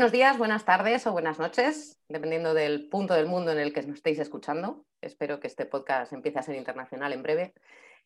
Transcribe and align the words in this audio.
Buenos 0.00 0.12
días, 0.12 0.38
buenas 0.38 0.64
tardes 0.64 1.06
o 1.06 1.12
buenas 1.12 1.38
noches, 1.38 2.00
dependiendo 2.08 2.54
del 2.54 2.88
punto 2.88 3.12
del 3.12 3.26
mundo 3.26 3.52
en 3.52 3.58
el 3.58 3.74
que 3.74 3.82
nos 3.82 3.96
estéis 3.96 4.18
escuchando. 4.18 4.86
Espero 5.02 5.40
que 5.40 5.46
este 5.46 5.66
podcast 5.66 6.14
empiece 6.14 6.38
a 6.38 6.42
ser 6.42 6.56
internacional 6.56 7.12
en 7.12 7.22
breve. 7.22 7.52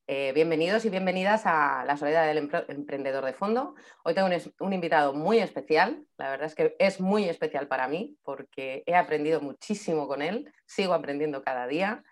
Eh, 0.09 0.33
bienvenidos 0.35 0.85
y 0.85 0.91
bienvenidas 0.91 1.47
a 1.47 1.85
La 1.87 1.97
Soledad 1.97 2.27
del 2.27 2.51
Emprendedor 2.67 3.25
de 3.25 3.33
Fondo. 3.33 3.77
Hoy 4.03 4.13
tengo 4.13 4.29
un, 4.59 4.73
invitado 4.73 5.15
muy 5.15 5.39
especial. 5.39 6.05
La 6.19 6.31
verdad 6.31 6.49
es 6.49 6.57
que 6.57 6.75
es 6.81 7.01
muy 7.01 7.29
especial 7.29 7.69
para 7.69 7.87
mí 7.87 8.19
porque 8.25 8.83
he 8.87 8.97
aprendido 8.97 9.41
muchísimo 9.41 10.09
con 10.09 10.21
él. 10.21 10.53
Sigo 10.67 10.95
aprendiendo 10.95 11.45
cada 11.45 11.69
día. 11.69 12.03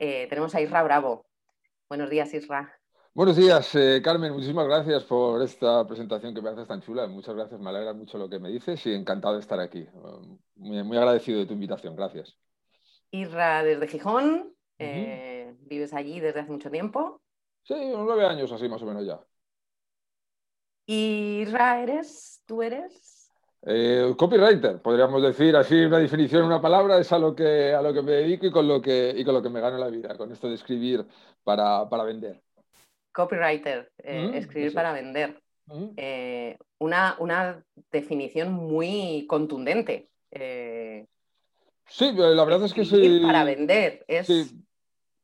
Eh, 0.00 0.26
tenemos 0.28 0.56
a 0.56 0.60
Isra 0.60 0.82
Bravo. 0.82 1.24
Buenos 1.88 2.10
días, 2.10 2.34
Isra. 2.34 2.79
Buenos 3.12 3.36
días, 3.36 3.74
eh, 3.74 4.00
Carmen. 4.04 4.32
Muchísimas 4.32 4.66
gracias 4.66 5.02
por 5.02 5.42
esta 5.42 5.84
presentación 5.84 6.32
que 6.32 6.40
me 6.40 6.50
haces 6.50 6.68
tan 6.68 6.80
chula. 6.80 7.08
Muchas 7.08 7.34
gracias, 7.34 7.60
me 7.60 7.68
alegra 7.68 7.92
mucho 7.92 8.18
lo 8.18 8.28
que 8.28 8.38
me 8.38 8.50
dices 8.50 8.86
y 8.86 8.94
encantado 8.94 9.34
de 9.34 9.40
estar 9.40 9.58
aquí. 9.58 9.84
Muy, 10.54 10.96
agradecido 10.96 11.40
de 11.40 11.46
tu 11.46 11.54
invitación. 11.54 11.96
Gracias. 11.96 12.38
Irra 13.10 13.64
desde 13.64 13.88
Gijón. 13.88 14.54
Eh, 14.78 15.56
¿Vives 15.62 15.92
allí 15.92 16.20
desde 16.20 16.38
hace 16.38 16.52
mucho 16.52 16.70
tiempo? 16.70 17.20
Sí, 17.64 17.74
unos 17.74 18.06
nueve 18.06 18.26
años 18.26 18.52
así 18.52 18.68
más 18.68 18.80
o 18.80 18.86
menos 18.86 19.04
ya. 19.04 19.18
¿Y 20.86 21.40
Irra 21.42 21.82
eres? 21.82 22.44
¿Tú 22.46 22.62
eres? 22.62 23.28
Eh, 23.62 24.14
copywriter, 24.16 24.80
podríamos 24.80 25.20
decir 25.20 25.56
así 25.56 25.84
una 25.84 25.98
definición, 25.98 26.44
una 26.44 26.62
palabra, 26.62 26.98
es 26.98 27.12
a 27.12 27.18
lo 27.18 27.34
que, 27.34 27.74
a 27.74 27.82
lo 27.82 27.92
que 27.92 28.02
me 28.02 28.12
dedico 28.12 28.46
y 28.46 28.52
con 28.52 28.68
lo 28.68 28.80
que, 28.80 29.12
y 29.14 29.24
con 29.24 29.34
lo 29.34 29.42
que 29.42 29.50
me 29.50 29.60
gano 29.60 29.78
la 29.78 29.88
vida, 29.88 30.16
con 30.16 30.30
esto 30.30 30.48
de 30.48 30.54
escribir 30.54 31.04
para 31.42 31.84
vender 32.04 32.40
copywriter, 33.12 33.90
eh, 33.98 34.28
mm, 34.28 34.34
escribir 34.34 34.74
para 34.74 34.92
vender. 34.92 35.40
Mm. 35.66 35.88
Eh, 35.96 36.58
una, 36.78 37.62
definición 37.92 38.52
muy 38.52 39.26
contundente. 39.28 40.08
Eh, 40.30 41.06
sí, 41.86 42.12
la 42.12 42.44
verdad 42.44 42.64
es 42.64 42.74
que 42.74 42.84
sí. 42.84 43.20
Para 43.22 43.44
vender. 43.44 44.04
Es... 44.08 44.26
Sí, 44.26 44.64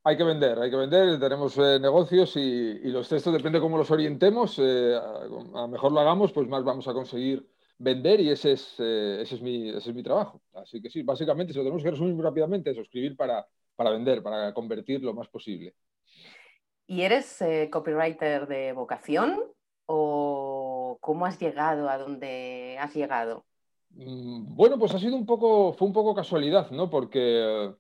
hay 0.04 0.16
que 0.16 0.24
vender, 0.24 0.58
hay 0.58 0.70
que 0.70 0.76
vender. 0.76 1.18
Tenemos 1.18 1.56
negocios 1.56 2.36
y, 2.36 2.78
los 2.90 3.08
textos, 3.08 3.32
depende 3.32 3.58
de 3.58 3.62
cómo 3.62 3.78
los 3.78 3.90
orientemos, 3.90 4.58
a, 4.58 5.66
mejor 5.66 5.92
lo 5.92 6.00
hagamos, 6.00 6.32
pues 6.32 6.48
más 6.48 6.64
vamos 6.64 6.86
a 6.88 6.92
conseguir 6.92 7.46
vender 7.78 8.20
y 8.20 8.30
ese 8.30 8.52
es, 8.52 8.80
ese 8.80 9.34
es, 9.34 9.42
mi, 9.42 9.68
ese 9.70 9.90
es 9.90 9.94
mi 9.94 10.02
trabajo. 10.02 10.42
Así 10.54 10.80
que 10.80 10.90
sí, 10.90 11.02
básicamente, 11.02 11.52
si 11.52 11.58
lo 11.58 11.64
tenemos 11.64 11.82
que 11.82 11.90
resumir 11.90 12.14
muy 12.14 12.24
rápidamente, 12.24 12.70
es 12.70 12.78
escribir 12.78 13.16
para, 13.16 13.46
para 13.74 13.90
vender, 13.90 14.22
para 14.22 14.52
convertir 14.52 15.02
lo 15.02 15.14
más 15.14 15.28
posible. 15.28 15.74
¿Y 16.86 17.02
eres 17.02 17.42
eh, 17.42 17.68
copywriter 17.70 18.46
de 18.46 18.72
vocación 18.72 19.40
o 19.86 20.98
cómo 21.00 21.26
has 21.26 21.38
llegado 21.40 21.88
a 21.88 21.98
donde 21.98 22.76
has 22.80 22.94
llegado? 22.94 23.44
Mm, 23.90 24.54
bueno, 24.54 24.78
pues 24.78 24.94
ha 24.94 24.98
sido 24.98 25.16
un 25.16 25.26
poco, 25.26 25.72
fue 25.72 25.88
un 25.88 25.94
poco 25.94 26.14
casualidad, 26.14 26.70
¿no? 26.70 26.88
Porque 26.88 27.74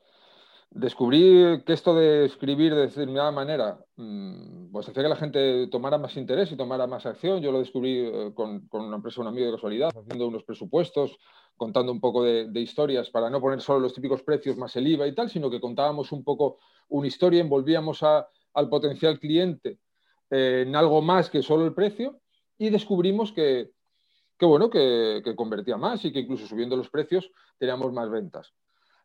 descubrí 0.70 1.62
que 1.64 1.72
esto 1.72 1.94
de 1.94 2.24
escribir 2.24 2.74
de 2.74 2.82
determinada 2.82 3.30
manera, 3.30 3.78
mm, 3.96 4.72
pues 4.72 4.88
hacía 4.88 5.02
que 5.04 5.08
la 5.08 5.16
gente 5.16 5.68
tomara 5.68 5.98
más 5.98 6.16
interés 6.16 6.50
y 6.52 6.56
tomara 6.56 6.86
más 6.86 7.06
acción. 7.06 7.40
Yo 7.40 7.52
lo 7.52 7.60
descubrí 7.60 7.98
eh, 7.98 8.32
con, 8.34 8.68
una 8.72 8.96
empresa, 8.96 9.20
un 9.20 9.28
amigo 9.28 9.46
de 9.46 9.52
casualidad, 9.52 9.90
haciendo 9.96 10.26
unos 10.26 10.44
presupuestos, 10.44 11.18
contando 11.56 11.92
un 11.92 12.00
poco 12.00 12.22
de, 12.24 12.60
historias 12.60 13.10
para 13.10 13.30
no 13.30 13.40
poner 13.40 13.60
solo 13.60 13.80
los 13.80 13.94
típicos 13.94 14.22
precios 14.22 14.56
más 14.56 14.74
el 14.76 14.86
IVA 14.88 15.06
y 15.06 15.14
tal, 15.14 15.30
sino 15.30 15.50
que 15.50 15.60
contábamos 15.60 16.12
un 16.12 16.24
poco 16.24 16.58
una 16.88 17.06
historia, 17.06 17.40
envolvíamos 17.40 18.02
a, 18.02 18.28
al 18.56 18.68
potencial 18.70 19.20
cliente 19.20 19.78
eh, 20.30 20.64
en 20.66 20.74
algo 20.74 21.02
más 21.02 21.30
que 21.30 21.42
solo 21.42 21.64
el 21.64 21.74
precio 21.74 22.20
y 22.58 22.70
descubrimos 22.70 23.32
que, 23.32 23.70
bueno, 24.40 24.70
que, 24.70 25.22
convertía 25.36 25.76
más 25.76 26.04
y 26.04 26.12
que 26.12 26.20
incluso 26.20 26.46
subiendo 26.46 26.76
los 26.76 26.88
precios 26.88 27.30
teníamos 27.58 27.92
más 27.92 28.10
ventas. 28.10 28.54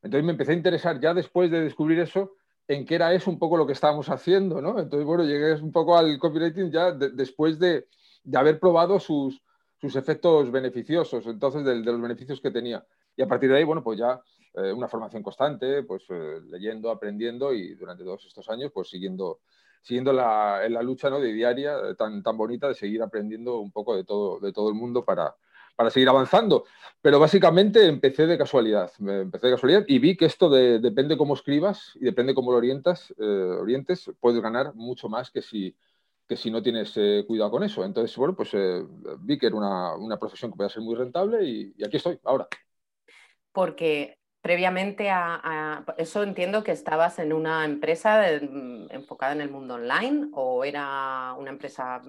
Entonces 0.01 0.25
me 0.25 0.31
empecé 0.31 0.53
a 0.53 0.55
interesar 0.55 0.99
ya 0.99 1.13
después 1.13 1.51
de 1.51 1.61
descubrir 1.61 1.99
eso 1.99 2.33
en 2.67 2.85
qué 2.85 2.95
era 2.95 3.13
eso 3.13 3.29
un 3.29 3.37
poco 3.37 3.57
lo 3.57 3.67
que 3.67 3.73
estábamos 3.73 4.09
haciendo, 4.09 4.61
¿no? 4.61 4.79
Entonces, 4.79 5.05
bueno, 5.05 5.25
llegué 5.25 5.53
un 5.55 5.73
poco 5.73 5.97
al 5.97 6.17
copywriting 6.17 6.71
ya 6.71 6.91
después 6.91 7.59
de, 7.59 7.87
haber 8.33 8.59
probado 8.59 8.99
sus, 8.99 9.41
sus 9.81 9.95
efectos 9.97 10.49
beneficiosos, 10.49 11.25
entonces 11.27 11.65
de, 11.65 11.75
los 11.75 12.01
beneficios 12.01 12.39
que 12.39 12.51
tenía. 12.51 12.85
Y 13.17 13.21
a 13.21 13.27
partir 13.27 13.49
de 13.49 13.57
ahí, 13.57 13.63
bueno, 13.65 13.83
pues 13.83 13.99
ya 13.99 14.21
eh, 14.53 14.73
una 14.73 14.89
formación 14.89 15.23
constante, 15.23 15.83
pues 15.83 16.03
eh, 16.09 16.41
leyendo, 16.49 16.91
aprendiendo 16.91 17.53
y 17.53 17.73
durante 17.75 18.03
todos 18.03 18.25
estos 18.25 18.49
años, 18.49 18.71
pues 18.73 18.89
siguiendo, 18.89 19.39
siguiendo 19.81 20.11
la, 20.11 20.65
en 20.65 20.73
la 20.73 20.81
lucha 20.81 21.09
¿no? 21.09 21.21
de 21.21 21.31
diaria 21.31 21.77
eh, 21.77 21.95
tan, 21.95 22.21
tan 22.21 22.35
bonita 22.35 22.67
de 22.67 22.75
seguir 22.75 23.01
aprendiendo 23.01 23.59
un 23.59 23.71
poco 23.71 23.95
de 23.95 24.03
todo, 24.03 24.41
de 24.41 24.51
todo 24.51 24.67
el 24.67 24.75
mundo 24.75 25.05
para, 25.05 25.33
para 25.77 25.89
seguir 25.89 26.09
avanzando. 26.09 26.65
Pero 27.01 27.17
básicamente 27.17 27.87
empecé 27.87 28.27
de 28.27 28.37
casualidad, 28.37 28.91
empecé 28.99 29.47
de 29.47 29.53
casualidad 29.53 29.85
y 29.87 29.99
vi 29.99 30.17
que 30.17 30.25
esto 30.25 30.49
de, 30.49 30.79
depende 30.79 31.17
cómo 31.17 31.33
escribas 31.33 31.93
y 31.95 32.03
depende 32.03 32.35
cómo 32.35 32.51
lo 32.51 32.57
orientas, 32.57 33.13
orientes, 33.17 34.11
puedes 34.19 34.41
ganar 34.41 34.75
mucho 34.75 35.07
más 35.07 35.31
que 35.31 35.41
si, 35.41 35.73
que 36.27 36.35
si 36.35 36.51
no 36.51 36.61
tienes 36.61 36.93
cuidado 37.25 37.51
con 37.51 37.63
eso. 37.63 37.85
Entonces, 37.85 38.15
bueno, 38.17 38.35
pues 38.35 38.51
vi 39.19 39.37
que 39.39 39.47
era 39.47 39.55
una, 39.55 39.95
una, 39.95 40.19
profesión 40.19 40.51
que 40.51 40.57
podía 40.57 40.69
ser 40.69 40.83
muy 40.83 40.95
rentable 40.95 41.43
y, 41.43 41.73
y 41.77 41.85
aquí 41.85 41.97
estoy 41.97 42.19
ahora. 42.23 42.47
Porque 43.51 44.20
previamente 44.41 45.09
a, 45.09 45.83
eso 45.97 46.23
entiendo 46.23 46.63
que 46.63 46.71
estabas 46.71 47.19
en 47.19 47.33
una 47.33 47.63
empresa 47.65 48.21
mm, 48.41 48.87
enfocada 48.89 49.33
en 49.33 49.41
el 49.41 49.51
mundo 49.51 49.75
online 49.75 50.29
o 50.33 50.63
era 50.63 51.33
una 51.37 51.51
empresa 51.51 52.01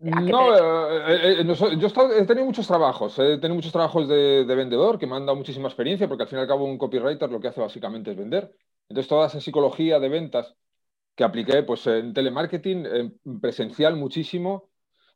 no, 0.00 0.54
eh, 0.54 1.40
eh, 1.40 1.40
eh, 1.40 1.76
yo 1.78 1.88
he, 1.88 2.26
tenido 2.26 2.44
muchos 2.44 2.66
trabajos, 2.66 3.18
he 3.18 3.38
tenido 3.38 3.54
muchos 3.54 3.72
trabajos 3.72 4.08
de, 4.08 4.44
vendedor 4.44 4.98
que 4.98 5.06
me 5.06 5.16
han 5.16 5.26
dado 5.26 5.36
muchísima 5.36 5.68
experiencia 5.68 6.06
porque 6.06 6.24
al 6.24 6.28
fin 6.28 6.38
y 6.38 6.42
al 6.42 6.48
cabo 6.48 6.64
un 6.64 6.78
copywriter 6.78 7.30
lo 7.30 7.40
que 7.40 7.48
hace 7.48 7.60
básicamente 7.60 8.10
es 8.10 8.16
vender. 8.16 8.52
Entonces 8.88 9.08
toda 9.08 9.26
esa 9.26 9.40
psicología 9.40 9.98
de 9.98 10.08
ventas 10.08 10.54
que 11.14 11.24
apliqué 11.24 11.62
pues 11.62 11.86
en 11.86 12.12
telemarketing, 12.12 12.86
en 12.86 13.40
presencial 13.40 13.96
muchísimo, 13.96 14.68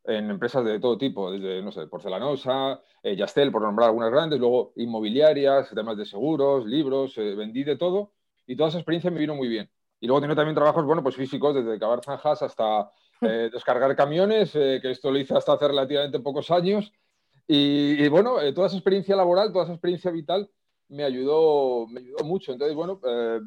en 0.04 0.30
empresas 0.30 0.64
de 0.64 0.80
todo 0.80 0.96
tipo, 0.96 1.30
desde, 1.30 1.62
no 1.62 1.72
sé, 1.72 1.86
porcelanosa, 1.86 2.80
eh, 3.02 3.16
Yastel, 3.16 3.52
por 3.52 3.62
nombrar 3.62 3.88
algunas 3.88 4.10
grandes, 4.10 4.38
luego 4.38 4.72
inmobiliarias, 4.76 5.70
temas 5.70 5.96
de 5.96 6.06
seguros, 6.06 6.66
libros, 6.66 7.16
eh, 7.18 7.34
vendí 7.34 7.64
de 7.64 7.76
todo 7.76 8.12
y 8.46 8.56
toda 8.56 8.70
esa 8.70 8.78
experiencia 8.78 9.10
me 9.10 9.20
vino 9.20 9.34
muy 9.34 9.48
bien. 9.48 9.70
Y 10.00 10.06
luego 10.06 10.22
tengo 10.22 10.34
también 10.34 10.54
trabajos, 10.54 10.84
bueno, 10.84 11.02
pues 11.02 11.16
físicos, 11.16 11.54
desde 11.54 11.78
cavar 11.78 12.02
zanjas 12.02 12.42
hasta 12.42 12.90
eh, 13.20 13.50
descargar 13.52 13.94
camiones, 13.94 14.52
que 14.52 14.90
esto 14.90 15.10
lo 15.10 15.18
hice 15.18 15.36
hasta 15.36 15.52
hace 15.52 15.68
relativamente 15.68 16.20
pocos 16.20 16.50
años. 16.50 16.90
Y, 17.46 18.08
bueno, 18.08 18.36
toda 18.54 18.68
esa 18.68 18.76
experiencia 18.76 19.14
laboral, 19.16 19.52
toda 19.52 19.64
esa 19.64 19.74
experiencia 19.74 20.10
vital 20.10 20.48
me 20.88 21.04
ayudó, 21.04 21.86
me 21.88 22.00
ayudó 22.00 22.24
mucho. 22.24 22.52
Entonces, 22.52 22.74
bueno, 22.74 23.00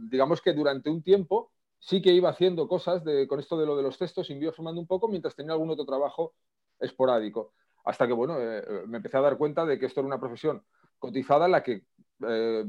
digamos 0.09 0.41
que 0.41 0.53
durante 0.53 0.89
un 0.89 1.01
tiempo 1.01 1.51
sí 1.83 2.01
que 2.01 2.13
iba 2.13 2.29
haciendo 2.29 2.67
cosas 2.67 3.03
de, 3.03 3.27
con 3.27 3.39
esto 3.39 3.57
de 3.57 3.65
lo 3.65 3.75
de 3.75 3.83
los 3.83 3.97
textos, 3.97 4.29
y 4.29 4.33
iba 4.33 4.53
formando 4.53 4.79
un 4.79 4.87
poco 4.87 5.09
mientras 5.09 5.35
tenía 5.35 5.51
algún 5.51 5.69
otro 5.69 5.85
trabajo 5.85 6.33
esporádico. 6.79 7.53
Hasta 7.83 8.07
que, 8.07 8.13
bueno, 8.13 8.37
eh, 8.39 8.63
me 8.87 8.97
empecé 8.97 9.17
a 9.17 9.21
dar 9.21 9.37
cuenta 9.37 9.65
de 9.65 9.77
que 9.77 9.87
esto 9.87 9.99
era 9.99 10.07
una 10.07 10.19
profesión 10.19 10.63
cotizada 10.97 11.45
en 11.45 11.51
la 11.51 11.61
que 11.61 11.83
eh, 12.25 12.65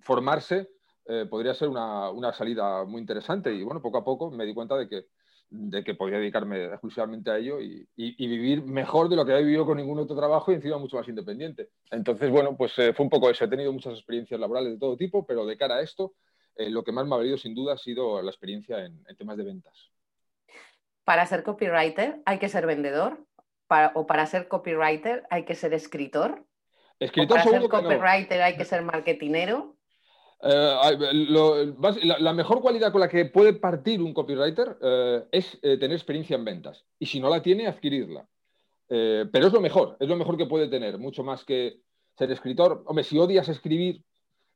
formarse 0.00 0.70
eh, 1.06 1.26
podría 1.28 1.52
ser 1.52 1.68
una, 1.68 2.08
una, 2.08 2.32
salida 2.32 2.84
muy 2.84 3.02
interesante. 3.02 3.52
Y 3.52 3.62
bueno, 3.62 3.82
poco 3.82 3.98
a 3.98 4.04
poco 4.04 4.30
me 4.30 4.46
di 4.46 4.54
cuenta 4.54 4.76
de 4.78 4.88
que, 4.88 5.08
de 5.50 5.84
que 5.84 5.94
podía 5.94 6.16
dedicarme 6.16 6.64
exclusivamente 6.64 7.30
a 7.30 7.36
ello 7.36 7.60
y, 7.60 7.86
y, 7.94 8.26
vivir 8.26 8.64
mejor 8.64 9.10
de 9.10 9.16
lo 9.16 9.26
que 9.26 9.32
había 9.32 9.44
vivido 9.44 9.66
con 9.66 9.76
ningún 9.76 9.98
otro 9.98 10.16
trabajo 10.16 10.50
y 10.50 10.54
encima 10.54 10.78
mucho 10.78 10.96
más 10.96 11.06
independiente. 11.06 11.68
Entonces, 11.90 12.30
bueno, 12.30 12.56
pues 12.56 12.72
fue 12.72 12.94
un 12.98 13.10
poco 13.10 13.28
eso. 13.28 13.44
He 13.44 13.48
tenido 13.48 13.70
muchas 13.70 13.92
experiencias 13.92 14.40
laborales 14.40 14.72
de 14.72 14.78
todo 14.78 14.96
tipo, 14.96 15.26
pero 15.26 15.44
de 15.44 15.58
cara 15.58 15.74
a 15.76 15.82
esto, 15.82 16.14
eh, 16.56 16.70
lo 16.70 16.84
que 16.84 16.92
más 16.92 17.06
me 17.06 17.14
ha 17.14 17.18
valido 17.18 17.36
sin 17.36 17.54
duda 17.54 17.74
ha 17.74 17.78
sido 17.78 18.22
la 18.22 18.30
experiencia 18.30 18.84
en, 18.84 19.02
temas 19.16 19.36
de 19.36 19.44
ventas. 19.44 19.90
Para 21.04 21.26
ser 21.26 21.42
copywriter 21.42 22.22
hay 22.24 22.38
que 22.38 22.48
ser 22.48 22.66
vendedor 22.66 23.18
o 23.94 24.06
para 24.06 24.26
ser 24.26 24.46
copywriter 24.46 25.24
hay 25.30 25.44
que 25.44 25.54
ser 25.54 25.74
escritor. 25.74 26.44
Escritor 27.00 27.38
para 27.38 27.50
ser 27.50 27.68
copywriter 27.68 28.42
hay 28.42 28.56
que 28.56 28.64
ser 28.64 28.82
marketinero. 28.82 29.76
Eh, 30.42 30.96
la, 32.18 32.32
mejor 32.32 32.60
cualidad 32.60 32.92
con 32.92 33.00
la 33.00 33.08
que 33.08 33.24
puede 33.24 33.54
partir 33.54 34.00
un 34.00 34.14
copywriter 34.14 34.78
eh, 34.80 35.24
es 35.32 35.60
tener 35.60 35.92
experiencia 35.92 36.36
en 36.36 36.44
ventas. 36.44 36.84
Y 36.98 37.06
si 37.06 37.18
no 37.18 37.28
la 37.28 37.42
tiene, 37.42 37.66
adquirirla. 37.66 38.26
pero 38.88 39.46
es 39.46 39.52
lo 39.52 39.60
mejor, 39.60 39.96
es 39.98 40.08
lo 40.08 40.16
mejor 40.16 40.36
que 40.36 40.46
puede 40.46 40.68
tener, 40.68 40.98
mucho 40.98 41.24
más 41.24 41.44
que 41.44 41.80
ser 42.16 42.30
escritor. 42.30 42.84
Hombre, 42.86 43.02
si 43.04 43.18
odias 43.18 43.48
escribir, 43.48 44.04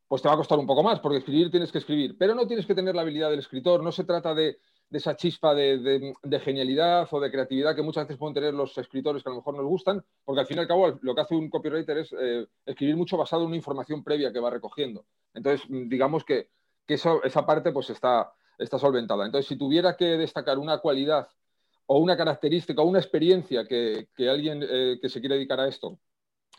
pues 0.09 0.23
te 0.23 0.29
va 0.29 0.35
a 0.35 0.39
costar 0.39 0.59
un 0.59 0.67
poco 0.67 0.83
más, 0.83 1.01
porque 1.01 1.19
escribir 1.19 1.51
tienes 1.51 1.71
que 1.71 1.79
escribir, 1.79 2.17
pero 2.19 2.35
no 2.35 2.47
tienes 2.47 2.67
que 2.67 2.75
tener 2.75 2.95
la 2.95 3.03
habilidad 3.03 3.31
del 3.31 3.41
escritor, 3.41 3.83
no 3.83 3.93
se 3.93 4.05
trata 4.05 4.35
de, 4.35 4.59
esa 4.91 5.15
chispa 5.17 5.55
de, 5.55 6.15
genialidad 6.43 7.07
o 7.11 7.21
de 7.21 7.31
creatividad 7.31 7.77
que 7.77 7.83
muchas 7.83 8.05
veces 8.05 8.19
pueden 8.19 8.35
tener 8.35 8.55
los 8.55 8.77
escritores 8.79 9.23
que 9.23 9.29
a 9.29 9.33
lo 9.33 9.37
mejor 9.37 9.55
nos 9.55 9.67
gustan, 9.67 10.03
porque 10.25 10.41
al 10.41 10.47
fin 10.47 10.57
y 10.57 10.61
al 10.61 10.67
cabo 10.67 10.99
lo 11.03 11.15
que 11.15 11.21
hace 11.21 11.35
un 11.35 11.51
copywriter 11.51 11.99
es 11.99 12.15
eh, 12.19 12.47
escribir 12.65 12.97
mucho 12.97 13.19
basado 13.19 13.43
en 13.43 13.49
una 13.49 13.57
información 13.57 14.03
previa 14.03 14.33
que 14.33 14.41
va 14.41 14.49
recogiendo. 14.49 15.05
Entonces, 15.35 15.67
digamos 15.69 16.25
que, 16.25 16.49
esa 16.87 17.45
parte 17.45 17.71
pues 17.71 17.91
está, 17.91 18.33
solventada. 18.79 19.27
Entonces, 19.27 19.47
si 19.47 19.57
tuviera 19.57 19.95
que 19.95 20.17
destacar 20.17 20.59
una 20.59 20.79
cualidad 20.79 21.29
o 21.85 21.99
una 21.99 22.17
característica 22.17 22.81
o 22.81 22.87
una 22.87 22.99
experiencia 22.99 23.67
que, 23.67 24.09
alguien 24.27 24.65
eh, 24.67 24.99
que 25.03 25.11
se 25.11 25.21
quiere 25.21 25.35
dedicar 25.35 25.61
a 25.61 25.69
esto 25.69 25.99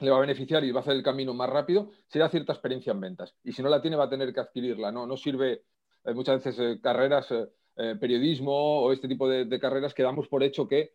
le 0.01 0.11
va 0.11 0.17
a 0.17 0.21
beneficiar 0.21 0.63
y 0.63 0.71
va 0.71 0.79
a 0.79 0.81
hacer 0.81 0.95
el 0.95 1.03
camino 1.03 1.33
más 1.33 1.49
rápido, 1.49 1.89
será 2.07 2.29
cierta 2.29 2.53
experiencia 2.53 2.91
en 2.91 2.99
ventas. 2.99 3.35
Y 3.43 3.51
si 3.51 3.61
no 3.61 3.69
la 3.69 3.81
tiene, 3.81 3.97
va 3.97 4.05
a 4.05 4.09
tener 4.09 4.33
que 4.33 4.39
adquirirla. 4.39 4.91
No, 4.91 5.05
no 5.05 5.17
sirve 5.17 5.63
eh, 6.05 6.13
muchas 6.13 6.43
veces 6.43 6.59
eh, 6.59 6.79
carreras, 6.81 7.27
eh, 7.31 7.95
periodismo 7.99 8.81
o 8.81 8.91
este 8.91 9.07
tipo 9.07 9.27
de, 9.27 9.59
carreras 9.59 9.93
que 9.93 10.03
damos 10.03 10.27
por 10.27 10.43
hecho 10.43 10.67
que 10.67 10.93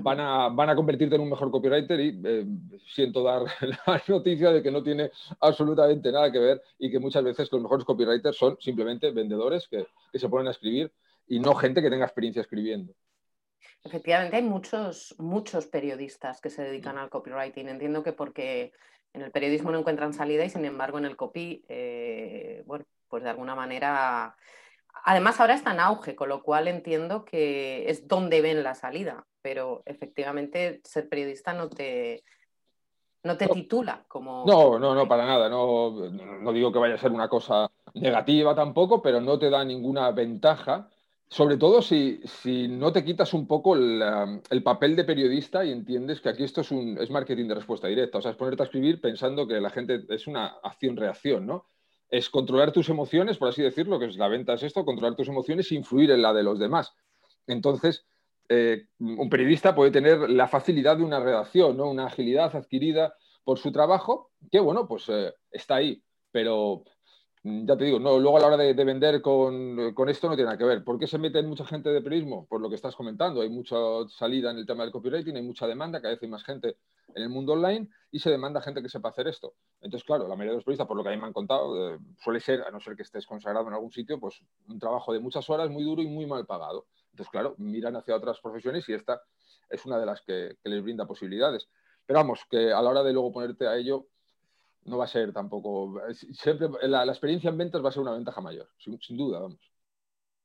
van, 0.00 0.20
a, 0.20 0.48
van, 0.48 0.70
a, 0.70 0.74
convertirte 0.74 1.16
en 1.16 1.20
un 1.20 1.28
mejor 1.28 1.50
copywriter 1.50 2.00
y 2.00 2.18
siento 2.94 3.22
dar 3.22 3.42
la 3.86 4.02
noticia 4.08 4.50
de 4.50 4.62
que 4.62 4.70
no 4.70 4.82
tiene 4.82 5.10
absolutamente 5.40 6.10
nada 6.10 6.32
que 6.32 6.38
ver 6.38 6.62
y 6.78 6.90
que 6.90 6.98
muchas 6.98 7.22
veces 7.22 7.52
los 7.52 7.60
mejores 7.60 7.84
copywriters 7.84 8.38
son 8.38 8.56
simplemente 8.58 9.10
vendedores 9.10 9.68
que, 9.68 9.86
que 10.10 10.18
se 10.18 10.30
ponen 10.30 10.48
a 10.48 10.52
escribir 10.52 10.90
y 11.28 11.40
no 11.40 11.54
gente 11.54 11.82
que 11.82 11.90
tenga 11.90 12.06
experiencia 12.06 12.40
escribiendo. 12.40 12.94
Efectivamente, 13.86 14.36
hay 14.36 14.42
muchos, 14.42 15.14
muchos 15.18 15.66
periodistas 15.66 16.40
que 16.40 16.50
se 16.50 16.62
dedican 16.62 16.98
al 16.98 17.08
copywriting. 17.08 17.68
Entiendo 17.68 18.02
que 18.02 18.12
porque 18.12 18.72
en 19.12 19.22
el 19.22 19.30
periodismo 19.30 19.70
no 19.70 19.78
encuentran 19.78 20.12
salida 20.12 20.44
y 20.44 20.50
sin 20.50 20.64
embargo 20.64 20.98
en 20.98 21.04
el 21.04 21.16
copy, 21.16 21.64
eh, 21.68 22.64
bueno, 22.66 22.84
pues 23.08 23.22
de 23.22 23.30
alguna 23.30 23.54
manera... 23.54 24.36
Además 25.04 25.38
ahora 25.38 25.54
está 25.54 25.72
en 25.72 25.78
auge, 25.78 26.16
con 26.16 26.28
lo 26.28 26.42
cual 26.42 26.66
entiendo 26.66 27.24
que 27.24 27.88
es 27.88 28.08
donde 28.08 28.40
ven 28.40 28.64
la 28.64 28.74
salida, 28.74 29.24
pero 29.40 29.82
efectivamente 29.86 30.80
ser 30.82 31.08
periodista 31.08 31.52
no 31.52 31.68
te, 31.68 32.24
no 33.22 33.36
te 33.36 33.46
titula 33.46 34.04
como... 34.08 34.44
No, 34.46 34.80
no, 34.80 34.96
no, 34.96 35.06
para 35.06 35.26
nada. 35.26 35.48
No, 35.48 36.10
no 36.10 36.52
digo 36.52 36.72
que 36.72 36.80
vaya 36.80 36.96
a 36.96 36.98
ser 36.98 37.12
una 37.12 37.28
cosa 37.28 37.70
negativa 37.94 38.52
tampoco, 38.56 39.00
pero 39.00 39.20
no 39.20 39.38
te 39.38 39.48
da 39.48 39.64
ninguna 39.64 40.10
ventaja 40.10 40.90
sobre 41.28 41.56
todo 41.56 41.82
si, 41.82 42.20
no 42.68 42.92
te 42.92 43.04
quitas 43.04 43.34
un 43.34 43.46
poco 43.46 43.74
el, 43.74 44.62
papel 44.62 44.94
de 44.94 45.04
periodista 45.04 45.64
y 45.64 45.72
entiendes 45.72 46.20
que 46.20 46.28
aquí 46.28 46.44
esto 46.44 46.60
es, 46.60 46.70
un, 46.70 46.98
es 46.98 47.10
marketing 47.10 47.48
de 47.48 47.56
respuesta 47.56 47.88
directa. 47.88 48.18
O 48.18 48.22
sea, 48.22 48.30
es 48.30 48.36
ponerte 48.36 48.62
a 48.62 48.66
escribir 48.66 49.00
pensando 49.00 49.46
que 49.46 49.60
la 49.60 49.70
gente 49.70 50.04
es 50.08 50.26
una 50.26 50.46
acción-reacción, 50.62 51.46
¿no? 51.46 51.66
Es 52.08 52.30
controlar 52.30 52.70
tus 52.70 52.88
emociones, 52.88 53.38
por 53.38 53.48
así 53.48 53.62
decirlo, 53.62 53.98
que 53.98 54.06
es 54.06 54.16
la 54.16 54.28
venta 54.28 54.54
es 54.54 54.62
esto, 54.62 54.84
controlar 54.84 55.16
tus 55.16 55.28
emociones 55.28 55.70
e 55.72 55.74
influir 55.74 56.12
en 56.12 56.22
la 56.22 56.32
de 56.32 56.44
los 56.44 56.60
demás. 56.60 56.94
Entonces, 57.48 58.06
eh, 58.48 58.86
un 59.00 59.28
periodista 59.28 59.74
puede 59.74 59.90
tener 59.90 60.30
la 60.30 60.46
facilidad 60.46 60.96
de 60.96 61.02
una 61.02 61.18
redacción, 61.18 61.76
¿no? 61.76 61.90
Una 61.90 62.06
agilidad 62.06 62.54
adquirida 62.54 63.14
por 63.42 63.58
su 63.58 63.72
trabajo, 63.72 64.30
que 64.50 64.60
bueno, 64.60 64.86
pues 64.86 65.08
eh, 65.08 65.34
está 65.50 65.76
ahí. 65.76 66.02
Pero 66.30 66.84
ya 67.46 67.76
te 67.76 67.84
digo, 67.84 68.00
no, 68.00 68.18
luego 68.18 68.38
a 68.38 68.40
la 68.40 68.46
hora 68.48 68.56
de, 68.56 68.72
vender 68.72 69.22
con, 69.22 69.78
esto 70.08 70.28
no 70.28 70.34
tiene 70.34 70.46
nada 70.46 70.58
que 70.58 70.64
ver. 70.64 70.82
¿Por 70.82 70.98
qué 70.98 71.06
se 71.06 71.16
mete 71.16 71.40
mucha 71.44 71.64
gente 71.64 71.90
de 71.90 72.02
periodismo? 72.02 72.44
Por 72.46 72.60
lo 72.60 72.68
que 72.68 72.74
estás 72.74 72.96
comentando, 72.96 73.40
hay 73.40 73.50
mucha 73.50 73.76
salida 74.08 74.50
en 74.50 74.58
el 74.58 74.66
tema 74.66 74.82
del 74.82 74.90
copywriting, 74.90 75.36
hay 75.36 75.42
mucha 75.42 75.68
demanda, 75.68 76.00
cada 76.00 76.14
vez 76.14 76.22
hay 76.22 76.28
más 76.28 76.42
gente 76.42 76.76
en 77.14 77.22
el 77.22 77.28
mundo 77.28 77.52
online 77.52 77.88
y 78.10 78.18
se 78.18 78.30
demanda 78.30 78.60
gente 78.60 78.82
que 78.82 78.88
sepa 78.88 79.10
hacer 79.10 79.28
esto. 79.28 79.54
Entonces, 79.80 80.04
claro, 80.04 80.24
la 80.26 80.34
mayoría 80.34 80.52
de 80.52 80.56
los 80.56 80.64
periodistas, 80.64 80.88
por 80.88 80.96
lo 80.96 81.04
que 81.04 81.10
a 81.10 81.12
mí 81.12 81.18
me 81.18 81.26
han 81.28 81.32
contado, 81.32 81.94
eh, 81.94 81.98
suele 82.18 82.40
ser, 82.40 82.62
a 82.62 82.70
no 82.72 82.80
ser 82.80 82.96
que 82.96 83.02
estés 83.02 83.24
consagrado 83.26 83.68
en 83.68 83.74
algún 83.74 83.92
sitio, 83.92 84.18
pues 84.18 84.42
un 84.66 84.80
trabajo 84.80 85.12
de 85.12 85.20
muchas 85.20 85.48
horas, 85.48 85.70
muy 85.70 85.84
duro 85.84 86.02
y 86.02 86.08
muy 86.08 86.26
mal 86.26 86.46
pagado. 86.46 86.86
Entonces, 87.12 87.30
claro, 87.30 87.54
miran 87.58 87.94
hacia 87.94 88.16
otras 88.16 88.40
profesiones 88.40 88.88
y 88.88 88.94
esta 88.94 89.22
es 89.70 89.86
una 89.86 90.00
de 90.00 90.06
las 90.06 90.20
que 90.22 90.56
les 90.64 90.82
brinda 90.82 91.06
posibilidades. 91.06 91.68
Pero 92.06 92.18
vamos, 92.18 92.40
que 92.50 92.72
a 92.72 92.82
la 92.82 92.90
hora 92.90 93.02
de 93.04 93.12
luego 93.12 93.32
ponerte 93.32 93.68
a 93.68 93.76
ello, 93.76 94.06
no 94.86 94.98
va 94.98 95.04
a 95.04 95.08
ser 95.08 95.32
tampoco. 95.32 96.00
Siempre 96.32 96.68
la, 96.82 97.04
experiencia 97.04 97.50
en 97.50 97.58
ventas 97.58 97.84
va 97.84 97.88
a 97.88 97.92
ser 97.92 98.02
una 98.02 98.12
ventaja 98.12 98.40
mayor, 98.40 98.68
sin, 98.78 99.16
duda, 99.16 99.40
vamos. 99.40 99.58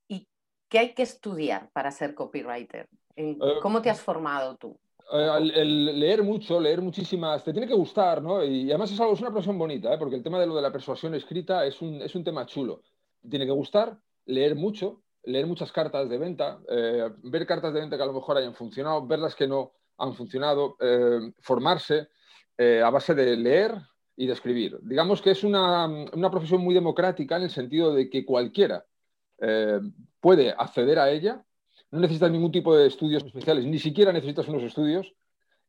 ¿Y 0.08 0.28
qué 0.68 0.80
hay 0.80 0.94
que 0.94 1.04
estudiar 1.04 1.70
para 1.72 1.92
ser 1.92 2.16
copywriter? 2.16 2.90
Eh, 3.16 3.38
¿Cómo 3.62 3.82
te 3.82 3.90
has 3.90 4.02
formado 4.02 4.58
tú? 4.58 4.80
Eh, 5.14 5.52
el, 5.56 6.00
leer 6.00 6.24
mucho, 6.24 6.60
leer 6.60 6.82
muchísimas, 6.82 7.44
te 7.44 7.52
tiene 7.52 7.68
que 7.68 7.74
gustar, 7.74 8.22
¿no? 8.22 8.44
Y, 8.44 8.70
además 8.70 8.92
es 8.92 9.00
algo, 9.00 9.14
es 9.14 9.22
una 9.22 9.30
profesión 9.30 9.58
bonita, 9.58 9.94
¿eh? 9.94 9.98
porque 9.98 10.16
el 10.16 10.24
tema 10.24 10.40
de 10.40 10.48
lo 10.48 10.56
de 10.56 10.62
la 10.62 10.72
persuasión 10.72 11.14
escrita 11.14 11.66
es 11.66 11.82
un, 11.82 12.02
es 12.02 12.16
un 12.16 12.24
tema 12.24 12.46
chulo. 12.46 12.82
Tiene 13.30 13.46
que 13.46 13.52
gustar, 13.52 13.98
leer 14.26 14.56
mucho, 14.56 15.04
leer 15.24 15.46
muchas 15.46 15.72
cartas 15.72 16.10
de 16.10 16.18
venta, 16.18 16.60
ver 16.68 17.46
cartas 17.46 17.72
de 17.74 17.80
venta 17.80 17.96
que 17.96 18.02
a 18.02 18.08
lo 18.08 18.14
mejor 18.14 18.38
hayan 18.38 18.56
funcionado, 18.56 19.06
ver 19.06 19.20
las 19.20 19.36
que 19.36 19.48
no 19.48 19.74
han 20.00 20.16
funcionado, 20.16 20.78
formarse 21.42 22.08
a 22.58 22.90
base 22.90 23.14
de 23.14 23.38
leer, 23.38 23.76
y 24.16 24.28
de 24.28 24.34
escribir. 24.34 24.78
Digamos 24.82 25.22
que 25.22 25.32
es 25.32 25.44
una, 25.44 25.90
profesión 26.30 26.62
muy 26.62 26.74
democrática 26.74 27.38
en 27.38 27.44
el 27.44 27.50
sentido 27.50 27.94
de 27.94 28.10
que 28.10 28.26
cualquiera 28.26 28.86
eh, 29.40 29.80
puede 30.20 30.52
acceder 30.52 31.00
a 31.00 31.10
ella, 31.10 31.44
no 31.92 32.00
necesitas 32.00 32.32
ningún 32.32 32.52
tipo 32.52 32.76
de 32.76 32.88
estudios 32.88 33.24
especiales, 33.24 33.66
ni 33.66 33.80
siquiera 33.80 34.14
necesitas 34.14 34.48
unos 34.48 34.64
estudios, 34.64 35.14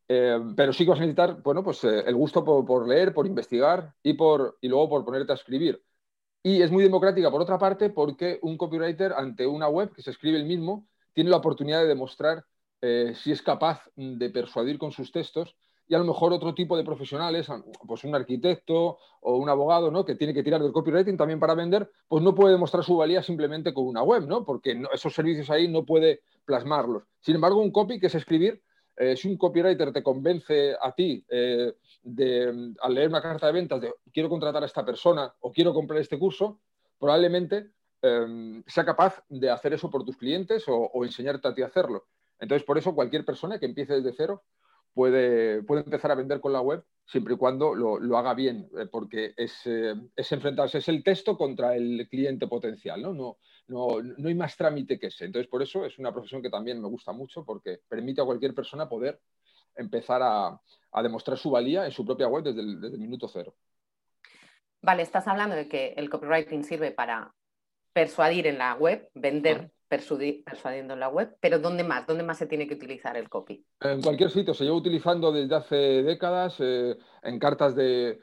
eh, 0.09 0.39
pero 0.57 0.73
sí 0.73 0.85
que 0.85 0.91
vas 0.91 0.99
a 0.99 1.03
necesitar 1.03 1.43
bueno, 1.43 1.63
pues, 1.63 1.83
eh, 1.85 2.05
el 2.07 2.15
gusto 2.15 2.45
por, 2.45 2.87
leer, 2.87 3.15
por 3.15 3.27
investigar 3.27 3.95
y, 4.03 4.15
por, 4.15 4.59
y 4.61 4.69
luego 4.69 4.89
por 4.91 5.05
ponerte 5.05 5.33
a 5.33 5.37
escribir. 5.37 5.83
Y 6.43 6.61
es 6.61 6.71
muy 6.71 6.83
democrática, 6.83 7.31
por 7.31 7.41
otra 7.41 7.59
parte, 7.59 7.91
porque 7.91 8.39
un 8.43 8.57
copywriter 8.57 9.13
ante 9.13 9.47
una 9.47 9.69
web 9.69 9.93
que 9.95 10.03
se 10.03 10.11
escribe 10.11 10.39
el 10.39 10.45
mismo 10.45 10.89
tiene 11.13 11.31
la 11.31 11.37
oportunidad 11.37 11.81
de 11.81 11.89
demostrar 11.89 12.45
si 13.15 13.31
es 13.31 13.41
capaz 13.43 13.81
de 13.95 14.29
persuadir 14.31 14.77
con 14.77 14.91
sus 14.91 15.13
textos 15.13 15.55
y 15.89 15.95
a 15.95 15.99
lo 15.99 16.05
mejor 16.05 16.33
otro 16.33 16.55
tipo 16.55 16.77
de 16.77 16.85
profesionales, 16.85 17.49
pues 17.87 18.05
un 18.05 18.15
arquitecto 18.15 18.99
o 19.21 19.37
un 19.37 19.49
abogado, 19.49 19.91
¿no? 19.91 20.05
Que 20.05 20.15
tiene 20.15 20.33
que 20.33 20.43
tirar 20.43 20.63
del 20.63 20.73
copywriting 20.73 21.17
también 21.17 21.41
para 21.41 21.55
vender, 21.55 21.91
pues 22.09 22.23
no 22.23 22.35
puede 22.35 22.53
demostrar 22.53 22.85
su 22.85 22.97
valía 22.97 23.23
simplemente 23.23 23.75
con 23.75 23.87
una 23.87 24.03
web, 24.03 24.27
¿no? 24.27 24.45
Porque 24.45 24.81
esos 24.93 25.15
servicios 25.15 25.51
ahí 25.51 25.69
no 25.69 25.85
puede 25.85 26.23
plasmarlos. 26.45 27.05
Sin 27.21 27.35
embargo, 27.35 27.61
un 27.61 27.71
copy, 27.71 27.99
que 27.99 28.07
es 28.07 28.15
escribir, 28.15 28.63
eh, 28.97 29.17
si 29.17 29.29
un 29.29 29.37
copywriter 29.37 29.93
te 29.93 30.03
convence 30.03 30.75
a 30.81 30.93
ti 30.93 31.25
eh, 31.29 31.75
de, 32.03 32.75
al 32.81 32.95
leer 32.95 33.09
una 33.09 33.23
carta 33.23 33.47
de 33.47 33.53
ventas 33.53 33.81
de 33.81 33.93
quiero 34.13 34.29
contratar 34.29 34.63
a 34.63 34.67
esta 34.67 34.85
persona 34.85 35.33
o 35.41 35.51
quiero 35.51 35.73
comprar 35.73 36.01
este 36.01 36.19
curso, 36.19 36.61
probablemente 36.99 37.71
em, 38.03 38.63
sea 38.67 38.85
capaz 38.85 39.23
de 39.29 39.51
hacer 39.51 39.73
eso 39.73 39.91
por 39.91 40.05
tus 40.05 40.17
clientes 40.17 40.69
o, 40.69 40.77
o 40.77 41.05
enseñarte 41.05 41.49
a 41.49 41.55
ti 41.55 41.63
a 41.63 41.67
hacerlo. 41.67 42.07
Entonces, 42.39 42.67
por 42.67 42.77
eso 42.77 42.95
cualquier 42.95 43.25
persona 43.25 43.59
que 43.59 43.67
empiece 43.67 43.95
desde 43.95 44.13
cero 44.13 44.43
puede, 44.95 45.63
puede 45.63 45.83
empezar 45.83 46.11
a 46.11 46.17
vender 46.17 46.41
con 46.41 46.53
la 46.53 46.61
web 46.61 46.85
siempre 47.05 47.35
y 47.35 47.37
cuando 47.37 47.75
lo, 47.75 48.17
haga 48.17 48.35
bien, 48.35 48.69
eh, 48.79 48.87
porque 48.87 49.35
es, 49.37 49.67
eh, 49.67 49.95
es, 50.17 50.33
enfrentarse, 50.33 50.79
es 50.79 50.89
el 50.89 51.03
texto 51.03 51.37
contra 51.37 51.77
el 51.77 52.09
cliente 52.09 52.47
potencial, 52.47 53.03
¿no? 53.03 53.13
No, 53.13 53.39
no, 53.69 54.03
no 54.03 54.29
hay 54.29 54.35
más 54.35 54.57
trámite 54.57 54.99
que 54.99 55.09
ese. 55.09 55.27
Entonces, 55.27 55.49
por 55.49 55.63
eso 55.63 55.85
es 55.85 55.99
una 55.99 56.13
profesión 56.13 56.43
que 56.43 56.51
también 56.51 56.81
me 56.81 56.89
gusta 56.89 57.13
mucho, 57.13 57.45
porque 57.45 57.81
permite 57.89 58.23
a 58.23 58.25
cualquier 58.25 58.55
persona 58.55 58.89
poder 58.89 59.21
empezar 59.75 60.23
a, 60.23 60.61
a 60.93 61.03
demostrar 61.03 61.39
su 61.39 61.51
valía 61.51 61.85
en 61.85 61.93
su 61.93 62.05
propia 62.05 62.29
web 62.29 62.45
desde 62.45 62.61
el, 62.61 62.81
desde 62.81 62.95
el 62.95 63.01
minuto 63.01 63.29
cero. 63.29 63.55
Vale, 64.81 65.03
estás 65.03 65.29
hablando 65.29 65.55
de 65.55 65.69
que 65.69 65.95
el 65.97 66.11
copywriting 66.11 66.65
sirve 66.65 66.91
para 66.91 67.35
persuadir 67.93 68.47
en 68.47 68.59
la 68.59 68.75
web, 68.75 69.09
vender 69.15 69.71
persuadiendo 70.45 70.95
en 70.95 71.01
la 71.01 71.09
web, 71.09 71.37
pero 71.41 71.59
¿dónde 71.59 71.85
más? 71.85 72.07
¿Dónde 72.07 72.25
más 72.25 72.39
se 72.39 72.47
tiene 72.47 72.67
que 72.67 72.75
utilizar 72.75 73.17
el 73.17 73.29
copy? 73.29 73.63
En 73.81 74.01
cualquier 74.01 74.31
sitio, 74.31 74.55
se 74.55 74.65
lleva 74.65 74.77
utilizando 74.77 75.31
desde 75.31 75.55
hace 75.55 75.77
décadas 76.03 76.57
eh, 76.61 76.97
en 77.23 77.39
cartas 77.39 77.75
de, 77.75 78.19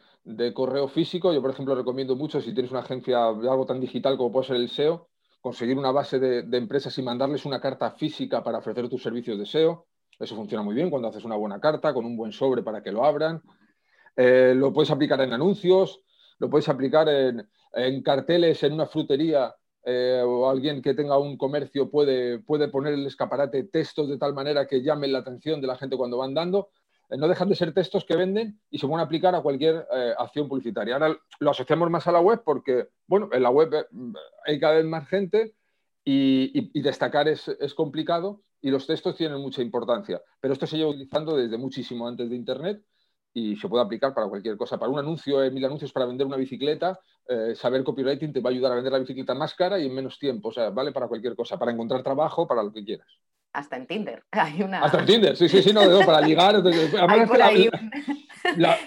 correo 0.53 0.87
físico. 0.87 1.31
Yo, 1.31 1.41
por 1.41 1.51
ejemplo, 1.51 1.75
recomiendo 1.75 2.15
mucho, 2.15 2.41
si 2.41 2.53
tienes 2.53 2.71
una 2.71 2.81
agencia 2.81 3.33
de 3.33 3.49
algo 3.49 3.65
tan 3.67 3.79
digital 3.79 4.17
como 4.17 4.31
puede 4.31 4.47
ser 4.47 4.55
el 4.55 4.69
SEO, 4.69 5.09
conseguir 5.41 5.77
una 5.77 5.91
base 5.91 6.19
de, 6.19 6.57
empresas 6.57 6.97
y 6.97 7.03
mandarles 7.03 7.45
una 7.45 7.61
carta 7.61 7.91
física 7.91 8.43
para 8.43 8.57
ofrecer 8.57 8.89
tus 8.89 9.03
servicios 9.03 9.37
de 9.37 9.45
SEO. 9.45 9.85
Eso 10.19 10.35
funciona 10.35 10.63
muy 10.63 10.73
bien 10.73 10.89
cuando 10.89 11.07
haces 11.07 11.23
una 11.23 11.35
buena 11.35 11.59
carta 11.59 11.93
con 11.93 12.03
un 12.03 12.17
buen 12.17 12.31
sobre 12.31 12.63
para 12.63 12.81
que 12.81 12.91
lo 12.91 13.05
abran. 13.05 13.41
Eh, 14.15 14.53
lo 14.55 14.73
puedes 14.73 14.89
aplicar 14.89 15.21
en 15.21 15.33
anuncios, 15.33 16.01
lo 16.39 16.49
puedes 16.49 16.67
aplicar 16.67 17.07
en, 17.07 17.47
en 17.73 18.01
carteles 18.01 18.63
en 18.63 18.73
una 18.73 18.87
frutería 18.87 19.55
eh, 19.85 20.21
o 20.25 20.49
alguien 20.49 20.81
que 20.81 20.93
tenga 20.93 21.17
un 21.17 21.37
comercio 21.37 21.89
puede, 21.89 22.39
puede 22.39 22.67
poner 22.67 22.93
el 22.93 23.07
escaparate 23.07 23.63
textos 23.63 24.09
de 24.09 24.17
tal 24.17 24.33
manera 24.33 24.67
que 24.67 24.81
llamen 24.81 25.13
la 25.13 25.19
atención 25.19 25.61
de 25.61 25.67
la 25.67 25.77
gente 25.77 25.97
cuando 25.97 26.17
van 26.17 26.33
dando. 26.33 26.69
Eh, 27.09 27.17
no 27.17 27.27
dejan 27.27 27.49
de 27.49 27.55
ser 27.55 27.73
textos 27.73 28.05
que 28.05 28.15
venden 28.15 28.59
y 28.69 28.77
se 28.77 28.87
van 28.87 28.99
a 28.99 29.03
aplicar 29.03 29.33
a 29.35 29.41
cualquier 29.41 29.87
eh, 29.95 30.13
acción 30.17 30.47
publicitaria. 30.47 30.95
Ahora 30.95 31.17
lo 31.39 31.51
asociamos 31.51 31.89
más 31.89 32.07
a 32.07 32.11
la 32.11 32.19
web 32.19 32.41
porque, 32.43 32.89
bueno, 33.07 33.29
en 33.31 33.41
la 33.41 33.49
web 33.49 33.87
hay 34.45 34.59
cada 34.59 34.75
vez 34.75 34.85
más 34.85 35.07
gente 35.07 35.55
y, 36.03 36.81
destacar 36.81 37.27
es, 37.27 37.47
es, 37.47 37.73
complicado 37.73 38.41
y 38.61 38.71
los 38.71 38.85
textos 38.87 39.15
tienen 39.15 39.39
mucha 39.39 39.61
importancia. 39.61 40.21
Pero 40.41 40.53
esto 40.53 40.67
se 40.67 40.77
lleva 40.77 40.89
utilizando 40.89 41.37
desde 41.37 41.57
muchísimo 41.57 42.07
antes 42.07 42.29
de 42.29 42.35
Internet 42.35 42.83
y 43.33 43.55
se 43.55 43.67
puede 43.67 43.83
aplicar 43.83 44.13
para 44.13 44.27
cualquier 44.27 44.57
cosa. 44.57 44.77
Para 44.77 44.91
un 44.91 44.99
anuncio, 44.99 45.39
mil 45.51 45.63
anuncios 45.65 45.91
para 45.91 46.05
vender 46.05 46.27
una 46.27 46.37
bicicleta, 46.37 46.99
eh, 47.29 47.55
saber 47.55 47.83
copywriting 47.83 48.33
te 48.33 48.39
va 48.39 48.49
a 48.49 48.53
ayudar 48.53 48.71
a 48.71 48.75
vender 48.75 48.91
la 48.91 48.99
bicicleta 48.99 49.35
más 49.35 49.53
cara 49.53 49.77
y 49.77 49.85
en 49.85 49.93
menos 49.93 50.17
tiempo. 50.17 50.49
O 50.49 50.51
sea, 50.51 50.71
vale 50.71 50.91
para 50.91 51.07
cualquier 51.07 51.35
cosa, 51.35 51.59
para 51.59 51.71
encontrar 51.71 52.01
trabajo, 52.01 52.47
para 52.47 52.63
lo 52.63 52.73
que 52.73 52.83
quieras. 52.83 53.07
Hasta 53.53 53.77
en 53.77 53.87
Tinder. 53.87 54.23
Hay 54.31 54.61
una... 54.63 54.81
Hasta 54.83 54.99
en 54.99 55.05
Tinder, 55.05 55.37
sí, 55.37 55.47
sí, 55.47 55.61
sí, 55.61 55.71
no, 55.71 55.81
para 56.05 56.21
ligar. 56.21 56.55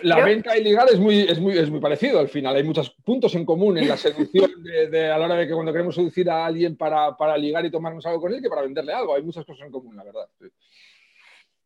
la, 0.03 0.17
venta 0.25 0.57
y 0.57 0.65
ligar 0.65 0.89
es 0.91 0.99
muy, 0.99 1.21
es, 1.21 1.39
muy, 1.39 1.57
es 1.57 1.71
muy 1.71 1.81
parecido 1.81 2.19
al 2.19 2.29
final. 2.29 2.57
Hay 2.57 2.65
muchos 2.65 2.91
puntos 3.05 3.35
en 3.35 3.45
común 3.45 3.79
en 3.79 3.89
la 3.89 3.97
seducción 3.97 4.51
de, 4.63 5.11
a 5.11 5.19
la 5.19 5.27
hora 5.27 5.37
de 5.37 5.47
que 5.47 5.55
cuando 5.55 5.73
queremos 5.73 5.95
seducir 5.95 6.29
a 6.31 6.45
alguien 6.47 6.77
para, 6.77 7.17
para, 7.17 7.37
ligar 7.37 7.65
y 7.65 7.71
tomarnos 7.71 8.05
algo 8.07 8.23
con 8.23 8.35
él 8.35 8.43
que 8.43 8.49
para 8.49 8.63
venderle 8.63 8.93
algo. 8.93 9.15
Hay 9.15 9.23
muchas 9.23 9.45
cosas 9.45 9.67
en 9.67 9.73
común, 9.73 9.97
la 9.97 10.05
verdad. 10.05 10.29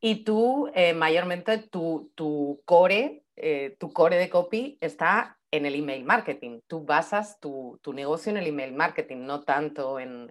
Y 0.01 0.25
tú, 0.25 0.71
eh, 0.75 0.93
mayormente, 0.93 1.59
tu, 1.59 2.13
core 2.65 3.23
eh, 3.37 3.77
tu 3.79 3.93
core 3.93 4.17
de 4.17 4.31
copy 4.31 4.79
está 4.81 5.36
en 5.51 5.67
el 5.67 5.75
email 5.75 6.05
marketing. 6.05 6.61
Tú 6.67 6.85
basas 6.85 7.39
tu, 7.41 7.79
negocio 7.93 8.31
en 8.31 8.39
el 8.39 8.47
email 8.47 8.75
marketing, 8.75 9.19
no 9.19 9.43
tanto 9.43 10.01
en, 10.01 10.31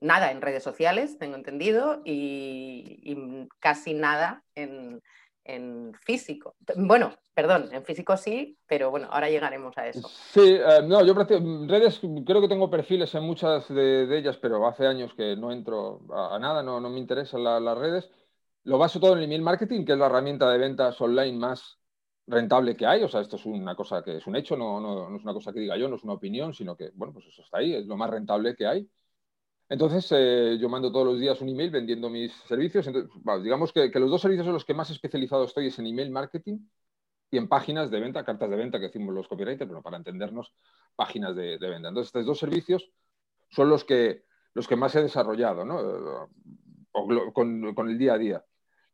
nada 0.00 0.30
en 0.30 0.40
redes 0.40 0.62
sociales, 0.62 1.18
tengo 1.18 1.36
entendido, 1.36 2.02
y, 2.04 3.16
casi 3.58 3.94
nada 3.94 4.44
en, 4.54 5.00
físico. 6.02 6.54
Bueno, 6.76 7.12
perdón, 7.34 7.70
en 7.72 7.84
físico 7.84 8.16
sí, 8.16 8.56
pero 8.68 8.90
bueno, 8.90 9.08
ahora 9.10 9.28
llegaremos 9.28 9.76
a 9.78 9.88
eso. 9.88 10.08
Sí, 10.08 10.54
eh, 10.54 10.80
no, 10.84 11.04
yo 11.04 11.12
redes, 11.14 12.00
creo 12.24 12.40
que 12.40 12.48
tengo 12.48 12.70
perfiles 12.70 13.12
en 13.16 13.24
muchas 13.24 13.68
de, 13.68 14.16
ellas, 14.16 14.36
pero 14.36 14.64
hace 14.68 14.86
años 14.86 15.12
que 15.14 15.34
no 15.34 15.50
entro 15.50 16.02
a, 16.12 16.38
nada, 16.38 16.62
no, 16.62 16.80
me 16.80 16.98
interesan 17.00 17.42
las 17.42 17.78
redes. 17.78 18.08
Lo 18.62 18.78
baso 18.78 19.00
todo 19.00 19.14
en 19.14 19.18
el 19.18 19.24
email 19.24 19.42
marketing, 19.42 19.84
que 19.84 19.92
es 19.92 19.98
la 19.98 20.06
herramienta 20.06 20.48
de 20.48 20.58
ventas 20.58 21.00
online 21.00 21.36
más 21.36 21.79
rentable 22.30 22.76
que 22.76 22.86
hay. 22.86 23.02
O 23.02 23.08
sea, 23.08 23.20
esto 23.20 23.36
es 23.36 23.46
una 23.46 23.74
cosa 23.74 24.02
que 24.02 24.16
es 24.16 24.26
un 24.26 24.36
hecho, 24.36 24.56
no, 24.56 24.80
no, 24.80 25.16
es 25.16 25.22
una 25.22 25.34
cosa 25.34 25.52
que 25.52 25.60
diga 25.60 25.76
yo, 25.76 25.88
no 25.88 25.96
es 25.96 26.04
una 26.04 26.14
opinión, 26.14 26.54
sino 26.54 26.76
que, 26.76 26.90
bueno, 26.94 27.12
pues 27.12 27.26
eso 27.26 27.42
está 27.42 27.58
ahí, 27.58 27.74
es 27.74 27.86
lo 27.86 27.96
más 27.96 28.10
rentable 28.10 28.54
que 28.56 28.66
hay. 28.66 28.90
Entonces, 29.68 30.08
eh, 30.12 30.58
yo 30.60 30.68
mando 30.68 30.90
todos 30.92 31.06
los 31.06 31.20
días 31.20 31.40
un 31.40 31.48
email 31.48 31.70
vendiendo 31.70 32.10
mis 32.10 32.32
servicios. 32.48 32.86
Entonces, 32.86 33.10
digamos 33.42 33.72
que, 33.72 33.88
los 34.00 34.10
dos 34.10 34.22
servicios 34.22 34.46
en 34.46 34.54
los 34.54 34.64
que 34.64 34.74
más 34.74 34.90
especializado 34.90 35.44
estoy 35.44 35.68
es 35.68 35.78
en 35.78 35.86
email 35.86 36.10
marketing 36.10 36.58
y 37.30 37.36
en 37.38 37.48
páginas 37.48 37.90
de 37.90 38.00
venta, 38.00 38.24
cartas 38.24 38.50
de 38.50 38.56
venta 38.56 38.80
que 38.80 38.86
decimos 38.86 39.14
los 39.14 39.28
copywriters, 39.28 39.68
pero 39.68 39.82
para 39.82 39.96
entendernos, 39.96 40.52
páginas 40.96 41.36
de, 41.36 41.58
venta. 41.58 41.88
Entonces, 41.88 42.08
estos 42.08 42.26
dos 42.26 42.38
servicios 42.38 42.90
son 43.50 43.68
los 43.68 43.84
que, 43.84 44.24
los 44.54 44.66
que 44.66 44.76
más 44.76 44.94
he 44.96 45.02
desarrollado, 45.02 45.64
¿no? 45.64 46.28
con, 47.32 47.74
con 47.74 47.88
el 47.88 47.98
día 47.98 48.14
a 48.14 48.18
día 48.18 48.44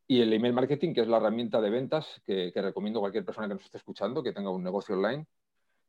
y 0.09 0.21
el 0.21 0.33
email 0.33 0.55
marketing, 0.55 0.95
que 0.95 1.01
es 1.01 1.09
la 1.09 1.17
herramienta 1.17 1.61
de 1.61 1.71
ventas 1.71 2.23
que, 2.25 2.53
recomiendo 2.55 3.01
a 3.01 3.03
cualquier 3.03 3.25
persona 3.25 3.49
que 3.49 3.55
nos 3.55 3.65
esté 3.65 3.79
escuchando, 3.79 4.23
que 4.23 4.33
tenga 4.33 4.51
un 4.51 4.63
negocio 4.63 4.95
online, 4.95 5.27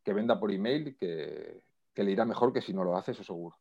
que 0.04 0.14
venda 0.14 0.40
por 0.40 0.52
email, 0.52 0.98
que, 0.98 1.62
que 1.94 2.04
le 2.04 2.12
irá 2.12 2.26
mejor 2.26 2.52
que 2.52 2.62
si 2.62 2.74
no 2.74 2.84
lo 2.84 2.98
hace, 2.98 3.12
eso 3.12 3.24
seguro. 3.24 3.56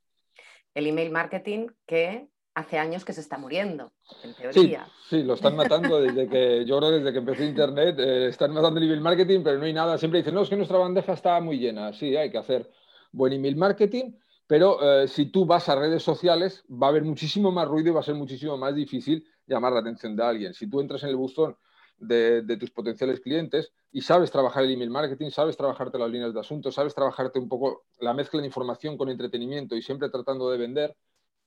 El 0.74 0.86
email 0.86 1.10
marketing 1.10 1.68
que 1.86 2.28
hace 2.54 2.78
años 2.78 3.04
que 3.04 3.12
se 3.12 3.20
está 3.20 3.36
muriendo, 3.36 3.92
en 4.22 4.34
teoría. 4.34 4.88
Sí, 5.10 5.22
lo 5.22 5.34
están 5.34 5.56
matando 5.56 6.00
desde 6.00 6.26
que, 6.26 6.64
yo 6.64 6.78
creo 6.78 6.90
desde 6.90 7.12
que 7.12 7.18
empezó 7.18 7.44
Internet, 7.44 7.98
eh, 7.98 8.28
están 8.28 8.54
matando 8.54 8.80
el 8.80 8.86
email 8.86 9.02
marketing, 9.02 9.40
pero 9.44 9.58
no 9.58 9.66
hay 9.66 9.74
nada. 9.74 9.98
Siempre 9.98 10.20
dicen, 10.20 10.34
no, 10.34 10.40
es 10.40 10.48
que 10.48 10.56
nuestra 10.56 10.78
bandeja 10.78 11.12
está 11.12 11.38
muy 11.40 11.58
llena. 11.58 11.92
Sí, 11.92 12.16
hay 12.16 12.30
que 12.30 12.38
hacer 12.38 12.70
buen 13.12 13.34
email 13.34 13.56
marketing, 13.56 14.12
pero 14.46 14.78
eh, 14.82 15.06
si 15.06 15.26
tú 15.26 15.44
vas 15.44 15.68
a 15.68 15.76
redes 15.76 16.02
sociales, 16.02 16.64
va 16.70 16.86
a 16.86 16.90
haber 16.90 17.04
muchísimo 17.04 17.52
más 17.52 17.68
ruido 17.68 17.90
y 17.90 17.92
va 17.92 18.00
a 18.00 18.04
ser 18.04 18.14
muchísimo 18.14 18.56
más 18.56 18.74
difícil 18.74 19.26
llamar 19.46 19.72
la 19.72 19.80
atención 19.80 20.16
de 20.16 20.24
alguien. 20.24 20.54
Si 20.54 20.68
tú 20.68 20.80
entras 20.80 21.02
en 21.02 21.10
el 21.10 21.16
buzón 21.16 21.56
de, 21.98 22.56
tus 22.58 22.70
potenciales 22.70 23.20
clientes 23.20 23.72
y 23.92 24.02
sabes 24.02 24.30
trabajar 24.30 24.64
el 24.64 24.72
email 24.72 24.90
marketing, 24.90 25.30
sabes 25.30 25.56
trabajarte 25.56 25.98
las 25.98 26.10
líneas 26.10 26.34
de 26.34 26.40
asuntos, 26.40 26.74
sabes 26.74 26.94
trabajarte 26.94 27.38
un 27.38 27.48
poco 27.48 27.86
la 28.00 28.12
mezcla 28.12 28.40
de 28.40 28.46
información 28.46 28.96
con 28.96 29.08
entretenimiento 29.08 29.76
y 29.76 29.82
siempre 29.82 30.10
tratando 30.10 30.50
de 30.50 30.58
vender 30.58 30.96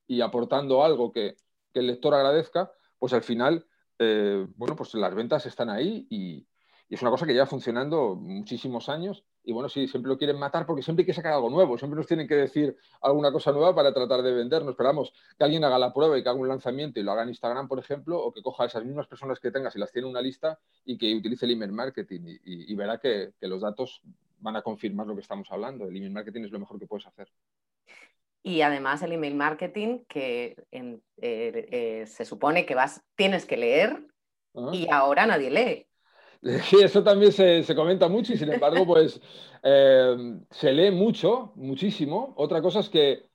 y 0.07 0.21
aportando 0.21 0.83
algo 0.83 1.11
que, 1.11 1.35
el 1.75 1.87
lector 1.87 2.13
agradezca, 2.13 2.69
pues 2.97 3.13
al 3.13 3.21
final, 3.21 3.65
eh, 3.99 4.45
bueno, 4.57 4.75
pues 4.75 4.93
las 4.95 5.15
ventas 5.15 5.45
están 5.45 5.69
ahí 5.69 6.07
y, 6.09 6.45
y 6.89 6.95
es 6.95 7.01
una 7.01 7.11
cosa 7.11 7.25
que 7.25 7.31
lleva 7.31 7.45
funcionando 7.45 8.15
muchísimos 8.15 8.89
años 8.89 9.23
y 9.43 9.51
bueno, 9.51 9.69
sí, 9.69 9.87
siempre 9.87 10.09
lo 10.09 10.17
quieren 10.17 10.37
matar 10.37 10.65
porque 10.65 10.81
siempre 10.81 11.03
hay 11.03 11.07
que 11.07 11.13
sacar 11.13 11.33
algo 11.33 11.49
nuevo, 11.49 11.77
siempre 11.77 11.97
nos 11.97 12.07
tienen 12.07 12.27
que 12.27 12.35
decir 12.35 12.75
alguna 13.01 13.31
cosa 13.31 13.51
nueva 13.51 13.73
para 13.73 13.93
tratar 13.93 14.21
de 14.21 14.33
vendernos. 14.33 14.71
Esperamos 14.71 15.13
que 15.37 15.43
alguien 15.43 15.63
haga 15.63 15.79
la 15.79 15.93
prueba 15.93 16.17
y 16.17 16.23
que 16.23 16.29
haga 16.29 16.39
un 16.39 16.47
lanzamiento 16.47 16.99
y 16.99 17.03
lo 17.03 17.11
haga 17.11 17.23
en 17.23 17.29
Instagram, 17.29 17.67
por 17.67 17.79
ejemplo, 17.79 18.19
o 18.19 18.31
que 18.31 18.41
coja 18.41 18.65
esas 18.65 18.85
mismas 18.85 19.07
personas 19.07 19.39
que 19.39 19.51
tengas 19.51 19.75
y 19.75 19.79
las 19.79 19.91
tiene 19.91 20.07
en 20.07 20.11
una 20.11 20.21
lista 20.21 20.59
y 20.85 20.97
que 20.97 21.15
utilice 21.15 21.45
el 21.45 21.51
email 21.51 21.71
marketing 21.71 22.21
y, 22.43 22.75
verá 22.75 22.97
que, 22.97 23.33
los 23.41 23.61
datos 23.61 24.01
van 24.39 24.55
a 24.55 24.61
confirmar 24.61 25.07
lo 25.07 25.15
que 25.15 25.21
estamos 25.21 25.47
hablando. 25.51 25.85
El 25.87 25.97
email 25.97 26.11
marketing 26.11 26.43
es 26.43 26.51
lo 26.51 26.59
mejor 26.59 26.79
que 26.79 26.87
puedes 26.87 27.07
hacer. 27.07 27.29
Y 28.43 28.61
además 28.61 29.01
el 29.01 29.13
email 29.13 29.35
marketing 29.35 30.05
que 30.07 30.55
eh, 30.71 30.99
eh, 31.17 32.05
se 32.05 32.25
supone 32.25 32.65
que 32.65 32.75
vas, 32.75 33.03
tienes 33.15 33.45
que 33.45 33.57
leer 33.57 34.07
y 34.71 34.87
ahora 34.91 35.25
nadie 35.25 35.49
lee. 35.49 35.88
Sí, 36.63 36.77
eso 36.81 37.03
también 37.03 37.31
se, 37.31 37.75
comenta 37.75 38.07
mucho 38.07 38.33
y 38.33 38.37
sin 38.37 38.51
embargo, 38.51 38.85
pues 38.85 39.19
eh, 39.63 40.39
se 40.49 40.71
lee 40.73 40.91
mucho, 40.91 41.51
muchísimo. 41.55 42.33
Otra 42.37 42.61
cosa 42.61 42.79
es 42.79 42.89
que 42.89 43.29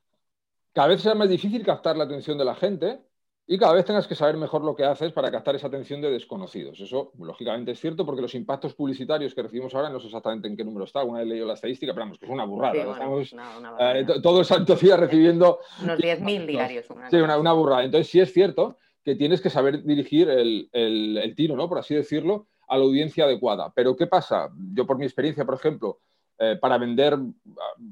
cada 0.72 0.88
vez 0.88 1.02
sea 1.02 1.14
más 1.14 1.28
difícil 1.28 1.64
captar 1.64 1.96
la 1.96 2.04
atención 2.04 2.38
de 2.38 2.44
la 2.44 2.54
gente 2.54 3.00
y 3.46 3.58
cada 3.58 3.74
vez 3.74 3.84
tengas 3.84 4.06
que 4.06 4.14
saber 4.14 4.38
mejor 4.38 4.64
lo 4.64 4.74
que 4.74 4.84
haces 4.84 5.12
para 5.12 5.30
captar 5.30 5.54
esa 5.54 5.66
atención 5.66 6.00
de 6.00 6.10
desconocidos. 6.10 6.80
Eso, 6.80 7.12
lógicamente, 7.18 7.72
es 7.72 7.80
cierto 7.80 8.06
porque 8.06 8.22
los 8.22 8.34
impactos 8.34 8.74
publicitarios 8.74 9.34
que 9.34 9.42
recibimos 9.42 9.74
ahora 9.74 9.90
no 9.90 10.00
sé 10.00 10.06
exactamente 10.06 10.48
en 10.48 10.56
qué 10.56 10.64
número 10.64 10.86
está. 10.86 11.04
Una 11.04 11.18
vez 11.18 11.28
leído 11.28 11.46
la 11.46 11.54
estadística, 11.54 11.92
pero 11.92 12.06
vamos, 12.06 12.18
que 12.18 12.24
es 12.24 12.32
una 12.32 12.46
burrada. 12.46 12.74
Estamos 12.74 13.34
eh, 13.78 14.06
todo 14.22 14.40
el 14.40 14.46
santo 14.46 14.76
día 14.76 14.96
recibiendo... 14.96 15.58
Unos 15.82 15.98
10.000 15.98 16.46
diarios. 16.46 16.86
sí, 17.10 17.16
una, 17.16 17.36
una, 17.36 17.52
burrada. 17.52 17.84
Entonces, 17.84 18.08
sí 18.08 18.18
es 18.18 18.32
cierto 18.32 18.78
que 19.04 19.14
tienes 19.14 19.42
que 19.42 19.50
saber 19.50 19.82
dirigir 19.82 20.30
el, 20.30 20.70
el 20.72 21.34
tiro, 21.36 21.54
¿no? 21.54 21.68
Por 21.68 21.78
así 21.78 21.94
decirlo, 21.94 22.46
a 22.68 22.76
la 22.76 22.84
audiencia 22.84 23.24
adecuada. 23.24 23.72
Pero 23.74 23.96
¿qué 23.96 24.06
pasa? 24.06 24.50
Yo 24.72 24.86
por 24.86 24.98
mi 24.98 25.04
experiencia, 25.04 25.44
por 25.44 25.54
ejemplo, 25.54 26.00
eh, 26.38 26.56
para 26.60 26.78
vender 26.78 27.14
ah, 27.14 27.82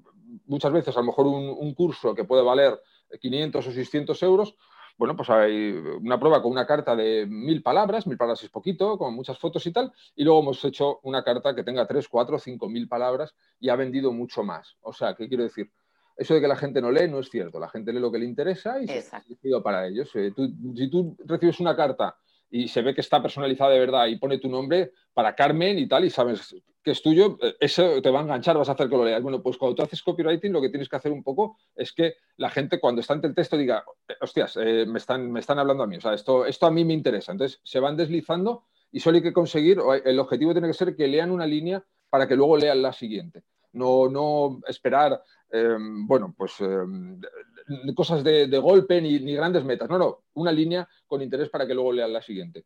muchas 0.46 0.72
veces 0.72 0.96
a 0.96 1.00
lo 1.00 1.06
mejor 1.06 1.26
un, 1.26 1.74
curso 1.74 2.14
que 2.14 2.24
puede 2.24 2.42
valer 2.42 2.80
500 3.20 3.66
o 3.66 3.72
600 3.72 4.22
euros, 4.22 4.56
bueno, 4.98 5.16
pues 5.16 5.30
hay 5.30 5.72
una 6.00 6.18
prueba 6.18 6.42
con 6.42 6.52
una 6.52 6.66
carta 6.66 6.94
de 6.94 7.26
mil 7.26 7.62
palabras, 7.62 8.06
mil 8.06 8.18
palabras 8.18 8.42
es 8.44 8.50
poquito, 8.50 8.98
con 8.98 9.14
muchas 9.14 9.38
fotos 9.38 9.66
y 9.66 9.72
tal, 9.72 9.92
y 10.14 10.24
luego 10.24 10.40
hemos 10.40 10.64
hecho 10.64 11.00
una 11.02 11.24
carta 11.24 11.54
que 11.54 11.64
tenga 11.64 11.86
3, 11.86 12.06
4, 12.08 12.38
cinco 12.38 12.68
mil 12.68 12.88
palabras 12.88 13.34
y 13.58 13.68
ha 13.68 13.76
vendido 13.76 14.12
mucho 14.12 14.42
más. 14.42 14.76
O 14.82 14.92
sea, 14.92 15.14
¿qué 15.14 15.28
quiero 15.28 15.44
decir? 15.44 15.70
Eso 16.16 16.34
de 16.34 16.40
que 16.40 16.48
la 16.48 16.56
gente 16.56 16.82
no 16.82 16.90
lee 16.90 17.08
no 17.08 17.20
es 17.20 17.30
cierto. 17.30 17.58
La 17.58 17.70
gente 17.70 17.92
lee 17.92 18.00
lo 18.00 18.12
que 18.12 18.18
le 18.18 18.26
interesa 18.26 18.80
y 18.80 18.86
se 18.86 19.16
ha 19.16 19.60
para 19.62 19.86
ellos. 19.86 20.10
Si 20.12 20.90
tú 20.90 21.16
recibes 21.24 21.58
una 21.58 21.74
carta 21.74 22.16
y 22.52 22.68
se 22.68 22.82
ve 22.82 22.94
que 22.94 23.00
está 23.00 23.22
personalizada 23.22 23.70
de 23.70 23.80
verdad 23.80 24.06
y 24.06 24.16
pone 24.16 24.38
tu 24.38 24.48
nombre 24.48 24.92
para 25.14 25.34
Carmen 25.34 25.78
y 25.78 25.88
tal, 25.88 26.04
y 26.04 26.10
sabes 26.10 26.54
que 26.84 26.90
es 26.90 27.02
tuyo, 27.02 27.38
eh, 27.40 27.54
eso 27.60 28.02
te 28.02 28.10
va 28.10 28.20
a 28.20 28.22
enganchar, 28.22 28.58
vas 28.58 28.68
a 28.68 28.72
hacer 28.72 28.90
que 28.90 28.96
lo 28.96 29.06
leas. 29.06 29.22
Bueno, 29.22 29.42
pues 29.42 29.56
cuando 29.56 29.74
tú 29.74 29.82
haces 29.82 30.02
copywriting, 30.02 30.52
lo 30.52 30.60
que 30.60 30.68
tienes 30.68 30.88
que 30.88 30.96
hacer 30.96 31.12
un 31.12 31.22
poco 31.22 31.56
es 31.74 31.92
que 31.92 32.16
la 32.36 32.50
gente 32.50 32.78
cuando 32.78 33.00
está 33.00 33.14
ante 33.14 33.26
el 33.26 33.34
texto 33.34 33.56
diga, 33.56 33.84
hostias, 34.20 34.58
eh, 34.60 34.84
me, 34.86 34.98
están, 34.98 35.32
me 35.32 35.40
están 35.40 35.58
hablando 35.58 35.82
a 35.82 35.86
mí, 35.86 35.96
o 35.96 36.00
sea, 36.00 36.12
esto, 36.12 36.44
esto 36.44 36.66
a 36.66 36.70
mí 36.70 36.84
me 36.84 36.92
interesa. 36.92 37.32
Entonces 37.32 37.58
se 37.64 37.80
van 37.80 37.96
deslizando 37.96 38.66
y 38.90 39.00
solo 39.00 39.16
hay 39.16 39.22
que 39.22 39.32
conseguir, 39.32 39.78
el 40.04 40.18
objetivo 40.18 40.52
tiene 40.52 40.68
que 40.68 40.74
ser 40.74 40.94
que 40.94 41.08
lean 41.08 41.30
una 41.30 41.46
línea 41.46 41.82
para 42.10 42.28
que 42.28 42.36
luego 42.36 42.58
lean 42.58 42.82
la 42.82 42.92
siguiente. 42.92 43.44
No, 43.72 44.10
no 44.10 44.60
esperar, 44.68 45.22
em, 45.50 46.06
bueno, 46.06 46.34
pues 46.36 46.60
em, 46.60 47.18
cosas 47.94 48.24
de, 48.24 48.46
golpe 48.58 49.00
ni, 49.00 49.18
grandes 49.34 49.64
metas. 49.64 49.88
No, 49.88 49.98
no, 49.98 50.24
una 50.34 50.52
línea 50.52 50.88
con 51.06 51.22
interés 51.22 51.48
para 51.50 51.66
que 51.66 51.74
luego 51.74 51.92
lean 51.92 52.12
la 52.12 52.22
siguiente. 52.22 52.64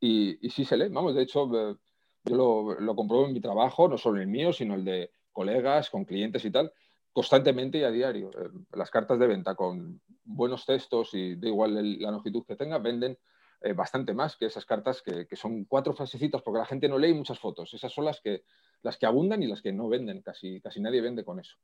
Y, 0.00 0.46
y 0.46 0.50
sí 0.50 0.64
se 0.64 0.76
lee, 0.76 0.88
vamos, 0.88 1.14
de 1.14 1.22
hecho, 1.22 1.44
eh, 1.54 1.76
yo 2.24 2.36
lo, 2.36 2.80
lo, 2.80 3.26
en 3.26 3.32
mi 3.32 3.40
trabajo, 3.40 3.88
no 3.88 3.96
solo 3.96 4.20
el 4.20 4.26
mío, 4.26 4.52
sino 4.52 4.74
el 4.74 4.84
de 4.84 5.10
colegas, 5.32 5.90
con 5.90 6.04
clientes 6.04 6.44
y 6.44 6.50
tal, 6.50 6.72
constantemente 7.12 7.78
y 7.78 7.84
a 7.84 7.90
diario. 7.90 8.30
Eh, 8.30 8.50
las 8.72 8.90
cartas 8.90 9.18
de 9.18 9.26
venta 9.26 9.54
con 9.54 10.00
buenos 10.24 10.66
textos 10.66 11.14
y 11.14 11.36
da 11.36 11.48
igual 11.48 12.00
la 12.00 12.10
longitud 12.10 12.44
que 12.44 12.56
tenga, 12.56 12.78
venden 12.78 13.18
eh, 13.62 13.72
bastante 13.72 14.12
más 14.12 14.36
que 14.36 14.46
esas 14.46 14.66
cartas 14.66 15.02
que, 15.02 15.26
que, 15.26 15.36
son 15.36 15.64
cuatro 15.64 15.94
frasecitas 15.94 16.42
porque 16.42 16.58
la 16.58 16.66
gente 16.66 16.88
no 16.88 16.98
lee 16.98 17.14
muchas 17.14 17.38
fotos. 17.38 17.72
Esas 17.72 17.92
son 17.92 18.04
las 18.04 18.20
que, 18.20 18.42
las 18.82 18.98
que 18.98 19.06
abundan 19.06 19.42
y 19.42 19.46
las 19.46 19.62
que 19.62 19.72
no 19.72 19.88
venden. 19.88 20.20
Casi, 20.20 20.60
casi 20.60 20.80
nadie 20.80 21.00
vende 21.00 21.24
con 21.24 21.40
eso. 21.40 21.56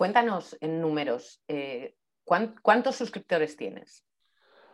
Cuéntanos 0.00 0.56
en 0.62 0.80
números, 0.80 1.42
eh, 1.46 1.94
¿cuántos 2.24 2.96
suscriptores 2.96 3.54
tienes? 3.54 4.02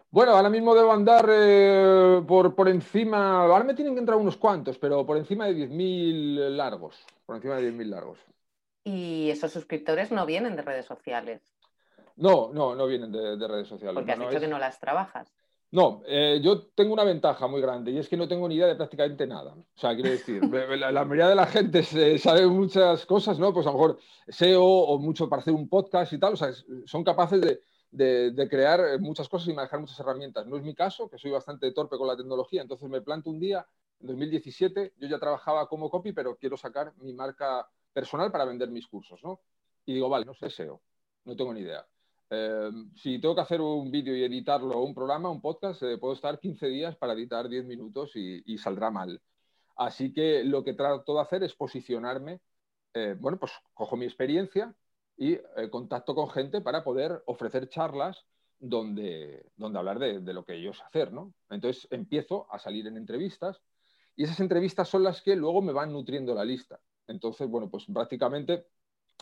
Bueno, 0.08 0.30
ahora 0.30 0.48
mismo 0.48 0.72
debo 0.72 0.92
andar 0.92 1.28
eh, 1.28 2.22
por, 2.28 2.54
por, 2.54 2.68
encima, 2.68 3.42
ahora 3.42 3.64
me 3.64 3.74
tienen 3.74 3.94
que 3.94 3.98
entrar 3.98 4.18
unos 4.18 4.36
cuantos, 4.36 4.78
pero 4.78 5.04
por 5.04 5.16
encima 5.16 5.46
de 5.46 5.66
10.000 5.66 6.50
largos, 6.50 7.04
por 7.24 7.34
encima 7.34 7.56
de 7.56 7.72
10.000 7.72 7.90
largos. 7.90 8.20
¿Y 8.84 9.28
esos 9.28 9.50
suscriptores 9.50 10.12
no 10.12 10.26
vienen 10.26 10.54
de 10.54 10.62
redes 10.62 10.86
sociales? 10.86 11.42
No, 12.14 12.52
no, 12.52 12.76
no 12.76 12.86
vienen 12.86 13.10
de, 13.10 13.48
redes 13.48 13.66
sociales. 13.66 13.96
Porque 13.96 14.12
has 14.12 14.20
dicho 14.20 14.38
que 14.38 14.46
no 14.46 14.60
las 14.60 14.78
trabajas. 14.78 15.34
No, 15.72 16.02
eh, 16.06 16.40
yo 16.42 16.68
tengo 16.68 16.92
una 16.92 17.02
ventaja 17.02 17.48
muy 17.48 17.60
grande 17.60 17.90
y 17.90 17.98
es 17.98 18.08
que 18.08 18.16
no 18.16 18.28
tengo 18.28 18.48
ni 18.48 18.54
idea 18.54 18.68
de 18.68 18.76
prácticamente 18.76 19.26
nada. 19.26 19.52
O 19.54 19.78
sea, 19.78 19.94
quiero 19.94 20.10
decir, 20.10 20.42
la, 20.44 21.04
mayoría 21.04 21.28
de 21.28 21.34
la 21.34 21.46
gente 21.46 21.82
sabe 22.18 22.46
muchas 22.46 23.04
cosas, 23.04 23.38
¿no? 23.38 23.52
Pues 23.52 23.66
a 23.66 23.70
lo 23.70 23.78
mejor 23.78 23.98
SEO 24.28 24.64
o 24.64 24.98
mucho 24.98 25.28
para 25.28 25.42
hacer 25.42 25.52
un 25.52 25.68
podcast 25.68 26.12
y 26.12 26.18
tal, 26.18 26.34
o 26.34 26.36
sea, 26.36 26.52
son 26.84 27.02
capaces 27.02 27.40
de, 27.90 28.48
crear 28.48 29.00
muchas 29.00 29.28
cosas 29.28 29.48
y 29.48 29.54
manejar 29.54 29.80
muchas 29.80 29.98
herramientas. 29.98 30.46
No 30.46 30.56
es 30.56 30.62
mi 30.62 30.74
caso, 30.74 31.10
que 31.10 31.18
soy 31.18 31.32
bastante 31.32 31.72
torpe 31.72 31.98
con 31.98 32.06
la 32.06 32.16
tecnología, 32.16 32.62
entonces 32.62 32.88
me 32.88 33.00
planto 33.00 33.30
un 33.30 33.40
día, 33.40 33.66
en 33.98 34.06
2017, 34.06 34.94
yo 34.98 35.08
ya 35.08 35.18
trabajaba 35.18 35.68
como 35.68 35.90
copy, 35.90 36.12
pero 36.12 36.36
quiero 36.36 36.56
sacar 36.56 36.92
mi 36.98 37.12
marca 37.12 37.68
personal 37.92 38.30
para 38.30 38.44
vender 38.44 38.70
mis 38.70 38.86
cursos, 38.86 39.20
¿no? 39.24 39.40
Y 39.84 39.94
digo, 39.94 40.08
vale, 40.08 40.26
no 40.26 40.34
sé 40.34 40.48
SEO, 40.48 40.80
no 41.24 41.34
tengo 41.34 41.52
ni 41.52 41.60
idea 41.60 41.84
eh, 42.30 42.70
si 42.96 43.20
tengo 43.20 43.34
que 43.34 43.40
hacer 43.40 43.60
un 43.60 43.90
vídeo 43.90 44.16
y 44.16 44.24
editarlo, 44.24 44.80
un 44.80 44.94
programa, 44.94 45.30
un 45.30 45.40
podcast, 45.40 45.82
eh, 45.82 45.98
puedo 45.98 46.14
estar 46.14 46.40
15 46.40 46.66
días 46.66 46.96
para 46.96 47.12
editar 47.12 47.48
10 47.48 47.64
minutos 47.66 48.12
y, 48.16 48.58
saldrá 48.58 48.90
mal. 48.90 49.20
Así 49.76 50.12
que 50.12 50.42
lo 50.44 50.64
que 50.64 50.74
trato 50.74 51.14
de 51.14 51.20
hacer 51.20 51.42
es 51.44 51.54
posicionarme, 51.54 52.40
eh, 52.94 53.14
bueno, 53.18 53.38
pues 53.38 53.52
cojo 53.74 53.96
mi 53.96 54.06
experiencia 54.06 54.74
y 55.16 55.34
eh, 55.34 55.70
contacto 55.70 56.14
con 56.14 56.30
gente 56.30 56.60
para 56.60 56.82
poder 56.82 57.22
ofrecer 57.26 57.68
charlas 57.68 58.24
donde, 58.58 59.50
donde 59.56 59.78
hablar 59.78 59.98
de, 59.98 60.32
lo 60.32 60.44
que 60.44 60.54
ellos 60.54 60.82
hacer, 60.82 61.12
¿no? 61.12 61.34
Entonces 61.50 61.86
empiezo 61.90 62.46
a 62.50 62.58
salir 62.58 62.86
en 62.86 62.96
entrevistas 62.96 63.60
y 64.16 64.24
esas 64.24 64.40
entrevistas 64.40 64.88
son 64.88 65.02
las 65.02 65.20
que 65.20 65.36
luego 65.36 65.60
me 65.60 65.72
van 65.72 65.92
nutriendo 65.92 66.34
la 66.34 66.44
lista. 66.44 66.80
Entonces, 67.06 67.48
bueno, 67.48 67.68
pues 67.68 67.84
prácticamente 67.84 68.66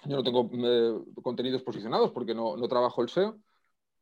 yo 0.04 0.16
no 0.16 0.22
tengo 0.22 0.50
eh, 0.52 1.04
contenidos 1.22 1.62
posicionados 1.62 2.10
porque 2.12 2.34
no, 2.34 2.56
no, 2.56 2.68
trabajo 2.68 3.02
el 3.02 3.08
SEO, 3.08 3.38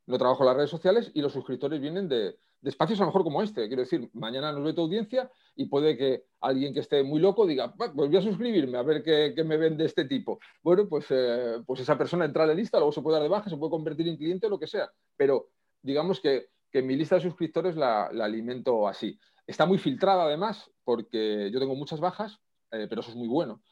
no 0.07 0.19
trabajo 0.19 0.45
las 0.45 0.57
redes 0.57 0.71
sociales 0.71 1.11
y 1.15 1.23
los 1.23 1.33
suscriptores 1.33 1.81
vienen 1.81 2.09
de, 2.09 2.37
espacios 2.63 3.01
a 3.01 3.05
lo 3.05 3.09
mejor 3.09 3.25
como 3.25 3.43
este. 3.43 3.67
Quiero 3.67 3.83
decir, 3.83 4.09
mañana 4.13 4.53
nos 4.53 4.65
ve 4.65 4.73
tu 4.73 4.83
audiencia 4.83 5.31
y 5.55 5.67
puede 5.67 5.97
que 5.97 6.25
alguien 6.41 6.73
que 6.73 6.81
esté 6.81 7.03
muy 7.03 7.21
loco 7.21 7.47
diga, 7.47 7.73
pues 7.75 7.93
voy 7.95 8.17
a 8.17 8.23
suscribirme 8.23 8.79
a 8.79 8.83
ver 8.83 9.03
qué, 9.03 9.35
me 9.45 9.57
vende 9.57 9.85
este 9.85 10.05
tipo. 10.05 10.39
Bueno, 10.63 10.89
pues, 10.89 11.07
eh, 11.11 11.63
pues 11.67 11.81
esa 11.81 11.97
persona 11.97 12.25
entra 12.25 12.45
a 12.45 12.47
la 12.47 12.55
lista, 12.55 12.79
luego 12.79 12.93
se 12.93 13.03
puede 13.03 13.17
dar 13.17 13.23
de 13.23 13.29
baja, 13.29 13.51
se 13.51 13.57
puede 13.57 13.71
convertir 13.71 14.09
en 14.09 14.17
cliente 14.17 14.47
o 14.47 14.51
lo 14.51 14.59
que 14.59 14.67
sea. 14.67 14.91
Pero 15.17 15.49
digamos 15.83 16.21
que, 16.21 16.51
mi 16.83 16.97
lista 16.97 17.17
de 17.17 17.23
suscriptores 17.23 17.77
la, 17.77 18.07
alimento 18.07 18.89
así. 18.89 19.19
Está 19.47 19.67
muy 19.67 19.77
filtrada 19.77 20.25
además 20.25 20.71
porque 20.85 21.51
yo 21.53 21.61
tengo 21.61 21.75
muchas 21.75 22.01
bajas, 22.01 22.41
eh, 22.71 22.87
pero 22.89 23.03
eso 23.03 23.11
es 23.11 23.17
muy 23.17 23.29
bueno 23.29 23.63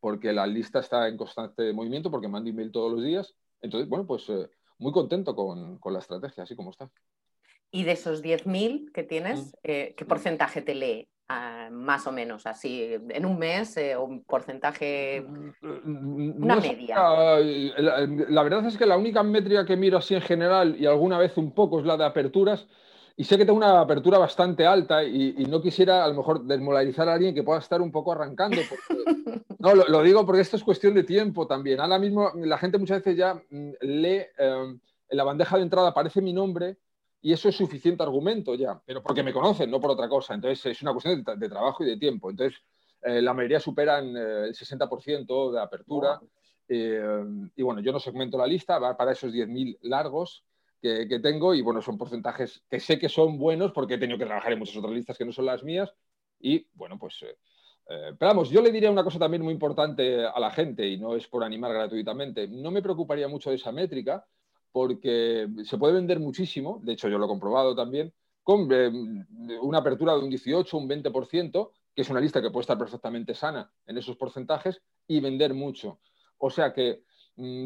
porque 0.00 0.32
la 0.32 0.46
lista 0.46 0.80
está 0.80 1.08
en 1.08 1.16
constante 1.16 1.72
movimiento, 1.72 2.10
porque 2.10 2.28
mando 2.28 2.50
email 2.50 2.72
todos 2.72 2.92
los 2.92 3.04
días. 3.04 3.34
Entonces, 3.60 3.88
bueno, 3.88 4.06
pues 4.06 4.28
eh, 4.30 4.48
muy 4.78 4.92
contento 4.92 5.36
con, 5.36 5.78
la 5.92 5.98
estrategia, 5.98 6.44
así 6.44 6.56
como 6.56 6.70
está. 6.70 6.90
Y 7.70 7.84
de 7.84 7.92
esos 7.92 8.22
10.000 8.22 8.90
que 8.92 9.04
tienes, 9.04 9.46
mm. 9.46 9.56
eh, 9.62 9.94
¿qué 9.96 10.04
porcentaje 10.04 10.62
te 10.62 10.74
lee? 10.74 11.08
Ah, 11.28 11.68
más 11.70 12.08
o 12.08 12.12
menos, 12.12 12.44
así, 12.46 12.92
en 13.08 13.24
un 13.24 13.38
mes, 13.38 13.76
eh, 13.76 13.96
un 13.96 14.24
porcentaje, 14.24 15.20
mm, 15.22 16.42
una 16.42 16.56
media. 16.56 16.96
La, 16.96 18.04
la, 18.06 18.42
verdad 18.42 18.66
es 18.66 18.76
que 18.76 18.84
la 18.84 18.96
única 18.96 19.22
métrica 19.22 19.64
que 19.64 19.76
miro 19.76 19.98
así 19.98 20.16
en 20.16 20.22
general 20.22 20.74
y 20.76 20.86
alguna 20.86 21.18
vez 21.18 21.36
un 21.36 21.54
poco 21.54 21.78
es 21.78 21.86
la 21.86 21.96
de 21.96 22.04
aperturas, 22.04 22.66
y 23.20 23.24
sé 23.24 23.36
que 23.36 23.44
tengo 23.44 23.58
una 23.58 23.82
apertura 23.82 24.16
bastante 24.16 24.66
alta 24.66 25.04
y, 25.04 25.44
no 25.46 25.60
quisiera 25.60 26.06
a 26.06 26.08
lo 26.08 26.14
mejor 26.14 26.42
desmolarizar 26.42 27.06
a 27.06 27.12
alguien 27.12 27.34
que 27.34 27.42
pueda 27.42 27.58
estar 27.58 27.82
un 27.82 27.92
poco 27.92 28.12
arrancando. 28.12 28.56
no, 29.58 29.74
lo, 29.74 30.02
digo 30.02 30.24
porque 30.24 30.40
esto 30.40 30.56
es 30.56 30.64
cuestión 30.64 30.94
de 30.94 31.04
tiempo 31.04 31.46
también. 31.46 31.80
Ahora 31.80 31.98
mismo 31.98 32.32
la 32.34 32.56
gente 32.56 32.78
muchas 32.78 33.00
veces 33.00 33.18
ya 33.18 33.34
mm, 33.34 33.72
lee, 33.82 34.22
em, 34.38 34.80
en 35.10 35.16
la 35.18 35.24
bandeja 35.24 35.58
de 35.58 35.64
entrada 35.64 35.88
aparece 35.88 36.22
mi 36.22 36.32
nombre 36.32 36.78
y 37.20 37.34
eso 37.34 37.50
es 37.50 37.56
suficiente 37.56 38.02
argumento 38.02 38.54
ya, 38.54 38.80
pero 38.86 39.02
porque 39.02 39.22
me 39.22 39.34
conocen, 39.34 39.70
no 39.70 39.82
por 39.82 39.90
otra 39.90 40.08
cosa. 40.08 40.32
Entonces 40.32 40.64
es 40.64 40.80
una 40.80 40.92
cuestión 40.92 41.22
de, 41.22 41.48
trabajo 41.50 41.84
y 41.84 41.88
de 41.88 41.98
tiempo. 41.98 42.30
Entonces 42.30 42.58
eh, 43.02 43.20
la 43.20 43.34
mayoría 43.34 43.60
superan 43.60 44.16
eh, 44.16 44.44
el 44.46 44.54
60% 44.54 45.52
de 45.52 45.60
apertura. 45.60 46.18
Eh, 46.66 47.22
y 47.54 47.62
bueno, 47.62 47.82
yo 47.82 47.92
no 47.92 48.00
segmento 48.00 48.38
la 48.38 48.46
lista, 48.46 48.78
va 48.78 48.96
para 48.96 49.12
esos 49.12 49.30
10.000 49.30 49.76
largos 49.82 50.42
que, 50.80 51.20
tengo 51.20 51.54
y 51.54 51.60
bueno, 51.60 51.82
son 51.82 51.98
porcentajes 51.98 52.62
que 52.68 52.80
sé 52.80 52.98
que 52.98 53.08
son 53.08 53.38
buenos 53.38 53.72
porque 53.72 53.94
he 53.94 53.98
tenido 53.98 54.18
que 54.18 54.24
trabajar 54.24 54.52
en 54.52 54.58
muchas 54.58 54.76
otras 54.76 54.94
listas 54.94 55.18
que 55.18 55.24
no 55.24 55.32
son 55.32 55.46
las 55.46 55.62
mías 55.62 55.92
y 56.40 56.66
bueno, 56.74 56.98
pues... 56.98 57.22
Eh, 57.22 57.36
eh, 57.88 58.14
pero 58.16 58.30
vamos, 58.30 58.50
yo 58.50 58.62
le 58.62 58.70
diría 58.70 58.90
una 58.90 59.02
cosa 59.02 59.18
también 59.18 59.42
muy 59.42 59.52
importante 59.52 60.24
a 60.24 60.38
la 60.38 60.52
gente 60.52 60.86
y 60.86 60.96
no 60.96 61.16
es 61.16 61.26
por 61.26 61.42
animar 61.42 61.72
gratuitamente. 61.72 62.46
No 62.46 62.70
me 62.70 62.82
preocuparía 62.82 63.26
mucho 63.26 63.50
de 63.50 63.56
esa 63.56 63.72
métrica 63.72 64.24
porque 64.70 65.48
se 65.64 65.76
puede 65.76 65.94
vender 65.94 66.20
muchísimo, 66.20 66.80
de 66.84 66.92
hecho 66.92 67.08
yo 67.08 67.18
lo 67.18 67.24
he 67.24 67.28
comprobado 67.28 67.74
también, 67.74 68.12
con 68.44 68.68
eh, 68.72 68.88
una 69.60 69.78
apertura 69.78 70.14
de 70.14 70.20
un 70.20 70.30
18, 70.30 70.76
un 70.76 70.88
20%, 70.88 71.70
que 71.94 72.02
es 72.02 72.10
una 72.10 72.20
lista 72.20 72.40
que 72.40 72.50
puede 72.50 72.62
estar 72.62 72.78
perfectamente 72.78 73.34
sana 73.34 73.72
en 73.86 73.98
esos 73.98 74.16
porcentajes 74.16 74.80
y 75.08 75.20
vender 75.20 75.54
mucho. 75.54 75.98
O 76.38 76.48
sea 76.48 76.72
que 76.72 77.02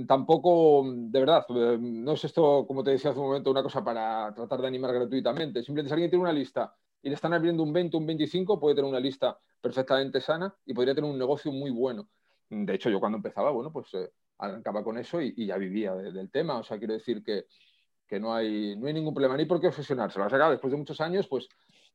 tampoco, 0.06 0.84
de 0.86 1.20
verdad, 1.20 1.44
eh, 1.50 1.78
no 1.80 2.12
es 2.12 2.24
esto, 2.24 2.64
como 2.66 2.84
te 2.84 2.92
decía 2.92 3.10
hace 3.10 3.20
un 3.20 3.26
momento, 3.26 3.50
una 3.50 3.62
cosa 3.62 3.82
para 3.82 4.32
tratar 4.34 4.60
de 4.60 4.68
animar 4.68 4.92
gratuitamente. 4.92 5.62
Simplemente 5.62 5.88
si 5.88 5.94
alguien 5.94 6.10
tiene 6.10 6.22
una 6.22 6.32
lista 6.32 6.74
y 7.02 7.08
le 7.08 7.14
están 7.14 7.32
abriendo 7.32 7.62
un 7.62 7.72
20, 7.72 7.96
un 7.96 8.06
25, 8.06 8.60
puede 8.60 8.76
tener 8.76 8.88
una 8.88 9.00
lista 9.00 9.38
perfectamente 9.60 10.20
sana 10.20 10.54
y 10.64 10.74
podría 10.74 10.94
tener 10.94 11.10
un 11.10 11.18
negocio 11.18 11.52
muy 11.52 11.70
bueno. 11.70 12.08
De 12.48 12.74
hecho, 12.74 12.90
yo 12.90 13.00
cuando 13.00 13.16
empezaba, 13.16 13.50
bueno, 13.50 13.72
pues 13.72 13.92
eh, 13.94 14.10
arrancaba 14.38 14.84
con 14.84 14.98
eso 14.98 15.20
y, 15.20 15.46
ya 15.46 15.56
vivía 15.56 15.94
del 15.94 16.30
tema. 16.30 16.58
O 16.58 16.62
sea, 16.62 16.78
quiero 16.78 16.94
decir 16.94 17.22
que, 17.22 17.46
no, 18.20 18.32
hay, 18.32 18.76
no 18.76 18.86
hay 18.86 18.92
ningún 18.92 19.12
problema 19.12 19.36
ni 19.36 19.44
por 19.44 19.60
qué 19.60 19.66
obsesionarse. 19.68 20.18
Lo 20.18 20.28
vas 20.28 20.50
después 20.50 20.70
de 20.70 20.76
muchos 20.76 21.00
años, 21.00 21.26
pues, 21.26 21.48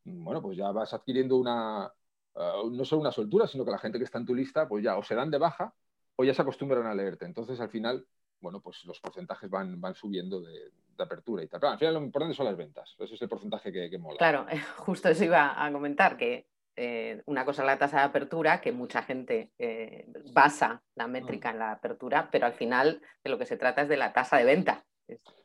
bueno, 0.04 0.42
pues 0.42 0.58
ya 0.58 0.72
vas 0.72 0.94
adquiriendo 0.94 1.38
una, 1.38 1.90
eh, 2.36 2.62
no 2.72 2.84
solo 2.84 3.02
una 3.02 3.12
soltura, 3.12 3.48
sino 3.48 3.64
que 3.64 3.72
la 3.72 3.78
gente 3.78 3.98
que 3.98 4.04
está 4.04 4.18
en 4.18 4.26
tu 4.26 4.36
lista, 4.36 4.68
pues 4.68 4.84
ya 4.84 4.98
o 4.98 5.04
se 5.04 5.16
dan 5.16 5.32
de 5.32 5.38
baja 5.38 5.74
o 6.20 6.24
ya 6.26 6.34
se 6.34 6.42
acostumbran 6.42 6.86
a 6.86 6.94
leerte. 6.94 7.24
Entonces, 7.24 7.62
al 7.62 7.70
final, 7.70 8.06
bueno, 8.42 8.60
pues 8.60 8.84
los 8.84 9.00
porcentajes 9.00 9.50
van, 9.50 9.80
van 9.80 9.96
subiendo 9.96 10.42
de, 10.42 10.70
apertura 10.98 11.42
y 11.42 11.48
tal. 11.48 11.62
Pero 11.62 11.72
al 11.72 11.80
final 11.80 11.94
lo 11.94 12.02
importante 12.02 12.36
son 12.36 12.46
las 12.46 12.58
ventas. 12.58 12.94
Ese 13.00 13.14
es 13.14 13.22
el 13.22 13.30
porcentaje 13.30 13.72
que, 13.72 13.98
mola. 13.98 14.18
Claro, 14.18 14.46
justo 14.80 15.08
eso 15.08 15.24
iba 15.24 15.66
a 15.66 15.72
comentar, 15.72 16.18
que 16.18 16.46
eh, 16.76 17.24
una 17.26 17.46
cosa 17.46 17.62
es 17.62 17.68
la 17.68 17.78
tasa 17.78 18.00
de 18.00 18.04
apertura, 18.04 18.60
que 18.60 18.74
mucha 18.74 19.02
gente 19.02 19.54
eh, 19.58 20.12
basa 20.34 20.84
la 20.96 21.08
métrica 21.08 21.52
en 21.52 21.60
la 21.60 21.72
apertura, 21.72 22.28
pero 22.30 22.48
al 22.48 22.54
final 22.54 23.02
de 23.24 23.30
lo 23.30 23.38
que 23.38 23.46
se 23.46 23.56
trata 23.56 23.84
es 23.84 23.88
de 23.88 23.96
la 23.96 24.12
tasa 24.12 24.36
de 24.36 24.44
venta. 24.44 24.86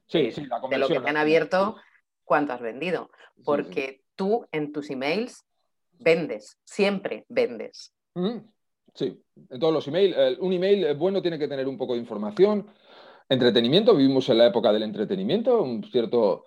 Sí, 0.09 0.33
sí, 0.33 0.45
la 0.47 0.61
De 0.69 0.79
lo 0.79 0.89
que 0.89 0.99
te 0.99 1.09
han 1.09 1.17
abierto, 1.17 1.77
cuánto 2.25 2.53
has 2.53 2.61
vendido. 2.61 3.13
Porque 3.45 4.03
tú 4.17 4.49
en 4.51 4.73
tus 4.73 4.91
emails 4.91 5.45
vendes, 5.93 6.59
siempre 6.65 7.27
vendes. 7.29 7.95
Sí, 8.95 9.21
en 9.51 9.61
todos 9.61 9.73
los 9.73 9.89
emails. 9.89 10.39
un 10.39 10.53
email 10.53 10.95
bueno 10.95 11.21
tiene 11.21 11.39
que 11.39 11.49
tener 11.49 11.67
un 11.67 11.77
poco 11.77 11.95
de 11.95 12.01
información, 12.01 12.67
entretenimiento. 13.29 13.95
Vivimos 13.97 14.29
en 14.29 14.39
la 14.39 14.47
época 14.47 14.73
del 14.73 14.85
entretenimiento, 14.85 15.63
un 15.63 15.83
cierto 15.85 16.45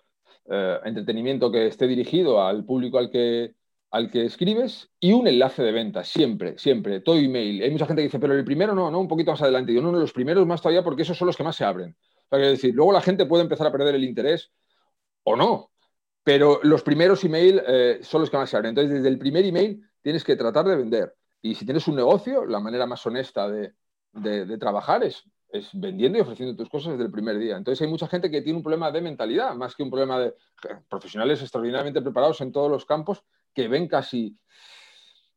eh, 0.49 0.79
entretenimiento 0.85 1.51
que 1.51 1.67
esté 1.67 1.87
dirigido 1.87 2.41
al 2.41 2.63
público 2.63 2.97
al 2.97 3.09
que, 3.09 3.55
al 3.91 4.09
que 4.09 4.25
escribes 4.25 4.89
y 4.99 5.11
un 5.11 5.27
enlace 5.27 5.61
de 5.61 5.73
venta, 5.73 6.05
siempre, 6.05 6.57
siempre, 6.57 7.01
todo 7.01 7.17
email. 7.17 7.61
Hay 7.63 7.71
mucha 7.71 7.85
gente 7.85 8.01
que 8.01 8.07
dice, 8.07 8.19
pero 8.19 8.33
el 8.33 8.45
primero 8.45 8.73
no, 8.73 8.89
no, 8.89 8.99
un 8.99 9.09
poquito 9.09 9.31
más 9.31 9.41
adelante. 9.41 9.73
Yo 9.73 9.81
no, 9.81 9.91
no, 9.91 9.99
los 9.99 10.13
primeros 10.13 10.47
más 10.47 10.61
todavía 10.61 10.83
porque 10.83 11.01
esos 11.01 11.17
son 11.17 11.27
los 11.27 11.35
que 11.35 11.43
más 11.43 11.55
se 11.55 11.65
abren. 11.65 11.97
O 12.29 12.37
decir, 12.37 12.73
luego 12.73 12.93
la 12.93 13.01
gente 13.01 13.25
puede 13.25 13.43
empezar 13.43 13.67
a 13.67 13.71
perder 13.71 13.95
el 13.95 14.03
interés 14.03 14.51
o 15.23 15.35
no, 15.35 15.71
pero 16.23 16.59
los 16.63 16.83
primeros 16.83 17.23
email 17.23 17.61
eh, 17.67 17.99
son 18.01 18.21
los 18.21 18.29
que 18.29 18.37
más 18.37 18.49
se 18.49 18.57
abren. 18.57 18.69
Entonces, 18.69 18.93
desde 18.93 19.09
el 19.09 19.17
primer 19.17 19.45
email 19.45 19.81
tienes 20.01 20.23
que 20.23 20.35
tratar 20.37 20.65
de 20.65 20.75
vender. 20.77 21.13
Y 21.47 21.55
si 21.55 21.63
tienes 21.63 21.87
un 21.87 21.95
negocio, 21.95 22.45
la 22.45 22.59
manera 22.59 22.85
más 22.85 23.05
honesta 23.05 23.49
de, 23.49 23.73
trabajar 24.59 25.03
es, 25.03 25.23
es, 25.49 25.69
vendiendo 25.73 26.17
y 26.17 26.21
ofreciendo 26.21 26.57
tus 26.57 26.69
cosas 26.69 26.93
desde 26.93 27.05
el 27.05 27.11
primer 27.11 27.37
día. 27.37 27.55
Entonces 27.55 27.81
hay 27.81 27.89
mucha 27.89 28.07
gente 28.07 28.29
que 28.29 28.41
tiene 28.41 28.57
un 28.57 28.63
problema 28.63 28.91
de 28.91 28.99
mentalidad, 28.99 29.55
más 29.55 29.73
que 29.73 29.83
un 29.83 29.89
problema 29.89 30.19
de 30.19 30.33
profesionales 30.89 31.41
extraordinariamente 31.41 32.01
preparados 32.01 32.41
en 32.41 32.51
todos 32.51 32.69
los 32.69 32.85
campos 32.85 33.23
que 33.53 33.69
ven 33.69 33.87
casi 33.87 34.37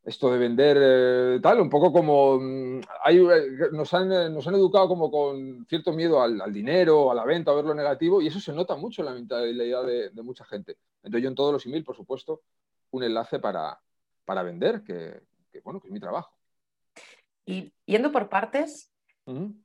esto 0.03 0.31
de 0.31 0.39
vender 0.39 0.77
eh, 0.81 1.39
tal, 1.41 1.61
un 1.61 1.69
poco 1.69 1.93
como 1.93 2.39
mm, 2.39 2.79
eh, 3.09 3.47
nos, 3.71 3.93
han, 3.93 4.11
eh, 4.11 4.29
nos 4.29 4.45
han 4.47 4.55
educado 4.55 4.89
como 4.89 5.09
con 5.09 5.65
cierto 5.69 5.93
miedo 5.93 6.21
al, 6.21 6.51
dinero, 6.51 7.09
a 7.09 7.15
la 7.15 7.23
venta, 7.23 7.51
a 7.51 7.55
ver 7.55 7.65
lo 7.65 7.73
negativo, 7.73 8.21
y 8.21 8.27
eso 8.27 8.39
se 8.39 8.51
nota 8.51 8.75
mucho 8.75 9.01
en 9.01 9.05
la 9.05 9.13
mentalidad 9.13 9.85
de, 9.85 10.09
de 10.09 10.21
mucha 10.23 10.43
gente. 10.43 10.77
Entonces 11.03 11.23
yo 11.23 11.29
en 11.29 11.35
todos 11.35 11.53
los 11.53 11.65
emails, 11.65 11.85
por 11.85 11.95
supuesto, 11.95 12.41
un 12.89 13.03
enlace 13.03 13.39
para, 13.39 13.79
para 14.25 14.43
vender, 14.43 14.83
que, 14.83 15.21
que, 15.51 15.61
bueno, 15.61 15.79
que 15.79 15.87
es 15.87 15.93
mi 15.93 15.99
trabajo. 15.99 16.33
Y 17.45 17.73
yendo 17.85 18.11
por 18.11 18.29
partes, 18.29 18.91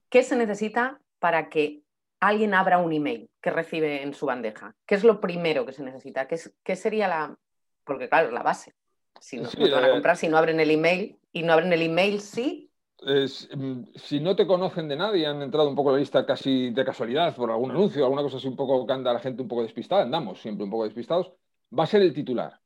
¿qué 0.09 0.23
se 0.23 0.37
necesita 0.37 1.01
para 1.19 1.49
que 1.49 1.83
alguien 2.21 2.55
abra 2.55 2.79
un 2.79 2.93
email 2.93 3.31
que 3.41 3.51
recibe 3.51 4.03
en 4.03 4.15
su 4.15 4.27
bandeja? 4.27 4.75
¿Qué 4.87 4.95
es 4.95 5.05
lo 5.05 5.21
primero 5.21 5.67
que 5.67 5.73
se 5.73 5.85
necesita? 5.85 6.27
¿Qué, 6.27 6.77
sería 6.77 7.09
la...? 7.09 7.37
Porque 7.85 8.09
claro, 8.09 8.31
la 8.31 8.43
base. 8.43 8.75
Si 9.21 9.39
no, 9.39 9.49
van 9.71 9.85
a 9.85 9.91
comprar 9.91 10.17
si 10.17 10.29
no 10.29 10.37
abren 10.37 10.61
el 10.61 10.71
email 10.71 11.19
y 11.33 11.43
no 11.43 11.53
abren 11.53 11.73
el 11.73 11.83
email, 11.83 12.21
sí. 12.21 12.71
Mm, 13.03 13.85
si 13.95 14.21
no 14.21 14.35
te 14.35 14.47
conocen 14.47 14.89
de 14.89 14.97
nadie, 14.97 15.27
han 15.27 15.43
entrado 15.43 15.69
un 15.69 15.77
poco 15.77 15.91
a 15.91 15.93
la 15.93 15.99
lista 15.99 16.27
casi 16.27 16.71
de 16.71 16.85
casualidad 16.85 17.35
por 17.37 17.51
algún 17.51 17.71
anuncio, 17.71 18.05
alguna 18.05 18.23
cosa 18.23 18.39
así 18.39 18.49
un 18.49 18.57
poco 18.57 18.87
que 18.87 18.93
anda 18.93 19.13
la 19.13 19.21
gente 19.21 19.43
un 19.43 19.49
poco 19.49 19.63
despistada, 19.63 20.03
andamos 20.03 20.41
siempre 20.41 20.65
un 20.65 20.71
poco 20.71 20.85
despistados, 20.85 21.33
va 21.79 21.85
a 21.85 21.87
ser 21.87 22.03
el 22.03 22.13
titular. 22.13 22.61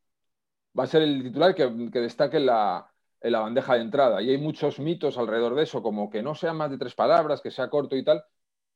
Va 0.79 0.85
a 0.85 0.87
ser 0.87 1.03
el 1.03 1.23
titular 1.23 1.55
que 1.55 2.01
destaque 2.01 2.39
la, 2.39 2.91
en 3.21 3.33
la 3.33 3.41
bandeja 3.41 3.75
de 3.75 3.83
entrada. 3.83 4.23
Y 4.23 4.31
hay 4.31 4.39
muchos 4.39 4.79
mitos 4.79 5.19
alrededor 5.19 5.55
de 5.55 5.65
eso, 5.65 5.83
como 5.83 6.11
que 6.11 6.23
no 6.23 6.35
sean 6.35 6.57
más 6.57 6.71
de 6.71 6.79
tres 6.79 6.95
palabras, 6.95 7.41
que 7.41 7.51
sea 7.51 7.69
corto 7.69 7.97
y 7.97 8.05
tal. 8.05 8.25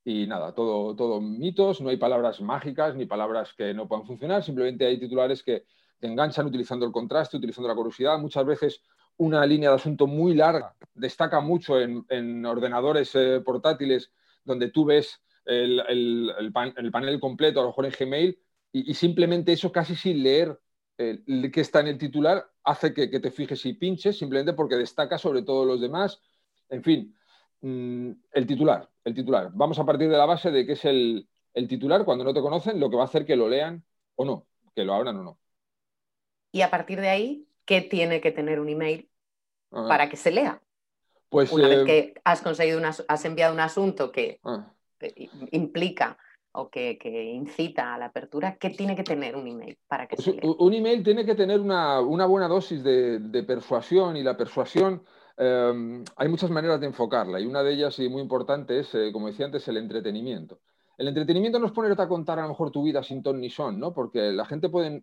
Y 0.05 0.27
nada, 0.27 0.55
todo, 0.55 0.95
todo 0.95 1.21
mitos, 1.21 1.81
no 1.81 1.89
hay 1.89 1.97
palabras 1.97 2.41
mágicas 2.41 2.95
ni 2.95 3.07
palabras 3.07 3.55
que 3.57 3.73
no 3.73 3.89
puedan 3.89 4.07
funcionar, 4.07 4.43
simplemente 4.43 4.85
hay 4.85 5.01
titulares 5.01 5.43
que 5.43 5.65
te 5.99 6.07
enganchan 6.07 6.47
utilizando 6.47 6.85
el 6.85 6.93
contraste, 6.93 7.39
utilizando 7.39 7.69
la 7.69 7.75
curiosidad. 7.75 8.19
Muchas 8.19 8.45
veces 8.45 8.83
una 9.17 9.47
línea 9.47 9.71
de 9.71 9.77
asunto 9.77 10.07
muy 10.07 10.35
larga 10.35 10.75
destaca 10.93 11.41
mucho 11.41 11.81
en, 11.81 12.45
ordenadores 12.45 13.15
eh, 13.15 13.41
portátiles 13.45 14.13
donde 14.45 14.71
tú 14.71 14.85
ves 14.85 15.23
el, 15.47 15.81
el, 15.89 16.53
panel 16.53 17.21
completo, 17.21 17.61
a 17.61 17.63
lo 17.63 17.69
mejor 17.71 17.87
en 17.87 17.93
Gmail, 17.99 18.39
y, 18.73 18.95
simplemente 18.95 19.53
eso 19.53 19.71
casi 19.71 19.95
sin 19.95 20.23
leer 20.23 20.59
el, 20.99 21.51
que 21.53 21.61
está 21.61 21.81
en 21.81 21.89
el 21.89 21.99
titular 21.99 22.45
hace 22.65 22.95
que, 22.95 23.09
te 23.09 23.31
fijes 23.31 23.65
y 23.67 23.75
pinches 23.75 24.19
simplemente 24.19 24.55
porque 24.55 24.77
destaca 24.77 25.19
sobre 25.19 25.43
todos 25.43 25.67
los 25.67 25.81
demás. 25.81 26.21
En 26.69 26.83
fin, 26.83 27.15
mm, 27.61 28.11
el 28.33 28.47
titular, 28.47 28.89
el 29.05 29.15
titular. 29.15 29.51
Vamos 29.53 29.79
a 29.79 29.85
partir 29.85 30.09
de 30.09 30.17
la 30.17 30.27
base 30.27 30.51
de 30.51 30.67
que 30.67 30.73
es 30.73 30.85
el, 30.85 31.29
titular, 31.69 32.05
cuando 32.05 32.25
no 32.25 32.35
te 32.35 32.41
conocen, 32.41 32.81
lo 32.81 32.91
que 32.91 32.97
va 32.97 33.03
a 33.03 33.07
hacer 33.07 33.25
que 33.25 33.37
lo 33.37 33.49
lean 33.49 33.85
o 34.17 34.25
no, 34.25 34.47
que 34.75 34.85
lo 34.85 34.95
abran 34.95 35.17
o 35.19 35.23
no. 35.23 35.39
Y 36.51 36.63
a 36.63 36.71
partir 36.71 37.01
de 37.01 37.09
ahí, 37.09 37.47
¿qué 37.65 37.81
tiene 37.81 38.21
que 38.21 38.33
tener 38.33 38.61
un 38.61 38.69
email 38.69 39.09
ah. 39.71 39.87
para 39.89 40.09
que 40.09 40.17
se 40.17 40.31
lea? 40.31 40.61
Pues, 41.29 41.53
Una 41.53 41.69
vez 41.69 41.81
eh, 41.81 41.85
que 41.85 42.15
has 42.25 42.43
conseguido 42.43 42.81
has 43.09 43.25
enviado 43.25 43.53
un 43.53 43.61
asunto 43.61 44.11
que 44.11 44.41
ah. 44.45 44.73
implica 45.51 46.17
o 46.57 46.71
que, 46.71 46.97
incita 47.35 47.95
a 47.95 47.99
la 47.99 48.07
apertura, 48.07 48.57
¿qué 48.57 48.71
tiene 48.71 48.95
que 48.95 49.03
tener 49.03 49.35
un 49.35 49.47
email 49.49 49.77
para 49.89 50.07
que 50.07 50.17
pues 50.17 50.29
Un 50.43 50.73
email 50.73 51.03
tiene 51.03 51.25
que 51.25 51.35
tener 51.35 51.61
una, 51.61 52.01
buena 52.01 52.47
dosis 52.47 52.83
de, 52.85 53.45
persuasión 53.47 54.17
y 54.17 54.23
la 54.23 54.37
persuasión 54.37 55.03
em, 55.37 56.05
hay 56.17 56.29
muchas 56.29 56.51
maneras 56.51 56.81
de 56.81 56.87
enfocarla 56.87 57.41
y 57.41 57.47
una 57.47 57.65
de 57.65 57.73
ellas 57.73 57.99
y 57.99 58.09
muy 58.09 58.23
importante 58.23 58.79
es, 58.79 58.95
eh, 58.95 59.11
como 59.13 59.27
decía 59.27 59.47
antes, 59.47 59.67
el 59.67 59.79
entretenimiento. 59.79 60.61
El 60.97 61.09
entretenimiento 61.09 61.59
no 61.59 61.67
es 61.67 61.73
ponerte 61.73 62.03
a 62.03 62.09
contar 62.09 62.39
a 62.39 62.43
lo 62.43 62.51
mejor 62.51 62.71
tu 62.71 62.85
vida 62.85 63.03
sin 63.03 63.21
ton 63.21 63.41
ni 63.41 63.51
son, 63.51 63.81
¿no? 63.81 63.93
porque 63.93 64.31
la 64.33 64.45
gente 64.45 64.69
puede 64.69 65.03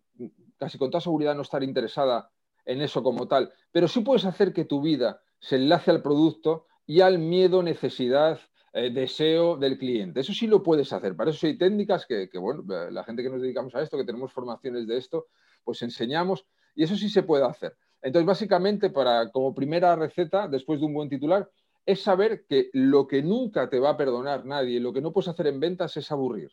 casi 0.58 0.78
con 0.78 0.90
toda 0.90 1.02
seguridad 1.02 1.36
no 1.36 1.42
estar 1.42 1.64
interesada 1.64 2.30
en 2.64 2.82
eso 2.82 3.04
como 3.04 3.28
tal, 3.28 3.52
pero 3.74 3.90
sí 3.90 4.00
puedes 4.00 4.24
hacer 4.24 4.54
que 4.54 4.64
tu 4.64 4.82
vida 4.82 5.22
se 5.40 5.58
enlace 5.58 5.92
al 5.92 6.02
producto 6.02 6.68
y 6.86 7.02
al 7.02 7.20
miedo, 7.20 7.62
necesidad, 7.62 8.40
eh, 8.74 8.90
deseo 8.90 9.58
del 9.58 9.78
cliente. 9.78 10.22
Eso 10.22 10.34
sí 10.34 10.48
lo 10.48 10.64
puedes 10.64 10.92
hacer. 10.94 11.16
Para 11.16 11.32
eso 11.32 11.46
hay 11.46 11.58
técnicas 11.58 12.06
que, 12.06 12.30
bueno, 12.40 12.64
eh, 12.74 12.92
la 12.92 13.04
gente 13.04 13.22
que 13.22 13.30
nos 13.30 13.42
dedicamos 13.42 13.76
a 13.76 13.82
esto, 13.82 13.98
que 13.98 14.06
tenemos 14.06 14.32
formaciones 14.32 14.88
de 14.88 14.98
esto, 14.98 15.28
pues 15.64 15.82
enseñamos 15.82 16.46
y 16.76 16.84
eso 16.84 16.96
sí 16.96 17.10
se 17.10 17.24
puede 17.24 17.46
hacer. 17.46 17.76
Entonces, 18.02 18.26
básicamente, 18.26 18.90
para, 18.90 19.30
como 19.32 19.54
primera 19.54 19.96
receta, 19.96 20.48
después 20.48 20.80
de 20.80 20.86
un 20.86 20.94
buen 20.94 21.10
titular, 21.10 21.50
es 21.86 22.02
saber 22.02 22.46
que 22.48 22.70
lo 22.74 23.08
que 23.08 23.22
nunca 23.22 23.70
te 23.70 23.80
va 23.80 23.92
a 23.92 23.98
perdonar 23.98 24.46
nadie, 24.46 24.80
lo 24.80 24.94
que 24.94 25.02
no 25.02 25.12
puedes 25.12 25.28
hacer 25.28 25.48
en 25.48 25.60
ventas 25.60 25.98
es 25.98 26.12
aburrir. 26.12 26.52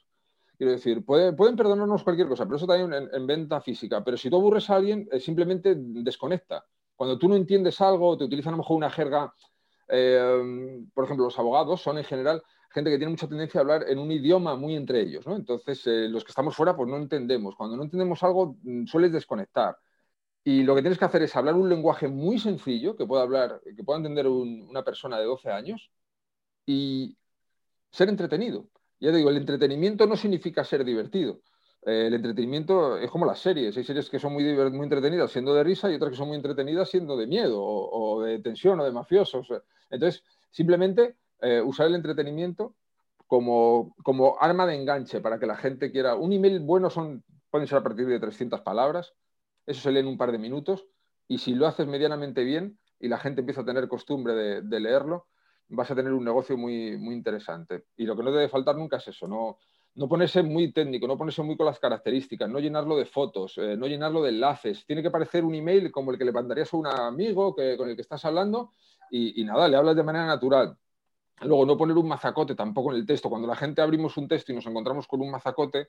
Quiero 0.57 0.73
decir, 0.73 1.05
pueden 1.05 1.37
perdonarnos 1.37 2.03
cualquier 2.03 2.27
cosa, 2.27 2.45
pero 2.45 2.57
eso 2.57 2.67
también 2.67 3.09
en, 3.13 3.27
venta 3.29 3.61
física. 3.61 4.03
Pero 4.03 4.17
si 4.17 4.29
tú 4.29 4.37
aburres 4.37 4.69
a 4.71 4.75
alguien, 4.75 5.09
eh, 5.13 5.21
simplemente 5.21 5.77
desconecta. 5.77 6.65
Cuando 6.97 7.17
tú 7.17 7.29
no 7.29 7.37
entiendes 7.37 7.81
algo, 7.81 8.19
te 8.19 8.25
utilizan 8.25 8.55
a 8.55 8.57
lo 8.57 8.63
mejor 8.65 8.77
una 8.77 8.91
jerga 8.91 9.33
eh, 9.89 10.85
por 10.95 11.05
ejemplo, 11.05 11.25
los 11.25 11.39
abogados 11.39 11.81
son 11.83 11.99
en 11.99 12.05
general 12.05 12.43
gente 12.71 12.91
que 12.91 12.99
tiene 12.99 13.11
mucha 13.11 13.29
tendencia 13.29 13.61
a 13.61 13.63
hablar 13.63 13.85
en 13.89 13.99
un 13.99 14.11
idioma 14.13 14.55
muy 14.57 14.77
entre 14.77 15.01
ellos, 15.01 15.27
¿no? 15.27 15.37
Entonces, 15.37 15.87
eh, 15.87 16.09
los 16.09 16.25
que 16.25 16.31
estamos 16.31 16.55
fuera, 16.55 16.77
pues 16.77 16.89
no 16.89 16.97
entendemos. 16.97 17.57
Cuando 17.57 17.77
no 17.77 17.85
entendemos 17.85 18.23
algo, 18.23 18.57
mm, 18.63 18.87
sueles 18.87 19.13
desconectar. 19.13 19.77
Y 20.45 20.63
lo 20.65 20.75
que 20.75 20.83
tienes 20.83 20.99
que 20.99 21.05
hacer 21.05 21.23
es 21.23 21.37
hablar 21.37 21.55
un 21.55 21.69
lenguaje 21.69 22.09
muy 22.09 22.39
sencillo 22.39 22.97
que 22.97 23.07
pueda 23.07 23.23
hablar, 23.23 23.61
que 23.65 23.85
pueda 23.85 23.99
entender 23.99 24.27
una 24.29 24.85
persona 24.85 25.19
de 25.19 25.25
12 25.27 25.51
años 25.51 25.91
y 26.67 27.17
ser 27.91 28.09
entretenido. 28.09 28.69
Ya 29.01 29.11
te 29.13 29.19
digo, 29.19 29.31
el 29.31 29.37
entretenimiento 29.39 30.07
no 30.07 30.17
significa 30.17 30.65
ser 30.65 30.85
divertido. 30.85 31.41
Eh, 31.87 32.07
el 32.09 32.15
entretenimiento 32.15 32.99
es 32.99 33.11
como 33.11 33.27
las 33.27 33.39
series. 33.39 33.77
Hay 33.77 33.85
series 33.85 34.11
que 34.11 34.19
son 34.19 34.33
muy, 34.33 34.45
muy 34.45 34.85
entretenidas 34.85 35.31
siendo 35.31 35.55
de 35.55 35.65
risa 35.65 35.91
y 35.91 35.95
otras 35.95 36.11
que 36.11 36.17
son 36.17 36.29
muy 36.29 36.37
entretenidas 36.37 36.91
siendo 36.91 37.17
de 37.17 37.27
miedo 37.27 37.63
o, 37.63 38.23
de 38.23 38.39
tensión 38.41 38.81
o 38.81 38.85
de 38.85 38.93
mafiosos. 38.93 39.49
Entonces, 39.91 40.25
simplemente 40.51 41.17
eh, 41.41 41.61
usar 41.61 41.87
el 41.87 41.95
entretenimiento 41.95 42.75
como, 43.27 43.95
como, 44.03 44.37
arma 44.41 44.67
de 44.67 44.75
enganche 44.75 45.21
para 45.21 45.39
que 45.39 45.47
la 45.47 45.57
gente 45.57 45.93
quiera. 45.93 46.15
Un 46.15 46.33
email 46.33 46.61
bueno 46.61 46.91
son, 46.91 47.25
pueden 47.51 47.67
ser 47.67 47.79
a 47.79 47.83
partir 47.83 48.07
de 48.07 48.19
300 48.19 48.63
palabras. 48.63 49.15
Eso 49.67 49.83
se 49.83 49.93
lee 49.93 50.01
en 50.01 50.07
un 50.07 50.19
par 50.19 50.33
de 50.33 50.39
minutos. 50.39 50.87
Y 51.29 51.39
si 51.39 51.55
lo 51.55 51.67
haces 51.67 51.87
medianamente 51.87 52.43
bien 52.43 52.79
y 52.99 53.09
la 53.09 53.19
gente 53.19 53.41
empieza 53.41 53.61
a 53.61 53.67
tener 53.67 53.87
costumbre 53.87 54.35
de, 54.35 54.63
de 54.63 54.81
leerlo, 54.81 55.27
vas 55.69 55.91
a 55.91 55.95
tener 55.95 56.13
un 56.13 56.25
negocio 56.25 56.57
muy, 56.57 56.97
muy 56.97 57.15
interesante. 57.15 57.85
Y 57.97 58.07
lo 58.07 58.17
que 58.17 58.23
no 58.23 58.33
debe 58.33 58.49
faltar 58.49 58.77
nunca 58.77 58.97
es 58.97 59.09
eso, 59.09 59.29
no, 59.29 59.59
no 59.99 60.09
ponerse 60.09 60.45
muy 60.45 60.73
técnico, 60.73 61.09
no 61.09 61.19
ponerse 61.19 61.43
muy 61.43 61.57
con 61.57 61.67
las 61.67 61.81
características, 61.81 62.49
no 62.49 62.61
llenarlo 62.61 62.97
de 62.97 63.05
fotos, 63.05 63.59
eh, 63.59 63.77
no 63.77 63.89
llenarlo 63.89 64.23
de 64.23 64.29
enlaces. 64.29 64.87
Tiene 64.87 65.03
que 65.03 65.11
parecer 65.11 65.45
un 65.45 65.57
email 65.57 65.91
como 65.91 66.13
el 66.13 66.19
que 66.19 66.25
le 66.25 66.31
mandarías 66.31 66.73
a 66.73 66.77
un 66.77 66.87
amigo 66.87 67.53
que, 67.53 67.77
con 67.77 67.89
el 67.89 67.97
que 67.97 68.03
estás 68.03 68.25
hablando 68.25 68.71
y, 69.11 69.43
nada, 69.43 69.67
le 69.67 69.77
hablas 69.77 69.97
de 69.97 70.05
manera 70.05 70.25
natural. 70.25 70.77
Luego, 71.41 71.67
no 71.67 71.77
poner 71.77 71.97
un 71.97 72.07
mazacote 72.07 72.55
tampoco 72.55 72.93
en 72.93 72.99
el 72.99 73.07
texto. 73.07 73.29
Cuando 73.29 73.49
la 73.49 73.57
gente 73.57 73.83
abrimos 73.83 74.17
un 74.17 74.29
texto 74.29 74.53
y 74.53 74.55
nos 74.55 74.67
encontramos 74.67 75.09
con 75.09 75.21
un 75.21 75.33
mazacote, 75.33 75.89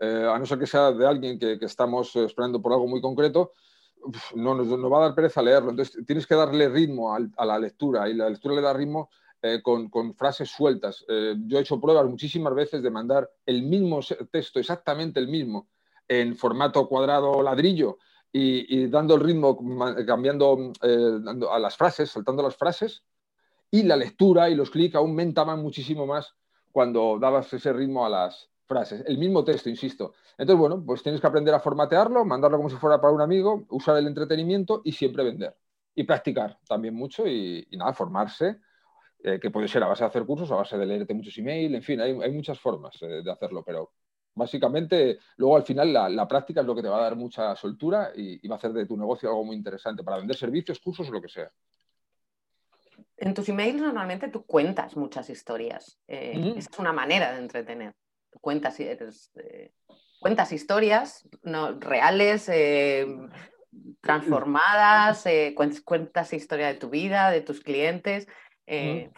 eh, 0.00 0.28
a 0.30 0.38
no 0.38 0.44
ser 0.44 0.58
que 0.58 0.66
sea 0.66 0.92
de 0.92 1.06
alguien 1.06 1.38
que, 1.38 1.56
estamos 1.62 2.14
esperando 2.14 2.60
por 2.60 2.74
algo 2.74 2.86
muy 2.86 3.00
concreto, 3.00 3.52
no 4.34 4.54
nos, 4.54 4.68
va 4.68 4.98
a 4.98 5.06
dar 5.06 5.14
pereza 5.14 5.40
leerlo. 5.40 5.70
Entonces, 5.70 6.04
tienes 6.06 6.26
que 6.26 6.34
darle 6.34 6.68
ritmo 6.68 7.14
a 7.14 7.46
la 7.46 7.58
lectura 7.58 8.06
y 8.06 8.12
la 8.12 8.28
lectura 8.28 8.54
le 8.54 8.60
da 8.60 8.74
ritmo 8.74 9.08
eh, 9.46 9.62
con, 9.62 10.14
frases 10.14 10.50
sueltas. 10.50 11.04
Eh, 11.08 11.36
yo 11.46 11.58
he 11.58 11.60
hecho 11.60 11.80
pruebas 11.80 12.06
muchísimas 12.06 12.54
veces 12.54 12.82
de 12.82 12.90
mandar 12.90 13.30
el 13.44 13.62
mismo 13.62 14.00
texto, 14.30 14.58
exactamente 14.58 15.20
el 15.20 15.28
mismo, 15.28 15.68
en 16.08 16.36
formato 16.36 16.88
cuadrado 16.88 17.42
ladrillo 17.42 17.98
y, 18.32 18.88
dando 18.88 19.14
el 19.14 19.20
ritmo, 19.20 19.56
cambiando 20.04 20.72
eh, 20.82 21.20
a 21.50 21.58
las 21.58 21.76
frases, 21.76 22.10
saltando 22.10 22.42
las 22.42 22.56
frases, 22.56 23.02
y 23.70 23.82
la 23.84 23.96
lectura 23.96 24.50
y 24.50 24.54
los 24.54 24.70
clics 24.70 24.96
aumentaban 24.96 25.62
muchísimo 25.62 26.06
más 26.06 26.34
cuando 26.72 27.18
dabas 27.18 27.52
ese 27.52 27.72
ritmo 27.72 28.04
a 28.04 28.10
las 28.10 28.50
frases. 28.66 29.04
El 29.06 29.18
mismo 29.18 29.44
texto, 29.44 29.70
insisto. 29.70 30.14
Entonces, 30.36 30.60
bueno, 30.60 30.82
pues 30.84 31.02
tienes 31.02 31.20
que 31.20 31.26
aprender 31.26 31.54
a 31.54 31.60
formatearlo, 31.60 32.24
mandarlo 32.24 32.58
como 32.58 32.68
si 32.68 32.76
fuera 32.76 33.00
para 33.00 33.14
un 33.14 33.20
amigo, 33.20 33.64
usar 33.70 33.96
el 33.96 34.06
entretenimiento 34.06 34.82
y 34.84 34.92
siempre 34.92 35.24
vender. 35.24 35.56
Y 35.94 36.04
practicar 36.04 36.58
también 36.68 36.94
mucho 36.94 37.26
y 37.26 37.66
nada, 37.72 37.92
formarse 37.94 38.60
eh, 39.18 39.40
que 39.40 39.50
puede 39.50 39.66
ser 39.66 39.82
a 39.82 39.88
base 39.88 40.04
de 40.04 40.08
hacer 40.08 40.26
cursos, 40.26 40.50
a 40.52 40.56
base 40.56 40.76
de 40.76 40.86
leerte 40.86 41.14
muchos 41.14 41.36
emails, 41.38 41.74
en 41.74 41.82
fin, 41.82 42.00
hay, 42.00 42.32
muchas 42.32 42.60
formas 42.60 42.96
eh, 43.00 43.22
de 43.24 43.30
hacerlo, 43.30 43.64
pero 43.64 43.92
básicamente 44.34 45.18
luego 45.36 45.56
al 45.56 45.64
final 45.64 45.92
la, 45.92 46.28
práctica 46.28 46.60
es 46.60 46.66
lo 46.66 46.76
que 46.76 46.82
te 46.82 46.88
va 46.88 46.98
a 46.98 47.04
dar 47.04 47.16
mucha 47.16 47.56
soltura 47.56 48.12
y, 48.14 48.46
va 48.46 48.56
a 48.56 48.58
hacer 48.58 48.72
de 48.72 48.86
tu 48.86 48.96
negocio 48.96 49.30
algo 49.30 49.44
muy 49.44 49.56
interesante 49.56 50.04
para 50.04 50.18
vender 50.18 50.36
servicios, 50.36 50.78
cursos 50.78 51.08
o 51.08 51.12
lo 51.12 51.22
que 51.22 51.28
sea. 51.28 51.50
En 53.16 53.32
tus 53.32 53.48
emails 53.48 53.80
normalmente 53.80 54.28
tú 54.28 54.44
cuentas 54.44 54.96
muchas 54.96 55.30
historias. 55.30 55.98
Eh, 56.06 56.54
es 56.56 56.68
una 56.78 56.92
manera 56.92 57.32
de 57.32 57.38
entretener. 57.38 57.94
Cuentas, 58.42 58.78
cuentas 60.20 60.52
historias 60.52 61.26
no, 61.42 61.80
reales, 61.80 62.50
transformadas, 64.02 65.24
cuentas 65.84 66.32
historia 66.34 66.66
de 66.66 66.74
tu 66.74 66.90
vida, 66.90 67.30
de 67.30 67.40
tus 67.40 67.60
clientes. 67.60 68.28
Eh, 68.66 69.10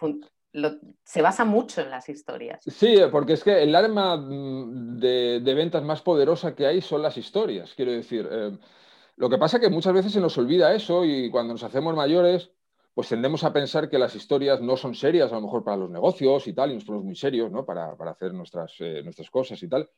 se 1.05 1.23
basa 1.23 1.45
mucho 1.45 1.81
en 1.81 1.91
las 1.91 2.09
historias. 2.09 2.63
Sí, 2.65 2.97
porque 3.11 3.35
es 3.35 3.45
que 3.45 3.63
el 3.63 3.75
arma 3.75 4.17
mm, 4.17 4.99
de, 4.99 5.55
ventas 5.55 5.83
más 5.83 6.03
poderosa 6.03 6.55
que 6.55 6.67
hay 6.67 6.81
son 6.81 7.03
las 7.03 7.17
historias, 7.17 7.75
quiero 7.75 7.93
decir. 7.93 8.29
Eh, 8.31 8.59
lo 9.17 9.29
que 9.29 9.39
pasa 9.39 9.57
es 9.57 9.63
que 9.63 9.71
muchas 9.71 9.93
veces 9.93 10.13
se 10.13 10.21
nos 10.21 10.37
olvida 10.39 10.75
eso 10.75 11.05
y 11.05 11.31
cuando 11.31 11.53
nos 11.53 11.65
hacemos 11.65 11.95
mayores, 11.95 12.51
pues 12.95 13.09
tendemos 13.09 13.45
a 13.45 13.53
pensar 13.53 13.89
que 13.89 13.99
las 13.99 14.15
historias 14.15 14.61
no 14.61 14.77
son 14.77 14.95
serias, 14.95 15.33
a 15.33 15.37
lo 15.37 15.43
mejor 15.43 15.65
para 15.65 15.77
los 15.77 15.91
negocios 15.91 16.47
y 16.47 16.53
tal, 16.53 16.71
y 16.71 16.75
nos 16.75 16.85
ponemos 16.85 17.05
muy 17.05 17.17
serios, 17.17 17.51
¿no? 17.51 17.65
Para, 17.65 17.93
hacer 18.11 18.33
nuestras, 18.33 18.75
eh, 18.81 19.03
nuestras 19.03 19.31
cosas 19.31 19.63
y 19.63 19.69
tal. 19.69 19.89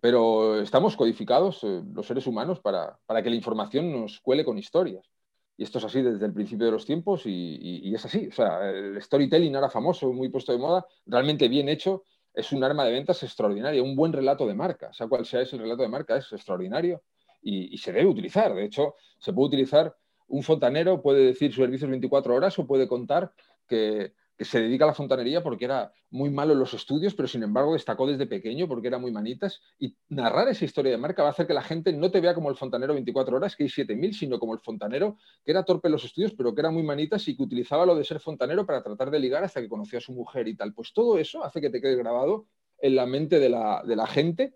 Pero 0.00 0.60
estamos 0.60 0.96
codificados, 0.96 1.62
los 1.62 2.06
seres 2.06 2.26
humanos, 2.26 2.60
para, 2.60 2.98
para 3.06 3.22
que 3.22 3.30
la 3.30 3.36
información 3.36 3.92
nos 3.92 4.20
cuele 4.20 4.44
con 4.44 4.58
historias. 4.58 5.08
Y 5.56 5.64
esto 5.64 5.78
es 5.78 5.84
así 5.84 6.02
desde 6.02 6.24
el 6.24 6.32
principio 6.32 6.66
de 6.66 6.72
los 6.72 6.84
tiempos 6.86 7.22
y, 7.26 7.94
es 7.94 8.04
así. 8.04 8.28
O 8.28 8.32
sea, 8.32 8.68
el 8.68 9.00
storytelling 9.00 9.54
ahora 9.54 9.70
famoso, 9.70 10.12
muy 10.12 10.28
puesto 10.28 10.52
de 10.52 10.58
moda, 10.58 10.86
realmente 11.06 11.48
bien 11.48 11.68
hecho, 11.68 12.04
es 12.34 12.52
un 12.52 12.64
arma 12.64 12.84
de 12.84 12.92
ventas 12.92 13.22
extraordinaria, 13.22 13.82
un 13.82 13.94
buen 13.94 14.12
relato 14.12 14.46
de 14.46 14.54
marca. 14.54 14.88
O 14.88 14.92
sea, 14.92 15.06
cual 15.06 15.26
sea 15.26 15.42
ese 15.42 15.58
relato 15.58 15.82
de 15.82 15.88
marca, 15.88 16.16
es 16.16 16.32
extraordinario 16.32 17.02
y, 17.42 17.74
y 17.74 17.78
se 17.78 17.92
debe 17.92 18.06
utilizar. 18.06 18.54
De 18.54 18.64
hecho, 18.64 18.94
se 19.18 19.32
puede 19.32 19.48
utilizar, 19.48 19.94
un 20.28 20.42
fontanero 20.42 21.02
puede 21.02 21.26
decir 21.26 21.54
servicios 21.54 21.90
24 21.90 22.34
horas 22.34 22.58
o 22.58 22.66
puede 22.66 22.88
contar 22.88 23.32
que 23.68 24.12
que 24.12 24.14
se 24.44 24.60
dedica 24.60 24.84
a 24.84 24.88
la 24.88 24.94
fontanería 24.94 25.42
porque 25.42 25.64
era 25.64 25.92
muy 26.10 26.30
malo 26.30 26.52
en 26.52 26.58
los 26.58 26.74
estudios, 26.74 27.14
pero 27.14 27.28
sin 27.28 27.42
embargo 27.42 27.72
destacó 27.72 28.06
desde 28.06 28.26
pequeño 28.26 28.68
porque 28.68 28.88
era 28.88 28.98
muy 28.98 29.10
manitas. 29.10 29.60
Y 29.78 29.96
narrar 30.08 30.48
esa 30.48 30.64
historia 30.64 30.92
de 30.92 30.98
marca 30.98 31.22
va 31.22 31.28
a 31.28 31.32
hacer 31.32 31.46
que 31.46 31.54
la 31.54 31.62
gente 31.62 31.92
no 31.92 32.10
te 32.10 32.20
vea 32.20 32.34
como 32.34 32.50
el 32.50 32.56
fontanero 32.56 32.94
24 32.94 33.36
horas, 33.36 33.56
que 33.56 33.64
hay 33.64 33.68
7.000, 33.68 34.12
sino 34.12 34.38
como 34.38 34.54
el 34.54 34.60
fontanero 34.60 35.16
que 35.44 35.50
era 35.50 35.64
torpe 35.64 35.88
en 35.88 35.92
los 35.92 36.04
estudios, 36.04 36.32
pero 36.34 36.54
que 36.54 36.60
era 36.60 36.70
muy 36.70 36.82
manitas 36.82 37.26
y 37.28 37.36
que 37.36 37.42
utilizaba 37.42 37.86
lo 37.86 37.94
de 37.94 38.04
ser 38.04 38.20
fontanero 38.20 38.66
para 38.66 38.82
tratar 38.82 39.10
de 39.10 39.18
ligar 39.18 39.44
hasta 39.44 39.60
que 39.60 39.68
conoció 39.68 39.98
a 39.98 40.00
su 40.00 40.12
mujer 40.12 40.48
y 40.48 40.56
tal. 40.56 40.72
Pues 40.72 40.92
todo 40.92 41.18
eso 41.18 41.44
hace 41.44 41.60
que 41.60 41.70
te 41.70 41.80
quede 41.80 41.96
grabado 41.96 42.46
en 42.78 42.96
la 42.96 43.06
mente 43.06 43.38
de 43.38 43.48
la, 43.48 44.06
gente 44.06 44.54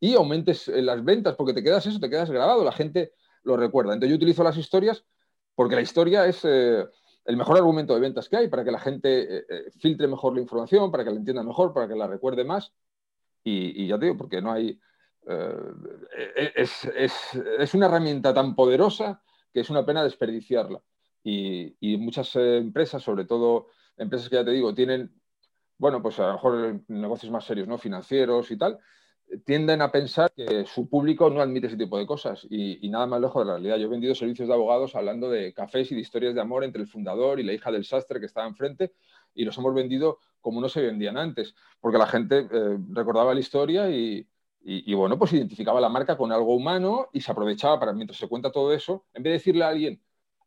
y 0.00 0.14
aumentes 0.14 0.68
las 0.68 1.04
ventas, 1.04 1.34
porque 1.36 1.52
te 1.52 1.62
quedas 1.62 1.86
eso, 1.86 2.00
te 2.00 2.10
quedas 2.10 2.30
grabado, 2.30 2.64
la 2.64 2.72
gente 2.72 3.12
lo 3.42 3.56
recuerda. 3.56 3.92
Entonces 3.92 4.10
yo 4.10 4.16
utilizo 4.16 4.42
las 4.42 4.56
historias 4.56 5.04
porque 5.54 5.74
la 5.74 5.82
historia 5.82 6.26
es... 6.26 6.40
Eh, 6.44 6.84
el 7.26 7.36
mejor 7.36 7.56
argumento 7.56 7.94
de 7.94 8.00
ventas 8.00 8.28
que 8.28 8.36
hay 8.36 8.48
para 8.48 8.64
que 8.64 8.70
la 8.70 8.78
gente 8.78 9.38
eh, 9.38 9.46
eh, 9.48 9.70
filtre 9.78 10.06
mejor 10.06 10.34
la 10.34 10.40
información, 10.40 10.90
para 10.90 11.04
que 11.04 11.10
la 11.10 11.16
entienda 11.16 11.42
mejor, 11.42 11.72
para 11.72 11.88
que 11.88 11.96
la 11.96 12.06
recuerde 12.06 12.44
más. 12.44 12.72
Y, 13.42 13.86
ya 13.86 13.98
te 13.98 14.06
digo, 14.06 14.16
porque 14.16 14.42
no 14.42 14.52
hay... 14.52 14.80
Eh, 15.28 16.52
es, 16.56 17.74
una 17.74 17.86
herramienta 17.86 18.34
tan 18.34 18.54
poderosa 18.54 19.22
que 19.52 19.60
es 19.60 19.70
una 19.70 19.84
pena 19.84 20.02
desperdiciarla. 20.02 20.80
Y, 21.22 21.76
y 21.80 21.96
muchas 21.96 22.34
empresas, 22.36 23.02
sobre 23.02 23.24
todo 23.24 23.68
empresas 23.96 24.28
que 24.28 24.36
ya 24.36 24.44
te 24.44 24.50
digo, 24.50 24.74
tienen, 24.74 25.12
bueno, 25.78 26.02
pues 26.02 26.18
a 26.18 26.28
lo 26.28 26.32
mejor 26.34 26.80
negocios 26.88 27.32
más 27.32 27.44
serios, 27.44 27.66
¿no? 27.66 27.78
Financieros 27.78 28.50
y 28.50 28.56
tal, 28.56 28.78
tienden 29.44 29.82
a 29.82 29.90
pensar 29.90 30.32
que 30.32 30.66
su 30.66 30.88
público 30.88 31.28
no 31.30 31.40
admite 31.40 31.66
ese 31.66 31.76
tipo 31.76 31.98
de 31.98 32.06
cosas 32.06 32.46
y, 32.48 32.88
nada 32.88 33.06
más 33.06 33.20
lejos 33.20 33.42
de 33.42 33.46
la 33.46 33.52
realidad. 33.54 33.76
Yo 33.76 33.86
he 33.86 33.90
vendido 33.90 34.14
servicios 34.14 34.48
de 34.48 34.54
abogados 34.54 34.94
hablando 34.94 35.28
de 35.30 35.52
cafés 35.52 35.90
y 35.90 35.94
de 35.94 36.00
historias 36.00 36.34
de 36.34 36.40
amor 36.40 36.64
entre 36.64 36.82
el 36.82 36.88
fundador 36.88 37.40
y 37.40 37.42
la 37.42 37.52
hija 37.52 37.72
del 37.72 37.84
sastre 37.84 38.20
que 38.20 38.26
estaba 38.26 38.46
enfrente 38.46 38.92
y 39.34 39.44
los 39.44 39.56
hemos 39.58 39.74
vendido 39.74 40.18
como 40.40 40.60
no 40.60 40.68
se 40.68 40.80
vendían 40.80 41.16
antes, 41.18 41.54
porque 41.80 41.98
la 41.98 42.06
gente 42.06 42.46
eh, 42.50 42.78
recordaba 42.90 43.34
la 43.34 43.40
historia 43.40 43.90
y, 43.90 44.26
bueno, 44.94 45.18
pues 45.18 45.32
identificaba 45.32 45.80
la 45.80 45.88
marca 45.88 46.16
con 46.16 46.30
algo 46.32 46.54
humano 46.54 47.08
y 47.12 47.20
se 47.20 47.32
aprovechaba 47.32 47.80
para, 47.80 47.92
mientras 47.92 48.18
se 48.18 48.28
cuenta 48.28 48.52
todo 48.52 48.72
eso, 48.72 49.06
en 49.12 49.24
vez 49.24 49.30
de 49.30 49.38
decirle 49.38 49.64
a 49.64 49.68
alguien, 49.68 50.00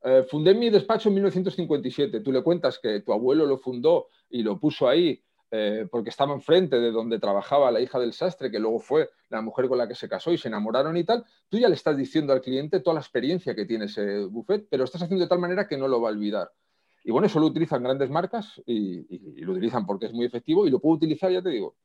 eh, 0.03 0.25
fundé 0.29 0.53
mi 0.53 0.69
despacho 0.69 1.09
en 1.09 1.15
1957, 1.15 2.21
tú 2.21 2.31
le 2.31 2.41
cuentas 2.41 2.79
que 2.79 3.01
tu 3.01 3.11
abuelo 3.11 3.45
lo 3.45 3.57
fundó 3.57 4.07
y 4.29 4.41
lo 4.41 4.57
puso 4.57 4.87
ahí 4.87 5.21
eh, 5.51 5.87
porque 5.89 6.11
estaba 6.11 6.35
enfrente 6.35 6.79
de 6.79 6.91
donde 6.91 7.17
trabajaba 7.17 7.71
la 7.71 7.81
hija 7.81 7.97
del 7.97 8.13
sastre, 8.13 8.51
que 8.51 8.59
luego 8.59 8.79
fue 8.79 9.09
la 9.29 9.41
mujer 9.41 9.67
con 9.67 9.79
la 9.79 9.87
que 9.87 9.95
se 9.95 10.07
casó 10.07 10.31
y 10.31 10.37
se 10.37 10.47
enamoraron 10.47 10.95
y 10.95 11.03
tal, 11.03 11.25
tú 11.49 11.57
ya 11.57 11.67
le 11.67 11.73
estás 11.73 11.97
diciendo 11.97 12.33
al 12.33 12.41
cliente 12.41 12.81
toda 12.81 12.93
la 12.93 12.99
experiencia 12.99 13.55
que 13.55 13.65
tiene 13.65 13.85
ese 13.85 14.25
buffet, 14.25 14.67
pero 14.69 14.83
estás 14.83 15.01
haciendo 15.01 15.23
de 15.23 15.29
tal 15.29 15.39
manera 15.39 15.67
que 15.67 15.75
no 15.75 15.87
lo 15.87 16.01
va 16.01 16.09
a 16.09 16.11
olvidar. 16.11 16.51
Y 17.03 17.11
bueno, 17.11 17.25
eso 17.25 17.39
lo 17.39 17.47
utilizan 17.47 17.81
grandes 17.81 18.11
marcas 18.11 18.61
y, 18.67 19.43
lo 19.43 19.53
utilizan 19.53 19.87
porque 19.87 20.05
es 20.05 20.13
muy 20.13 20.25
efectivo 20.25 20.67
y 20.67 20.69
lo 20.69 20.79
puedo 20.79 20.97
utilizar, 20.97 21.31
ya 21.31 21.41
te 21.41 21.49
digo, 21.49 21.77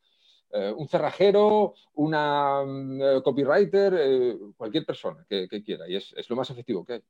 eh, 0.53 0.75
un 0.77 0.87
cerrajero, 0.87 1.75
una 1.95 2.63
mm, 2.67 3.01
eh, 3.01 3.23
copywriter, 3.25 4.37
cualquier 4.59 4.85
persona 4.85 5.25
que, 5.27 5.49
quiera 5.65 5.89
y 5.89 5.97
es, 5.97 6.13
es, 6.19 6.29
lo 6.29 6.37
más 6.37 6.51
efectivo 6.51 6.85
que 6.85 6.93
hay. 6.95 7.03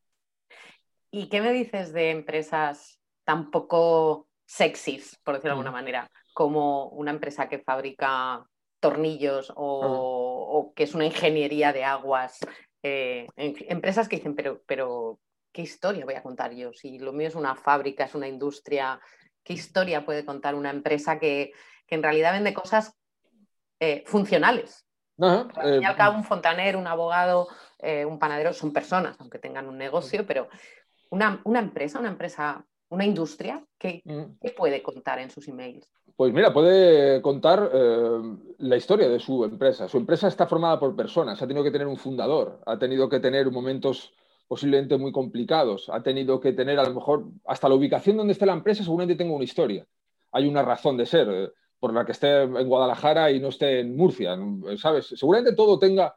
¿Y 1.10 1.28
qué 1.28 1.40
me 1.40 1.52
dices 1.52 1.92
de 1.92 2.10
empresas 2.10 3.00
tan 3.24 3.50
poco 3.50 4.28
sexys, 4.44 5.18
por 5.24 5.34
decirlo 5.34 5.54
de 5.56 5.58
alguna 5.58 5.70
mm. 5.70 5.74
manera? 5.74 6.10
Como 6.34 6.88
una 6.88 7.12
empresa 7.12 7.48
que 7.48 7.60
fabrica 7.60 8.44
tornillos 8.80 9.50
o, 9.56 10.72
que 10.76 10.82
es 10.82 10.94
una 10.94 11.06
ingeniería 11.06 11.72
de 11.72 11.84
aguas. 11.84 12.38
Eh, 12.82 13.26
empresas 13.36 14.08
que 14.08 14.16
dicen, 14.16 14.34
pero, 14.34 14.60
pero, 14.66 15.20
¿qué 15.52 15.62
historia 15.62 16.04
voy 16.04 16.14
a 16.14 16.22
contar 16.22 16.52
yo? 16.52 16.74
Si 16.74 16.98
lo 16.98 17.12
mío 17.12 17.28
es 17.28 17.34
una 17.34 17.54
fábrica, 17.54 18.04
es 18.04 18.14
una 18.14 18.28
industria, 18.28 19.00
¿qué 19.42 19.54
historia 19.54 20.04
puede 20.04 20.26
contar 20.26 20.54
una 20.54 20.70
empresa 20.70 21.18
que, 21.18 21.52
en 21.88 22.02
realidad 22.02 22.32
vende 22.32 22.52
cosas 22.52 22.92
eh, 23.80 24.02
funcionales? 24.06 24.84
al 25.16 25.48
fin 25.52 25.82
y 25.82 25.84
al 25.84 25.94
eh, 25.94 25.96
cabo, 25.96 26.16
un 26.16 26.24
fontanero, 26.24 26.78
un 26.78 26.88
abogado, 26.88 27.46
un 27.80 28.18
panadero 28.18 28.52
son 28.52 28.72
personas, 28.72 29.16
aunque 29.20 29.38
tengan 29.38 29.68
un 29.68 29.78
negocio, 29.78 30.26
pero 30.26 30.48
una, 31.10 31.40
una 31.44 31.60
empresa, 31.60 32.00
una 32.00 32.08
empresa 32.08 32.66
una 32.88 33.04
industria, 33.04 33.64
¿qué, 33.78 34.02
mm. 34.04 34.54
puede 34.56 34.82
contar 34.82 35.18
en 35.18 35.30
sus 35.30 35.48
emails? 35.48 35.90
Pues 36.16 36.32
mira, 36.32 36.52
puede 36.52 37.20
contar 37.22 37.70
eh, 37.72 38.20
la 38.58 38.76
historia 38.76 39.08
de 39.08 39.18
su 39.18 39.44
empresa. 39.44 39.88
Su 39.88 39.96
empresa 39.98 40.28
está 40.28 40.46
formada 40.46 40.78
por 40.78 40.94
personas, 40.94 41.42
ha 41.42 41.46
tenido 41.46 41.64
que 41.64 41.72
tener 41.72 41.88
un 41.88 41.96
fundador, 41.96 42.60
ha 42.66 42.78
tenido 42.78 43.08
que 43.08 43.18
tener 43.18 43.50
momentos 43.50 44.12
posiblemente 44.46 44.96
muy 44.96 45.10
complicados, 45.10 45.88
ha 45.88 46.02
tenido 46.02 46.38
que 46.38 46.52
tener 46.52 46.78
a 46.78 46.84
lo 46.84 46.94
mejor 46.94 47.24
hasta 47.46 47.68
la 47.68 47.74
ubicación 47.74 48.16
donde 48.16 48.34
esté 48.34 48.46
la 48.46 48.52
empresa, 48.52 48.84
seguramente 48.84 49.16
tenga 49.16 49.34
una 49.34 49.44
historia. 49.44 49.86
Hay 50.30 50.46
una 50.46 50.62
razón 50.62 50.96
de 50.96 51.06
ser 51.06 51.28
eh, 51.28 51.48
por 51.80 51.92
la 51.92 52.04
que 52.04 52.12
esté 52.12 52.42
en 52.42 52.68
Guadalajara 52.68 53.30
y 53.30 53.40
no 53.40 53.48
esté 53.48 53.80
en 53.80 53.96
Murcia, 53.96 54.38
¿sabes? 54.76 55.06
Seguramente 55.16 55.54
todo 55.54 55.78
tenga 55.78 56.16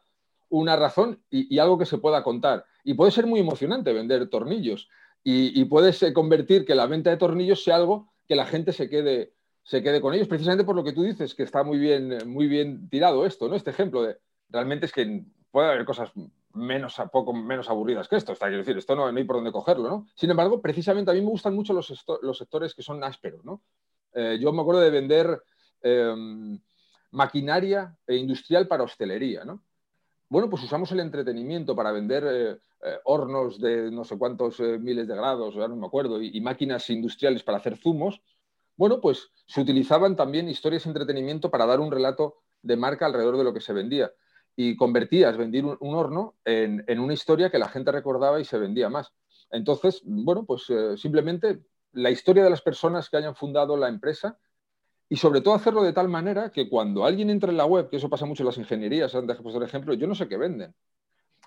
una 0.49 0.75
razón 0.77 1.21
y 1.29 1.59
algo 1.59 1.77
que 1.77 1.85
se 1.85 1.97
pueda 1.97 2.23
contar. 2.23 2.63
Y 2.85 2.93
puede 2.93 3.11
ser 3.11 3.25
muy 3.25 3.41
emocionante 3.41 3.91
vender 3.91 4.29
tornillos 4.29 4.87
y, 5.29 5.65
puedes 5.65 6.01
eh, 6.03 6.13
convertir 6.13 6.63
que 6.63 6.73
la 6.73 6.87
venta 6.87 7.09
de 7.09 7.17
tornillos 7.17 7.61
sea 7.61 7.75
algo 7.75 8.13
que 8.29 8.35
la 8.37 8.45
gente 8.45 8.71
se 8.71 8.89
quede, 8.89 9.33
se 9.61 9.83
quede 9.83 9.99
con 9.99 10.13
ellos, 10.13 10.29
precisamente 10.29 10.63
por 10.63 10.73
lo 10.73 10.85
que 10.85 10.93
tú 10.93 11.03
dices, 11.03 11.35
que 11.35 11.43
está 11.43 11.63
muy 11.63 11.77
bien, 11.77 12.17
muy 12.27 12.47
bien 12.47 12.87
tirado 12.87 13.25
esto, 13.25 13.49
¿no? 13.49 13.55
Este 13.57 13.71
ejemplo 13.71 14.03
de 14.03 14.17
realmente 14.47 14.85
es 14.85 14.93
que 14.93 15.25
puede 15.51 15.67
haber 15.67 15.83
cosas 15.83 16.13
menos, 16.53 16.97
a 16.99 17.07
poco 17.07 17.33
menos 17.33 17.69
aburridas 17.69 18.07
que 18.07 18.15
esto, 18.15 18.31
está 18.31 18.45
quiero 18.45 18.59
decir, 18.59 18.77
esto 18.77 18.95
no, 18.95 19.07
hay 19.07 19.23
por 19.25 19.35
dónde 19.35 19.51
cogerlo, 19.51 19.89
¿no? 19.89 20.07
Sin 20.15 20.31
embargo, 20.31 20.61
precisamente 20.61 21.11
a 21.11 21.13
mí 21.13 21.19
me 21.19 21.27
gustan 21.27 21.53
mucho 21.53 21.73
los, 21.73 22.05
los 22.21 22.37
sectores 22.37 22.73
que 22.73 22.81
son 22.81 23.03
ásperos, 23.03 23.43
¿no? 23.43 23.61
Eh, 24.13 24.37
yo 24.39 24.53
me 24.53 24.61
acuerdo 24.61 24.79
de 24.79 24.91
vender 24.91 25.43
em, 25.81 26.57
maquinaria 27.11 27.97
industrial 28.07 28.65
para 28.65 28.83
hostelería, 28.83 29.43
¿no? 29.43 29.61
Bueno, 30.29 30.49
pues 30.49 30.63
usamos 30.63 30.91
el 30.91 30.99
entretenimiento 30.99 31.73
para 31.73 31.93
vender 31.93 32.25
eh, 32.27 32.59
eh, 32.83 32.99
hornos 33.05 33.61
de 33.61 33.89
no 33.91 34.03
sé 34.03 34.17
cuántos 34.17 34.59
eh, 34.59 34.77
miles 34.77 35.07
de 35.07 35.15
grados, 35.15 35.55
ya 35.55 35.69
no 35.69 35.77
me 35.77 35.87
acuerdo, 35.87 36.21
y, 36.21 36.41
máquinas 36.41 36.89
industriales 36.89 37.43
para 37.43 37.59
hacer 37.59 37.77
zumos. 37.77 38.21
Bueno, 38.75 38.99
pues 38.99 39.31
se 39.45 39.61
utilizaban 39.61 40.17
también 40.17 40.49
historias 40.49 40.83
de 40.83 40.89
entretenimiento 40.89 41.49
para 41.49 41.65
dar 41.65 41.79
un 41.79 41.91
relato 41.91 42.41
de 42.61 42.75
marca 42.75 43.05
alrededor 43.05 43.37
de 43.37 43.45
lo 43.45 43.53
que 43.53 43.61
se 43.61 43.71
vendía. 43.71 44.11
Y 44.55 44.75
convertías 44.75 45.37
vender 45.37 45.63
un, 45.65 45.95
horno 45.95 46.35
en, 46.43 46.99
una 46.99 47.13
historia 47.13 47.49
que 47.49 47.59
la 47.59 47.69
gente 47.69 47.91
recordaba 47.91 48.39
y 48.39 48.45
se 48.45 48.57
vendía 48.57 48.89
más. 48.89 49.13
Entonces, 49.51 50.01
bueno, 50.03 50.45
pues 50.45 50.65
simplemente 50.99 51.63
la 51.93 52.09
historia 52.09 52.43
de 52.43 52.49
las 52.49 52.61
personas 52.61 53.09
que 53.09 53.17
hayan 53.17 53.35
fundado 53.35 53.77
la 53.77 53.87
empresa 53.87 54.39
y 55.09 55.17
sobre 55.17 55.41
todo 55.41 55.53
hacerlo 55.53 55.83
de 55.83 55.93
tal 55.93 56.09
manera 56.09 56.51
que 56.51 56.69
cuando 56.69 57.05
alguien 57.05 57.29
entra 57.29 57.49
en 57.49 57.57
la 57.57 57.65
web, 57.65 57.89
que 57.89 57.97
eso 57.97 58.09
pasa 58.09 58.25
mucho 58.25 58.43
en 58.43 58.47
las 58.47 58.57
ingenierías, 58.57 59.13
antes 59.15 59.37
por 59.37 59.63
ejemplo, 59.63 59.93
yo 59.93 60.07
no 60.07 60.15
sé 60.15 60.27
qué 60.27 60.37
venden. 60.37 60.73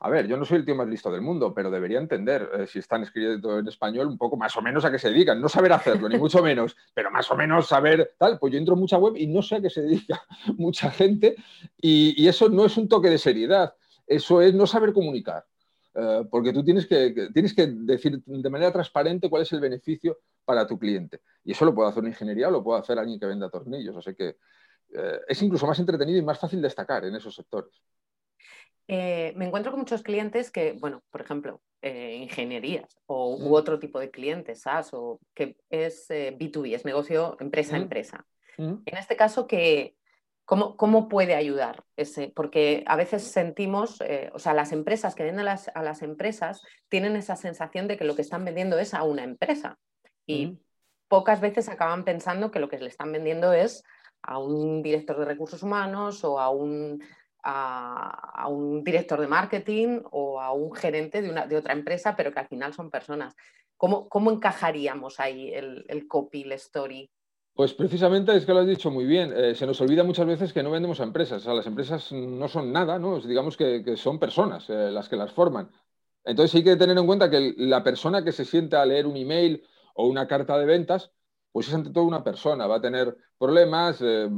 A 0.02 0.08
ver, 0.08 0.26
yo 0.26 0.38
no 0.38 0.46
soy 0.46 0.56
el 0.56 0.64
tío 0.64 0.74
más 0.74 0.88
listo 0.88 1.12
del 1.12 1.20
mundo, 1.20 1.52
pero 1.52 1.70
debería 1.70 1.98
entender, 1.98 2.48
eh, 2.58 2.66
si 2.66 2.78
están 2.78 3.02
escribiendo 3.02 3.58
en 3.58 3.68
español, 3.68 4.06
un 4.06 4.16
poco 4.16 4.34
más 4.34 4.56
o 4.56 4.62
menos 4.62 4.82
a 4.86 4.90
qué 4.90 4.98
se 4.98 5.10
dedican. 5.10 5.38
No 5.42 5.48
saber 5.50 5.74
hacerlo, 5.74 6.08
ni 6.08 6.16
mucho 6.16 6.42
menos, 6.42 6.74
pero 6.94 7.10
más 7.10 7.30
o 7.30 7.36
menos 7.36 7.68
saber 7.68 8.14
tal. 8.16 8.38
Pues 8.38 8.50
yo 8.50 8.58
entro 8.58 8.74
en 8.74 8.80
mucha 8.80 8.96
web 8.96 9.14
y 9.16 9.26
no 9.26 9.42
sé 9.42 9.56
a 9.56 9.60
qué 9.60 9.68
se 9.68 9.82
dedica 9.82 10.24
mucha 10.56 10.90
gente 10.90 11.36
y 11.76 12.26
eso 12.26 12.48
no 12.48 12.64
es 12.64 12.78
un 12.78 12.88
toque 12.88 13.10
de 13.10 13.18
seriedad, 13.18 13.74
eso 14.06 14.40
es 14.40 14.54
no 14.54 14.66
saber 14.66 14.94
comunicar. 14.94 15.44
Eh, 16.00 16.24
porque 16.30 16.52
tú 16.52 16.64
tienes 16.64 16.86
que, 16.86 17.28
tienes 17.32 17.54
que 17.54 17.66
decir 17.66 18.22
de 18.24 18.50
manera 18.50 18.72
transparente 18.72 19.28
cuál 19.28 19.42
es 19.42 19.52
el 19.52 19.60
beneficio 19.60 20.18
para 20.44 20.66
tu 20.66 20.78
cliente. 20.78 21.20
Y 21.44 21.52
eso 21.52 21.66
lo 21.66 21.74
puede 21.74 21.90
hacer 21.90 22.00
una 22.00 22.08
ingeniería 22.08 22.48
o 22.48 22.50
lo 22.50 22.64
puede 22.64 22.80
hacer 22.80 22.98
alguien 22.98 23.20
que 23.20 23.26
venda 23.26 23.50
tornillos. 23.50 23.96
Así 23.96 24.14
que 24.14 24.36
eh, 24.94 25.20
es 25.28 25.42
incluso 25.42 25.66
más 25.66 25.78
entretenido 25.78 26.18
y 26.18 26.22
más 26.22 26.38
fácil 26.38 26.62
destacar 26.62 27.04
en 27.04 27.16
esos 27.16 27.34
sectores. 27.34 27.82
Eh, 28.88 29.34
me 29.36 29.46
encuentro 29.46 29.72
con 29.72 29.80
muchos 29.80 30.02
clientes 30.02 30.50
que, 30.50 30.72
bueno, 30.72 31.02
por 31.10 31.20
ejemplo, 31.20 31.60
ingenierías 31.82 32.98
o, 33.06 33.36
u 33.36 33.50
mm. 33.50 33.52
otro 33.52 33.78
tipo 33.78 34.00
de 34.00 34.10
clientes, 34.10 34.62
SaaS, 34.62 34.90
o 34.92 35.20
que 35.34 35.56
es 35.68 36.08
B2B, 36.08 36.74
es 36.74 36.84
negocio 36.84 37.36
empresa 37.40 37.76
a 37.76 37.78
mm. 37.78 37.82
empresa. 37.82 38.26
Mm. 38.58 38.74
En 38.84 38.98
este 38.98 39.16
caso, 39.16 39.46
que 39.46 39.96
¿Cómo, 40.50 41.08
puede 41.08 41.36
ayudar 41.36 41.84
ese? 41.96 42.32
Porque 42.34 42.82
a 42.88 42.96
veces 42.96 43.22
sentimos, 43.22 44.00
eh, 44.00 44.32
o 44.34 44.40
sea, 44.40 44.52
las 44.52 44.72
empresas 44.72 45.14
que 45.14 45.22
venden 45.22 45.46
a 45.46 45.52
las, 45.52 45.70
a 45.76 45.82
las, 45.84 46.02
empresas 46.02 46.60
tienen 46.88 47.14
esa 47.14 47.36
sensación 47.36 47.86
de 47.86 47.96
que 47.96 48.02
lo 48.02 48.16
que 48.16 48.22
están 48.22 48.44
vendiendo 48.44 48.76
es 48.76 48.92
a 48.92 49.04
una 49.04 49.22
empresa. 49.22 49.78
Y 50.26 50.58
pocas 51.06 51.40
veces 51.40 51.68
acaban 51.68 52.04
pensando 52.04 52.50
que 52.50 52.58
lo 52.58 52.68
que 52.68 52.78
le 52.78 52.88
están 52.88 53.12
vendiendo 53.12 53.52
es 53.52 53.84
a 54.22 54.38
un 54.38 54.82
director 54.82 55.20
de 55.20 55.24
recursos 55.24 55.62
humanos 55.62 56.24
o 56.24 56.40
a 56.40 56.50
un, 56.50 57.00
a, 57.44 58.48
un 58.48 58.82
director 58.82 59.20
de 59.20 59.28
marketing 59.28 60.00
o 60.10 60.40
a 60.40 60.52
un 60.52 60.74
gerente 60.74 61.22
de, 61.22 61.30
una, 61.30 61.46
de, 61.46 61.58
otra 61.58 61.74
empresa, 61.74 62.16
pero 62.16 62.32
que 62.32 62.40
al 62.40 62.48
final 62.48 62.74
son 62.74 62.90
personas. 62.90 63.36
¿Cómo, 63.76 64.08
cómo 64.08 64.32
encajaríamos 64.32 65.20
ahí 65.20 65.54
el, 65.54 65.84
el 65.86 66.08
copy, 66.08 66.42
el 66.42 66.52
story 66.52 67.08
pues 67.54 67.74
precisamente 67.74 68.34
es 68.34 68.46
que 68.46 68.54
lo 68.54 68.60
has 68.60 68.66
dicho 68.66 68.90
muy 68.90 69.04
bien. 69.04 69.32
Eh, 69.36 69.54
se 69.54 69.66
nos 69.66 69.80
olvida 69.80 70.04
muchas 70.04 70.26
veces 70.26 70.52
que 70.52 70.62
no 70.62 70.70
vendemos 70.70 71.00
a 71.00 71.04
empresas. 71.04 71.44
Las 71.44 71.66
empresas 71.66 72.10
no 72.12 72.48
son 72.48 72.72
nada, 72.72 72.98
¿no? 72.98 73.20
Digamos 73.20 73.56
que, 73.56 73.96
son 73.96 74.18
personas 74.18 74.68
eh, 74.70 74.90
las 74.90 75.08
que 75.08 75.16
las 75.16 75.32
forman. 75.32 75.70
Entonces 76.24 76.54
hay 76.54 76.64
que 76.64 76.76
tener 76.76 76.96
en 76.96 77.06
cuenta 77.06 77.30
que 77.30 77.54
la 77.58 77.82
persona 77.82 78.22
que 78.24 78.32
se 78.32 78.44
siente 78.44 78.76
a 78.76 78.86
leer 78.86 79.06
un 79.06 79.16
email 79.16 79.62
o 79.94 80.06
una 80.06 80.26
carta 80.26 80.58
de 80.58 80.66
ventas, 80.66 81.12
pues 81.52 81.68
es 81.68 81.74
ante 81.74 81.90
todo 81.90 82.04
una 82.04 82.22
persona. 82.22 82.66
Va 82.66 82.76
a 82.76 82.80
tener 82.80 83.16
problemas, 83.38 84.00
eh, 84.00 84.28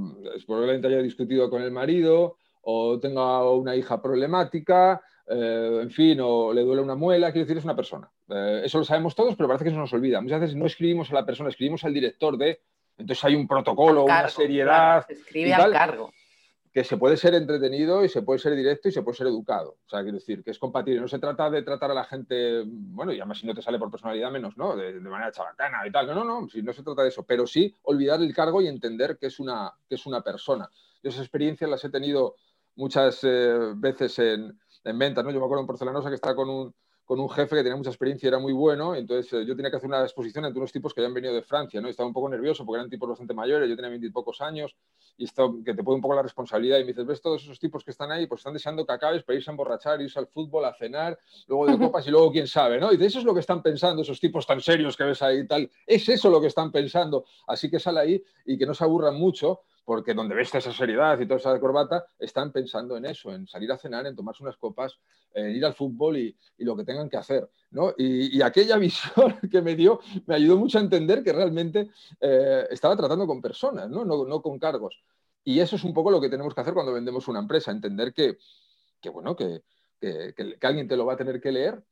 probablemente 0.47 0.89
haya 0.89 1.03
discutido 1.03 1.51
con 1.51 1.63
el 1.63 1.71
marido 1.71 2.37
o 2.63 2.99
tenga 2.99 3.49
una 3.51 3.77
hija 3.77 4.01
problemática, 4.01 5.03
en 5.27 5.91
fin, 5.91 6.21
o 6.21 6.53
le 6.53 6.63
duele 6.63 6.83
una 6.83 6.95
muela, 6.95 7.33
quiero 7.33 7.47
decir, 7.47 7.59
es 7.59 7.65
una 7.65 7.75
persona. 7.75 8.11
eso 8.63 8.79
lo 8.79 8.85
sabemos 8.85 9.15
todos, 9.15 9.35
pero 9.35 9.49
parece 9.49 9.65
que 9.65 9.71
se 9.71 9.77
nos 9.77 9.93
olvida. 9.93 10.21
Muchas 10.21 10.41
veces 10.41 10.57
no 10.57 10.67
escribimos 10.67 11.11
a 11.11 11.15
la 11.15 11.27
persona, 11.27 11.49
escribimos 11.49 11.85
al 11.85 11.95
director 11.95 12.37
de 12.37 12.61
entonces 12.99 13.25
hay 13.25 13.35
un 13.35 13.47
protocolo, 13.47 14.05
una 14.05 14.29
seriedad. 14.29 15.05
escribe 15.09 15.55
al 15.55 15.73
cargo. 15.73 16.13
Que 16.73 16.85
se 16.85 16.97
puede 16.97 17.19
ser 17.19 17.35
entretenido 17.35 18.03
y 18.03 18.09
se 18.09 18.23
puede 18.23 18.39
ser 18.39 18.55
directo 18.55 18.89
y 18.89 18.93
se 18.93 19.03
puede 19.03 19.19
ser 19.19 19.27
educado. 19.27 19.77
O 19.85 19.89
sea, 19.91 20.01
quiero 20.03 20.17
decir, 20.17 20.43
que 20.43 20.53
es 20.53 20.59
compatible. 20.59 21.03
No 21.03 21.09
se 21.09 21.19
trata 21.19 21.51
de 21.51 21.63
tratar 21.63 21.91
a 21.91 21.95
la 21.95 22.05
gente, 22.05 22.63
bueno, 22.65 23.13
y 23.13 23.21
además 23.21 23.39
si 23.39 23.47
no 23.47 23.55
te 23.55 23.61
sale 23.61 23.79
por 23.79 23.91
personalidad 23.91 24.31
menos, 24.31 24.57
¿no? 24.57 24.75
De, 24.75 24.99
manera 25.01 25.31
chabacana 25.31 25.87
y 25.87 25.93
tal. 25.93 26.07
No, 26.07 26.15
no, 26.15 26.25
no, 26.25 26.49
si 26.49 26.63
no 26.63 26.73
se 26.73 26.83
trata 26.83 27.03
de 27.03 27.11
eso. 27.11 27.25
Pero 27.25 27.47
sí 27.47 27.77
olvidar 27.83 28.23
el 28.23 28.35
cargo 28.35 28.63
y 28.63 28.69
entender 28.69 29.19
que 29.19 29.27
es 29.27 29.39
una, 29.39 29.71
que 29.87 29.97
es 29.97 30.07
una 30.07 30.23
persona. 30.23 30.71
Yo 31.03 31.11
esas 31.11 31.23
experiencias 31.23 31.69
las 31.69 31.85
he 31.85 31.91
tenido 31.91 32.37
muchas 32.77 33.23
eh, 33.23 33.73
veces 33.75 34.19
en, 34.19 34.59
en 34.85 34.99
ventas, 34.99 35.25
¿no? 35.25 35.31
Yo 35.31 35.41
me 35.41 35.45
acuerdo 35.45 35.61
en 35.61 35.67
Porcelanosa 35.67 36.09
que 36.09 36.15
estaba 36.15 36.35
con 36.35 36.49
un, 36.49 36.75
con 37.13 37.21
un 37.21 37.29
jefe 37.29 37.57
que 37.57 37.63
tenía 37.63 37.77
mucha 37.77 37.91
experiencia 37.91 38.27
y 38.27 38.29
era 38.29 38.39
muy 38.39 38.55
bueno. 38.55 38.95
Entonces 38.95 39.31
eh, 39.35 39.45
yo 39.45 39.55
tenía 39.55 39.71
que 39.71 39.77
hacer 39.77 39.87
una 39.87 40.01
exposición 40.01 40.47
entre 40.47 40.59
unos 40.59 40.73
tipos 40.73 40.95
que 40.95 41.03
habían 41.03 41.13
venido 41.13 41.35
de 41.35 41.43
Francia, 41.43 41.79
¿no? 41.79 41.89
estaba 41.89 42.07
un 42.07 42.15
poco 42.15 42.31
nervioso 42.31 42.65
porque 42.65 42.79
eran 42.79 42.89
tipos 42.89 43.07
bastante 43.07 43.35
mayores, 43.35 43.69
yo 43.69 43.77
tenía 43.77 43.91
veintipocos 43.91 44.41
años 44.41 44.75
y 45.19 45.25
esto, 45.25 45.59
que 45.63 45.75
te 45.75 45.83
puede 45.83 45.97
un 45.97 46.01
poco 46.01 46.15
la 46.15 46.23
responsabilidad. 46.23 46.79
Y 46.79 46.85
me 46.85 46.87
dices, 46.87 47.05
ves 47.05 47.21
todos 47.21 47.43
esos 47.43 47.61
tipos 47.61 47.85
que 47.85 47.91
están 47.91 48.11
ahí, 48.13 48.27
pues 48.27 48.39
están 48.39 48.55
deseando 48.55 48.87
que 48.87 48.95
acabes 48.95 49.25
para 49.25 49.37
irse 49.37 49.51
a 49.51 49.53
emborrachar, 49.53 50.01
irse 50.01 50.19
al 50.19 50.27
fútbol, 50.27 50.65
a 50.65 50.73
cenar, 50.73 51.19
luego 51.49 51.67
de 51.67 51.77
copas 51.77 52.07
y 52.07 52.11
luego 52.11 52.33
quién 52.33 52.47
sabe, 52.47 52.81
¿no? 52.81 52.91
Y 52.91 52.97
de 52.97 53.05
eso 53.05 53.19
es 53.19 53.27
lo 53.27 53.35
que 53.35 53.41
están 53.41 53.63
pensando 53.63 54.01
esos 54.01 54.19
tipos 54.19 54.47
tan 54.47 54.63
serios 54.63 54.97
que 54.97 55.05
ves 55.05 55.21
ahí 55.21 55.41
y 55.41 55.47
tal. 55.47 55.71
Es 55.87 56.09
eso 56.09 56.31
lo 56.31 56.41
que 56.41 56.47
están 56.47 56.73
pensando. 56.73 57.27
Así 57.47 57.71
que 57.71 57.79
sale 57.79 58.01
ahí 58.01 58.25
y 58.47 58.57
que 58.57 58.65
no 58.65 58.73
se 58.73 58.85
aburran 58.85 59.17
mucho 59.17 59.61
porque 59.85 60.15
donde 60.15 60.35
ves 60.35 60.55
esa 60.55 60.73
seriedad 60.73 61.19
y 61.19 61.27
toda 61.27 61.41
esa 61.41 61.59
corbata, 61.59 62.07
están 62.19 62.53
pensando 62.53 62.97
en 62.97 63.07
eso, 63.07 63.33
en 63.33 63.47
salir 63.47 63.71
a 63.73 63.79
cenar, 63.79 64.07
en 64.07 64.15
tomarse 64.15 64.43
unas 64.43 64.57
copas, 64.57 64.99
en 65.35 65.51
ir 65.57 65.65
al 65.65 65.75
fútbol 65.75 66.17
y, 66.19 66.37
lo 66.59 66.77
que 66.77 66.85
tengan 66.85 67.09
que 67.09 67.17
hacer. 67.17 67.49
¿no? 67.71 67.93
Y, 67.97 68.41
aquella 68.43 68.77
visión 68.79 69.39
que 69.51 69.61
me 69.63 69.75
dio 69.75 70.01
me 70.27 70.37
ayudó 70.37 70.57
mucho 70.57 70.79
a 70.79 70.83
entender 70.83 71.23
que 71.23 71.33
realmente 71.33 71.91
eh, 72.21 72.67
estaba 72.71 72.97
tratando 72.97 73.27
con 73.27 73.41
personas, 73.41 73.89
¿no? 73.91 74.05
¿no? 74.05 74.43
con 74.43 74.59
cargos. 74.59 75.03
Y 75.45 75.59
eso 75.59 75.75
es 75.77 75.85
un 75.85 75.93
poco 75.93 76.11
lo 76.11 76.21
que 76.21 76.31
tenemos 76.31 76.55
que 76.55 76.61
hacer 76.61 76.75
cuando 76.75 76.93
vendemos 76.93 77.27
una 77.27 77.41
empresa, 77.41 77.73
entender 77.73 78.15
que, 78.15 78.39
bueno, 79.11 79.35
que, 79.35 79.63
que 80.01 80.57
alguien 80.63 80.87
te 80.87 80.97
lo 80.97 81.05
va 81.05 81.15
a 81.15 81.17
tener 81.17 81.41
que 81.41 81.51
leer 81.51 81.83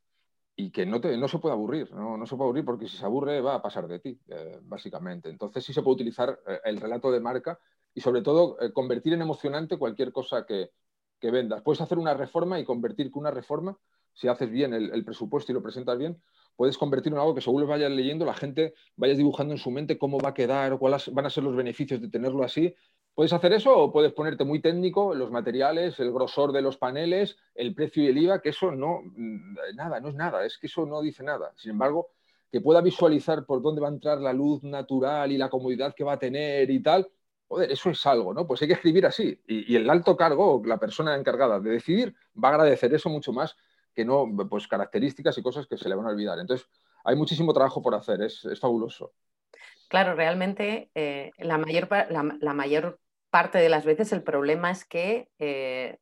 y 0.60 0.70
que 0.70 0.84
no, 0.84 1.00
te, 1.00 1.16
no 1.16 1.28
se 1.28 1.38
puede 1.38 1.54
aburrir, 1.54 1.90
¿no? 1.92 2.16
no 2.16 2.26
se 2.26 2.36
puede 2.36 2.48
aburrir 2.48 2.64
porque 2.64 2.86
si 2.86 2.96
se 2.96 3.04
aburre 3.04 3.40
va 3.40 3.54
a 3.54 3.62
pasar 3.62 3.88
de 3.88 3.98
ti, 3.98 4.18
eh, 4.28 4.58
básicamente. 4.62 5.30
Entonces 5.30 5.64
sí 5.64 5.72
se 5.72 5.82
puede 5.82 5.94
utilizar 5.94 6.38
eh, 6.46 6.60
el 6.64 6.80
relato 6.80 7.10
de 7.10 7.20
marca 7.20 7.58
y 7.94 8.00
sobre 8.00 8.22
todo 8.22 8.60
eh, 8.60 8.72
convertir 8.72 9.12
en 9.12 9.22
emocionante 9.22 9.78
cualquier 9.78 10.12
cosa 10.12 10.46
que, 10.46 10.70
que, 11.18 11.30
vendas. 11.30 11.62
Puedes 11.62 11.80
hacer 11.80 11.98
una 11.98 12.14
reforma 12.14 12.58
y 12.58 12.64
convertir 12.64 13.10
que 13.10 13.18
una 13.18 13.30
reforma, 13.30 13.76
si 14.14 14.28
haces 14.28 14.50
bien 14.50 14.74
el, 14.74 15.04
presupuesto 15.04 15.52
y 15.52 15.54
lo 15.54 15.62
presentas 15.62 15.98
bien, 15.98 16.20
puedes 16.56 16.76
convertir 16.76 17.12
en 17.12 17.18
algo 17.18 17.34
que 17.34 17.40
según 17.40 17.62
lo 17.62 17.66
vayas 17.66 17.90
leyendo, 17.90 18.24
la 18.24 18.34
gente 18.34 18.74
vaya 18.96 19.14
dibujando 19.14 19.54
en 19.54 19.58
su 19.58 19.70
mente 19.70 19.98
cómo 19.98 20.18
va 20.18 20.30
a 20.30 20.34
quedar 20.34 20.78
cuáles 20.78 21.12
van 21.12 21.26
a 21.26 21.30
ser 21.30 21.44
los 21.44 21.56
beneficios 21.56 22.00
de 22.00 22.08
tenerlo 22.08 22.44
así 22.44 22.74
Puedes 23.14 23.32
hacer 23.32 23.52
eso 23.52 23.76
o 23.76 23.92
puedes 23.92 24.12
ponerte 24.12 24.44
muy 24.44 24.62
técnico, 24.62 25.14
los 25.14 25.30
materiales, 25.30 25.98
el 26.00 26.12
grosor 26.12 26.52
de 26.52 26.62
los 26.62 26.78
paneles, 26.78 27.36
el 27.54 27.74
precio 27.74 28.02
y 28.02 28.06
el 28.06 28.18
IVA, 28.18 28.40
que 28.40 28.50
eso 28.50 28.72
no, 28.72 29.02
mm, 29.02 29.56
nada, 29.74 30.00
no 30.00 30.08
es 30.08 30.14
nada, 30.14 30.46
es 30.46 30.56
que 30.58 30.68
eso 30.68 30.86
no 30.86 31.02
dice 31.02 31.22
nada. 31.22 31.52
Sin 31.56 31.72
embargo, 31.72 32.08
que 32.50 32.60
pueda 32.60 32.80
visualizar 32.80 33.44
por 33.44 33.60
dónde 33.62 33.80
va 33.80 33.88
a 33.88 33.92
entrar 33.92 34.18
la 34.20 34.32
luz 34.32 34.62
natural 34.62 35.32
y 35.32 35.38
la 35.38 35.50
comodidad 35.50 35.94
que 35.94 36.04
va 36.04 36.14
a 36.14 36.18
tener 36.18 36.70
y 36.70 36.82
tal, 36.82 37.10
joder, 37.50 37.72
eso 37.72 37.90
es 37.90 38.06
algo, 38.06 38.32
¿no? 38.32 38.46
Pues 38.46 38.62
hay 38.62 38.68
que 38.68 38.74
escribir 38.74 39.04
así. 39.04 39.42
Y, 39.44 39.74
el 39.74 39.90
alto 39.90 40.16
cargo, 40.16 40.62
la 40.64 40.78
persona 40.78 41.16
encargada 41.16 41.58
de 41.58 41.70
decidir, 41.70 42.14
va 42.32 42.50
a 42.50 42.52
agradecer 42.52 42.94
eso 42.94 43.08
mucho 43.10 43.32
más 43.32 43.56
que 43.92 44.04
no, 44.04 44.24
pues 44.48 44.68
características 44.68 45.36
y 45.36 45.42
cosas 45.42 45.66
que 45.66 45.76
se 45.76 45.88
le 45.88 45.96
van 45.96 46.06
a 46.06 46.10
olvidar. 46.10 46.38
Entonces, 46.38 46.68
hay 47.02 47.16
muchísimo 47.16 47.52
trabajo 47.52 47.82
por 47.82 47.96
hacer, 47.96 48.22
es, 48.22 48.44
es 48.44 48.60
fabuloso. 48.60 49.14
Claro, 49.88 50.14
realmente 50.14 50.90
eh, 50.94 51.32
la, 51.38 51.58
mayor, 51.58 51.88
la, 51.90 52.54
mayor 52.54 53.00
parte 53.30 53.58
de 53.58 53.68
las 53.68 53.84
veces 53.84 54.12
el 54.12 54.22
problema 54.22 54.70
es 54.70 54.84
que, 54.84 55.28
eh, 55.40 55.98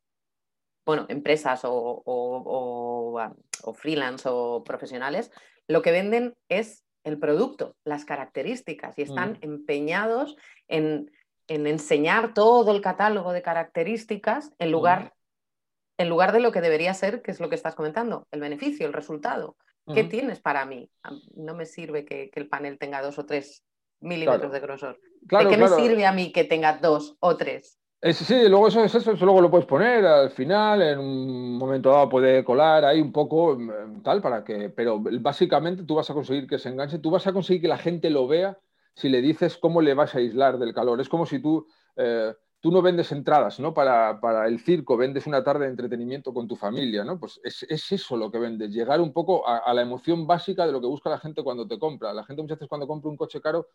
bueno, 0.85 1.07
empresas 1.09 1.61
o, 1.65 2.03
o, 2.05 3.73
freelance 3.73 4.29
o 4.31 4.63
profesionales, 4.63 5.31
lo 5.67 5.81
que 5.81 5.91
venden 5.91 6.35
es 6.47 6.85
el 7.03 7.17
producto, 7.17 7.75
las 7.83 8.05
características 8.05 8.99
y 8.99 9.01
están 9.01 9.31
mm. 9.31 9.37
empeñados 9.41 10.37
en, 10.67 11.09
enseñar 11.49 12.33
todo 12.33 12.71
el 12.71 12.81
catálogo 12.81 13.33
de 13.33 13.41
características 13.41 14.53
en 14.59 14.71
lugar, 14.71 15.13
en 15.97 16.09
lugar 16.09 16.31
de 16.31 16.39
lo 16.39 16.51
que 16.51 16.61
debería 16.61 16.93
ser, 16.93 17.21
que 17.21 17.31
es 17.31 17.39
lo 17.39 17.49
que 17.49 17.55
estás 17.55 17.75
comentando, 17.75 18.27
el 18.31 18.39
beneficio, 18.39 18.85
el 18.85 18.93
resultado. 18.93 19.55
¿Qué 19.93 20.03
tienes 20.03 20.39
para 20.39 20.65
mí? 20.65 20.91
No 21.35 21.55
me 21.55 21.65
sirve 21.65 22.05
que, 22.05 22.29
el 22.35 22.47
panel 22.47 22.77
tenga 22.77 23.01
dos 23.01 23.17
o 23.17 23.25
tres 23.25 23.63
milímetros 23.99 24.51
de 24.51 24.59
grosor. 24.59 24.99
¿De 25.21 25.47
qué 25.47 25.57
me 25.57 25.67
sirve 25.67 26.05
a 26.05 26.11
mí 26.11 26.31
que 26.31 26.43
tenga 26.43 26.77
dos 26.77 27.17
o 27.19 27.35
tres? 27.35 27.79
sí, 28.13 28.47
luego 28.47 28.67
eso, 28.67 28.83
eso, 28.83 29.11
luego 29.13 29.41
lo 29.41 29.51
puedes 29.51 29.65
poner 29.65 30.05
al 30.05 30.31
final, 30.31 30.81
en 30.81 30.99
un 30.99 31.57
momento 31.57 31.89
dado 31.89 32.07
puede 32.07 32.43
colar 32.45 32.85
ahí 32.85 33.01
un 33.01 33.11
poco 33.11 33.57
mm, 33.57 34.01
tal 34.03 34.21
para 34.21 34.43
que, 34.43 34.69
pero 34.69 34.99
básicamente 34.99 35.83
tú 35.83 35.95
vas 35.95 36.09
a 36.09 36.13
conseguir 36.13 36.47
que 36.47 36.59
se 36.59 36.69
enganche, 36.69 36.99
tú 36.99 37.11
vas 37.11 37.27
a 37.27 37.33
conseguir 37.33 37.63
que 37.63 37.67
la 37.67 37.77
gente 37.77 38.09
lo 38.09 38.27
vea 38.27 38.57
si 38.99 39.07
le 39.07 39.21
dices 39.21 39.57
cómo 39.57 39.81
le 39.81 39.93
vas 39.93 40.13
a 40.13 40.17
aislar 40.17 40.59
del 40.59 40.73
calor. 40.73 40.99
Es 40.99 41.07
como 41.07 41.25
si 41.25 41.39
tú, 41.39 41.65
eh, 41.95 42.33
tú 42.59 42.69
no 42.69 42.81
vendes 42.81 43.13
entradas 43.13 43.57
¿no? 43.59 43.73
Para, 43.73 44.19
para, 44.19 44.45
el 44.45 44.59
circo, 44.59 44.97
vendes 44.97 45.25
una 45.25 45.41
tarde 45.41 45.65
de 45.65 45.71
entretenimiento 45.71 46.33
con 46.33 46.49
tu 46.49 46.57
familia, 46.57 47.05
¿no? 47.05 47.17
Pues 47.17 47.39
es, 47.41 47.63
es 47.63 47.91
eso 47.93 48.17
lo 48.17 48.29
que 48.29 48.39
vendes, 48.39 48.71
llegar 48.71 48.99
un 48.99 49.13
poco 49.13 49.47
a, 49.47 49.73
la 49.73 49.81
emoción 49.81 50.27
básica 50.27 50.65
de 50.65 50.73
lo 50.73 50.81
que 50.81 50.87
busca 50.87 51.09
la 51.09 51.17
gente 51.17 51.43
cuando 51.43 51.65
te 51.65 51.79
compra. 51.79 52.13
La 52.13 52.25
gente 52.25 52.41
muchas 52.41 52.57
veces 52.57 52.67
cuando 52.67 52.87
compra 52.87 53.09
un 53.09 53.15
coche 53.15 53.39
caro 53.39 53.67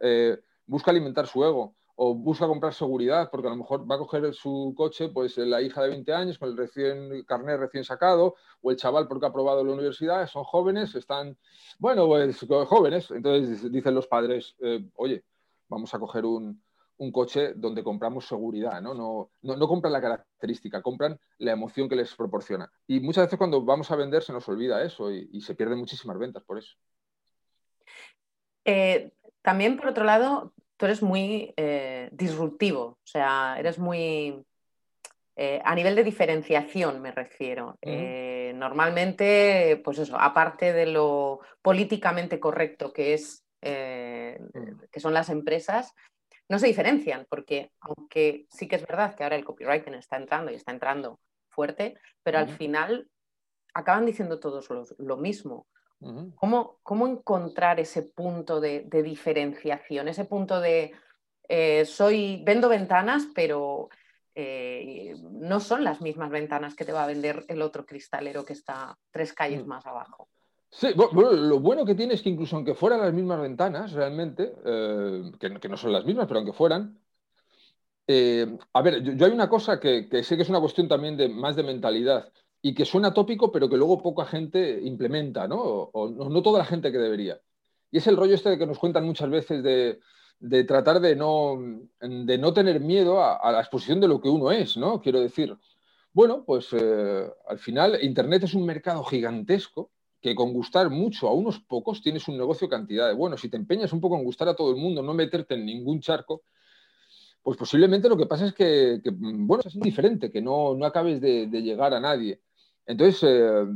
eh, 0.00 0.38
busca 0.66 0.90
alimentar 0.90 1.26
su 1.26 1.44
ego 1.44 1.76
o 1.94 2.14
busca 2.14 2.46
comprar 2.46 2.72
seguridad, 2.72 3.28
porque 3.30 3.48
a 3.48 3.50
lo 3.50 3.56
mejor 3.56 3.90
va 3.90 3.96
a 3.96 3.98
coger 3.98 4.32
su 4.34 4.74
coche 4.76 5.08
pues 5.08 5.36
la 5.36 5.60
hija 5.60 5.82
de 5.82 5.90
20 5.90 6.12
años 6.12 6.38
con 6.38 6.48
el 6.50 6.56
recién 6.56 7.22
carnet 7.24 7.58
recién 7.58 7.84
sacado, 7.84 8.34
o 8.60 8.70
el 8.70 8.76
chaval 8.76 9.08
porque 9.08 9.26
ha 9.26 9.28
aprobado 9.28 9.62
la 9.64 9.72
universidad, 9.72 10.26
son 10.26 10.44
jóvenes, 10.44 10.94
están, 10.94 11.36
bueno, 11.78 12.06
pues 12.06 12.40
jóvenes, 12.66 13.10
entonces 13.10 13.70
dicen 13.70 13.94
los 13.94 14.06
padres, 14.06 14.56
eh, 14.60 14.84
oye, 14.96 15.24
vamos 15.68 15.92
a 15.94 15.98
coger 15.98 16.24
un, 16.24 16.62
coche 17.12 17.54
donde 17.56 17.82
compramos 17.82 18.28
seguridad, 18.28 18.80
¿no? 18.80 18.94
No, 18.94 19.30
¿no? 19.42 19.66
compran 19.66 19.92
la 19.92 20.00
característica, 20.00 20.80
compran 20.80 21.18
la 21.38 21.50
emoción 21.50 21.88
que 21.88 21.96
les 21.96 22.14
proporciona. 22.14 22.70
Y 22.86 23.00
muchas 23.00 23.24
veces 23.24 23.38
cuando 23.38 23.60
vamos 23.64 23.90
a 23.90 23.96
vender 23.96 24.22
se 24.22 24.32
nos 24.32 24.48
olvida 24.48 24.84
eso 24.84 25.10
y, 25.10 25.40
se 25.40 25.56
pierden 25.56 25.78
muchísimas 25.78 26.16
ventas 26.16 26.44
por 26.44 26.58
eso. 26.58 26.76
Eh, 28.64 29.10
también, 29.42 29.76
por 29.76 29.88
otro 29.88 30.04
lado, 30.04 30.52
tú 30.82 30.86
eres 30.86 31.00
muy 31.00 31.54
eh, 31.56 32.08
disruptivo, 32.10 32.82
o 32.82 33.06
sea, 33.06 33.54
eres 33.56 33.78
muy... 33.78 34.44
Eh, 35.36 35.62
a 35.64 35.76
nivel 35.76 35.94
de 35.94 36.02
diferenciación 36.02 37.00
me 37.00 37.12
refiero. 37.12 37.78
Eh, 37.80 38.52
normalmente, 38.56 39.80
pues 39.84 40.00
eso, 40.00 40.18
aparte 40.18 40.72
de 40.72 40.86
lo 40.86 41.38
políticamente 41.62 42.40
correcto 42.40 42.92
que 42.92 43.14
es 43.14 43.44
mm. 43.60 44.90
que 44.90 44.98
son 44.98 45.14
las 45.14 45.28
empresas, 45.28 45.94
no 46.48 46.58
se 46.58 46.66
diferencian, 46.66 47.28
porque 47.30 47.70
aunque 47.78 48.46
sí 48.50 48.66
que 48.66 48.74
es 48.74 48.84
verdad 48.84 49.14
que 49.14 49.22
ahora 49.22 49.36
el 49.36 49.44
copywriting 49.44 49.94
está 49.94 50.16
entrando 50.16 50.50
y 50.50 50.56
está 50.56 50.72
entrando 50.72 51.20
fuerte, 51.48 51.94
pero 52.24 52.38
al 52.38 52.48
final 52.48 53.08
acaban 53.72 54.04
diciendo 54.04 54.40
todos 54.40 54.68
lo 54.98 55.16
mismo. 55.16 55.68
¿Cómo, 56.34 57.06
encontrar 57.06 57.78
ese 57.78 58.02
punto 58.02 58.60
de, 58.60 58.86
diferenciación, 59.04 60.08
ese 60.08 60.24
punto 60.24 60.60
de 60.60 60.92
eh, 61.48 61.84
soy, 61.84 62.42
vendo 62.44 62.68
ventanas, 62.68 63.28
pero 63.34 63.88
eh, 64.34 65.14
no 65.30 65.60
son 65.60 65.84
las 65.84 66.00
mismas 66.00 66.30
ventanas 66.30 66.74
que 66.74 66.84
te 66.84 66.92
va 66.92 67.04
a 67.04 67.06
vender 67.06 67.44
el 67.48 67.62
otro 67.62 67.86
cristalero 67.86 68.44
que 68.44 68.54
está 68.54 68.98
tres 69.10 69.32
calles 69.32 69.64
mm. 69.64 69.68
más 69.68 69.86
abajo? 69.86 70.28
Sí, 70.70 70.88
bueno, 70.94 71.32
lo 71.32 71.60
bueno 71.60 71.84
que 71.84 71.94
tiene 71.94 72.14
es 72.14 72.22
que 72.22 72.30
incluso 72.30 72.56
aunque 72.56 72.74
fueran 72.74 73.00
las 73.00 73.12
mismas 73.12 73.40
ventanas, 73.40 73.92
realmente, 73.92 74.54
eh, 74.64 75.30
que, 75.38 75.68
no 75.68 75.76
son 75.76 75.92
las 75.92 76.04
mismas, 76.04 76.26
pero 76.26 76.38
aunque 76.38 76.54
fueran, 76.54 76.98
a 78.72 78.82
ver, 78.82 79.02
yo, 79.02 79.26
hay 79.26 79.32
una 79.32 79.48
cosa 79.48 79.78
que, 79.78 80.08
que, 80.08 80.22
sé 80.22 80.36
que 80.36 80.42
es 80.42 80.48
una 80.48 80.60
cuestión 80.60 80.88
también 80.88 81.16
de 81.16 81.28
más 81.28 81.56
de 81.56 81.62
mentalidad 81.62 82.32
y 82.62 82.74
que 82.74 82.84
suena 82.84 83.12
tópico, 83.12 83.50
pero 83.50 83.68
que 83.68 83.76
luego 83.76 84.02
poca 84.02 84.24
gente 84.24 84.80
implementa, 84.82 85.48
¿no? 85.48 85.60
O, 85.60 86.08
no, 86.08 86.42
toda 86.42 86.60
la 86.60 86.64
gente 86.64 86.92
que 86.92 86.98
debería. 86.98 87.40
Y 87.90 87.98
es 87.98 88.06
el 88.06 88.16
rollo 88.16 88.34
este 88.34 88.50
de 88.50 88.58
que 88.58 88.66
nos 88.66 88.78
cuentan 88.78 89.04
muchas 89.04 89.28
veces 89.28 89.62
de, 89.62 90.64
tratar 90.64 91.00
de 91.00 91.16
no, 91.16 91.58
de 92.00 92.38
no 92.38 92.52
tener 92.54 92.80
miedo 92.80 93.22
a, 93.22 93.50
la 93.52 93.60
exposición 93.60 94.00
de 94.00 94.08
lo 94.08 94.20
que 94.20 94.28
uno 94.28 94.52
es, 94.52 94.76
¿no? 94.76 95.00
Quiero 95.00 95.20
decir, 95.20 95.56
bueno, 96.12 96.44
pues 96.44 96.68
eh, 96.72 97.28
al 97.48 97.58
final 97.58 97.98
Internet 98.00 98.44
es 98.44 98.54
un 98.54 98.64
mercado 98.64 99.02
gigantesco 99.04 99.90
que 100.20 100.36
con 100.36 100.52
gustar 100.52 100.88
mucho 100.88 101.26
a 101.28 101.34
unos 101.34 101.58
pocos 101.58 102.00
tienes 102.00 102.28
un 102.28 102.38
negocio 102.38 102.68
cantidad 102.68 103.08
de 103.08 103.14
bueno. 103.14 103.36
Si 103.36 103.48
te 103.48 103.56
empeñas 103.56 103.92
un 103.92 104.00
poco 104.00 104.16
en 104.16 104.24
gustar 104.24 104.48
a 104.48 104.54
todo 104.54 104.70
el 104.70 104.76
mundo, 104.76 105.02
no 105.02 105.14
meterte 105.14 105.54
en 105.54 105.66
ningún 105.66 106.00
charco, 106.00 106.44
pues 107.42 107.58
posiblemente 107.58 108.08
lo 108.08 108.16
que 108.16 108.26
pasa 108.26 108.46
es 108.46 108.54
que, 108.54 109.00
bueno, 109.04 109.64
es 109.66 109.74
indiferente, 109.74 110.30
que 110.30 110.40
no, 110.40 110.74
no 110.76 110.86
acabes 110.86 111.20
de, 111.20 111.48
llegar 111.48 111.92
a 111.92 112.00
nadie. 112.00 112.40
Entonces, 112.86 113.22
eh, 113.22 113.66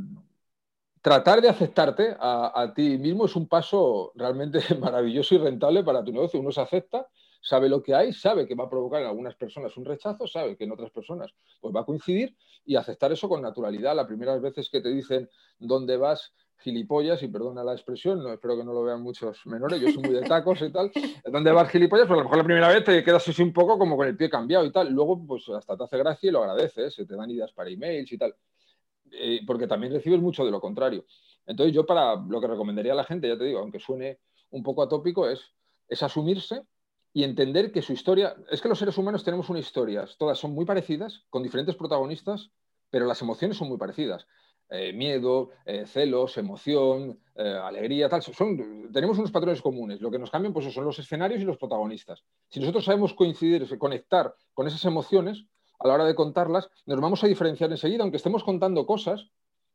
tratar 1.06 1.40
de 1.40 1.48
aceptarte 1.48 2.16
a, 2.18 2.72
ti 2.74 2.98
mismo 2.98 3.26
es 3.26 3.36
un 3.36 3.46
paso 3.46 4.10
realmente 4.16 4.58
maravilloso 4.80 5.36
y 5.36 5.38
rentable 5.38 5.84
para 5.84 6.02
tu 6.02 6.10
negocio. 6.10 6.40
Uno 6.40 6.50
se 6.50 6.60
acepta, 6.60 7.06
sabe 7.40 7.68
lo 7.68 7.80
que 7.80 7.94
hay, 7.94 8.12
sabe 8.12 8.44
que 8.44 8.56
va 8.56 8.64
a 8.64 8.68
provocar 8.68 9.02
en 9.02 9.06
algunas 9.06 9.36
personas 9.36 9.76
un 9.76 9.84
rechazo, 9.84 10.26
sabe 10.26 10.56
que 10.56 10.64
en 10.64 10.72
otras 10.72 10.90
personas 10.90 11.32
pues 11.60 11.72
va 11.72 11.82
a 11.82 11.84
coincidir 11.84 12.34
y 12.64 12.74
aceptar 12.74 13.12
eso 13.12 13.28
con 13.28 13.40
naturalidad. 13.40 13.94
Las 13.94 14.08
primeras 14.08 14.40
veces 14.40 14.68
que 14.68 14.80
te 14.80 14.88
dicen 14.88 15.30
dónde 15.60 15.96
vas, 15.96 16.34
gilipollas, 16.58 17.22
y 17.22 17.28
perdona 17.28 17.62
la 17.62 17.74
expresión, 17.74 18.20
no, 18.20 18.32
espero 18.32 18.56
que 18.56 18.64
no 18.64 18.72
lo 18.72 18.82
vean 18.82 19.00
muchos 19.00 19.46
menores, 19.46 19.80
yo 19.80 19.92
soy 19.92 20.02
muy 20.02 20.14
de 20.14 20.22
tacos 20.22 20.60
y 20.62 20.72
tal, 20.72 20.90
¿dónde 21.30 21.52
vas 21.52 21.70
gilipollas? 21.70 22.08
Pues 22.08 22.16
a 22.16 22.22
lo 22.22 22.24
mejor 22.24 22.38
la 22.38 22.44
primera 22.44 22.68
vez 22.68 22.82
te 22.82 23.04
quedas 23.04 23.28
así 23.28 23.42
un 23.42 23.52
poco 23.52 23.78
como 23.78 23.96
con 23.96 24.08
el 24.08 24.16
pie 24.16 24.28
cambiado 24.28 24.64
y 24.64 24.72
tal, 24.72 24.92
luego 24.92 25.24
pues 25.24 25.48
hasta 25.50 25.76
te 25.76 25.84
hace 25.84 25.98
gracia 25.98 26.28
y 26.28 26.32
lo 26.32 26.42
agradeces, 26.42 26.94
se 26.94 27.06
te 27.06 27.14
dan 27.14 27.30
ideas 27.30 27.52
para 27.52 27.70
emails 27.70 28.10
y 28.10 28.18
tal. 28.18 28.34
Eh, 29.18 29.40
porque 29.46 29.66
también 29.66 29.92
recibes 29.92 30.20
mucho 30.20 30.44
de 30.44 30.50
lo 30.50 30.60
contrario. 30.60 31.04
Entonces 31.46 31.74
yo 31.74 31.86
para 31.86 32.16
lo 32.16 32.40
que 32.40 32.46
recomendaría 32.46 32.92
a 32.92 32.96
la 32.96 33.04
gente, 33.04 33.28
ya 33.28 33.38
te 33.38 33.44
digo, 33.44 33.60
aunque 33.60 33.78
suene 33.78 34.18
un 34.50 34.62
poco 34.62 34.82
atópico, 34.82 35.28
es, 35.28 35.40
es 35.88 36.02
asumirse 36.02 36.62
y 37.12 37.24
entender 37.24 37.72
que 37.72 37.82
su 37.82 37.92
historia, 37.92 38.36
es 38.50 38.60
que 38.60 38.68
los 38.68 38.78
seres 38.78 38.98
humanos 38.98 39.24
tenemos 39.24 39.48
una 39.48 39.58
historia, 39.58 40.06
todas 40.18 40.38
son 40.38 40.52
muy 40.52 40.64
parecidas, 40.64 41.24
con 41.30 41.42
diferentes 41.42 41.74
protagonistas, 41.74 42.50
pero 42.90 43.06
las 43.06 43.22
emociones 43.22 43.56
son 43.56 43.68
muy 43.68 43.78
parecidas. 43.78 44.26
Eh, 44.68 44.92
miedo, 44.92 45.50
eh, 45.64 45.86
celos, 45.86 46.36
emoción, 46.38 47.20
eh, 47.36 47.56
alegría, 47.62 48.08
tal. 48.08 48.20
Son, 48.22 48.90
tenemos 48.92 49.16
unos 49.16 49.30
patrones 49.30 49.62
comunes. 49.62 50.00
Lo 50.00 50.10
que 50.10 50.18
nos 50.18 50.30
cambian 50.30 50.52
pues, 50.52 50.72
son 50.74 50.84
los 50.84 50.98
escenarios 50.98 51.40
y 51.40 51.44
los 51.44 51.56
protagonistas. 51.56 52.24
Si 52.48 52.58
nosotros 52.58 52.84
sabemos 52.84 53.14
coincidir, 53.14 53.78
conectar 53.78 54.34
con 54.54 54.66
esas 54.66 54.84
emociones 54.84 55.46
a 55.78 55.88
la 55.88 55.94
hora 55.94 56.04
de 56.04 56.14
contarlas, 56.14 56.68
nos 56.86 57.00
vamos 57.00 57.22
a 57.24 57.26
diferenciar 57.26 57.70
enseguida, 57.70 58.02
aunque 58.02 58.16
estemos 58.16 58.44
contando 58.44 58.86
cosas 58.86 59.30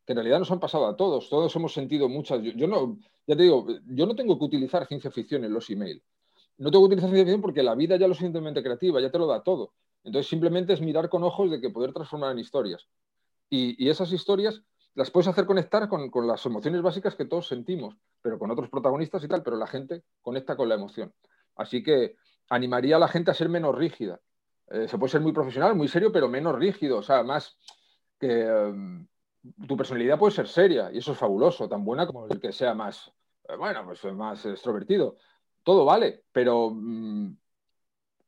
que 0.06 0.14
en 0.14 0.18
realidad 0.18 0.40
nos 0.40 0.52
han 0.52 0.60
pasado 0.60 0.88
a 0.88 0.96
todos. 0.96 1.30
Todos 1.30 1.56
hemos 1.56 1.74
sentido 1.74 2.10
muchas. 2.10 2.42
Yo, 2.42 2.68
no, 2.68 2.98
ya 3.28 3.36
te 3.36 3.44
digo, 3.44 3.68
yo 3.88 4.06
no 4.06 4.16
tengo 4.16 4.38
que 4.38 4.46
utilizar 4.46 4.88
ciencia 4.88 5.12
ficción 5.12 5.44
en 5.44 5.54
los 5.54 5.70
emails. 5.70 6.04
No 6.58 6.72
tengo 6.72 6.84
que 6.84 6.94
utilizar 6.94 7.10
ciencia 7.10 7.26
ficción 7.26 7.42
porque 7.42 7.64
la 7.64 7.76
vida 7.76 7.98
ya 7.98 8.08
lo 8.08 8.14
suficientemente 8.14 8.64
creativa, 8.64 9.00
ya 9.00 9.12
te 9.12 9.18
lo 9.18 9.28
da 9.28 9.44
todo. 9.44 9.74
Entonces 10.04 10.30
simplemente 10.30 10.74
es 10.74 10.82
mirar 10.82 11.10
con 11.10 11.24
ojos 11.24 11.52
de 11.52 11.62
que 11.62 11.70
poder 11.70 11.94
transformar 11.94 12.32
en 12.32 12.40
historias. 12.40 12.88
y 13.50 13.90
esas 13.90 14.14
historias 14.14 14.64
las 14.94 15.10
puedes 15.10 15.28
hacer 15.28 15.46
conectar 15.46 15.88
con, 15.88 16.12
las 16.28 16.46
emociones 16.46 16.82
básicas 16.82 17.16
que 17.16 17.26
todos 17.26 17.48
sentimos, 17.48 17.96
pero 18.22 18.38
con 18.38 18.52
otros 18.52 18.70
protagonistas 18.70 19.24
y 19.24 19.28
tal, 19.28 19.42
pero 19.44 19.56
la 19.56 19.68
gente 19.68 20.04
conecta 20.22 20.56
con 20.58 20.68
la 20.68 20.76
emoción. 20.76 21.14
Así 21.56 21.82
que 21.82 22.16
animaría 22.50 22.98
a 22.98 23.00
la 23.00 23.08
gente 23.08 23.32
a 23.32 23.34
ser 23.34 23.50
menos 23.50 23.76
rígida. 23.76 24.20
Eh, 24.74 24.88
se 24.88 24.98
puede 24.98 25.12
ser 25.12 25.22
muy 25.22 25.34
profesional, 25.34 25.76
muy 25.76 25.88
serio, 25.88 26.12
pero 26.12 26.30
menos 26.30 26.56
rígido, 26.56 27.00
o 27.00 27.04
sea, 27.04 27.24
más 27.24 27.58
que 28.20 28.42
em, 28.42 29.08
tu 29.68 29.76
personalidad 29.76 30.20
puede 30.20 30.34
ser 30.34 30.48
seria 30.48 30.92
y 30.92 31.00
eso 31.00 31.12
es 31.12 31.18
fabuloso, 31.18 31.68
tan 31.68 31.84
buena 31.84 32.06
como 32.08 32.28
el 32.28 32.40
que 32.40 32.52
sea 32.52 32.74
más, 32.74 33.12
eh, 33.50 33.56
bueno, 33.58 33.84
pues 33.86 34.04
más 34.14 34.46
extrovertido. 34.46 35.18
Todo 35.64 35.86
vale, 35.86 36.24
pero 36.32 36.72
mm, 36.72 37.36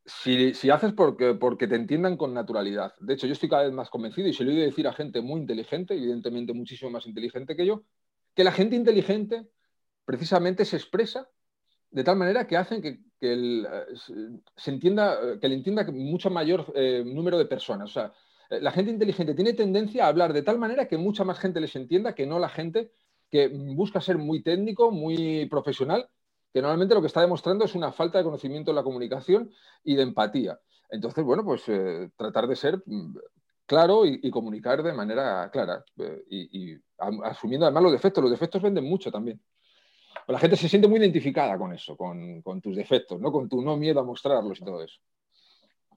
si, 0.06 0.70
haces 0.70 0.94
porque, 0.94 1.34
porque 1.36 1.68
te 1.68 1.76
entiendan 1.76 2.18
con 2.18 2.34
naturalidad. 2.34 2.94
De 3.00 3.14
hecho, 3.14 3.28
yo 3.28 3.34
estoy 3.34 3.50
cada 3.50 3.64
vez 3.64 3.74
más 3.74 3.90
convencido 3.90 4.28
y 4.28 4.34
se 4.34 4.44
lo 4.44 4.52
he 4.52 4.54
oído 4.54 4.66
decir 4.66 4.88
a 4.88 4.94
gente 4.94 5.22
muy 5.22 5.42
inteligente, 5.42 5.94
evidentemente 5.94 6.54
muchísimo 6.54 6.92
más 6.92 7.06
inteligente 7.08 7.56
que 7.56 7.66
yo, 7.66 7.84
que 8.36 8.44
la 8.44 8.52
gente 8.52 8.76
inteligente 8.76 9.48
precisamente 10.06 10.66
se 10.66 10.76
expresa 10.78 11.30
de 11.94 12.04
tal 12.04 12.18
manera 12.18 12.46
que 12.46 12.58
hacen 12.58 12.82
que, 12.82 13.00
eh, 13.22 13.64
se 14.56 14.72
entienda, 14.72 15.40
que 15.40 15.48
le 15.48 15.56
entienda 15.56 15.86
mucho 15.92 16.30
mayor 16.30 16.66
eh, 16.76 17.04
número 17.06 17.38
de 17.38 17.46
personas. 17.46 17.90
O 17.90 17.94
sea, 17.94 18.14
eh, 18.50 18.60
la 18.60 18.72
gente 18.72 18.92
inteligente 18.92 19.34
tiene 19.34 19.54
tendencia 19.54 20.06
a 20.06 20.10
hablar 20.10 20.34
de 20.34 20.44
tal 20.44 20.60
manera 20.60 20.88
que 20.88 20.98
mucha 20.98 21.24
más 21.24 21.40
gente 21.40 21.62
les 21.62 21.76
entienda 21.76 22.14
que 22.14 22.26
no 22.26 22.40
la 22.40 22.50
gente 22.50 22.92
que 23.30 23.48
busca 23.48 24.02
ser 24.02 24.18
muy 24.18 24.44
técnico, 24.44 24.92
muy 24.92 25.48
profesional 25.48 26.10
que 26.54 26.62
normalmente 26.62 26.94
lo 26.94 27.02
que 27.02 27.08
está 27.08 27.22
demostrando 27.22 27.66
es 27.66 27.74
una 27.74 27.92
falta 27.92 28.20
de 28.20 28.24
conocimiento 28.24 28.72
de 28.72 28.76
la 28.76 28.84
comunicación 28.84 29.52
y 29.84 29.96
de 29.96 30.04
empatía. 30.04 30.60
Entonces, 30.90 31.24
bueno, 31.24 31.44
pues 31.44 31.64
eh, 31.68 32.12
tratar 32.16 32.48
de 32.48 32.56
ser 32.56 32.84
mm, 32.86 33.18
claro 33.66 34.06
y, 34.06 34.30
comunicar 34.30 34.84
de 34.84 34.94
manera 34.94 35.50
clara 35.52 35.84
eh, 35.98 36.24
y, 36.30 36.78
asumiendo 37.24 37.66
además 37.66 37.84
los 37.84 37.92
defectos. 37.92 38.24
Los 38.24 38.32
defectos 38.32 38.62
venden 38.62 38.84
mucho 38.84 39.12
también. 39.12 39.42
La 40.28 40.40
gente 40.40 40.56
se 40.56 40.70
siente 40.70 40.88
muy 40.88 41.00
identificada 41.00 41.58
con 41.58 41.74
eso, 41.74 41.96
con, 41.98 42.62
tus 42.62 42.76
defectos, 42.76 43.20
¿no? 43.20 43.32
con 43.32 43.50
tu 43.50 43.62
no 43.62 43.78
miedo 43.78 44.00
a 44.00 44.04
mostrarlos 44.04 44.60
y 44.60 44.66
todo 44.66 44.84
eso. 44.84 45.00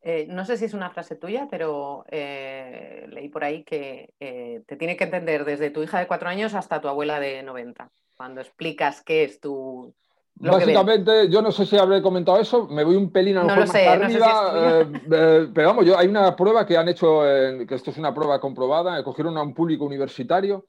Eh, 0.03 0.27
no 0.29 0.45
sé 0.45 0.57
si 0.57 0.67
es 0.67 0.75
una 0.75 0.91
frase 0.91 1.17
tuya, 1.17 1.49
pero 1.51 2.05
leí 2.11 3.29
por 3.29 3.45
ahí 3.45 3.65
que 3.65 4.13
te 4.19 4.77
tiene 4.77 4.97
que 4.97 5.05
entender 5.05 5.45
desde 5.45 5.71
tu 5.71 5.83
hija 5.83 5.99
de 5.99 6.07
cuatro 6.07 6.29
años 6.29 6.55
hasta 6.55 6.81
tu 6.81 6.89
abuela 6.89 7.19
de 7.19 7.43
90. 7.43 7.91
Cuando 8.17 8.41
explicas 8.41 9.03
qué 9.03 9.25
es 9.25 9.41
tu, 9.41 9.95
Básicamente, 10.39 11.31
yo 11.31 11.41
no 11.41 11.51
sé 11.51 11.65
si 11.65 11.79
habré 11.79 12.03
comentado 12.03 12.39
eso, 12.39 12.67
me 12.67 12.85
voy 12.85 12.97
un 12.97 13.11
pelín 13.11 13.39
a 13.39 13.41
lo 13.41 13.47
mejor 13.47 13.69
más 13.69 13.75
arriba, 13.75 14.53
eh, 14.55 14.87
eh, 15.11 15.49
pero 15.55 15.69
vamos, 15.69 15.87
yo, 15.87 15.97
hay 15.97 16.09
una 16.09 16.37
prueba 16.37 16.67
que 16.67 16.77
han 16.77 16.89
hecho, 16.89 17.23
que 17.23 17.75
esto 17.75 17.91
es 17.91 17.97
una 17.97 18.15
prueba 18.15 18.39
comprobada, 18.39 19.03
cogieron 19.03 19.39
a 19.39 19.43
un 19.43 19.55
público 19.55 19.87
universitario 19.87 20.67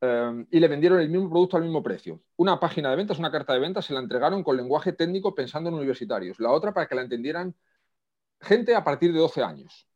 eh, 0.00 0.46
y 0.50 0.60
le 0.60 0.68
vendieron 0.68 1.00
el 1.00 1.08
mismo 1.08 1.28
producto 1.28 1.56
al 1.56 1.64
mismo 1.64 1.82
precio. 1.82 2.20
Una 2.36 2.60
página 2.60 2.90
de 2.90 2.96
ventas, 2.96 3.18
una 3.18 3.30
carta 3.30 3.52
de 3.52 3.60
ventas, 3.60 3.84
se 3.84 3.94
la 3.94 4.00
entregaron 4.00 4.42
con 4.42 4.56
lenguaje 4.56 4.92
técnico 4.92 5.34
pensando 5.34 5.68
en 5.68 5.76
universitarios, 5.76 6.38
la 6.40 6.50
otra 6.50 6.72
para 6.72 6.86
que 6.86 6.94
la 6.94 7.02
entendieran 7.02 7.54
gente 8.40 8.74
a 8.74 8.84
partir 8.84 9.12
de 9.12 9.18
12 9.18 9.42
años. 9.42 9.88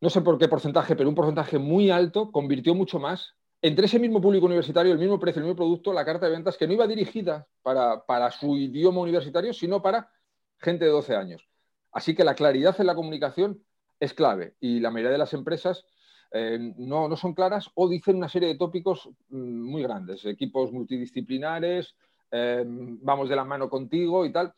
No 0.00 0.10
sé 0.10 0.20
por 0.20 0.38
qué 0.38 0.48
porcentaje, 0.48 0.94
pero 0.94 1.08
un 1.08 1.14
porcentaje 1.14 1.58
muy 1.58 1.90
alto 1.90 2.30
convirtió 2.30 2.74
mucho 2.74 2.98
más 2.98 3.34
entre 3.62 3.86
ese 3.86 3.98
mismo 3.98 4.20
público 4.20 4.46
universitario, 4.46 4.92
el 4.92 4.98
mismo 4.98 5.18
precio, 5.18 5.40
el 5.40 5.46
mismo 5.46 5.56
producto, 5.56 5.92
la 5.92 6.04
carta 6.04 6.26
de 6.26 6.32
ventas 6.32 6.56
que 6.56 6.66
no 6.66 6.74
iba 6.74 6.86
dirigida 6.86 7.46
para, 7.62 8.30
su 8.30 8.56
idioma 8.56 9.00
universitario, 9.00 9.52
sino 9.54 9.82
para 9.82 10.10
gente 10.58 10.84
de 10.84 10.90
12 10.90 11.16
años. 11.16 11.48
Así 11.90 12.14
que 12.14 12.24
la 12.24 12.34
claridad 12.34 12.78
en 12.78 12.86
la 12.86 12.94
comunicación 12.94 13.64
es 13.98 14.12
clave 14.12 14.54
y 14.60 14.80
la 14.80 14.90
mayoría 14.90 15.12
de 15.12 15.18
las 15.18 15.32
empresas 15.32 15.86
eh, 16.36 16.74
no, 16.76 17.14
son 17.16 17.34
claras 17.34 17.70
o 17.74 17.88
dicen 17.88 18.16
una 18.16 18.28
serie 18.28 18.48
de 18.48 18.56
tópicos 18.56 19.08
mm, 19.28 19.70
muy 19.70 19.82
grandes, 19.82 20.24
equipos 20.24 20.72
multidisciplinares, 20.72 21.94
eh, 22.30 22.64
vamos 22.66 23.28
de 23.28 23.36
la 23.36 23.44
mano 23.44 23.68
contigo 23.68 24.24
y 24.24 24.32
tal. 24.32 24.52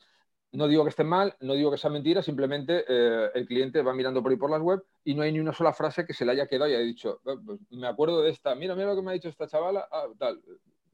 No 0.50 0.66
digo 0.66 0.82
que 0.82 0.90
esté 0.90 1.04
mal, 1.04 1.36
no 1.40 1.52
digo 1.52 1.70
que 1.70 1.76
sea 1.76 1.90
mentira, 1.90 2.22
simplemente 2.22 2.84
eh, 2.88 3.30
el 3.34 3.46
cliente 3.46 3.82
va 3.82 3.92
mirando 3.92 4.22
por 4.22 4.32
ahí 4.32 4.38
por 4.38 4.50
las 4.50 4.62
web 4.62 4.82
y 5.04 5.14
no 5.14 5.22
hay 5.22 5.30
ni 5.30 5.40
una 5.40 5.52
sola 5.52 5.74
frase 5.74 6.06
que 6.06 6.14
se 6.14 6.24
le 6.24 6.32
haya 6.32 6.46
quedado 6.46 6.70
y 6.70 6.74
haya 6.74 6.84
dicho, 6.84 7.20
eh, 7.26 7.36
pues, 7.44 7.60
me 7.70 7.86
acuerdo 7.86 8.22
de 8.22 8.30
esta, 8.30 8.54
mira, 8.54 8.74
mira 8.74 8.88
lo 8.88 8.96
que 8.96 9.02
me 9.02 9.10
ha 9.10 9.14
dicho 9.14 9.28
esta 9.28 9.46
chavala, 9.46 9.86
ah, 9.92 10.06
tal. 10.18 10.40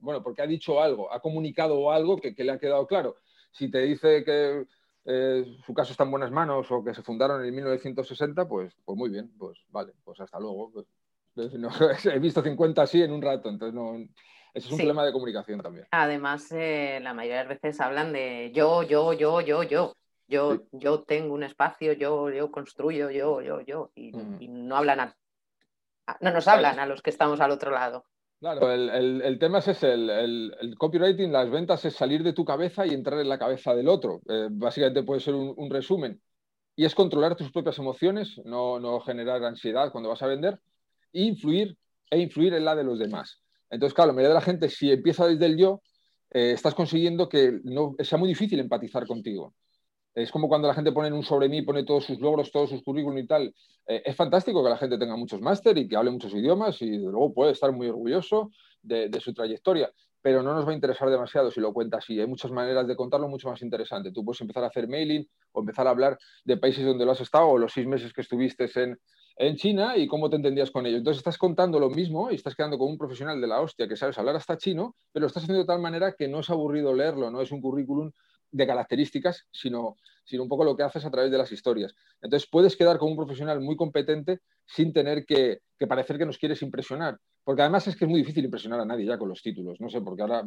Bueno, 0.00 0.22
porque 0.24 0.42
ha 0.42 0.46
dicho 0.46 0.82
algo, 0.82 1.12
ha 1.12 1.20
comunicado 1.20 1.92
algo 1.92 2.16
que, 2.16 2.34
le 2.36 2.50
ha 2.50 2.58
quedado 2.58 2.86
claro. 2.86 3.16
Si 3.52 3.70
te 3.70 3.78
dice 3.82 4.24
que 4.24 4.66
eh, 5.04 5.44
su 5.66 5.74
caso 5.74 5.92
está 5.92 6.04
en 6.04 6.10
buenas 6.10 6.30
manos 6.30 6.70
o 6.70 6.82
que 6.82 6.94
se 6.94 7.02
fundaron 7.02 7.44
en 7.44 7.54
1960, 7.54 8.48
pues, 8.48 8.74
pues 8.84 8.98
muy 8.98 9.10
bien, 9.10 9.30
pues 9.38 9.58
vale, 9.68 9.92
pues 10.02 10.20
hasta 10.20 10.40
luego. 10.40 10.70
Pues, 10.72 10.86
he 12.06 12.18
visto 12.18 12.42
50 12.42 12.82
así 12.82 13.02
en 13.02 13.12
un 13.12 13.20
rato, 13.20 13.48
entonces 13.48 13.74
no, 13.74 13.96
ese 14.54 14.66
es 14.68 14.70
un 14.70 14.78
problema 14.78 15.04
de 15.04 15.12
comunicación 15.12 15.60
también. 15.60 15.86
Además, 15.90 16.50
eh, 16.52 17.00
la 17.02 17.12
mayoría 17.12 17.42
de 17.42 17.48
veces 17.48 17.80
hablan 17.80 18.12
de 18.12 18.52
yo, 18.54 18.82
yo, 18.82 19.12
yo, 19.12 19.40
yo, 19.40 19.62
yo. 19.62 19.94
Yo, 20.26 20.62
yo 20.72 21.02
tengo 21.02 21.34
un 21.34 21.42
espacio, 21.42 21.92
yo, 21.92 22.30
yo 22.30 22.50
construyo, 22.50 23.10
yo, 23.10 23.42
yo, 23.42 23.60
yo. 23.60 23.90
Y, 23.94 24.10
no 24.48 24.74
hablan 24.74 25.00
a, 25.00 25.16
no 26.20 26.30
nos 26.30 26.48
hablan 26.48 26.78
a 26.78 26.86
los 26.86 27.02
que 27.02 27.10
estamos 27.10 27.40
al 27.40 27.50
otro 27.50 27.70
lado. 27.70 28.06
Claro, 28.44 28.70
el, 28.70 29.38
tema 29.38 29.60
es 29.60 29.68
ese, 29.68 29.94
el, 29.94 30.74
copywriting, 30.76 31.32
las 31.32 31.48
ventas 31.48 31.82
es 31.86 31.94
salir 31.94 32.22
de 32.22 32.34
tu 32.34 32.44
cabeza 32.44 32.86
y 32.86 32.90
entrar 32.90 33.18
en 33.18 33.30
la 33.30 33.38
cabeza 33.38 33.74
del 33.74 33.88
otro. 33.88 34.20
Eh, 34.28 34.48
básicamente 34.50 35.02
puede 35.02 35.20
ser 35.20 35.34
un, 35.34 35.70
resumen. 35.70 36.20
Y 36.76 36.84
es 36.84 36.94
controlar 36.94 37.36
tus 37.36 37.50
propias 37.50 37.78
emociones, 37.78 38.38
no, 38.44 38.78
no 38.78 39.00
generar 39.00 39.42
ansiedad 39.42 39.90
cuando 39.90 40.10
vas 40.10 40.22
a 40.22 40.26
vender, 40.26 40.60
e 41.14 41.22
influir, 41.22 41.74
e 42.10 42.18
influir 42.18 42.52
en 42.52 42.66
la 42.66 42.76
de 42.76 42.84
los 42.84 42.98
demás. 42.98 43.40
Entonces, 43.70 43.94
claro, 43.94 44.08
la 44.08 44.16
mayoría 44.16 44.34
de 44.34 44.40
la 44.40 44.44
gente, 44.44 44.68
si 44.68 44.92
empieza 44.92 45.26
desde 45.26 45.46
el 45.46 45.56
yo, 45.56 45.80
eh, 46.30 46.50
estás 46.52 46.74
consiguiendo 46.74 47.30
que 47.30 47.60
no, 47.64 47.96
sea 48.00 48.18
muy 48.18 48.28
difícil 48.28 48.60
empatizar 48.60 49.06
contigo. 49.06 49.54
Es 50.14 50.30
como 50.30 50.48
cuando 50.48 50.68
la 50.68 50.74
gente 50.74 50.92
pone 50.92 51.08
en 51.08 51.14
un 51.14 51.24
sobre 51.24 51.48
mí, 51.48 51.62
pone 51.62 51.84
todos 51.84 52.04
sus 52.04 52.20
logros, 52.20 52.52
todos 52.52 52.70
sus 52.70 52.82
currículum 52.82 53.18
y 53.18 53.26
tal. 53.26 53.54
Eh, 53.86 54.02
es 54.04 54.14
fantástico 54.14 54.62
que 54.62 54.70
la 54.70 54.76
gente 54.76 54.96
tenga 54.96 55.16
muchos 55.16 55.40
máster 55.40 55.76
y 55.76 55.88
que 55.88 55.96
hable 55.96 56.12
muchos 56.12 56.32
idiomas 56.34 56.80
y 56.82 56.98
luego 56.98 57.34
puede 57.34 57.52
estar 57.52 57.72
muy 57.72 57.88
orgulloso 57.88 58.50
de, 58.80 59.10
su 59.20 59.32
trayectoria, 59.32 59.90
pero 60.22 60.42
no 60.42 60.54
nos 60.54 60.66
va 60.66 60.70
a 60.70 60.74
interesar 60.74 61.10
demasiado 61.10 61.50
si 61.50 61.60
lo 61.60 61.72
cuenta 61.72 61.98
así. 61.98 62.20
Hay 62.20 62.26
muchas 62.26 62.52
maneras 62.52 62.86
de 62.86 62.94
contarlo 62.94 63.28
mucho 63.28 63.48
más 63.48 63.60
interesante. 63.62 64.12
Tú 64.12 64.24
puedes 64.24 64.40
empezar 64.40 64.62
a 64.62 64.68
hacer 64.68 64.88
mailing 64.88 65.26
o 65.52 65.60
empezar 65.60 65.86
a 65.86 65.90
hablar 65.90 66.18
de 66.44 66.56
países 66.58 66.84
donde 66.84 67.04
lo 67.04 67.12
has 67.12 67.20
estado 67.20 67.48
o 67.48 67.58
los 67.58 67.72
seis 67.72 67.86
meses 67.86 68.12
que 68.12 68.20
estuviste 68.20 68.70
en, 68.76 68.98
en 69.36 69.56
China 69.56 69.96
y 69.96 70.06
cómo 70.06 70.30
te 70.30 70.36
entendías 70.36 70.70
con 70.70 70.86
ellos. 70.86 70.98
Entonces 70.98 71.18
estás 71.18 71.38
contando 71.38 71.80
lo 71.80 71.90
mismo 71.90 72.30
y 72.30 72.36
estás 72.36 72.54
quedando 72.54 72.78
con 72.78 72.88
un 72.88 72.98
profesional 72.98 73.40
de 73.40 73.46
la 73.46 73.60
hostia 73.60 73.88
que 73.88 73.96
sabes 73.96 74.16
hablar 74.18 74.36
hasta 74.36 74.56
chino, 74.56 74.94
pero 75.12 75.22
lo 75.22 75.26
estás 75.26 75.42
haciendo 75.42 75.62
de 75.62 75.66
tal 75.66 75.80
manera 75.80 76.14
que 76.16 76.28
no 76.28 76.40
es 76.40 76.50
aburrido 76.50 76.94
leerlo, 76.94 77.30
no 77.30 77.40
es 77.40 77.50
un 77.50 77.60
currículum 77.60 78.12
de 78.54 78.66
características, 78.68 79.46
sino, 79.50 79.96
sino 80.24 80.44
un 80.44 80.48
poco 80.48 80.64
lo 80.64 80.76
que 80.76 80.84
haces 80.84 81.04
a 81.04 81.10
través 81.10 81.30
de 81.30 81.38
las 81.38 81.50
historias. 81.50 81.92
Entonces 82.22 82.48
puedes 82.48 82.76
quedar 82.76 82.98
con 82.98 83.10
un 83.10 83.16
profesional 83.16 83.60
muy 83.60 83.76
competente 83.76 84.40
sin 84.64 84.92
tener 84.92 85.26
que, 85.26 85.60
parecer 85.88 86.16
que 86.16 86.24
nos 86.24 86.38
quieres 86.38 86.62
impresionar. 86.62 87.18
Porque 87.42 87.60
además 87.60 87.86
es 87.88 87.96
que 87.96 88.06
es 88.06 88.10
muy 88.10 88.20
difícil 88.20 88.44
impresionar 88.44 88.80
a 88.80 88.86
nadie 88.86 89.04
ya 89.04 89.18
con 89.18 89.28
los 89.28 89.42
títulos. 89.42 89.78
No 89.78 89.90
sé, 89.90 90.00
porque 90.00 90.22
ahora 90.22 90.42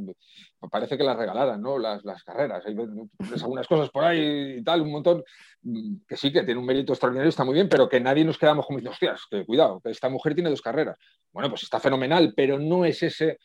parece 0.72 0.98
que 0.98 1.04
las 1.04 1.18
regalaran, 1.18 1.62
¿no? 1.62 1.78
Las, 1.78 2.02
carreras. 2.24 2.66
Hay 2.66 2.76
algunas 2.76 3.68
cosas 3.68 3.90
por 3.92 4.04
ahí 4.04 4.56
y 4.60 4.64
tal, 4.64 4.82
un 4.82 4.92
montón, 4.94 5.24
mm, 5.62 5.98
que 6.08 6.16
sí 6.16 6.32
que 6.32 6.44
tiene 6.44 6.60
un 6.60 6.66
mérito 6.66 6.94
extraordinario, 6.94 7.30
está 7.30 7.44
muy 7.44 7.54
bien, 7.54 7.70
pero 7.70 7.88
que 7.88 8.00
nadie 8.00 8.26
nos 8.26 8.38
quedamos 8.40 8.66
como 8.66 8.80
diciendo, 8.80 8.94
hostias, 8.94 9.28
que 9.30 9.46
cuidado, 9.46 9.80
que 9.82 9.92
esta 9.92 10.10
mujer 10.10 10.34
tiene 10.34 10.50
dos 10.50 10.62
carreras. 10.62 10.98
Bueno, 11.32 11.50
pues 11.50 11.64
está 11.64 11.80
fenomenal, 11.80 12.34
pero 12.36 12.58
no 12.58 12.84
es 12.84 13.04
ese 13.04 13.38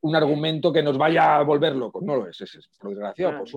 un 0.00 0.14
argumento 0.14 0.72
que 0.72 0.82
nos 0.82 0.96
vaya 0.96 1.36
a 1.36 1.42
volver 1.42 1.74
locos. 1.74 2.02
No 2.02 2.16
lo 2.16 2.28
es, 2.28 2.40
ese 2.40 2.58
es, 2.58 2.68
por 2.78 2.90
desgracia, 2.90 3.36
por 3.36 3.48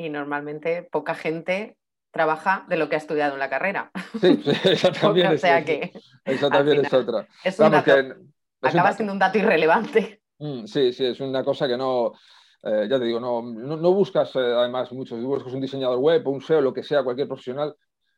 y 0.00 0.08
normalmente 0.08 0.82
poca 0.82 1.14
gente 1.14 1.76
trabaja 2.10 2.64
de 2.68 2.78
lo 2.78 2.88
que 2.88 2.94
ha 2.94 2.98
estudiado 2.98 3.34
en 3.34 3.38
la 3.38 3.50
carrera. 3.50 3.90
Sí, 4.18 4.40
esa 4.64 4.90
también, 5.00 5.26
o 5.26 5.32
es, 5.32 5.42
sea 5.42 5.62
que, 5.62 5.92
esa 6.24 6.48
también 6.48 6.84
es 6.84 6.92
otra. 6.92 7.28
Es 7.44 7.58
un 7.58 7.70
dato, 7.70 7.92
acaba 8.62 8.94
siendo 8.94 9.12
un 9.12 9.18
dato 9.18 9.36
irrelevante. 9.36 10.22
Mm, 10.38 10.64
sí, 10.64 10.94
sí, 10.94 11.04
es 11.04 11.20
una 11.20 11.44
cosa 11.44 11.68
que 11.68 11.76
no, 11.76 12.14
eh, 12.62 12.86
ya 12.88 12.98
te 12.98 13.04
digo, 13.04 13.20
no, 13.20 13.42
no, 13.42 13.92
buscas 13.92 14.34
eh, 14.36 14.38
además 14.38 14.90
muchos, 14.92 15.22
buscas 15.22 15.52
un 15.52 15.60
diseñador 15.60 15.98
web 15.98 16.26
o 16.26 16.30
un 16.30 16.40
SEO, 16.40 16.62
lo 16.62 16.72
que 16.72 16.82
sea, 16.82 17.04
cualquier 17.04 17.28
profesional, 17.28 17.76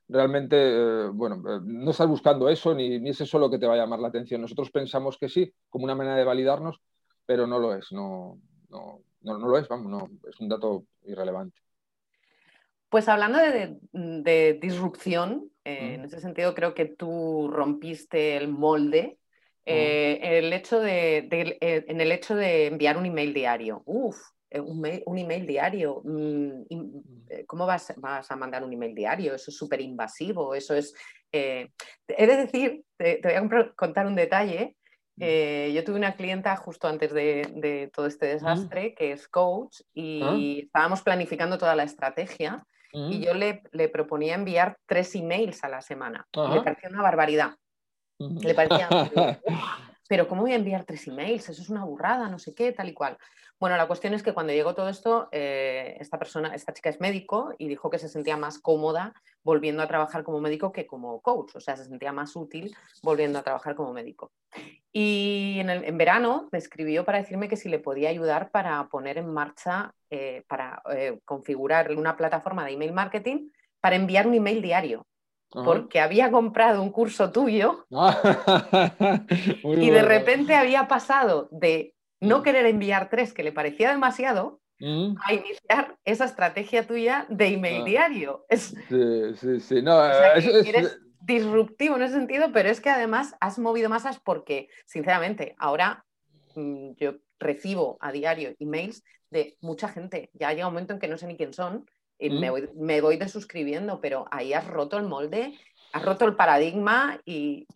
realmente, 0.09 0.57
eh, 0.57 1.09
bueno, 1.12 1.43
no 1.64 1.91
estás 1.91 2.07
buscando 2.07 2.49
eso 2.49 2.74
ni, 2.74 3.01
ni, 3.01 3.11
es 3.11 3.20
eso 3.20 3.41
lo 3.41 3.51
que 3.51 3.59
te 3.59 3.66
va 3.66 3.74
a 3.74 3.78
llamar 3.78 3.99
la 3.99 4.09
atención. 4.09 4.41
Nosotros 4.41 4.70
pensamos 4.70 5.18
que 5.18 5.28
sí, 5.28 5.53
como 5.68 5.85
una 5.85 5.97
manera 5.97 6.14
de 6.14 6.24
validarnos, 6.24 6.80
pero 7.26 7.49
no 7.49 7.59
lo 7.59 7.74
es, 7.74 7.91
no, 7.91 8.39
no, 8.68 9.01
no, 9.22 9.39
lo 9.39 9.59
es, 9.59 9.66
vamos, 9.66 9.91
no, 9.91 10.28
es 10.30 10.39
un 10.39 10.49
dato 10.49 10.85
irrelevante. 11.05 11.61
Pues 12.93 13.09
hablando 13.09 13.38
de, 13.38 14.59
disrupción, 14.61 15.51
en 15.64 16.05
ese 16.05 16.20
sentido 16.20 16.55
creo 16.55 16.74
que 16.74 16.84
tú 16.84 17.49
rompiste 17.51 18.36
el 18.36 18.49
molde 18.49 19.16
eh, 19.64 20.18
el 20.20 20.53
hecho 20.53 20.78
de, 20.78 21.26
eh, 21.30 21.84
en 21.88 22.03
el 22.03 22.12
hecho 22.12 22.34
de 22.34 22.66
enviar 22.66 22.99
un 22.99 23.07
email 23.07 23.32
diario. 23.32 23.82
Uf, 23.86 24.20
eh, 24.51 24.61
un, 24.61 25.16
email 25.16 25.47
diario. 25.47 26.03
Mm, 26.05 26.64
¿Cómo 27.47 27.64
vas, 27.64 27.95
vas, 27.97 28.30
a 28.30 28.36
mandar 28.36 28.62
un 28.62 28.74
email 28.74 28.95
diario? 28.95 29.34
Eso 29.34 29.51
es 29.51 29.57
súper 29.57 29.80
invasivo. 29.80 30.55
Eso 30.55 30.74
es. 30.74 30.93
he 31.32 31.70
de 32.07 32.36
decir, 32.36 32.84
te, 32.99 33.22
voy 33.24 33.32
a 33.32 33.72
contar 33.74 34.07
un 34.07 34.16
detalle. 34.16 34.76
Yo 35.16 35.82
tuve 35.82 35.97
una 35.97 36.14
clienta 36.14 36.55
justo 36.57 36.88
antes 36.88 37.11
de, 37.14 37.90
todo 37.95 38.05
este 38.05 38.26
desastre 38.26 38.95
que 38.95 39.12
es 39.12 39.28
coach 39.28 39.80
y 39.95 40.20
ah. 40.22 40.36
estábamos 40.66 41.01
planificando 41.01 41.57
toda 41.57 41.74
la 41.74 41.84
estrategia 41.84 42.66
y 42.93 43.24
yo 43.24 43.34
le, 43.34 43.62
le, 43.72 43.88
proponía 43.88 44.34
enviar 44.34 44.76
tres 44.86 45.14
emails 45.14 45.64
a 45.64 45.68
la 45.68 45.80
semana. 45.80 46.26
me 46.34 46.62
parecía 46.62 46.90
una 46.90 47.03
barbaridad. 47.03 47.57
Le 48.18 48.55
parecía, 48.55 48.88
pero 50.12 50.28
¿cómo 50.28 50.42
voy 50.42 50.52
a 50.52 50.56
enviar 50.56 50.84
tres 50.84 51.08
emails? 51.08 51.48
Eso 51.48 51.62
es 51.62 51.70
una 51.70 51.86
burrada, 51.86 52.28
no 52.28 52.38
sé 52.38 52.54
qué, 52.54 52.70
tal 52.72 52.86
y 52.86 52.92
cual. 52.92 53.16
Bueno, 53.58 53.78
la 53.78 53.86
cuestión 53.86 54.12
es 54.12 54.22
que 54.22 54.34
cuando 54.34 54.52
llegó 54.52 54.74
todo 54.74 54.90
esto, 54.90 55.30
eh, 55.32 55.96
esta 56.00 56.18
persona, 56.18 56.54
esta 56.54 56.74
chica 56.74 56.90
es 56.90 57.00
médico 57.00 57.54
y 57.56 57.66
dijo 57.66 57.88
que 57.88 57.98
se 57.98 58.10
sentía 58.10 58.36
más 58.36 58.58
cómoda 58.58 59.14
volviendo 59.42 59.82
a 59.82 59.86
trabajar 59.86 60.22
como 60.22 60.38
médico 60.38 60.70
que 60.70 60.86
como 60.86 61.22
coach, 61.22 61.56
o 61.56 61.60
sea, 61.60 61.78
se 61.78 61.86
sentía 61.86 62.12
más 62.12 62.36
útil 62.36 62.76
volviendo 63.02 63.38
a 63.38 63.42
trabajar 63.42 63.74
como 63.74 63.94
médico. 63.94 64.32
Y 64.92 65.56
en, 65.60 65.96
verano 65.96 66.50
me 66.52 66.58
escribió 66.58 67.06
para 67.06 67.16
decirme 67.16 67.48
que 67.48 67.56
si 67.56 67.70
le 67.70 67.78
podía 67.78 68.10
ayudar 68.10 68.50
para 68.50 68.86
poner 68.88 69.16
en 69.16 69.32
marcha, 69.32 69.94
eh, 70.10 70.44
para 70.46 70.82
eh, 70.94 71.20
configurar 71.24 71.90
una 71.96 72.18
plataforma 72.18 72.66
de 72.66 72.72
email 72.72 72.92
marketing 72.92 73.48
para 73.80 73.96
enviar 73.96 74.26
un 74.26 74.34
email 74.34 74.60
diario 74.60 75.06
porque 75.53 76.00
había 76.00 76.30
comprado 76.30 76.82
un 76.82 76.90
curso 76.90 77.30
tuyo 77.30 77.86
y 79.64 79.90
de 79.90 80.03
repente 80.03 80.55
había 80.55 80.88
pasado 80.88 81.48
de 81.50 81.94
no 82.20 82.38
mm. 82.38 82.42
querer 82.42 82.66
enviar 82.66 83.11
tres, 83.11 83.32
que 83.32 83.42
le 83.42 83.53
parecía 83.53 83.90
demasiado, 83.90 84.61
mm. 84.78 85.14
a 85.24 85.32
iniciar 85.34 85.96
esa 86.05 86.24
estrategia 86.24 86.86
tuya 86.86 87.26
de 87.28 87.46
email 87.48 87.82
ah. 87.82 87.84
diario. 87.84 88.46
Sí, 88.50 89.34
sí, 89.36 89.61
sí. 89.61 89.82
No, 89.82 90.03
eres 90.05 90.98
disruptivo 91.20 91.96
en 91.96 92.03
ese 92.03 92.14
sentido, 92.14 92.50
pero 92.53 92.68
es 92.68 92.80
que 92.80 92.90
además 92.90 93.34
has 93.40 93.59
movido 93.59 93.88
masas 93.88 94.20
porque, 94.20 94.68
sinceramente, 94.86 95.55
ahora 95.59 96.05
mm, 96.55 96.92
yo 96.96 97.16
recibo 97.38 97.98
a 98.00 98.12
diario 98.12 98.55
emails 98.59 99.05
de 99.30 99.57
mucha 99.61 99.88
gente. 99.88 100.30
Ya 100.34 100.53
llega 100.53 100.66
un 100.68 100.74
momento 100.74 100.94
en 100.94 101.00
que 101.00 101.09
no 101.09 101.18
sé 101.18 101.26
ni 101.26 101.36
quién 101.36 101.53
son 101.53 101.86
y 102.23 102.31
me, 102.31 102.51
voy, 102.51 102.70
me 102.77 103.01
voy 103.01 103.16
desuscribiendo, 103.16 104.01
pero 104.01 104.27
ahí 104.31 104.53
has 104.53 104.66
roto 104.66 104.97
el 104.97 105.09
molde, 105.09 105.59
has 105.93 106.05
roto 106.05 106.25
el 106.25 106.37
paradigma 106.37 107.20
y, 107.25 107.66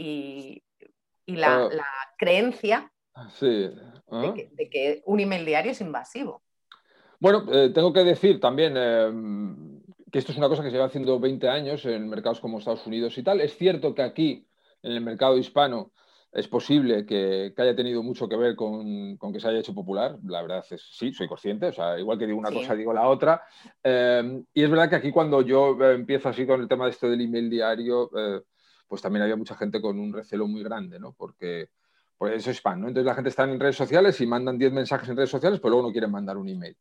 la, 1.27 1.65
ah. 1.65 2.15
creencia 2.17 2.93
de, 3.41 4.69
que, 4.71 5.03
un 5.05 5.19
email 5.19 5.45
diario 5.45 5.73
es 5.73 5.81
invasivo. 5.81 6.43
Bueno, 7.19 7.45
eh, 7.51 7.71
tengo 7.75 7.93
que 7.93 8.05
decir 8.05 8.39
también 8.39 8.75
eh, 8.77 9.11
que 10.13 10.21
esto 10.21 10.31
es 10.31 10.39
una 10.39 10.49
cosa 10.49 10.63
que 10.63 10.71
se 10.71 10.79
va 10.79 10.85
haciendo 10.85 11.19
20 11.19 11.49
años 11.49 11.85
en 11.85 12.09
mercados 12.09 12.41
como 12.41 12.59
Estados 12.59 12.87
Unidos 12.87 13.19
y 13.19 13.25
tal. 13.25 13.41
Es 13.41 13.57
cierto 13.57 13.95
que 13.95 14.03
aquí, 14.03 14.47
en 14.83 14.93
el 14.93 15.01
mercado 15.01 15.37
hispano, 15.39 15.93
es 16.37 16.49
posible 16.49 17.07
que, 17.07 17.55
haya 17.57 17.75
tenido 17.75 18.03
mucho 18.03 18.29
que 18.29 18.37
ver 18.37 18.55
con, 18.55 19.17
que 19.19 19.41
se 19.41 19.49
haya 19.49 19.61
hecho 19.61 19.75
popular. 19.75 20.19
La 20.23 20.43
verdad 20.43 20.63
es 20.71 20.83
sí, 20.93 21.11
soy 21.15 21.27
consciente. 21.27 21.69
O 21.69 21.73
sea, 21.73 21.99
igual 21.99 22.19
que 22.19 22.27
digo 22.27 22.39
una 22.39 22.53
cosa, 22.53 22.75
digo 22.75 22.93
la 22.93 23.09
otra. 23.09 23.43
Eh, 23.83 24.43
y 24.53 24.63
es 24.63 24.69
verdad 24.69 24.91
que 24.91 24.97
aquí 24.97 25.11
cuando 25.11 25.41
yo 25.41 25.83
eh, 25.83 25.95
empiezo 25.95 26.29
así 26.29 26.47
con 26.47 26.61
el 26.61 26.69
tema 26.69 26.85
de 26.85 26.91
esto 26.91 27.09
del 27.09 27.23
email 27.23 27.49
diario, 27.49 28.11
eh, 28.15 28.43
pues 28.87 29.01
también 29.01 29.23
había 29.23 29.37
mucha 29.37 29.57
gente 29.57 29.81
con 29.81 29.99
un 29.99 30.13
recelo 30.13 30.47
muy 30.47 30.63
grande, 30.63 31.01
¿no? 31.01 31.15
Porque 31.15 31.71
pues 32.19 32.35
eso 32.35 32.51
es 32.51 32.59
spam, 32.59 32.83
¿no? 32.83 32.89
Entonces 32.89 33.07
la 33.07 33.15
gente 33.15 33.31
está 33.31 33.45
en 33.45 33.59
redes 33.59 33.77
sociales 33.77 34.21
y 34.21 34.27
mandan 34.27 34.59
10 34.59 34.73
mensajes 34.73 35.09
en 35.09 35.17
redes 35.17 35.31
sociales, 35.31 35.59
pero 35.59 35.71
luego 35.71 35.89
no 35.89 35.93
quieren 35.93 36.11
mandar 36.11 36.37
un 36.37 36.51
email. 36.51 36.77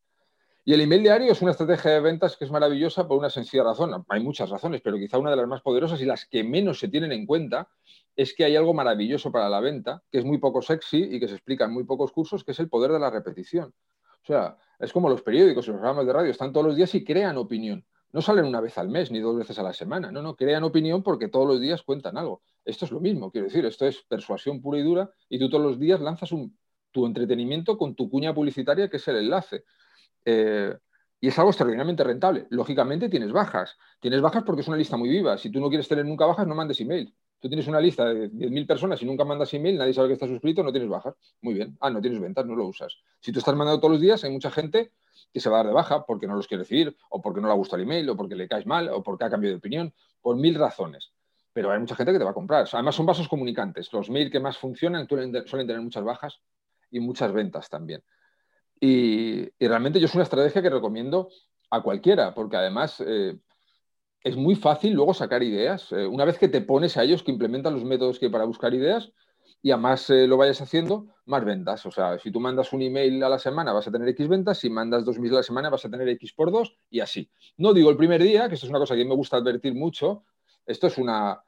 Y 0.66 0.74
el 0.74 0.82
email 0.82 1.02
diario 1.02 1.32
es 1.32 1.40
una 1.40 1.52
estrategia 1.52 1.92
de 1.92 2.00
ventas 2.00 2.36
que 2.36 2.44
es 2.44 2.50
maravillosa 2.50 3.08
por 3.08 3.16
una 3.16 3.30
sencilla 3.30 3.64
razón. 3.64 4.04
Hay 4.08 4.22
muchas 4.22 4.50
razones, 4.50 4.82
pero 4.82 4.98
quizá 4.98 5.16
una 5.16 5.30
de 5.30 5.36
las 5.36 5.46
más 5.46 5.62
poderosas 5.62 5.98
y 6.02 6.04
las 6.04 6.26
que 6.26 6.44
menos 6.44 6.78
se 6.78 6.88
tienen 6.88 7.12
en 7.12 7.24
cuenta 7.24 7.68
es 8.16 8.34
que 8.34 8.44
hay 8.44 8.56
algo 8.56 8.72
maravilloso 8.74 9.30
para 9.30 9.48
la 9.48 9.60
venta, 9.60 10.02
que 10.10 10.18
es 10.18 10.24
muy 10.24 10.38
poco 10.38 10.62
sexy 10.62 11.04
y 11.04 11.20
que 11.20 11.28
se 11.28 11.34
explica 11.34 11.66
en 11.66 11.72
muy 11.72 11.84
pocos 11.84 12.12
cursos, 12.12 12.42
que 12.42 12.52
es 12.52 12.60
el 12.60 12.68
poder 12.68 12.90
de 12.92 12.98
la 12.98 13.10
repetición. 13.10 13.74
O 14.22 14.26
sea, 14.26 14.56
es 14.78 14.92
como 14.92 15.08
los 15.08 15.22
periódicos 15.22 15.66
y 15.66 15.70
los 15.70 15.78
programas 15.78 16.06
de 16.06 16.12
radio, 16.12 16.30
están 16.30 16.52
todos 16.52 16.66
los 16.66 16.76
días 16.76 16.94
y 16.94 17.04
crean 17.04 17.36
opinión. 17.36 17.84
No 18.12 18.22
salen 18.22 18.46
una 18.46 18.60
vez 18.60 18.78
al 18.78 18.88
mes 18.88 19.10
ni 19.10 19.20
dos 19.20 19.36
veces 19.36 19.58
a 19.58 19.62
la 19.62 19.74
semana, 19.74 20.10
no, 20.10 20.22
no, 20.22 20.34
crean 20.34 20.64
opinión 20.64 21.02
porque 21.02 21.28
todos 21.28 21.46
los 21.46 21.60
días 21.60 21.82
cuentan 21.82 22.16
algo. 22.16 22.42
Esto 22.64 22.86
es 22.86 22.90
lo 22.90 23.00
mismo, 23.00 23.30
quiero 23.30 23.46
decir, 23.46 23.66
esto 23.66 23.86
es 23.86 24.02
persuasión 24.08 24.60
pura 24.62 24.78
y 24.78 24.82
dura 24.82 25.10
y 25.28 25.38
tú 25.38 25.50
todos 25.50 25.62
los 25.62 25.78
días 25.78 26.00
lanzas 26.00 26.30
tu 26.90 27.06
entretenimiento 27.06 27.76
con 27.76 27.94
tu 27.94 28.08
cuña 28.08 28.34
publicitaria, 28.34 28.88
que 28.88 28.96
es 28.96 29.06
el 29.08 29.16
enlace. 29.16 29.64
Eh, 30.24 30.74
y 31.20 31.28
es 31.28 31.38
algo 31.38 31.50
extraordinariamente 31.50 32.04
rentable. 32.04 32.46
Lógicamente 32.50 33.08
tienes 33.08 33.32
bajas. 33.32 33.76
Tienes 34.00 34.20
bajas 34.20 34.42
porque 34.44 34.62
es 34.62 34.68
una 34.68 34.76
lista 34.76 34.96
muy 34.96 35.08
viva. 35.08 35.38
Si 35.38 35.50
tú 35.50 35.60
no 35.60 35.68
quieres 35.68 35.88
tener 35.88 36.04
nunca 36.04 36.26
bajas, 36.26 36.46
no 36.46 36.54
mandes 36.54 36.80
email. 36.80 37.14
Tú 37.38 37.48
tienes 37.48 37.66
una 37.66 37.80
lista 37.80 38.06
de 38.06 38.30
10.000 38.30 38.66
personas 38.66 39.02
y 39.02 39.06
nunca 39.06 39.24
mandas 39.24 39.52
email, 39.54 39.76
nadie 39.76 39.92
sabe 39.92 40.08
que 40.08 40.14
estás 40.14 40.28
suscrito, 40.28 40.62
no 40.62 40.72
tienes 40.72 40.88
bajas. 40.88 41.14
Muy 41.42 41.54
bien. 41.54 41.76
Ah, 41.80 41.90
no 41.90 42.00
tienes 42.00 42.20
ventas, 42.20 42.46
no 42.46 42.56
lo 42.56 42.66
usas. 42.66 42.96
Si 43.20 43.30
tú 43.30 43.38
estás 43.38 43.54
mandando 43.54 43.78
todos 43.78 43.92
los 43.92 44.00
días, 44.00 44.24
hay 44.24 44.30
mucha 44.30 44.50
gente 44.50 44.92
que 45.32 45.40
se 45.40 45.50
va 45.50 45.56
a 45.56 45.58
dar 45.58 45.66
de 45.68 45.72
baja 45.74 46.04
porque 46.06 46.26
no 46.26 46.34
los 46.34 46.46
quiere 46.46 46.62
recibir, 46.62 46.96
o 47.10 47.20
porque 47.20 47.40
no 47.40 47.48
le 47.48 47.54
gusta 47.54 47.76
el 47.76 47.82
email, 47.82 48.08
o 48.08 48.16
porque 48.16 48.34
le 48.34 48.48
caes 48.48 48.66
mal, 48.66 48.88
o 48.88 49.02
porque 49.02 49.24
ha 49.24 49.30
cambiado 49.30 49.52
de 49.52 49.58
opinión, 49.58 49.92
por 50.20 50.36
mil 50.36 50.54
razones. 50.54 51.12
Pero 51.52 51.70
hay 51.70 51.78
mucha 51.78 51.94
gente 51.94 52.12
que 52.12 52.18
te 52.18 52.24
va 52.24 52.30
a 52.30 52.34
comprar. 52.34 52.66
Además, 52.72 52.94
son 52.94 53.06
vasos 53.06 53.28
comunicantes. 53.28 53.92
Los 53.92 54.10
mails 54.10 54.30
que 54.30 54.40
más 54.40 54.56
funcionan 54.56 55.06
suelen 55.08 55.32
tener 55.32 55.80
muchas 55.80 56.04
bajas 56.04 56.40
y 56.90 57.00
muchas 57.00 57.32
ventas 57.32 57.68
también. 57.68 58.02
Y, 58.80 59.48
realmente 59.58 60.00
yo 60.00 60.06
es 60.06 60.14
una 60.14 60.24
estrategia 60.24 60.62
que 60.62 60.70
recomiendo 60.70 61.28
a 61.70 61.82
cualquiera, 61.82 62.34
porque 62.34 62.56
además 62.56 63.02
eh, 63.06 63.38
es 64.26 64.34
muy 64.34 64.56
fácil 64.56 64.92
luego 64.92 65.14
sacar 65.14 65.44
ideas. 65.44 65.92
Eh, 65.92 66.04
una 66.04 66.24
vez 66.24 66.36
que 66.36 66.48
te 66.48 66.60
pones 66.60 66.96
a 66.96 67.04
ellos, 67.04 67.22
que 67.22 67.30
implementan 67.30 67.74
los 67.74 67.84
métodos 67.84 68.18
que 68.18 68.28
para 68.28 68.44
buscar 68.44 68.74
ideas, 68.74 69.12
y 69.62 69.70
a 69.70 69.76
más 69.76 70.10
eh, 70.10 70.26
lo 70.26 70.36
vayas 70.36 70.60
haciendo, 70.60 71.06
más 71.26 71.44
ventas. 71.44 71.86
O 71.86 71.92
sea, 71.92 72.18
si 72.18 72.32
tú 72.32 72.40
mandas 72.40 72.72
un 72.72 72.82
email 72.82 73.22
a 73.22 73.28
la 73.28 73.38
semana 73.38 73.72
vas 73.72 73.86
a 73.86 73.92
tener 73.92 74.08
X 74.08 74.26
ventas, 74.26 74.58
si 74.58 74.68
mandas 74.68 75.04
dos 75.04 75.20
mil 75.20 75.32
a 75.32 75.36
la 75.36 75.42
semana 75.44 75.70
vas 75.70 75.84
a 75.84 75.90
tener 75.90 76.08
X 76.08 76.32
por 76.32 76.50
dos 76.50 76.76
y 76.90 76.98
así. 76.98 77.30
No 77.56 77.72
digo 77.72 77.88
el 77.88 77.96
primer 77.96 78.20
día, 78.20 78.48
que 78.48 78.56
esto 78.56 78.66
es 78.66 78.70
una 78.70 78.80
cosa 78.80 78.96
que 78.96 79.04
me 79.04 79.14
gusta 79.14 79.36
advertir 79.36 79.76
mucho, 79.76 80.24
esto 80.66 80.88
es, 80.88 80.98
una, 80.98 81.40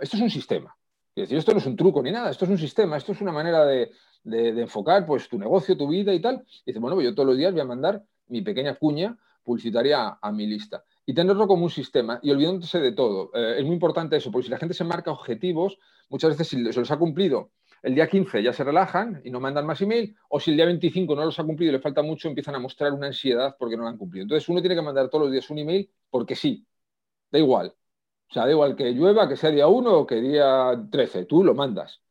esto 0.00 0.16
es 0.16 0.22
un 0.22 0.30
sistema. 0.30 0.76
Es 1.14 1.22
decir, 1.22 1.38
esto 1.38 1.52
no 1.52 1.58
es 1.58 1.66
un 1.66 1.76
truco 1.76 2.02
ni 2.02 2.10
nada, 2.10 2.30
esto 2.30 2.44
es 2.44 2.50
un 2.50 2.58
sistema, 2.58 2.96
esto 2.96 3.12
es 3.12 3.20
una 3.20 3.30
manera 3.30 3.64
de, 3.64 3.92
de, 4.24 4.48
enfocar 4.60 5.06
pues, 5.06 5.28
tu 5.28 5.38
negocio, 5.38 5.76
tu 5.76 5.86
vida 5.86 6.12
y 6.12 6.20
tal. 6.20 6.44
Y 6.64 6.72
dices, 6.72 6.80
bueno, 6.80 6.96
pues 6.96 7.04
yo 7.04 7.14
todos 7.14 7.28
los 7.28 7.36
días 7.36 7.52
voy 7.52 7.60
a 7.60 7.66
mandar 7.66 8.02
mi 8.26 8.42
pequeña 8.42 8.74
cuña 8.74 9.16
publicitaria 9.42 10.18
a, 10.20 10.32
mi 10.32 10.46
lista. 10.46 10.84
Y 11.06 11.14
tenerlo 11.14 11.46
como 11.48 11.64
un 11.64 11.70
sistema 11.70 12.20
y 12.22 12.30
olvidándose 12.30 12.78
de 12.78 12.92
todo. 12.92 13.30
Eh, 13.34 13.56
es 13.58 13.64
muy 13.64 13.74
importante 13.74 14.16
eso, 14.16 14.30
porque 14.30 14.44
si 14.44 14.50
la 14.50 14.58
gente 14.58 14.74
se 14.74 14.84
marca 14.84 15.10
objetivos, 15.10 15.78
muchas 16.08 16.30
veces 16.30 16.48
si 16.48 16.72
se 16.72 16.80
los 16.80 16.90
ha 16.90 16.98
cumplido 16.98 17.50
el 17.82 17.94
día 17.94 18.08
15 18.08 18.42
ya 18.42 18.52
se 18.52 18.64
relajan 18.64 19.20
y 19.24 19.30
no 19.30 19.40
mandan 19.40 19.66
más 19.66 19.80
email, 19.80 20.14
o 20.28 20.38
si 20.38 20.50
el 20.50 20.56
día 20.56 20.66
25 20.66 21.14
no 21.14 21.24
los 21.24 21.38
ha 21.38 21.44
cumplido 21.44 21.70
y 21.70 21.72
le 21.72 21.80
falta 21.80 22.02
mucho, 22.02 22.28
empiezan 22.28 22.54
a 22.54 22.58
mostrar 22.58 22.92
una 22.92 23.06
ansiedad 23.06 23.56
porque 23.58 23.76
no 23.76 23.84
lo 23.84 23.88
han 23.88 23.96
cumplido. 23.96 24.24
Entonces 24.24 24.48
uno 24.48 24.60
tiene 24.60 24.74
que 24.74 24.82
mandar 24.82 25.08
todos 25.08 25.24
los 25.24 25.32
días 25.32 25.48
un 25.50 25.58
email 25.58 25.90
porque 26.10 26.36
sí, 26.36 26.66
da 27.30 27.38
igual. 27.38 27.74
O 28.30 28.32
sea, 28.32 28.44
da 28.44 28.50
igual 28.50 28.76
que 28.76 28.90
llueva, 28.92 29.28
que 29.28 29.36
sea 29.36 29.50
día 29.50 29.66
1 29.66 29.92
o 29.92 30.06
que 30.06 30.16
día 30.16 30.80
13, 30.90 31.24
tú 31.24 31.42
lo 31.42 31.54
mandas. 31.54 32.02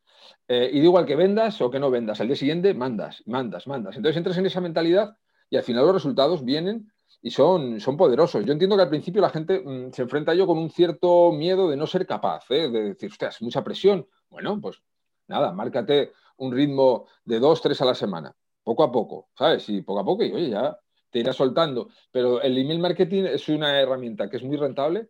Eh, 0.48 0.70
y 0.74 0.80
da 0.80 0.86
igual 0.86 1.06
que 1.06 1.16
vendas 1.16 1.62
o 1.62 1.70
que 1.70 1.80
no 1.80 1.92
vendas, 1.92 2.20
al 2.20 2.28
día 2.28 2.36
siguiente 2.36 2.74
mandas, 2.74 3.24
mandas, 3.28 3.68
mandas. 3.68 3.96
Entonces 3.96 4.18
entras 4.18 4.38
en 4.38 4.48
esa 4.48 4.62
mentalidad 4.62 5.18
y 5.50 5.58
al 5.58 5.64
final 5.64 5.86
los 5.86 5.94
resultados 5.94 6.44
vienen 6.44 6.92
y 7.22 7.32
son, 7.32 7.80
son 7.80 7.98
poderosos. 7.98 8.46
Yo 8.46 8.54
entiendo 8.54 8.76
que 8.76 8.84
al 8.84 8.90
principio 8.90 9.22
la 9.22 9.30
gente 9.30 9.62
mm, 9.64 9.92
se 9.92 10.04
enfrenta 10.04 10.32
a 10.32 10.36
ello 10.36 10.48
con 10.48 10.58
un 10.58 10.70
cierto 10.70 11.32
miedo 11.32 11.70
de 11.70 11.78
no 11.78 11.88
ser 11.88 12.06
capaz, 12.06 12.46
¿eh? 12.50 12.70
de 12.70 12.94
decir, 12.94 13.12
es 13.20 13.42
mucha 13.42 13.64
presión. 13.64 14.08
Bueno, 14.30 14.60
pues 14.62 14.82
nada, 15.28 15.52
márcate 15.52 16.14
un 16.38 16.54
ritmo 16.54 17.08
de 17.26 17.40
dos, 17.40 17.62
tres 17.62 17.82
a 17.82 17.86
la 17.86 17.96
semana, 17.96 18.36
poco 18.64 18.84
a 18.84 18.92
poco, 18.92 19.30
¿sabes? 19.38 19.68
Y 19.70 19.82
poco 19.82 20.00
a 20.00 20.06
poco, 20.06 20.24
y 20.24 20.32
oye, 20.32 20.50
ya, 20.50 20.80
te 21.10 21.20
irá 21.20 21.34
soltando. 21.34 21.90
Pero 22.12 22.42
el 22.42 22.58
email 22.58 22.80
marketing 22.80 23.24
es 23.24 23.50
una 23.50 23.80
herramienta 23.80 24.30
que 24.30 24.38
es 24.38 24.44
muy 24.44 24.58
rentable 24.58 25.10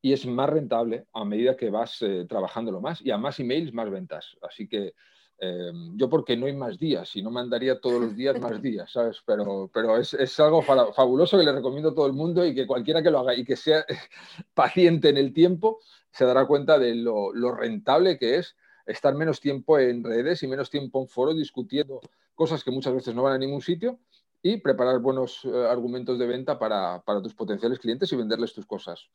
y 0.00 0.12
es 0.12 0.26
más 0.26 0.50
rentable 0.50 1.06
a 1.12 1.24
medida 1.24 1.56
que 1.56 1.70
vas 1.70 2.02
eh, 2.02 2.26
trabajándolo 2.28 2.80
más 2.80 3.00
y 3.02 3.10
a 3.10 3.18
más 3.18 3.38
emails, 3.40 3.72
más 3.72 3.90
ventas. 3.90 4.36
Así 4.42 4.68
que 4.68 4.94
eh, 5.38 5.72
yo 5.96 6.08
porque 6.08 6.36
no 6.36 6.46
hay 6.46 6.54
más 6.54 6.78
días 6.78 7.14
y 7.16 7.22
no 7.22 7.30
mandaría 7.30 7.80
todos 7.80 8.00
los 8.00 8.16
días 8.16 8.40
más 8.40 8.60
días, 8.62 8.92
¿sabes? 8.92 9.18
Pero, 9.26 9.70
pero 9.72 9.96
es, 9.96 10.14
es 10.14 10.38
algo 10.40 10.62
fabuloso 10.62 11.38
que 11.38 11.44
le 11.44 11.52
recomiendo 11.52 11.90
a 11.90 11.94
todo 11.94 12.06
el 12.06 12.12
mundo 12.12 12.44
y 12.46 12.54
que 12.54 12.66
cualquiera 12.66 13.02
que 13.02 13.10
lo 13.10 13.20
haga 13.20 13.34
y 13.34 13.44
que 13.44 13.56
sea 13.56 13.84
paciente 14.54 15.08
en 15.08 15.16
el 15.16 15.32
tiempo 15.32 15.80
se 16.10 16.24
dará 16.24 16.46
cuenta 16.46 16.78
de 16.78 16.94
lo, 16.94 17.32
lo 17.32 17.52
rentable 17.52 18.18
que 18.18 18.36
es 18.36 18.56
estar 18.86 19.14
menos 19.14 19.40
tiempo 19.40 19.78
en 19.78 20.04
redes 20.04 20.42
y 20.42 20.46
menos 20.46 20.70
tiempo 20.70 21.00
en 21.00 21.08
foros 21.08 21.36
discutiendo 21.36 22.00
cosas 22.34 22.62
que 22.62 22.70
muchas 22.70 22.94
veces 22.94 23.14
no 23.14 23.22
van 23.22 23.34
a 23.34 23.38
ningún 23.38 23.62
sitio 23.62 23.98
y 24.42 24.58
preparar 24.58 24.98
buenos 25.00 25.44
eh, 25.44 25.66
argumentos 25.68 26.18
de 26.18 26.26
venta 26.26 26.58
para, 26.58 27.02
para, 27.02 27.22
tus 27.22 27.34
potenciales 27.34 27.78
clientes 27.78 28.12
y 28.12 28.16
venderles 28.16 28.52
tus 28.52 28.66
cosas. 28.66 29.08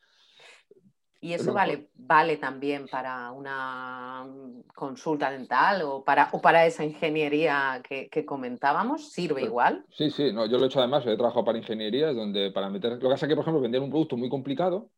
¿Y 1.21 1.33
eso 1.33 1.53
vale, 1.53 1.89
vale 1.95 2.37
también 2.37 2.87
para 2.87 3.31
una 3.31 4.25
consulta 4.73 5.29
dental 5.29 5.81
o 5.81 6.03
para, 6.03 6.29
o 6.31 6.41
para 6.41 6.65
esa 6.65 6.85
ingeniería 6.85 7.81
que, 7.87 8.09
que 8.09 8.25
comentábamos? 8.25 9.11
¿Sirve 9.11 9.43
igual? 9.43 9.85
Sí, 9.89 10.09
sí, 10.11 10.31
no, 10.31 10.45
yo 10.45 10.57
lo 10.57 10.63
he 10.63 10.67
hecho 10.67 10.79
además, 10.79 11.05
he 11.05 11.17
trabajado 11.17 11.43
para 11.43 11.57
ingenierías 11.57 12.15
donde 12.15 12.51
para 12.51 12.69
meter... 12.69 12.93
Lo 12.93 12.99
que 12.99 13.07
pasa 13.07 13.25
es 13.25 13.29
que, 13.29 13.35
por 13.35 13.43
ejemplo, 13.43 13.61
vendían 13.61 13.83
un 13.83 13.89
producto 13.89 14.15
muy 14.15 14.29
complicado 14.29 14.89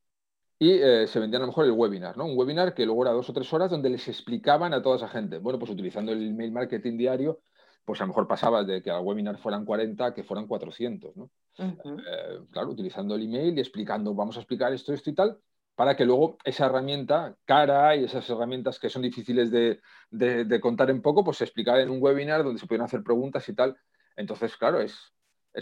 y 0.60 0.74
eh, 0.74 1.08
se 1.08 1.20
vendían 1.20 1.42
a 1.42 1.46
lo 1.46 1.52
mejor 1.52 1.66
el 1.66 1.72
webinar, 1.72 2.16
¿no? 2.16 2.26
Un 2.26 2.38
webinar 2.38 2.76
que 2.76 2.86
luego 2.86 3.02
era 3.02 3.14
dos 3.14 3.28
o 3.28 3.34
tres 3.34 3.52
horas 3.52 3.72
donde 3.72 3.90
les 3.90 4.08
explicaban 4.08 4.76
a 4.76 4.82
toda 4.84 4.98
esa 4.98 5.08
gente. 5.08 5.40
Bueno, 5.40 5.58
pues 5.58 5.72
utilizando 5.72 6.12
el 6.12 6.28
email 6.28 6.52
marketing 6.52 6.98
diario, 6.98 7.40
pues 7.84 8.00
a 8.00 8.04
lo 8.04 8.10
mejor 8.10 8.28
pasaba 8.28 8.64
de 8.64 8.80
que 8.84 8.92
al 8.92 9.02
webinar 9.02 9.40
fueran 9.40 9.66
40 9.66 10.14
que 10.14 10.24
fueran 10.24 10.46
400, 10.46 11.18
¿no? 11.18 11.32
Eh, 11.58 12.40
claro, 12.52 12.70
utilizando 12.70 13.16
el 13.16 13.24
email 13.24 13.58
y 13.58 13.60
explicando, 13.60 14.14
vamos 14.14 14.38
a 14.38 14.42
explicar 14.42 14.72
esto, 14.72 14.94
esto 14.94 15.10
y 15.10 15.16
tal, 15.16 15.40
para 15.76 15.96
que 15.96 16.06
luego 16.06 16.38
esa 16.44 16.66
herramienta 16.66 17.36
cara 17.46 17.96
y 17.96 18.04
esas 18.04 18.30
herramientas 18.30 18.80
que 18.80 18.90
son 18.90 19.02
difíciles 19.02 19.52
de, 19.52 20.60
contar 20.62 20.90
en 20.90 21.02
poco, 21.02 21.24
pues 21.24 21.38
se 21.38 21.46
explicara 21.46 21.82
en 21.82 21.90
un 21.90 22.02
webinar 22.02 22.44
donde 22.44 22.60
se 22.60 22.68
pueden 22.68 22.84
hacer 22.84 23.04
preguntas 23.04 23.48
y 23.50 23.56
tal. 23.56 23.78
Entonces, 24.16 24.56
claro, 24.58 24.82
es, 24.82 25.14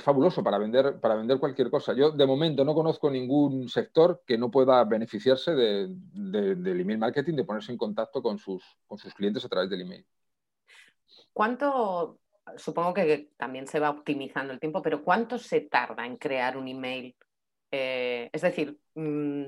fabuloso 0.04 0.44
para 0.44 0.58
vender, 0.58 1.00
cualquier 1.40 1.70
cosa. 1.70 1.94
Yo 1.94 2.12
de 2.12 2.26
momento 2.26 2.64
no 2.64 2.76
conozco 2.76 3.10
ningún 3.10 3.70
sector 3.70 4.22
que 4.26 4.38
no 4.38 4.52
pueda 4.52 4.84
beneficiarse 4.84 5.56
del 5.56 6.80
email 6.80 7.00
marketing, 7.00 7.36
de 7.36 7.44
ponerse 7.44 7.72
en 7.72 7.78
contacto 7.78 8.22
con 8.22 8.38
sus 8.38 8.64
clientes 9.16 9.44
a 9.46 9.50
través 9.50 9.70
del 9.70 9.82
email. 9.82 10.06
¿Cuánto, 11.34 12.20
supongo 12.58 12.94
que 12.94 13.32
también 13.38 13.68
se 13.68 13.80
va 13.80 13.90
optimizando 13.90 14.54
el 14.54 14.60
tiempo, 14.60 14.82
pero 14.82 15.04
cuánto 15.04 15.38
se 15.38 15.62
tarda 15.62 16.06
en 16.06 16.18
crear 16.18 16.58
un 16.58 16.68
email? 16.68 17.16
Eh, 17.72 18.30
es 18.34 18.42
decir, 18.42 18.78
mm, 18.96 19.46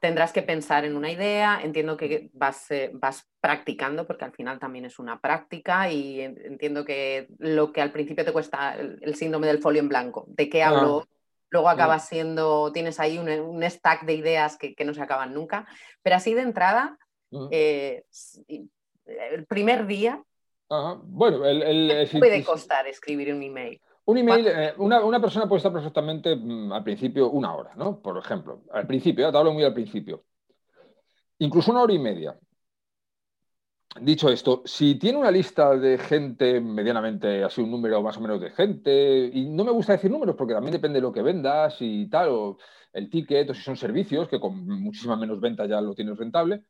tendrás 0.00 0.32
que 0.32 0.42
pensar 0.42 0.84
en 0.84 0.96
una 0.96 1.10
idea, 1.10 1.60
entiendo 1.62 1.96
que 1.96 2.30
vas, 2.32 2.70
eh, 2.70 2.90
vas 2.94 3.28
practicando, 3.40 4.06
porque 4.06 4.24
al 4.24 4.32
final 4.32 4.58
también 4.58 4.84
es 4.84 4.98
una 4.98 5.20
práctica 5.20 5.90
y 5.90 6.20
entiendo 6.20 6.84
que 6.84 7.28
lo 7.38 7.72
que 7.72 7.80
al 7.80 7.92
principio 7.92 8.24
te 8.24 8.32
cuesta 8.32 8.74
el, 8.74 9.14
síndrome 9.14 9.46
del 9.46 9.60
folio 9.60 9.80
en 9.80 9.88
blanco, 9.88 10.26
de 10.28 10.48
qué 10.48 10.62
hablo, 10.62 11.04
ah, 11.04 11.08
luego 11.50 11.68
acabas 11.68 12.08
siendo, 12.08 12.72
tienes 12.72 13.00
ahí 13.00 13.18
un, 13.18 13.62
stack 13.62 14.04
de 14.04 14.14
ideas 14.14 14.58
que, 14.58 14.74
no 14.84 14.94
se 14.94 15.02
acaban 15.02 15.32
nunca, 15.32 15.66
pero 16.02 16.16
así 16.16 16.34
de 16.34 16.42
entrada, 16.42 16.98
mm. 17.30 17.48
eh, 17.50 18.04
el 19.06 19.46
primer 19.46 19.86
día, 19.86 20.22
bueno, 20.68 21.44
el, 21.44 22.08
puede 22.18 22.44
costar 22.44 22.86
escribir 22.86 23.32
un 23.32 23.42
email? 23.42 23.80
Un 24.06 24.18
email, 24.18 24.46
eh, 24.46 24.74
una, 24.78 25.20
persona 25.20 25.48
puede 25.48 25.58
estar 25.58 25.72
perfectamente 25.72 26.36
mm, 26.36 26.72
al 26.72 26.84
principio 26.84 27.28
una 27.30 27.54
hora, 27.54 27.74
¿no? 27.74 28.00
Por 28.00 28.16
ejemplo, 28.18 28.62
al 28.72 28.86
principio, 28.86 29.30
te 29.32 29.36
hablo 29.36 29.52
muy 29.52 29.64
al 29.64 29.74
principio. 29.74 30.24
Incluso 31.38 31.72
una 31.72 31.82
hora 31.82 31.92
y 31.92 31.98
media. 31.98 32.38
Dicho 34.00 34.28
esto, 34.28 34.62
si 34.64 34.96
tiene 34.96 35.18
una 35.18 35.30
lista 35.30 35.74
de 35.76 35.98
gente 35.98 36.60
medianamente, 36.60 37.42
así 37.42 37.60
un 37.62 37.70
número 37.70 38.00
más 38.02 38.16
o 38.18 38.20
menos 38.20 38.40
de 38.40 38.50
gente, 38.50 39.30
y 39.32 39.46
no 39.48 39.64
me 39.64 39.72
gusta 39.72 39.94
decir 39.94 40.10
números 40.10 40.36
porque 40.36 40.54
también 40.54 40.72
depende 40.72 40.98
de 40.98 41.02
lo 41.02 41.12
que 41.12 41.22
vendas 41.22 41.76
y 41.80 42.08
tal, 42.08 42.28
o 42.28 42.58
el 42.92 43.10
ticket, 43.10 43.50
o 43.50 43.54
si 43.54 43.62
son 43.62 43.76
servicios, 43.76 44.28
que 44.28 44.38
con 44.38 44.66
muchísima 44.66 45.16
menos 45.16 45.40
venta 45.40 45.66
ya 45.66 45.80
lo 45.80 45.94
tienes 45.94 46.16
rentable, 46.16 46.62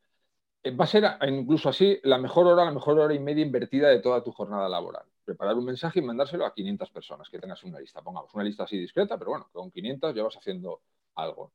eh, 0.63 0.71
va 0.71 0.85
a 0.85 0.89
ser 0.89 1.05
incluso 1.29 1.69
así 1.69 1.99
la 2.05 2.19
mejor 2.19 2.47
hora, 2.47 2.65
la 2.65 2.73
mejor 2.73 2.99
hora 2.99 3.15
y 3.15 3.19
media 3.21 3.45
invertida 3.45 3.89
de 3.89 4.01
toda 4.01 4.23
tu 4.25 4.33
jornada 4.33 4.69
laboral 4.69 5.07
preparar 5.27 5.57
un 5.57 5.65
mensaje 5.65 5.99
y 5.99 6.03
mandárselo 6.03 6.47
a 6.47 6.55
500 6.55 6.91
personas 6.91 7.29
que 7.29 7.39
tengas 7.39 7.63
una 7.65 7.81
lista. 7.81 8.01
Pongamos 8.01 8.33
una 8.33 8.45
lista 8.45 8.63
así 8.63 8.79
discreta, 8.79 9.19
pero 9.19 9.33
bueno, 9.33 9.49
con 9.53 9.71
500 9.71 10.15
ya 10.15 10.23
vas 10.23 10.37
haciendo 10.37 10.81
algo. 11.17 11.53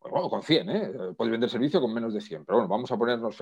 Bueno, 0.00 0.30
con 0.30 0.42
100, 0.42 0.70
¿eh? 0.70 0.92
Puedes 1.14 1.30
vender 1.30 1.50
servicio 1.50 1.78
con 1.78 1.92
menos 1.92 2.14
de 2.14 2.22
100, 2.22 2.46
pero 2.46 2.56
bueno, 2.56 2.68
vamos 2.68 2.90
a 2.90 2.96
ponernos 2.96 3.36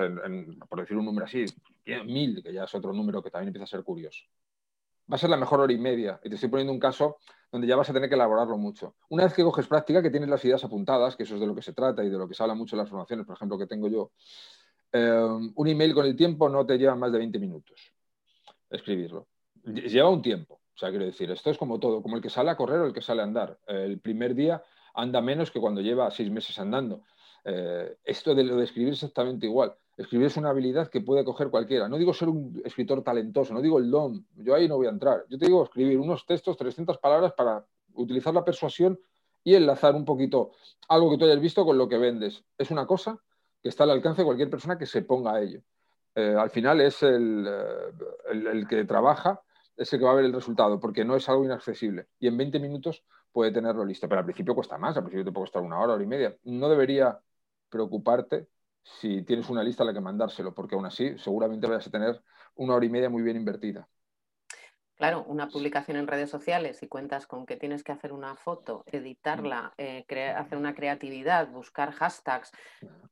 por 0.69 0.81
decir 0.81 0.97
un 0.97 1.05
número 1.05 1.25
así, 1.25 1.45
1000, 1.87 2.43
que 2.43 2.53
ya 2.53 2.65
es 2.65 2.75
otro 2.75 2.93
número 2.93 3.23
que 3.23 3.31
también 3.31 3.49
empieza 3.49 3.65
a 3.65 3.69
ser 3.69 3.85
curioso. 3.85 4.25
Va 5.11 5.15
a 5.15 5.19
ser 5.19 5.31
la 5.31 5.37
mejor 5.37 5.61
hora 5.61 5.73
y 5.73 5.79
media, 5.79 6.21
y 6.25 6.29
te 6.29 6.35
estoy 6.35 6.51
poniendo 6.51 6.73
un 6.73 6.81
caso 6.81 7.19
donde 7.53 7.69
ya 7.69 7.77
vas 7.77 7.89
a 7.89 7.93
tener 7.93 8.09
que 8.09 8.17
elaborarlo 8.17 8.59
mucho. 8.59 8.97
Una 9.09 9.23
vez 9.23 9.35
que 9.35 9.45
coges 9.45 9.69
práctica, 9.69 10.03
que 10.03 10.11
tienes 10.11 10.29
las 10.29 10.45
ideas 10.45 10.65
apuntadas, 10.65 11.15
que 11.15 11.23
eso 11.23 11.37
es 11.37 11.41
de 11.41 11.47
lo 11.47 11.55
que 11.55 11.63
se 11.63 11.73
trata 11.73 12.03
y 12.03 12.11
de 12.11 12.19
lo 12.19 12.27
que 12.27 12.35
se 12.35 12.43
habla 12.43 12.57
mucho 12.57 12.75
en 12.75 12.81
las 12.81 12.89
formaciones, 12.89 13.25
por 13.25 13.37
ejemplo, 13.37 13.57
que 13.57 13.69
tengo 13.69 13.89
yo, 13.89 14.11
eh, 14.93 15.23
un 15.55 15.69
email 15.69 15.95
con 15.95 16.07
el 16.07 16.17
tiempo 16.17 16.49
no 16.49 16.67
te 16.67 16.77
lleva 16.77 16.97
más 16.97 17.13
de 17.13 17.19
20 17.19 17.39
minutos 17.39 17.93
escribirlo 18.71 19.29
lleva 19.65 20.09
un 20.09 20.23
tiempo. 20.23 20.61
O 20.75 20.79
sea, 20.79 20.91
quiero 20.91 21.05
decir, 21.05 21.31
esto 21.31 21.51
es 21.51 21.59
como 21.59 21.81
todo, 21.81 22.03
como 22.03 22.17
el 22.17 22.23
que 22.23 22.31
sale 22.31 22.51
a 22.51 22.57
correr 22.57 22.81
o 22.81 22.87
el 22.87 22.93
que 22.93 23.03
sale 23.03 23.21
a 23.21 23.25
andar. 23.25 23.59
El 23.67 23.99
primer 23.99 24.35
día 24.35 24.63
anda 24.95 25.21
menos 25.21 25.51
que 25.51 25.61
cuando 25.61 25.81
lleva 25.81 26.11
seis 26.11 26.31
meses 26.31 26.59
andando. 26.59 27.03
Eh, 27.45 27.97
esto 28.05 28.35
de 28.35 28.45
lo 28.45 28.57
de 28.57 28.65
escribir 28.65 28.93
es 28.93 29.03
exactamente 29.03 29.47
igual. 29.47 29.75
Escribir 29.97 30.27
es 30.27 30.37
una 30.37 30.51
habilidad 30.51 30.89
que 30.89 31.01
puede 31.01 31.25
coger 31.25 31.51
cualquiera. 31.51 31.89
No 31.89 31.99
digo 31.99 32.15
ser 32.15 32.29
un 32.29 32.61
escritor 32.65 33.03
talentoso, 33.03 33.53
no 33.53 33.61
digo 33.61 33.79
el 33.79 33.91
don. 33.91 34.27
Yo 34.37 34.55
ahí 34.55 34.69
no 34.69 34.77
voy 34.77 34.87
a 34.87 34.91
entrar. 34.91 35.25
Yo 35.29 35.39
te 35.39 35.47
digo 35.47 35.65
escribir 35.65 35.99
unos 35.99 36.25
textos, 36.27 36.57
300 36.57 36.99
palabras 36.99 37.33
para 37.33 37.65
utilizar 37.95 38.33
la 38.33 38.45
persuasión 38.45 39.01
y 39.43 39.55
enlazar 39.55 39.95
un 39.95 40.05
poquito 40.05 40.53
algo 40.89 41.11
que 41.11 41.19
tú 41.19 41.25
hayas 41.25 41.41
visto 41.41 41.65
con 41.65 41.79
lo 41.79 41.89
que 41.89 41.99
vendes. 41.99 42.45
Es 42.57 42.71
una 42.71 42.87
cosa 42.87 43.19
que 43.63 43.69
está 43.69 43.85
al 43.85 43.91
alcance 43.91 44.23
de 44.23 44.27
cualquier 44.27 44.51
persona 44.51 44.79
que 44.79 44.87
se 44.87 45.03
ponga 45.03 45.35
a 45.35 45.41
ello. 45.41 45.63
Eh, 46.15 46.37
al 46.39 46.51
final 46.51 46.81
es 46.81 47.03
el, 47.03 47.47
eh, 47.49 48.51
el 48.53 48.69
que 48.69 48.85
trabaja 48.85 49.41
es 49.79 49.93
el 49.93 49.99
que 49.99 50.05
va 50.05 50.13
a 50.13 50.15
ver 50.15 50.25
el 50.25 50.33
resultado, 50.33 50.81
porque 50.81 51.05
no 51.05 51.17
es 51.17 51.29
algo 51.29 51.45
inaccesible. 51.45 52.09
Y 52.19 52.27
en 52.27 52.37
20 52.37 52.59
minutos 52.59 53.05
puede 53.33 53.53
tenerlo 53.53 53.85
listo. 53.85 54.09
Pero 54.09 54.21
al 54.21 54.25
principio 54.25 54.55
cuesta 54.55 54.77
más, 54.77 54.97
al 54.97 55.05
principio 55.05 55.25
te 55.25 55.33
puede 55.33 55.45
costar 55.45 55.63
una 55.63 55.79
hora, 55.79 55.95
hora 55.95 56.03
y 56.03 56.07
media. 56.07 56.37
No 56.45 56.69
debería 56.69 57.21
preocuparte 57.69 58.49
si 58.83 59.23
tienes 59.23 59.49
una 59.49 59.63
lista 59.63 59.83
a 59.83 59.87
la 59.87 59.95
que 59.95 60.01
mandárselo, 60.01 60.55
porque 60.55 60.75
aún 60.75 60.87
así 60.87 61.17
seguramente 61.19 61.67
vayas 61.67 61.87
a 61.87 61.91
tener 61.91 62.23
una 62.55 62.75
hora 62.75 62.87
y 62.87 62.91
media 62.91 63.09
muy 63.09 63.23
bien 63.23 63.37
invertida. 63.37 63.89
Claro, 64.97 65.25
una 65.29 65.49
publicación 65.49 65.97
en 65.97 66.09
redes 66.09 66.29
sociales 66.29 66.83
y 66.83 66.89
cuentas 66.89 67.29
con 67.29 67.47
que 67.47 67.57
tienes 67.57 67.85
que 67.85 67.93
hacer 67.93 68.13
una 68.13 68.35
foto, 68.35 68.83
editarla, 68.87 69.73
mm. 69.79 69.81
eh, 69.81 70.35
hacer 70.37 70.59
una 70.59 70.75
creatividad, 70.75 71.49
buscar 71.49 71.93
hashtags, 71.93 72.51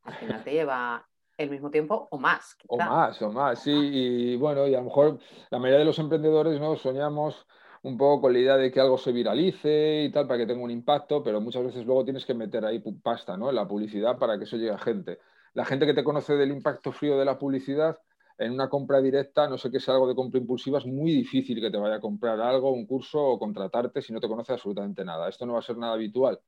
al 0.03 0.15
final 0.15 0.43
te 0.43 0.51
lleva 0.51 1.07
el 1.39 1.51
mismo 1.51 1.71
tiempo 1.71 2.09
o 2.11 2.19
más. 2.19 2.57
O 2.69 2.79
más, 2.79 3.21
o 3.23 3.31
más, 3.31 3.63
sí. 3.63 3.73
Y 3.73 4.37
bueno, 4.37 4.67
y 4.67 4.75
a 4.75 4.79
lo 4.79 4.85
mejor 4.85 5.19
la 5.51 5.59
mayoría 5.59 5.81
de 5.81 5.85
los 5.85 5.99
emprendedores 5.99 6.61
¿no? 6.61 6.77
soñamos 6.77 7.47
un 7.83 7.97
poco 7.97 8.23
con 8.23 8.33
la 8.33 8.39
idea 8.39 8.57
de 8.57 8.71
que 8.71 8.81
algo 8.81 8.99
se 8.99 9.13
viralice 9.13 10.05
y 10.05 10.11
tal 10.11 10.27
para 10.27 10.39
que 10.39 10.47
tenga 10.47 10.63
un 10.63 10.71
impacto, 10.71 11.23
pero 11.23 11.41
muchas 11.41 11.65
veces 11.65 11.87
luego 11.87 12.05
tienes 12.05 12.25
que 12.25 12.35
meter 12.35 12.65
ahí 12.65 12.83
pasta 13.03 13.37
¿no? 13.37 13.49
en 13.49 13.55
la 13.55 13.69
publicidad 13.69 14.19
para 14.19 14.39
que 14.39 14.45
eso 14.45 14.57
llegue 14.57 14.73
a 14.73 14.79
gente. 14.79 15.19
La 15.55 15.65
gente 15.65 15.87
que 15.87 15.95
te 15.95 16.05
conoce 16.05 16.35
del 16.35 16.51
impacto 16.51 16.91
frío 16.93 17.19
de 17.19 17.25
la 17.25 17.39
publicidad, 17.39 17.99
en 18.39 18.53
una 18.53 18.69
compra 18.69 19.01
directa, 19.01 19.49
no 19.49 19.57
sé 19.57 19.71
qué 19.71 19.81
sea 19.81 19.95
algo 19.95 20.09
de 20.09 20.15
compra 20.15 20.39
impulsiva, 20.39 20.79
es 20.79 20.87
muy 20.87 21.13
difícil 21.13 21.61
que 21.61 21.71
te 21.71 21.79
vaya 21.79 21.97
a 21.97 22.01
comprar 22.01 22.39
algo, 22.41 22.71
un 22.71 22.87
curso 22.87 23.23
o 23.23 23.39
contratarte 23.39 24.03
si 24.03 24.13
no 24.13 24.21
te 24.21 24.29
conoce 24.29 24.53
absolutamente 24.53 25.05
nada. 25.05 25.29
Esto 25.29 25.47
no 25.47 25.55
va 25.55 25.61
a 25.61 25.63
ser 25.63 25.79
nada 25.79 25.95
habitual. 25.95 26.39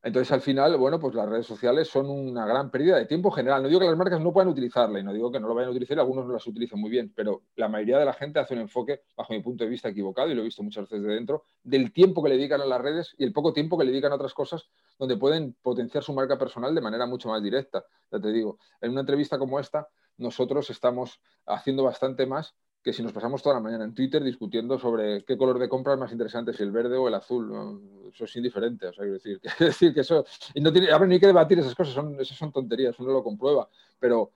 Entonces, 0.00 0.30
al 0.30 0.40
final, 0.40 0.76
bueno, 0.76 1.00
pues 1.00 1.14
las 1.14 1.28
redes 1.28 1.46
sociales 1.46 1.88
son 1.88 2.08
una 2.08 2.46
gran 2.46 2.70
pérdida 2.70 2.96
de 2.96 3.06
tiempo 3.06 3.32
general. 3.32 3.62
No 3.62 3.68
digo 3.68 3.80
que 3.80 3.86
las 3.86 3.96
marcas 3.96 4.20
no 4.20 4.32
puedan 4.32 4.48
utilizarla 4.48 5.00
y 5.00 5.02
no 5.02 5.12
digo 5.12 5.32
que 5.32 5.40
no 5.40 5.48
lo 5.48 5.54
vayan 5.54 5.68
a 5.68 5.70
utilizar, 5.72 5.98
algunos 5.98 6.24
no 6.26 6.34
las 6.34 6.46
utilizan 6.46 6.78
muy 6.78 6.88
bien, 6.88 7.12
pero 7.16 7.42
la 7.56 7.68
mayoría 7.68 7.98
de 7.98 8.04
la 8.04 8.12
gente 8.12 8.38
hace 8.38 8.54
un 8.54 8.60
enfoque, 8.60 9.02
bajo 9.16 9.32
mi 9.32 9.40
punto 9.40 9.64
de 9.64 9.70
vista, 9.70 9.88
equivocado, 9.88 10.30
y 10.30 10.34
lo 10.34 10.42
he 10.42 10.44
visto 10.44 10.62
muchas 10.62 10.84
veces 10.84 11.02
de 11.02 11.14
dentro, 11.14 11.42
del 11.64 11.92
tiempo 11.92 12.22
que 12.22 12.28
le 12.28 12.36
dedican 12.36 12.60
a 12.60 12.66
las 12.66 12.80
redes 12.80 13.14
y 13.18 13.24
el 13.24 13.32
poco 13.32 13.52
tiempo 13.52 13.76
que 13.76 13.84
le 13.84 13.90
dedican 13.90 14.12
a 14.12 14.14
otras 14.14 14.34
cosas 14.34 14.70
donde 14.98 15.16
pueden 15.16 15.56
potenciar 15.62 16.04
su 16.04 16.12
marca 16.12 16.38
personal 16.38 16.74
de 16.76 16.80
manera 16.80 17.06
mucho 17.06 17.28
más 17.28 17.42
directa. 17.42 17.84
Ya 18.12 18.20
te 18.20 18.30
digo, 18.30 18.58
en 18.80 18.92
una 18.92 19.00
entrevista 19.00 19.36
como 19.36 19.58
esta, 19.58 19.88
nosotros 20.16 20.70
estamos 20.70 21.20
haciendo 21.44 21.82
bastante 21.82 22.24
más 22.24 22.54
que 22.88 22.94
si 22.94 23.02
nos 23.02 23.12
pasamos 23.12 23.42
toda 23.42 23.56
la 23.56 23.60
mañana 23.60 23.84
en 23.84 23.92
Twitter 23.92 24.24
discutiendo 24.24 24.78
sobre 24.78 25.22
qué 25.22 25.36
color 25.36 25.58
de 25.58 25.68
compra 25.68 25.92
es 25.92 25.98
más 25.98 26.10
interesante, 26.10 26.54
si 26.54 26.62
el 26.62 26.70
verde 26.70 26.96
o 26.96 27.06
el 27.06 27.12
azul, 27.12 28.08
eso 28.10 28.24
es 28.24 28.36
indiferente, 28.36 28.86
o 28.86 28.92
sea, 28.94 29.02
quiero 29.02 29.12
decir, 29.12 29.38
que, 29.40 29.48
decir 29.66 29.92
que 29.92 30.00
eso, 30.00 30.24
y 30.54 30.62
no 30.62 30.72
tiene, 30.72 30.90
a 30.90 30.96
ver, 30.96 31.06
no 31.06 31.12
hay 31.12 31.20
que 31.20 31.26
debatir 31.26 31.58
esas 31.58 31.74
cosas, 31.74 31.92
son, 31.92 32.18
esas 32.18 32.38
son 32.38 32.50
tonterías, 32.50 32.98
uno 32.98 33.12
lo 33.12 33.22
comprueba, 33.22 33.68
pero, 33.98 34.32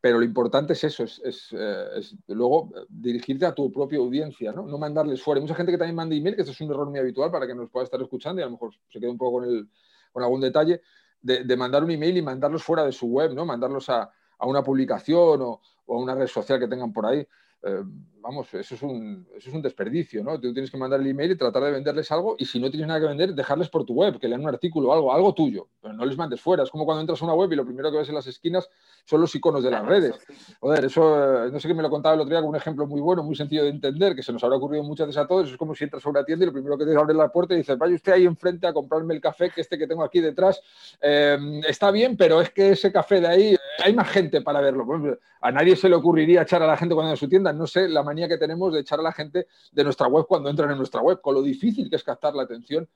pero 0.00 0.20
lo 0.20 0.24
importante 0.24 0.74
es 0.74 0.84
eso, 0.84 1.02
es, 1.02 1.48
eh, 1.50 2.00
luego 2.28 2.70
dirigirte 2.88 3.44
a 3.44 3.52
tu 3.52 3.72
propia 3.72 3.98
audiencia, 3.98 4.52
¿no? 4.52 4.64
No 4.66 4.78
mandarles 4.78 5.20
fuera. 5.20 5.38
Hay 5.38 5.42
mucha 5.42 5.56
gente 5.56 5.72
que 5.72 5.78
también 5.78 5.96
manda 5.96 6.14
email, 6.14 6.36
que 6.36 6.42
esto 6.42 6.52
es 6.52 6.60
un 6.60 6.70
error 6.70 6.88
muy 6.88 7.00
habitual 7.00 7.32
para 7.32 7.44
que 7.44 7.56
nos 7.56 7.68
pueda 7.70 7.82
estar 7.82 8.00
escuchando 8.00 8.40
y 8.40 8.44
a 8.44 8.46
lo 8.46 8.52
mejor 8.52 8.70
se 8.88 9.00
quede 9.00 9.10
un 9.10 9.18
poco 9.18 9.40
con, 9.40 9.68
con 10.12 10.22
algún 10.22 10.40
detalle, 10.40 10.80
de, 11.22 11.56
mandar 11.56 11.82
un 11.82 11.90
email 11.90 12.16
y 12.16 12.22
mandarlos 12.22 12.62
fuera 12.62 12.84
de 12.84 12.92
su 12.92 13.08
web, 13.08 13.34
¿no? 13.34 13.44
Mandarlos 13.44 13.88
a, 13.88 14.12
una 14.42 14.62
publicación 14.62 15.42
o, 15.42 15.60
a 15.88 15.92
una 15.92 16.14
red 16.14 16.28
social 16.28 16.60
que 16.60 16.68
tengan 16.68 16.92
por 16.92 17.06
ahí. 17.06 17.26
um, 17.64 18.04
vamos, 18.26 18.52
eso 18.54 18.74
es, 18.74 18.82
un, 18.82 19.26
eso 19.36 19.48
es 19.48 19.54
un 19.54 19.62
desperdicio, 19.62 20.24
¿no? 20.24 20.40
Tú 20.40 20.52
tienes 20.52 20.70
que 20.70 20.76
mandar 20.76 21.00
el 21.00 21.06
email 21.06 21.30
y 21.30 21.36
tratar 21.36 21.62
de 21.62 21.70
venderles 21.70 22.10
algo 22.10 22.34
y 22.38 22.44
si 22.44 22.58
no 22.58 22.68
tienes 22.70 22.88
nada 22.88 23.00
que 23.00 23.06
vender, 23.06 23.34
dejarles 23.34 23.68
por 23.68 23.84
tu 23.84 23.94
web, 23.94 24.18
que 24.18 24.26
lean 24.26 24.40
un 24.40 24.48
artículo 24.48 24.92
algo, 24.92 25.12
algo 25.12 25.32
tuyo, 25.32 25.68
pero 25.80 25.94
no 25.94 26.04
les 26.04 26.16
mandes 26.16 26.40
fuera. 26.40 26.64
Es 26.64 26.70
como 26.70 26.84
cuando 26.84 27.02
entras 27.02 27.22
a 27.22 27.24
una 27.24 27.34
web 27.34 27.52
y 27.52 27.56
lo 27.56 27.64
primero 27.64 27.90
que 27.90 27.98
ves 27.98 28.08
en 28.08 28.16
las 28.16 28.26
esquinas 28.26 28.68
son 29.04 29.20
los 29.20 29.32
iconos 29.34 29.62
de 29.62 29.70
las 29.70 29.86
redes. 29.86 30.14
Joder, 30.58 30.84
eso, 30.84 31.46
eh, 31.46 31.50
no 31.52 31.60
sé 31.60 31.68
qué 31.68 31.74
me 31.74 31.82
lo 31.82 31.90
contaba 31.90 32.16
el 32.16 32.20
otro 32.20 32.30
día 32.30 32.40
con 32.40 32.50
un 32.50 32.56
ejemplo 32.56 32.86
muy 32.86 33.00
bueno, 33.00 33.22
muy 33.22 33.36
sencillo 33.36 33.62
de 33.62 33.70
entender, 33.70 34.16
que 34.16 34.22
se 34.24 34.32
nos 34.32 34.42
habrá 34.42 34.56
ocurrido 34.56 34.82
muchas 34.82 35.06
veces 35.06 35.22
a 35.22 35.26
todos. 35.28 35.48
Es 35.48 35.56
como 35.56 35.74
si 35.74 35.84
entras 35.84 36.04
a 36.04 36.10
una 36.10 36.24
tienda 36.24 36.44
y 36.44 36.46
lo 36.46 36.52
primero 36.52 36.76
que 36.76 36.84
te 36.84 36.96
abre 36.96 37.14
la 37.14 37.28
puerta 37.28 37.54
y 37.54 37.58
dices, 37.58 37.78
vaya 37.78 37.94
usted 37.94 38.12
ahí 38.12 38.24
enfrente 38.24 38.66
a 38.66 38.72
comprarme 38.72 39.14
el 39.14 39.20
café, 39.20 39.50
que 39.50 39.60
este 39.60 39.78
que 39.78 39.86
tengo 39.86 40.02
aquí 40.02 40.20
detrás 40.20 40.60
eh, 41.00 41.38
está 41.68 41.92
bien, 41.92 42.16
pero 42.16 42.40
es 42.40 42.50
que 42.50 42.70
ese 42.70 42.90
café 42.90 43.20
de 43.20 43.28
ahí, 43.28 43.56
hay 43.84 43.94
más 43.94 44.08
gente 44.08 44.40
para 44.40 44.60
verlo. 44.60 44.84
A 45.40 45.52
nadie 45.52 45.76
se 45.76 45.88
le 45.88 45.94
ocurriría 45.94 46.42
echar 46.42 46.62
a 46.62 46.66
la 46.66 46.76
gente 46.76 46.94
cuando 46.94 47.12
en 47.12 47.16
su 47.16 47.28
tienda. 47.28 47.52
No 47.52 47.66
sé 47.66 47.88
la 47.88 48.02
que 48.26 48.38
tenemos 48.38 48.72
de 48.72 48.80
echar 48.80 48.98
a 48.98 49.02
la 49.02 49.12
gente 49.12 49.46
de 49.72 49.84
nuestra 49.84 50.08
web 50.08 50.26
cuando 50.26 50.48
entran 50.48 50.70
en 50.70 50.78
nuestra 50.78 51.02
web, 51.02 51.20
con 51.20 51.34
lo 51.34 51.42
difícil 51.42 51.90
que 51.90 51.96
es 51.96 52.02
captar 52.02 52.34
la 52.34 52.44
atención 52.44 52.88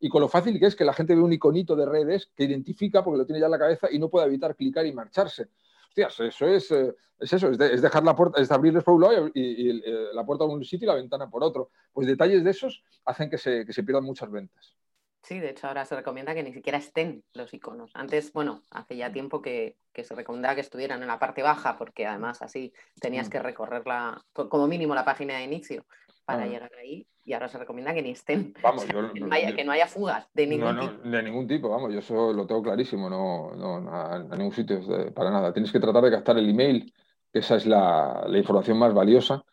y 0.00 0.08
con 0.08 0.20
lo 0.20 0.28
fácil 0.28 0.58
que 0.58 0.66
es 0.66 0.76
que 0.76 0.84
la 0.84 0.92
gente 0.92 1.14
ve 1.14 1.20
un 1.20 1.32
iconito 1.32 1.74
de 1.74 1.84
redes 1.84 2.30
que 2.36 2.44
identifica 2.44 3.02
porque 3.02 3.18
lo 3.18 3.26
tiene 3.26 3.40
ya 3.40 3.46
en 3.46 3.52
la 3.52 3.58
cabeza 3.58 3.88
y 3.90 3.98
no 3.98 4.08
puede 4.08 4.26
evitar 4.26 4.54
clicar 4.54 4.86
y 4.86 4.92
marcharse. 4.92 5.48
Hostias, 5.88 6.20
eso 6.20 6.46
es, 6.46 6.70
eh, 6.70 6.94
es 7.18 7.32
eso, 7.32 7.50
es, 7.50 7.82
dejar 7.82 8.04
la 8.04 8.14
puerta, 8.14 8.40
es 8.40 8.50
abrirles 8.52 8.84
por 8.84 8.94
un 8.94 9.02
lado 9.02 9.30
y, 9.34 9.70
eh, 9.70 10.08
la 10.12 10.24
puerta 10.24 10.44
por 10.44 10.54
un 10.54 10.64
sitio 10.64 10.86
y 10.86 10.88
la 10.88 10.94
ventana 10.94 11.28
por 11.28 11.42
otro. 11.42 11.70
Pues 11.92 12.06
detalles 12.06 12.44
de 12.44 12.50
esos 12.50 12.84
hacen 13.04 13.28
que 13.28 13.38
se, 13.38 13.66
que 13.66 13.72
se 13.72 13.82
pierdan 13.82 14.04
muchas 14.04 14.30
ventas. 14.30 14.76
Sí, 15.22 15.38
de 15.38 15.50
hecho 15.50 15.66
ahora 15.66 15.84
se 15.84 15.96
recomienda 15.96 16.34
que 16.34 16.42
ni 16.42 16.52
siquiera 16.52 16.78
estén 16.78 17.24
los 17.34 17.52
iconos. 17.52 17.90
Antes, 17.94 18.32
bueno, 18.32 18.62
hace 18.70 18.96
ya 18.96 19.10
mm. 19.10 19.12
tiempo 19.12 19.42
que, 19.42 19.76
se 19.94 20.14
recomendaba 20.14 20.54
que 20.54 20.60
estuvieran 20.60 21.02
en 21.02 21.08
la 21.08 21.18
parte 21.18 21.42
baja 21.42 21.76
porque 21.76 22.06
además 22.06 22.40
así 22.40 22.72
tenías 23.00 23.28
mm. 23.28 23.30
que 23.30 23.38
recorrerla 23.40 24.22
como 24.32 24.66
mínimo 24.68 24.94
la 24.94 25.04
página 25.04 25.36
de 25.36 25.44
inicio 25.44 25.84
para 26.24 26.44
ah. 26.44 26.46
llegar 26.46 26.70
ahí 26.80 27.06
y 27.24 27.32
ahora 27.32 27.48
se 27.48 27.58
recomienda 27.58 27.92
que 27.92 28.02
ni 28.02 28.10
estén. 28.10 28.54
Vamos, 28.62 28.84
que, 28.84 29.64
no 29.64 29.72
haya, 29.72 29.86
fugas 29.86 30.28
de 30.32 30.46
ningún 30.46 30.78
tipo. 30.78 31.08
de 31.08 31.22
ningún 31.22 31.46
tipo, 31.46 31.68
vamos, 31.68 31.92
yo 31.92 31.98
eso 31.98 32.32
lo 32.32 32.46
tengo 32.46 32.62
clarísimo, 32.62 33.10
no, 33.10 33.54
no 33.54 33.90
a, 33.92 34.18
ningún 34.18 34.52
sitio, 34.52 34.80
para 35.12 35.30
nada. 35.30 35.52
Tienes 35.52 35.70
que 35.70 35.80
tratar 35.80 36.04
de 36.04 36.10
captar 36.10 36.38
el 36.38 36.48
email, 36.48 36.92
que 37.30 37.40
esa 37.40 37.56
es 37.56 37.66
la, 37.66 38.24
información 38.32 38.78
más 38.78 38.94
valiosa 38.94 39.44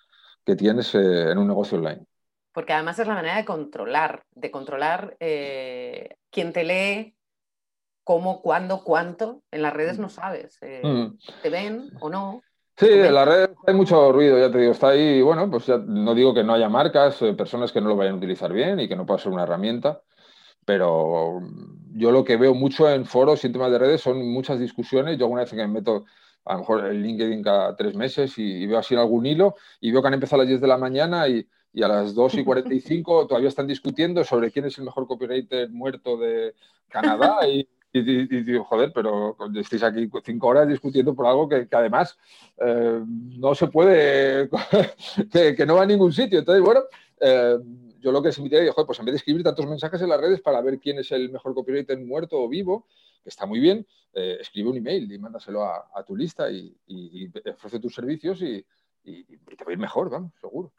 que 0.45 0.55
tienes 0.55 0.95
eh, 0.95 1.31
en 1.31 1.37
un 1.37 1.47
negocio 1.47 1.77
online 1.77 2.05
porque 2.55 2.71
además 2.71 2.97
es 2.97 3.05
la 3.05 3.15
manera 3.15 3.35
de 3.35 3.43
controlar, 3.43 4.23
de 4.33 4.49
controlar 4.49 5.17
eh, 5.19 6.15
quién 6.31 6.53
te 6.53 6.63
lee, 6.63 7.13
cómo, 8.05 8.41
cuándo, 8.41 8.81
cuánto. 8.85 9.43
En 9.51 9.61
las 9.61 9.73
redes 9.73 9.99
no 9.99 10.07
sabes. 10.07 10.57
Eh, 10.61 10.81
mm. 10.81 11.17
¿Te 11.43 11.49
ven 11.49 11.91
o 11.99 12.09
no? 12.09 12.41
Sí, 12.77 12.87
en 12.89 13.13
las 13.13 13.27
redes 13.27 13.49
hay 13.67 13.73
mucho 13.73 14.09
ruido, 14.13 14.39
ya 14.39 14.49
te 14.49 14.57
digo, 14.57 14.71
está 14.71 14.89
ahí, 14.89 15.21
bueno, 15.21 15.51
pues 15.51 15.65
ya 15.65 15.77
no 15.77 16.15
digo 16.15 16.33
que 16.33 16.45
no 16.45 16.53
haya 16.53 16.69
marcas, 16.69 17.21
eh, 17.21 17.33
personas 17.33 17.73
que 17.73 17.81
no 17.81 17.89
lo 17.89 17.97
vayan 17.97 18.13
a 18.13 18.17
utilizar 18.17 18.51
bien 18.53 18.79
y 18.79 18.87
que 18.87 18.95
no 18.95 19.05
pueda 19.05 19.19
ser 19.19 19.33
una 19.33 19.43
herramienta, 19.43 20.01
pero 20.65 21.41
yo 21.91 22.11
lo 22.11 22.23
que 22.23 22.37
veo 22.37 22.53
mucho 22.53 22.89
en 22.89 23.05
foros 23.05 23.43
y 23.43 23.47
en 23.47 23.53
temas 23.53 23.71
de 23.71 23.79
redes 23.79 24.01
son 24.01 24.25
muchas 24.29 24.59
discusiones. 24.59 25.17
Yo 25.17 25.25
alguna 25.25 25.41
vez 25.41 25.51
que 25.51 25.57
me 25.57 25.67
meto 25.67 26.05
a 26.45 26.53
lo 26.53 26.59
mejor 26.59 26.85
en 26.85 27.01
LinkedIn 27.01 27.43
cada 27.43 27.75
tres 27.75 27.95
meses 27.95 28.37
y, 28.37 28.63
y, 28.63 28.67
veo 28.67 28.79
así 28.79 28.93
en 28.93 29.01
algún 29.01 29.25
hilo 29.25 29.55
y 29.81 29.91
veo 29.91 30.01
que 30.01 30.07
han 30.07 30.13
empezado 30.13 30.41
a 30.41 30.45
las 30.45 30.49
10 30.49 30.61
de 30.61 30.67
la 30.67 30.77
mañana 30.77 31.27
y, 31.27 31.45
y 31.75 31.83
a 31.83 31.89
las 31.89 32.15
2 32.15 32.35
y 32.35 32.43
45 32.45 33.27
todavía 33.27 33.49
están 33.49 33.67
discutiendo 33.67 34.23
sobre 34.23 34.49
quién 34.49 34.65
es 34.65 34.77
el 34.77 34.85
mejor 34.85 35.05
copywriter 35.05 35.69
muerto 35.69 36.17
de 36.17 36.55
Canadá 36.87 37.47
y, 37.47 37.67
digo, 37.91 38.63
joder, 38.63 38.91
pero 38.93 39.37
estáis 39.55 39.83
aquí 39.83 40.09
cinco 40.23 40.47
horas 40.47 40.67
discutiendo 40.67 41.13
por 41.13 41.27
algo 41.27 41.47
que, 41.47 41.67
además 41.71 42.17
eh, 42.57 43.01
no 43.05 43.55
se 43.55 43.67
puede, 43.67 44.49
que, 45.31 45.65
no 45.65 45.75
va 45.75 45.83
a 45.83 45.85
ningún 45.85 46.11
sitio. 46.11 46.39
Entonces, 46.39 46.63
bueno, 46.63 46.81
eh, 47.21 47.57
yo 47.99 48.11
lo 48.11 48.21
que 48.21 48.29
les 48.29 48.37
invitaría, 48.37 48.71
joder, 48.71 48.85
pues 48.85 48.99
en 48.99 49.05
vez 49.05 49.13
de 49.13 49.17
escribir 49.17 49.43
tantos 49.43 49.65
mensajes 49.65 50.01
en 50.01 50.09
las 50.09 50.19
redes 50.19 50.41
para 50.41 50.61
ver 50.61 50.79
quién 50.79 50.99
es 50.99 51.11
el 51.11 51.29
mejor 51.29 51.53
copywriter 51.53 51.97
muerto 51.99 52.41
o 52.41 52.49
vivo, 52.49 52.85
que 53.23 53.29
está 53.29 53.45
muy 53.45 53.59
bien, 53.59 53.87
eh, 54.13 54.37
escribe 54.39 54.69
un 54.69 54.77
email 54.77 55.11
y 55.11 55.17
mándaselo 55.17 55.63
a, 55.63 56.03
tu 56.05 56.15
lista 56.15 56.51
y, 56.51 56.75
ofrece 57.53 57.79
tus 57.79 57.95
servicios 57.95 58.41
y, 58.41 58.65
te 59.03 59.63
va 59.63 59.69
a 59.69 59.73
ir 59.73 59.77
mejor, 59.77 60.09
vamos, 60.09 60.33
seguro. 60.41 60.73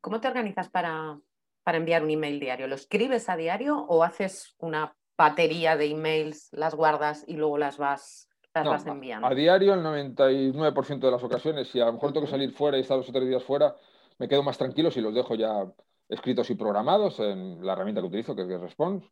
¿Cómo 0.00 0.20
te 0.20 0.28
organizas 0.28 0.68
para, 0.68 1.20
enviar 1.66 2.02
un 2.02 2.10
email 2.10 2.40
diario? 2.40 2.66
¿Lo 2.66 2.74
escribes 2.74 3.28
a 3.28 3.36
diario 3.36 3.76
o 3.76 4.02
haces 4.02 4.54
una 4.58 4.94
batería 5.16 5.76
de 5.76 5.86
emails, 5.86 6.48
las 6.52 6.74
guardas 6.74 7.24
y 7.26 7.34
luego 7.34 7.58
las 7.58 7.76
vas, 7.78 8.28
las 8.54 8.86
enviando? 8.86 9.26
A 9.26 9.34
diario, 9.34 9.74
el 9.74 9.82
99% 9.82 11.06
de 11.06 11.10
las 11.10 11.22
ocasiones, 11.22 11.68
si 11.68 11.80
a 11.80 11.86
lo 11.86 11.94
mejor 11.94 12.12
tengo 12.12 12.26
que 12.26 12.30
salir 12.30 12.52
fuera 12.52 12.78
y 12.78 12.80
estar 12.80 12.96
dos 12.96 13.08
o 13.08 13.12
tres 13.12 13.28
días 13.28 13.42
fuera, 13.42 13.74
me 14.18 14.28
quedo 14.28 14.42
más 14.42 14.56
tranquilo 14.56 14.90
si 14.90 15.00
los 15.00 15.14
dejo 15.14 15.34
ya 15.34 15.66
escritos 16.08 16.48
y 16.50 16.54
programados 16.54 17.20
en 17.20 17.64
la 17.64 17.72
herramienta 17.72 18.00
que 18.00 18.06
utilizo, 18.06 18.34
que 18.34 18.42
es 18.42 18.60
Response. 18.60 19.06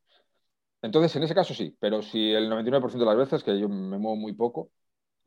Entonces, 0.83 1.15
en 1.17 1.25
ese 1.25 1.35
caso 1.35 1.53
sí, 1.53 1.77
pero 1.79 2.03
si 2.03 2.33
el 2.33 2.49
99% 2.49 2.99
de 2.99 3.05
las 3.05 3.17
veces, 3.17 3.43
que 3.43 3.59
yo 3.59 3.69
me 3.69 3.99
muevo 3.99 4.17
muy 4.17 4.35
poco, 4.35 4.71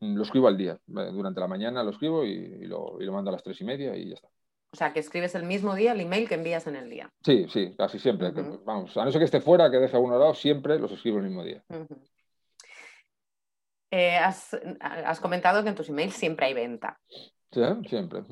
lo 0.00 0.22
escribo 0.22 0.48
al 0.48 0.56
día. 0.56 0.80
Durante 0.86 1.40
la 1.40 1.46
mañana 1.46 1.82
lo 1.82 1.90
escribo 1.90 2.24
y, 2.24 2.66
lo, 2.66 3.00
y 3.00 3.04
lo 3.04 3.12
mando 3.12 3.30
a 3.30 3.32
las 3.32 3.42
tres 3.42 3.60
y 3.60 3.64
media 3.64 3.96
y 3.96 4.08
ya 4.08 4.14
está. 4.14 4.28
O 4.72 4.76
sea, 4.76 4.92
que 4.92 5.00
escribes 5.00 5.34
el 5.34 5.44
mismo 5.44 5.74
día 5.74 5.92
el 5.92 6.00
email 6.00 6.28
que 6.28 6.36
envías 6.36 6.66
en 6.66 6.76
el 6.76 6.88
día. 6.88 7.10
Sí, 7.24 7.46
sí, 7.48 7.74
casi 7.76 7.98
siempre. 7.98 8.30
vamos, 8.64 8.96
a 8.96 9.04
no 9.04 9.10
ser 9.10 9.18
que 9.18 9.24
esté 9.24 9.40
fuera, 9.40 9.70
que 9.70 9.78
deje 9.78 9.96
uno 9.96 10.18
lado, 10.18 10.34
siempre 10.34 10.78
los 10.78 10.92
escribo 10.92 11.18
el 11.18 11.24
mismo 11.24 11.44
día. 11.44 11.62
Eh, 13.90 14.16
has, 14.16 15.20
comentado 15.20 15.64
que 15.64 15.70
en 15.70 15.74
tus 15.74 15.88
emails 15.88 16.14
siempre 16.14 16.46
hay 16.46 16.54
venta. 16.54 17.00
Sí, 17.50 17.60
siempre. 17.88 18.22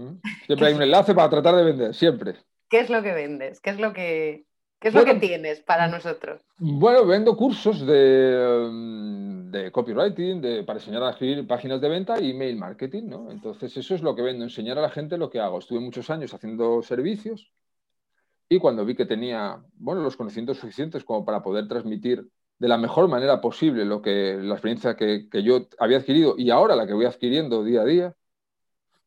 Siempre 0.47 0.68
hay 0.68 0.74
un 0.74 0.82
enlace 0.82 1.12
para 1.14 1.28
tratar 1.28 1.57
de 1.57 1.64
vender, 1.64 1.95
siempre. 1.95 2.36
¿Qué 2.68 2.80
es 2.80 2.91
lo 2.91 3.03
que 3.03 3.12
vendes? 3.12 3.61
¿Qué 3.61 3.70
es 3.70 3.80
lo 3.80 3.93
que, 3.93 4.45
¿Qué 4.78 4.89
es 4.89 4.95
lo 4.95 5.05
que 5.05 5.14
tienes 5.14 5.61
para 5.61 5.89
nosotros? 5.89 6.41
Bueno, 6.59 7.05
vendo 7.05 7.36
cursos 7.36 7.84
de, 7.84 8.68
mm, 8.70 9.28
de 9.51 9.72
copywriting, 9.72 10.40
de, 10.40 10.64
para 10.64 10.78
enseñar 10.78 11.03
a 11.03 11.11
escribir 11.11 11.46
páginas 11.46 11.80
de 11.80 11.88
venta 11.88 12.20
y 12.20 12.30
email 12.30 12.57
marketing. 12.57 13.11
Entonces, 13.30 13.76
eso 13.76 13.94
es 13.94 14.03
lo 14.03 14.14
que 14.14 14.22
vendo, 14.22 14.44
enseñar 14.44 14.78
a 14.78 14.82
la 14.82 14.90
gente 14.90 15.18
lo 15.18 15.30
que 15.30 15.40
hago. 15.40 15.59
Estuve 15.59 15.80
muchos 15.80 16.11
años 16.11 16.32
haciendo 16.34 16.82
servicios 16.82 17.53
y 18.49 18.59
cuando 18.59 18.84
vi 18.84 18.94
que 18.94 19.07
tenía, 19.07 19.62
bueno, 19.74 20.03
los 20.03 20.16
conocimientos 20.16 20.59
suficientes 20.59 21.05
como 21.05 21.24
para 21.24 21.42
poder 21.42 21.68
transmitir 21.68 22.28
de 22.59 22.68
la 22.68 22.78
mejor 22.78 23.09
manera 23.09 23.40
posible 23.40 23.84
lo 23.84 24.03
que, 24.03 24.38
la 24.40 24.55
experiencia 24.55 24.96
que, 24.96 25.28
que 25.30 25.42
yo 25.42 25.68
había 25.78 25.99
adquirido 25.99 26.34
y 26.36 26.51
ahora 26.51 26.74
la 26.74 26.86
que 26.86 26.94
voy 26.94 27.05
adquiriendo 27.05 27.62
día 27.62 27.82
a 27.82 27.84
día, 27.84 28.14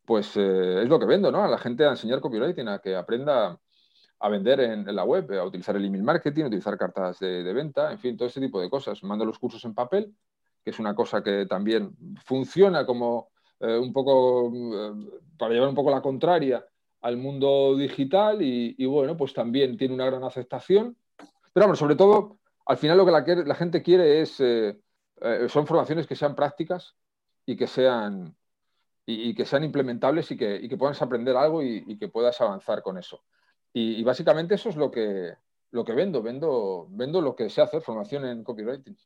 pues 0.05 0.35
eh, 0.37 0.83
es 0.83 0.89
lo 0.89 0.99
que 0.99 1.05
vendo, 1.05 1.31
¿no? 1.31 1.43
A 1.43 1.47
la 1.47 1.57
gente 1.57 1.85
a 1.85 1.91
enseñar 1.91 2.21
copywriting, 2.21 2.67
a 2.67 2.79
que 2.79 2.95
aprenda 2.95 3.59
a 4.19 4.29
vender 4.29 4.59
en, 4.59 4.95
la 4.95 5.03
web, 5.03 5.31
a 5.39 5.43
utilizar 5.43 5.75
el 5.75 5.85
email 5.85 6.03
marketing, 6.03 6.43
a 6.43 6.47
utilizar 6.47 6.77
cartas 6.77 7.19
de, 7.19 7.53
venta, 7.53 7.91
en 7.91 7.97
fin, 7.97 8.15
todo 8.15 8.27
ese 8.27 8.39
tipo 8.39 8.61
de 8.61 8.69
cosas. 8.69 9.03
Mando 9.03 9.25
los 9.25 9.39
cursos 9.39 9.63
en 9.65 9.73
papel, 9.73 10.15
que 10.63 10.71
es 10.71 10.79
una 10.79 10.95
cosa 10.95 11.23
que 11.23 11.45
también 11.45 11.95
funciona 12.23 12.85
como 12.85 13.29
eh, 13.59 13.77
un 13.77 13.93
poco, 13.93 14.51
eh, 14.53 15.19
para 15.37 15.53
llevar 15.53 15.69
un 15.69 15.75
poco 15.75 15.91
la 15.91 16.01
contraria 16.01 16.65
al 17.01 17.17
mundo 17.17 17.75
digital 17.75 18.41
y, 18.41 18.85
bueno, 18.85 19.17
pues 19.17 19.33
también 19.33 19.75
tiene 19.77 19.93
una 19.93 20.05
gran 20.05 20.23
aceptación. 20.23 20.95
Pero 21.53 21.65
bueno, 21.65 21.75
sobre 21.75 21.95
todo, 21.95 22.37
al 22.65 22.77
final 22.77 22.97
lo 22.97 23.05
que 23.05 23.43
la, 23.45 23.55
gente 23.55 23.81
quiere 23.81 24.21
es, 24.21 24.39
eh, 24.39 24.79
son 25.49 25.65
formaciones 25.65 26.05
que 26.05 26.15
sean 26.15 26.35
prácticas 26.35 26.95
y 27.45 27.55
que 27.57 27.65
sean, 27.65 28.35
y, 29.05 29.33
que 29.33 29.45
sean 29.45 29.63
implementables 29.63 30.29
y 30.31 30.37
que, 30.37 30.55
y 30.57 30.69
que 30.69 30.77
puedas 30.77 31.01
aprender 31.01 31.35
algo 31.35 31.63
y 31.63 31.97
que 31.97 32.07
puedas 32.07 32.39
avanzar 32.39 32.83
con 32.83 32.99
eso. 32.99 33.23
Y, 33.73 34.03
básicamente 34.03 34.55
eso 34.55 34.69
es 34.69 34.75
lo 34.75 34.91
que, 34.91 35.33
lo 35.71 35.85
que 35.85 35.93
vendo. 35.93 36.21
vendo. 36.21 36.87
Vendo 36.89 37.21
lo 37.21 37.35
que 37.35 37.49
sé 37.49 37.61
hacer, 37.61 37.81
formación 37.81 38.25
en 38.25 38.43
copywriting. 38.43 38.97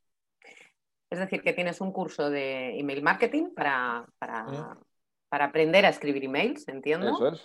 Es 1.16 1.22
decir, 1.22 1.42
que 1.42 1.54
tienes 1.54 1.82
un 1.82 1.92
curso 1.92 2.30
de 2.30 2.80
email 2.80 3.02
marketing 3.02 3.52
para, 3.56 4.06
para, 4.20 4.78
aprender 5.30 5.86
a 5.86 5.90
escribir 5.90 6.24
emails, 6.24 6.68
entiendo. 6.68 7.10
Eso 7.10 7.28
es. 7.30 7.42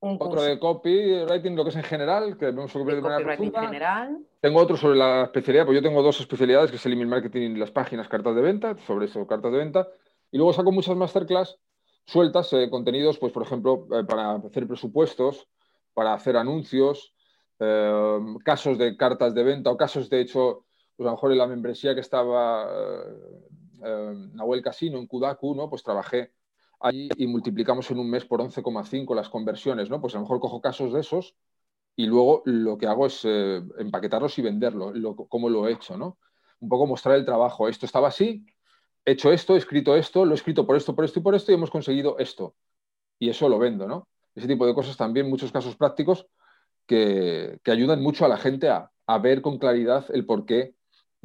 otro 0.00 0.42
de 0.42 0.58
copywriting, 0.58 1.56
lo 1.56 1.64
que 1.64 1.70
es 1.70 1.76
en 1.76 1.84
general, 1.84 2.36
que 2.36 2.46
vemos 2.46 2.70
sobre 2.70 2.96
de 2.96 3.00
manera 3.00 3.36
general. 3.36 4.18
Tengo 4.40 4.60
otro 4.60 4.76
sobre 4.76 4.96
la 4.96 5.24
especialidad, 5.24 5.64
pues 5.64 5.76
yo 5.76 5.82
tengo 5.82 6.02
dos 6.02 6.20
especialidades, 6.20 6.70
que 6.70 6.76
es 6.76 6.86
el 6.86 6.92
email 6.92 7.08
marketing 7.08 7.52
y 7.52 7.56
las 7.56 7.70
páginas, 7.70 8.08
cartas 8.08 8.34
de 8.34 8.42
venta, 8.42 8.76
sobre 8.86 9.06
eso, 9.06 9.26
cartas 9.26 9.52
de 9.52 9.58
venta. 9.58 9.88
Y 10.30 10.36
luego 10.36 10.52
saco 10.52 10.72
muchas 10.72 10.96
masterclass 10.96 11.58
sueltas, 12.06 12.52
eh, 12.52 12.68
contenidos, 12.70 13.18
pues 13.18 13.32
por 13.32 13.42
ejemplo, 13.42 13.86
eh, 13.92 14.04
para 14.04 14.32
hacer 14.32 14.66
presupuestos, 14.66 15.48
para 15.94 16.14
hacer 16.14 16.36
anuncios, 16.36 17.14
eh, 17.58 18.20
casos 18.44 18.78
de 18.78 18.96
cartas 18.96 19.34
de 19.34 19.42
venta 19.42 19.70
o 19.70 19.76
casos 19.76 20.10
de 20.10 20.20
hecho, 20.20 20.64
pues 20.96 21.06
a 21.06 21.10
lo 21.10 21.16
mejor 21.16 21.32
en 21.32 21.38
la 21.38 21.46
membresía 21.46 21.94
que 21.94 22.00
estaba 22.00 22.68
eh, 22.70 23.48
eh, 23.84 24.14
Nahuel 24.34 24.62
Casino 24.62 24.98
en 24.98 25.06
Kudaku, 25.06 25.54
¿no? 25.54 25.68
pues 25.68 25.82
trabajé 25.82 26.32
ahí 26.80 27.08
y 27.16 27.26
multiplicamos 27.26 27.90
en 27.90 27.98
un 27.98 28.10
mes 28.10 28.24
por 28.24 28.40
11,5 28.40 29.14
las 29.14 29.28
conversiones, 29.28 29.88
¿no? 29.90 30.00
Pues 30.00 30.14
a 30.14 30.18
lo 30.18 30.22
mejor 30.22 30.40
cojo 30.40 30.60
casos 30.60 30.92
de 30.92 31.00
esos 31.00 31.34
y 31.96 32.06
luego 32.06 32.42
lo 32.44 32.76
que 32.76 32.86
hago 32.86 33.06
es 33.06 33.24
eh, 33.24 33.62
empaquetarlos 33.78 34.38
y 34.38 34.42
venderlos, 34.42 34.94
como 35.28 35.48
lo 35.48 35.66
he 35.66 35.72
hecho, 35.72 35.96
¿no? 35.96 36.18
Un 36.60 36.68
poco 36.68 36.86
mostrar 36.86 37.16
el 37.16 37.24
trabajo. 37.24 37.68
Esto 37.68 37.86
estaba 37.86 38.08
así, 38.08 38.46
he 39.04 39.12
hecho 39.12 39.32
esto, 39.32 39.54
he 39.54 39.58
escrito 39.58 39.96
esto, 39.96 40.24
lo 40.24 40.32
he 40.32 40.34
escrito 40.34 40.66
por 40.66 40.76
esto, 40.76 40.94
por 40.94 41.04
esto 41.04 41.20
y 41.20 41.22
por 41.22 41.34
esto 41.34 41.52
y 41.52 41.54
hemos 41.54 41.70
conseguido 41.70 42.18
esto. 42.18 42.54
Y 43.18 43.30
eso 43.30 43.48
lo 43.48 43.58
vendo, 43.58 43.86
¿no? 43.86 44.08
Ese 44.34 44.48
tipo 44.48 44.66
de 44.66 44.74
cosas 44.74 44.96
también, 44.96 45.28
muchos 45.28 45.52
casos 45.52 45.76
prácticos 45.76 46.26
que, 46.86 47.60
ayudan 47.66 48.02
mucho 48.02 48.24
a 48.24 48.28
la 48.28 48.36
gente 48.36 48.68
a, 48.68 48.90
ver 49.18 49.42
con 49.42 49.58
claridad 49.58 50.06
el 50.12 50.26
por 50.26 50.46
qué 50.46 50.74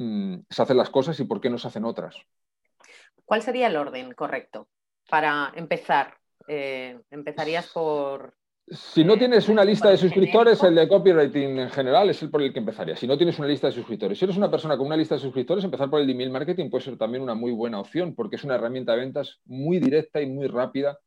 mm, 0.00 0.46
se 0.48 0.62
hacen 0.62 0.76
las 0.76 0.90
cosas 0.90 1.18
y 1.20 1.24
por 1.24 1.40
qué 1.40 1.50
no 1.50 1.58
se 1.58 1.68
hacen 1.68 1.84
otras. 1.84 2.16
¿Cuál 3.24 3.42
sería 3.42 3.68
el 3.68 3.76
orden 3.76 4.12
correcto 4.12 4.68
para 5.08 5.52
empezar? 5.54 6.16
Eh, 6.48 6.98
¿Empezarías 7.10 7.68
por 7.68 8.34
si 8.70 9.02
no 9.02 9.18
tienes 9.18 9.48
una 9.48 9.64
lista 9.64 9.90
de 9.90 9.96
suscriptores, 9.96 10.62
el 10.62 10.76
de 10.76 10.86
copywriting 10.86 11.58
en 11.58 11.70
general 11.70 12.08
es 12.08 12.22
el 12.22 12.30
por 12.30 12.40
el 12.40 12.52
que 12.52 12.60
empezaría. 12.60 12.94
Si 12.94 13.04
no 13.04 13.16
tienes 13.16 13.36
una 13.40 13.48
lista 13.48 13.66
de 13.66 13.72
suscriptores, 13.72 14.16
si 14.16 14.24
eres 14.24 14.36
una 14.36 14.48
persona 14.48 14.76
con 14.76 14.86
una 14.86 14.96
lista 14.96 15.16
de 15.16 15.20
suscriptores, 15.20 15.64
empezar 15.64 15.90
por 15.90 16.00
el 16.00 16.06
de 16.06 16.12
email 16.12 16.30
marketing 16.30 16.70
puede 16.70 16.84
ser 16.84 16.96
también 16.96 17.24
una 17.24 17.34
muy 17.34 17.50
buena 17.50 17.80
opción 17.80 18.14
porque 18.14 18.36
es 18.36 18.44
una 18.44 18.54
herramienta 18.54 18.92
de 18.92 18.98
ventas 18.98 19.40
muy 19.44 19.80
directa 19.80 20.22
y 20.22 20.26
muy 20.26 20.46
rápida 20.46 21.00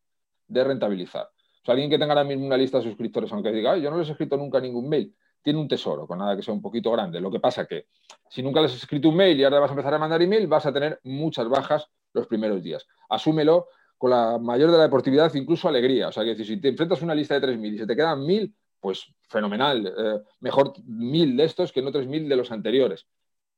de 0.45 0.61
rentabilizar. 0.61 1.23
O 1.23 1.65
sea, 1.65 1.71
alguien 1.71 1.89
que 1.89 1.97
tenga 1.97 2.11
ahora 2.11 2.25
mismo 2.25 2.45
una 2.45 2.57
lista 2.57 2.79
de 2.79 2.83
suscriptores, 2.83 3.31
aunque 3.31 3.53
diga, 3.53 3.77
yo 3.77 3.89
no 3.89 3.97
les 3.97 4.09
he 4.09 4.11
escrito 4.11 4.35
nunca 4.35 4.59
ningún 4.59 4.89
mail, 4.89 5.15
tiene 5.43 5.59
un 5.59 5.67
tesoro, 5.67 6.07
con 6.07 6.17
nada 6.17 6.35
que 6.35 6.41
sea 6.41 6.53
un 6.53 6.61
poquito 6.61 6.91
grande. 6.91 7.19
Lo 7.19 7.29
que 7.29 7.39
pasa 7.39 7.65
que 7.67 7.87
si 8.29 8.41
nunca 8.41 8.61
les 8.61 8.71
has 8.71 8.77
escrito 8.77 9.09
un 9.09 9.15
mail 9.15 9.39
y 9.39 9.43
ahora 9.43 9.59
vas 9.59 9.69
a 9.69 9.73
empezar 9.73 9.93
a 9.93 9.99
mandar 9.99 10.21
email, 10.21 10.47
vas 10.47 10.65
a 10.65 10.73
tener 10.73 10.99
muchas 11.03 11.47
bajas 11.47 11.87
los 12.13 12.25
primeros 12.27 12.63
días. 12.63 12.87
Asúmelo 13.09 13.67
con 13.97 14.09
la 14.09 14.37
mayor 14.39 14.71
de 14.71 14.77
la 14.77 14.83
deportividad, 14.83 15.33
incluso 15.35 15.67
alegría. 15.67 16.07
O 16.07 16.11
sea, 16.11 16.23
que 16.23 16.43
si 16.43 16.57
te 16.57 16.69
enfrentas 16.69 17.01
a 17.01 17.05
una 17.05 17.15
lista 17.15 17.39
de 17.39 17.47
3.000 17.47 17.73
y 17.73 17.77
se 17.77 17.87
te 17.87 17.95
quedan 17.95 18.19
1.000, 18.21 18.53
pues 18.79 19.13
fenomenal. 19.29 19.93
Eh, 19.97 20.19
mejor 20.39 20.73
1.000 20.73 21.37
de 21.37 21.43
estos 21.43 21.71
que 21.71 21.81
no 21.81 21.91
3.000 21.91 22.27
de 22.27 22.35
los 22.35 22.51
anteriores. 22.51 23.05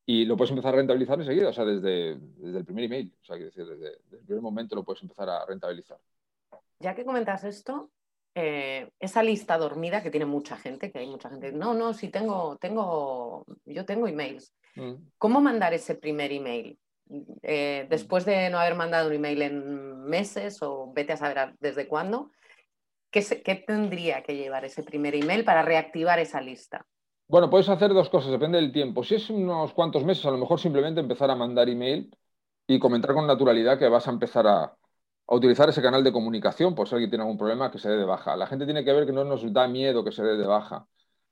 Y 0.05 0.25
lo 0.25 0.37
puedes 0.37 0.51
empezar 0.51 0.73
a 0.73 0.77
rentabilizar 0.77 1.19
enseguida, 1.19 1.49
o 1.49 1.53
sea, 1.53 1.65
desde, 1.65 2.11
el 2.11 2.63
primer 2.63 2.83
email. 2.83 3.11
O 3.23 3.25
sea, 3.25 3.37
decir, 3.37 3.65
desde, 3.65 3.97
el 4.11 4.23
primer 4.23 4.41
momento 4.41 4.75
lo 4.75 4.83
puedes 4.83 5.01
empezar 5.01 5.27
a 5.29 5.45
rentabilizar. 5.47 5.97
Ya 6.79 6.93
que 6.93 7.05
comentas 7.05 7.43
esto, 7.43 7.89
eh, 8.37 8.89
esa 8.99 9.23
lista 9.23 9.57
dormida 9.57 10.03
que 10.03 10.11
tiene 10.11 10.25
mucha 10.25 10.57
gente, 10.57 10.91
que 10.91 10.99
hay 10.99 11.07
mucha 11.07 11.29
gente, 11.29 11.53
no, 11.53 11.73
no, 11.73 11.93
si 11.93 12.09
tengo, 12.09 12.57
tengo, 12.57 13.45
yo 13.65 13.85
tengo 13.85 14.07
emails. 14.09 14.53
Mm. 14.75 14.95
¿Cómo 15.17 15.39
mandar 15.39 15.73
ese 15.73 15.95
primer 15.95 16.33
email? 16.33 16.77
Eh, 17.43 17.83
mm. 17.85 17.89
después 17.89 18.25
de 18.25 18.49
no 18.49 18.59
haber 18.59 18.75
mandado 18.75 19.07
un 19.07 19.13
email 19.13 19.41
en 19.41 20.01
meses 20.03 20.61
o 20.61 20.91
vete 20.93 21.13
a 21.13 21.17
saber 21.17 21.55
desde 21.61 21.87
cuándo, 21.87 22.31
¿qué, 23.09 23.63
tendría 23.65 24.21
que 24.21 24.35
llevar 24.35 24.65
ese 24.65 24.83
primer 24.83 25.15
email 25.15 25.45
para 25.45 25.61
reactivar 25.61 26.19
esa 26.19 26.41
lista? 26.41 26.85
Bueno, 27.29 27.49
puedes 27.49 27.69
hacer 27.69 27.93
dos 27.93 28.09
cosas, 28.09 28.31
depende 28.31 28.59
del 28.59 28.73
tiempo. 28.73 29.01
Si 29.01 29.15
es 29.15 29.29
unos 29.29 29.73
cuantos 29.73 30.03
meses, 30.03 30.25
a 30.25 30.31
lo 30.31 30.37
mejor 30.37 30.59
simplemente 30.59 30.99
empezar 30.99 31.31
a 31.31 31.35
mandar 31.35 31.69
email 31.69 32.13
y 32.67 32.79
comentar 32.79 33.13
con 33.13 33.25
naturalidad 33.25 33.79
que 33.79 33.87
vas 33.87 34.09
a 34.09 34.11
empezar 34.11 34.45
a, 34.45 34.75
utilizar 35.27 35.69
ese 35.69 35.81
canal 35.81 36.03
de 36.03 36.11
comunicación 36.11 36.75
por 36.75 36.87
si 36.87 36.95
alguien 36.95 37.09
tiene 37.09 37.23
algún 37.23 37.37
problema 37.37 37.71
que 37.71 37.79
se 37.79 37.89
dé 37.89 37.97
de 37.97 38.05
baja. 38.05 38.35
La 38.35 38.47
gente 38.47 38.65
tiene 38.65 38.83
que 38.85 38.93
ver 38.93 39.05
que 39.05 39.11
no 39.11 39.23
nos 39.23 39.51
da 39.51 39.67
miedo 39.67 40.03
que 40.03 40.11
se 40.11 40.23
dé 40.23 40.37
de 40.37 40.45
baja. 40.45 40.87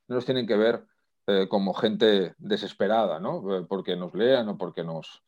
No 0.07 0.15
nos 0.15 0.25
tienen 0.25 0.47
que 0.47 0.57
ver 0.57 0.85
eh, 1.27 1.47
como 1.47 1.73
gente 1.73 2.33
desesperada, 2.37 3.19
¿no? 3.19 3.57
Eh, 3.57 3.65
porque 3.67 3.95
nos 3.95 4.13
lean 4.13 4.49
o 4.49 4.57
porque 4.57 4.83
nos, 4.83 5.23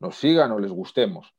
nos 0.00 0.16
sigan 0.16 0.50
o 0.52 0.58
les 0.58 0.72
gustemos. 0.72 1.34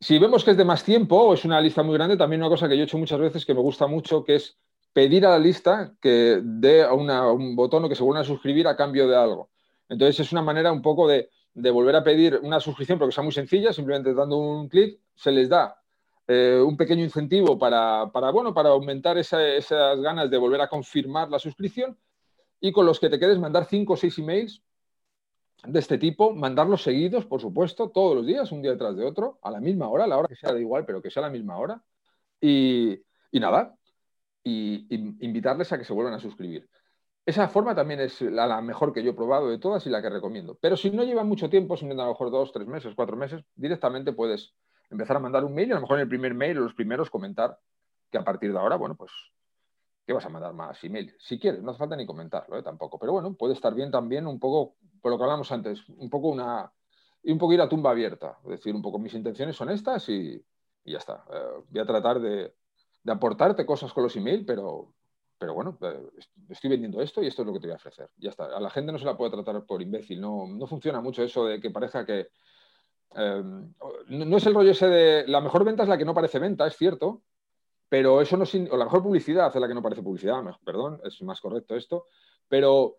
Si 0.00 0.18
vemos 0.18 0.44
que 0.44 0.50
es 0.50 0.56
de 0.56 0.64
más 0.64 0.84
tiempo 0.84 1.16
o 1.16 1.34
es 1.34 1.44
una 1.44 1.60
lista 1.60 1.82
muy 1.82 1.94
grande, 1.94 2.16
también 2.16 2.42
una 2.42 2.50
cosa 2.50 2.68
que 2.68 2.76
yo 2.76 2.82
he 2.82 2.84
hecho 2.84 2.98
muchas 2.98 3.18
veces 3.18 3.46
que 3.46 3.54
me 3.54 3.60
gusta 3.60 3.86
mucho, 3.86 4.22
que 4.22 4.36
es 4.36 4.58
pedir 4.92 5.26
a 5.26 5.30
la 5.30 5.38
lista 5.38 5.94
que 6.00 6.40
dé 6.42 6.86
un 6.86 7.56
botón 7.56 7.84
o 7.84 7.88
que 7.88 7.94
se 7.94 8.02
vuelvan 8.02 8.22
a 8.22 8.26
suscribir 8.26 8.68
a 8.68 8.76
cambio 8.76 9.08
de 9.08 9.16
algo. 9.16 9.50
Entonces 9.88 10.20
es 10.20 10.32
una 10.32 10.42
manera 10.42 10.72
un 10.72 10.82
poco 10.82 11.08
de, 11.08 11.30
volver 11.54 11.96
a 11.96 12.04
pedir 12.04 12.38
una 12.42 12.60
suscripción, 12.60 12.98
porque 12.98 13.14
sea 13.14 13.24
muy 13.24 13.32
sencilla, 13.32 13.72
simplemente 13.72 14.14
dando 14.14 14.36
un 14.38 14.68
clic, 14.68 15.00
se 15.14 15.32
les 15.32 15.48
da 15.48 15.76
eh, 16.26 16.62
un 16.64 16.76
pequeño 16.76 17.04
incentivo 17.04 17.58
para, 17.58 18.04
bueno, 18.32 18.54
para 18.54 18.70
aumentar 18.70 19.18
esas 19.18 20.00
ganas 20.00 20.30
de 20.30 20.38
volver 20.38 20.60
a 20.60 20.68
confirmar 20.68 21.28
la 21.28 21.38
suscripción 21.38 21.98
y 22.60 22.72
con 22.72 22.86
los 22.86 22.98
que 22.98 23.10
te 23.10 23.18
quedes 23.18 23.38
mandar 23.38 23.66
cinco 23.66 23.92
o 23.92 23.96
seis 23.96 24.18
emails 24.18 24.62
de 25.66 25.78
este 25.78 25.98
tipo, 25.98 26.32
mandarlos 26.32 26.82
seguidos, 26.82 27.26
por 27.26 27.40
supuesto, 27.40 27.90
todos 27.90 28.16
los 28.16 28.26
días, 28.26 28.52
un 28.52 28.62
día 28.62 28.72
detrás 28.72 28.96
de 28.96 29.04
otro, 29.04 29.38
a 29.42 29.50
la 29.50 29.60
misma 29.60 29.88
hora, 29.88 30.06
la 30.06 30.16
hora 30.16 30.28
que 30.28 30.36
sea 30.36 30.52
da 30.52 30.60
igual, 30.60 30.84
pero 30.84 31.02
que 31.02 31.10
sea 31.10 31.22
a 31.22 31.26
la 31.26 31.32
misma 31.32 31.58
hora. 31.58 31.82
Y, 32.40 33.02
nada, 33.32 33.74
y, 34.42 34.86
invitarles 35.24 35.72
a 35.72 35.78
que 35.78 35.84
se 35.84 35.92
vuelvan 35.92 36.14
a 36.14 36.20
suscribir. 36.20 36.68
Esa 37.26 37.48
forma 37.48 37.74
también 37.74 38.00
es 38.00 38.20
la, 38.20 38.60
mejor 38.60 38.92
que 38.92 39.02
yo 39.02 39.12
he 39.12 39.14
probado 39.14 39.48
de 39.48 39.58
todas 39.58 39.86
y 39.86 39.90
la 39.90 40.02
que 40.02 40.10
recomiendo. 40.10 40.58
Pero 40.60 40.76
si 40.76 40.90
no 40.90 41.04
lleva 41.04 41.24
mucho 41.24 41.48
tiempo, 41.48 41.76
si 41.76 41.86
a 41.86 41.94
lo 41.94 42.08
mejor 42.08 42.30
dos, 42.30 42.52
tres 42.52 42.66
meses, 42.66 42.94
cuatro 42.94 43.16
meses, 43.16 43.42
directamente 43.54 44.12
puedes 44.12 44.54
empezar 44.94 45.16
a 45.16 45.20
mandar 45.20 45.44
un 45.44 45.54
mail 45.54 45.68
y 45.68 45.72
a 45.72 45.74
lo 45.76 45.82
mejor 45.82 45.98
en 45.98 46.02
el 46.02 46.08
primer 46.08 46.34
mail 46.34 46.58
o 46.58 46.62
los 46.62 46.74
primeros 46.74 47.10
comentar 47.10 47.58
que 48.10 48.18
a 48.18 48.24
partir 48.24 48.52
de 48.52 48.58
ahora, 48.58 48.76
bueno, 48.76 48.94
pues 48.94 49.10
¿qué 50.06 50.12
vas 50.12 50.24
a 50.24 50.28
mandar 50.28 50.52
más 50.52 50.82
email? 50.84 51.14
Si 51.18 51.38
quieres, 51.38 51.62
no 51.62 51.70
hace 51.70 51.78
falta 51.78 51.96
ni 51.96 52.06
comentarlo 52.06 52.58
¿eh? 52.58 52.62
tampoco. 52.62 52.98
Pero 52.98 53.12
bueno, 53.12 53.34
puede 53.34 53.54
estar 53.54 53.74
bien 53.74 53.90
también 53.90 54.26
un 54.26 54.38
poco, 54.38 54.76
por 55.00 55.10
lo 55.10 55.18
que 55.18 55.24
hablamos 55.24 55.50
antes, 55.52 55.88
un 55.88 56.10
poco 56.10 56.28
una, 56.28 56.72
y 57.22 57.32
un 57.32 57.38
poco 57.38 57.52
ir 57.52 57.60
a 57.60 57.68
tumba 57.68 57.90
abierta. 57.90 58.38
Es 58.44 58.50
decir, 58.50 58.74
un 58.74 58.82
poco 58.82 58.98
mis 58.98 59.14
intenciones 59.14 59.56
son 59.56 59.70
estas 59.70 60.08
y, 60.08 60.42
ya 60.84 60.98
está. 60.98 61.24
Eh, 61.32 61.64
voy 61.70 61.80
a 61.80 61.86
tratar 61.86 62.20
de, 62.20 62.54
aportarte 63.06 63.66
cosas 63.66 63.92
con 63.92 64.04
los 64.04 64.14
email, 64.16 64.44
pero, 64.44 64.92
pero 65.38 65.54
bueno, 65.54 65.78
eh, 65.80 66.08
estoy 66.50 66.70
vendiendo 66.70 67.00
esto 67.00 67.22
y 67.22 67.26
esto 67.26 67.42
es 67.42 67.46
lo 67.46 67.54
que 67.54 67.60
te 67.60 67.66
voy 67.66 67.72
a 67.72 67.76
ofrecer. 67.76 68.10
Ya 68.18 68.30
está. 68.30 68.44
A 68.44 68.60
la 68.60 68.70
gente 68.70 68.92
no 68.92 68.98
se 68.98 69.06
la 69.06 69.16
puede 69.16 69.30
tratar 69.30 69.64
por 69.64 69.80
imbécil. 69.80 70.20
No, 70.20 70.46
no 70.46 70.66
funciona 70.66 71.00
mucho 71.00 71.22
eso 71.22 71.46
de 71.46 71.60
que 71.60 71.70
parezca 71.70 72.04
que... 72.04 72.28
no 73.14 74.36
es 74.36 74.46
el 74.46 74.54
rollo 74.54 74.70
ese 74.72 74.88
de 74.88 75.28
la 75.28 75.40
mejor 75.40 75.64
venta 75.64 75.82
es 75.82 75.88
la 75.88 75.98
que 75.98 76.04
no 76.04 76.14
parece 76.14 76.38
venta, 76.38 76.66
es 76.66 76.76
cierto, 76.76 77.22
pero 77.88 78.20
eso 78.20 78.36
no 78.36 78.44
o 78.44 78.76
la 78.76 78.84
mejor 78.84 79.02
publicidad 79.02 79.54
es 79.54 79.60
la 79.60 79.68
que 79.68 79.74
no 79.74 79.82
parece 79.82 80.02
publicidad, 80.02 80.42
perdón, 80.64 81.00
es 81.04 81.22
más 81.22 81.40
correcto 81.40 81.76
esto, 81.76 82.06
pero 82.48 82.96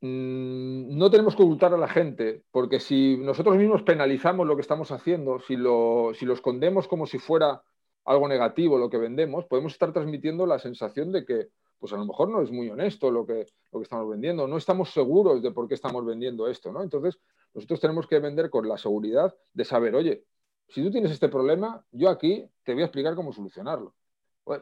mm, 0.00 0.96
no 0.96 1.10
tenemos 1.10 1.36
que 1.36 1.42
ocultar 1.42 1.72
a 1.72 1.78
la 1.78 1.88
gente, 1.88 2.42
porque 2.50 2.80
si 2.80 3.16
nosotros 3.18 3.56
mismos 3.56 3.82
penalizamos 3.82 4.46
lo 4.46 4.56
que 4.56 4.62
estamos 4.62 4.90
haciendo, 4.90 5.38
si 5.40 5.56
lo, 5.56 6.12
si 6.14 6.26
lo 6.26 6.34
escondemos 6.34 6.88
como 6.88 7.06
si 7.06 7.18
fuera 7.18 7.62
algo 8.04 8.26
negativo 8.26 8.78
lo 8.78 8.90
que 8.90 8.96
vendemos, 8.96 9.44
podemos 9.44 9.72
estar 9.72 9.92
transmitiendo 9.92 10.46
la 10.46 10.58
sensación 10.58 11.12
de 11.12 11.24
que 11.24 11.48
pues 11.78 11.92
a 11.92 11.96
lo 11.96 12.06
mejor 12.06 12.28
no 12.30 12.42
es 12.42 12.50
muy 12.50 12.68
honesto 12.68 13.10
lo 13.10 13.24
que, 13.24 13.46
lo 13.72 13.78
que 13.78 13.84
estamos 13.84 14.08
vendiendo, 14.08 14.48
no 14.48 14.56
estamos 14.56 14.90
seguros 14.90 15.42
de 15.42 15.52
por 15.52 15.68
qué 15.68 15.74
estamos 15.74 16.04
vendiendo 16.04 16.48
esto, 16.48 16.72
¿no? 16.72 16.82
Entonces, 16.82 17.18
nosotros 17.54 17.80
tenemos 17.80 18.06
que 18.06 18.18
vender 18.18 18.50
con 18.50 18.68
la 18.68 18.78
seguridad 18.78 19.34
de 19.52 19.64
saber, 19.64 19.94
oye, 19.94 20.24
si 20.68 20.82
tú 20.82 20.90
tienes 20.90 21.10
este 21.10 21.28
problema, 21.28 21.84
yo 21.92 22.10
aquí 22.10 22.48
te 22.62 22.72
voy 22.74 22.82
a 22.82 22.86
explicar 22.86 23.14
cómo 23.14 23.32
solucionarlo. 23.32 23.94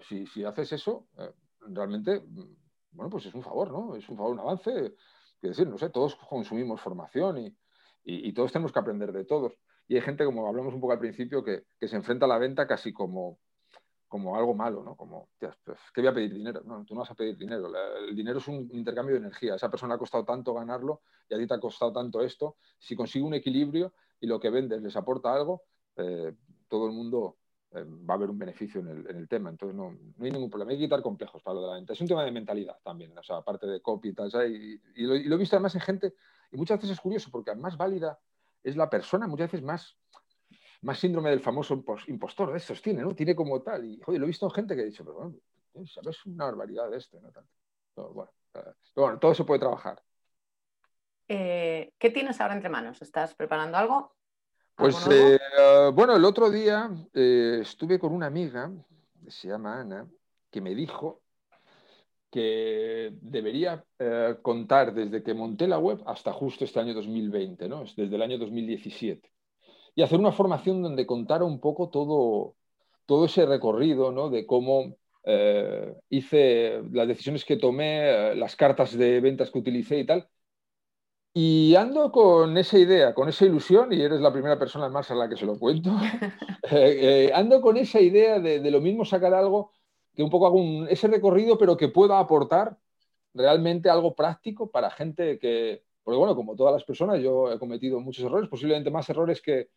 si, 0.08 0.44
haces 0.44 0.72
eso, 0.72 1.06
eh, 1.18 1.30
realmente, 1.68 2.20
mm, 2.20 2.56
bueno, 2.92 3.10
pues 3.10 3.26
es 3.26 3.34
un 3.34 3.42
favor, 3.42 3.70
¿no? 3.70 3.96
Es 3.96 4.08
un 4.08 4.16
favor, 4.16 4.32
un 4.32 4.40
avance. 4.40 4.94
Es 5.42 5.50
decir, 5.50 5.68
no 5.68 5.78
sé, 5.78 5.90
todos 5.90 6.16
consumimos 6.16 6.80
formación 6.80 7.38
y, 7.38 8.32
todos 8.32 8.52
tenemos 8.52 8.72
que 8.72 8.78
aprender 8.78 9.12
de 9.12 9.24
todos. 9.24 9.52
Y 9.88 9.96
hay 9.96 10.00
gente, 10.00 10.24
como 10.24 10.46
hablamos 10.46 10.74
un 10.74 10.80
poco 10.80 10.92
al 10.92 10.98
principio, 10.98 11.44
que, 11.44 11.64
se 11.80 11.96
enfrenta 11.96 12.26
a 12.26 12.28
la 12.28 12.38
venta 12.38 12.66
casi 12.66 12.92
como, 12.92 13.38
como 14.08 14.36
algo 14.36 14.54
malo, 14.54 14.82
¿no? 14.82 14.96
Como, 14.96 15.28
pues, 15.38 15.78
¿qué 15.92 16.00
voy 16.00 16.08
a 16.08 16.14
pedir 16.14 16.32
dinero? 16.32 16.62
No, 16.64 16.84
tú 16.84 16.94
no 16.94 17.00
vas 17.00 17.10
a 17.10 17.14
pedir 17.14 17.36
dinero. 17.36 17.70
El 18.08 18.14
dinero 18.14 18.38
es 18.38 18.48
un 18.48 18.68
intercambio 18.72 19.14
de 19.14 19.20
energía. 19.20 19.56
esa 19.56 19.70
persona 19.70 19.94
ha 19.94 19.98
costado 19.98 20.24
tanto 20.24 20.54
ganarlo 20.54 21.02
y 21.28 21.34
a 21.34 21.38
ti 21.38 21.46
te 21.46 21.54
ha 21.54 21.60
costado 21.60 21.92
tanto 21.92 22.20
esto. 22.22 22.56
Si 22.78 22.94
consigue 22.94 23.24
un 23.24 23.34
equilibrio 23.34 23.92
y 24.20 24.26
lo 24.26 24.38
que 24.38 24.50
vendes 24.50 24.80
les 24.80 24.96
aporta 24.96 25.34
algo, 25.34 25.62
eh, 25.96 26.34
todo 26.68 26.86
el 26.86 26.92
mundo 26.92 27.36
eh, 27.72 27.84
va 27.84 28.14
a 28.14 28.16
haber 28.16 28.30
un 28.30 28.38
beneficio 28.38 28.80
en 28.80 29.06
el, 29.08 29.28
tema. 29.28 29.50
Entonces, 29.50 29.76
no, 29.76 29.96
hay 30.20 30.30
ningún 30.30 30.48
problema. 30.48 30.70
Hay 30.70 30.78
que 30.78 30.84
quitar 30.84 31.02
complejos 31.02 31.42
para 31.42 31.56
lo 31.56 31.62
de 31.62 31.68
la 31.68 31.74
venta. 31.74 31.92
Es 31.92 32.00
un 32.00 32.06
tema 32.06 32.24
de 32.24 32.30
mentalidad 32.30 32.78
también, 32.82 33.16
o 33.16 33.22
sea, 33.22 33.38
aparte 33.38 33.66
de 33.66 33.80
copy 33.80 34.10
y 34.10 34.12
tal. 34.12 34.30
Y, 34.50 34.80
lo, 35.04 35.14
he 35.14 35.36
visto 35.36 35.56
además 35.56 35.74
en 35.74 35.80
gente, 35.80 36.14
y 36.52 36.56
muchas 36.56 36.78
veces 36.78 36.92
es 36.92 37.00
curioso 37.00 37.28
porque 37.30 37.54
más 37.54 37.76
válida 37.76 38.18
es 38.62 38.76
la 38.76 38.88
persona, 38.88 39.26
muchas 39.26 39.50
veces 39.50 39.64
más, 39.64 39.96
más 40.86 40.98
síndrome 40.98 41.30
del 41.30 41.40
famoso 41.40 41.84
impostor 42.06 42.52
de 42.52 42.58
estos 42.58 42.80
tiene, 42.80 43.02
¿no? 43.02 43.14
Tiene 43.14 43.34
como 43.34 43.60
tal. 43.60 43.84
Y, 43.84 44.00
joder, 44.00 44.20
lo 44.20 44.26
he 44.26 44.28
visto 44.28 44.46
en 44.46 44.52
gente 44.52 44.76
que 44.76 44.82
ha 44.82 44.84
dicho, 44.84 45.04
pero 45.04 45.16
bueno, 45.16 45.86
¿sabes? 45.86 46.24
Una 46.26 46.44
barbaridad 46.44 46.90
de 46.90 46.98
este, 46.98 47.18
¿no? 47.20 47.30
bueno, 48.12 48.30
eh, 48.54 48.72
bueno, 48.94 49.18
todo 49.18 49.34
se 49.34 49.44
puede 49.44 49.60
trabajar. 49.60 50.00
¿Qué 51.28 52.10
tienes 52.14 52.40
ahora 52.40 52.54
entre 52.54 52.70
manos? 52.70 53.02
¿Estás 53.02 53.34
preparando 53.34 53.76
algo? 53.76 54.16
Pues 54.76 55.08
eh, 55.10 55.38
bueno, 55.92 56.14
el 56.14 56.24
otro 56.24 56.50
día 56.50 56.90
eh, 57.14 57.58
estuve 57.62 57.98
con 57.98 58.12
una 58.12 58.26
amiga, 58.26 58.70
se 59.26 59.48
llama 59.48 59.80
Ana, 59.80 60.06
que 60.50 60.60
me 60.60 60.74
dijo 60.74 61.22
que 62.30 63.16
debería 63.22 63.82
eh, 63.98 64.36
contar 64.42 64.92
desde 64.92 65.22
que 65.22 65.32
monté 65.32 65.66
la 65.66 65.78
web 65.78 66.02
hasta 66.06 66.32
justo 66.32 66.64
este 66.64 66.78
año 66.78 66.92
2020, 66.92 67.68
¿no? 67.68 67.84
desde 67.84 68.14
el 68.14 68.20
año 68.20 68.36
2017, 68.36 69.32
y 69.96 70.02
hacer 70.02 70.20
una 70.20 70.30
formación 70.30 70.82
donde 70.82 71.06
contara 71.06 71.44
un 71.44 71.58
poco 71.58 71.88
todo, 71.88 72.54
todo 73.06 73.24
ese 73.24 73.46
recorrido 73.46 74.12
¿no? 74.12 74.28
de 74.28 74.46
cómo 74.46 74.94
eh, 75.24 75.96
hice 76.10 76.82
las 76.92 77.08
decisiones 77.08 77.46
que 77.46 77.56
tomé, 77.56 78.34
las 78.36 78.54
cartas 78.56 78.96
de 78.96 79.20
ventas 79.20 79.50
que 79.50 79.58
utilicé 79.58 79.98
y 79.98 80.06
tal. 80.06 80.28
Y 81.32 81.74
ando 81.76 82.12
con 82.12 82.56
esa 82.58 82.78
idea, 82.78 83.14
con 83.14 83.28
esa 83.28 83.46
ilusión, 83.46 83.92
y 83.92 84.00
eres 84.00 84.20
la 84.20 84.32
primera 84.32 84.58
persona 84.58 84.88
más 84.90 85.10
a 85.10 85.14
la 85.14 85.28
que 85.28 85.36
se 85.36 85.46
lo 85.46 85.58
cuento, 85.58 85.90
ando 87.34 87.60
con 87.62 87.78
esa 87.78 88.00
idea 88.00 88.38
de, 88.38 88.60
de, 88.60 88.70
lo 88.70 88.80
mismo 88.82 89.04
sacar 89.04 89.32
algo 89.32 89.72
que 90.14 90.22
un 90.22 90.30
poco 90.30 90.46
hago 90.46 90.86
ese 90.88 91.08
recorrido, 91.08 91.56
pero 91.56 91.76
que 91.76 91.88
pueda 91.88 92.18
aportar 92.18 92.76
realmente 93.32 93.88
algo 93.88 94.14
práctico 94.14 94.70
para 94.70 94.90
gente 94.90 95.38
que, 95.38 95.84
porque 96.04 96.18
bueno, 96.18 96.36
como 96.36 96.54
todas 96.54 96.74
las 96.74 96.84
personas, 96.84 97.20
yo 97.22 97.50
he 97.50 97.58
cometido 97.58 98.00
muchos 98.00 98.24
errores, 98.24 98.48
posiblemente 98.48 98.90
más 98.90 99.08
errores 99.10 99.40
que, 99.42 99.70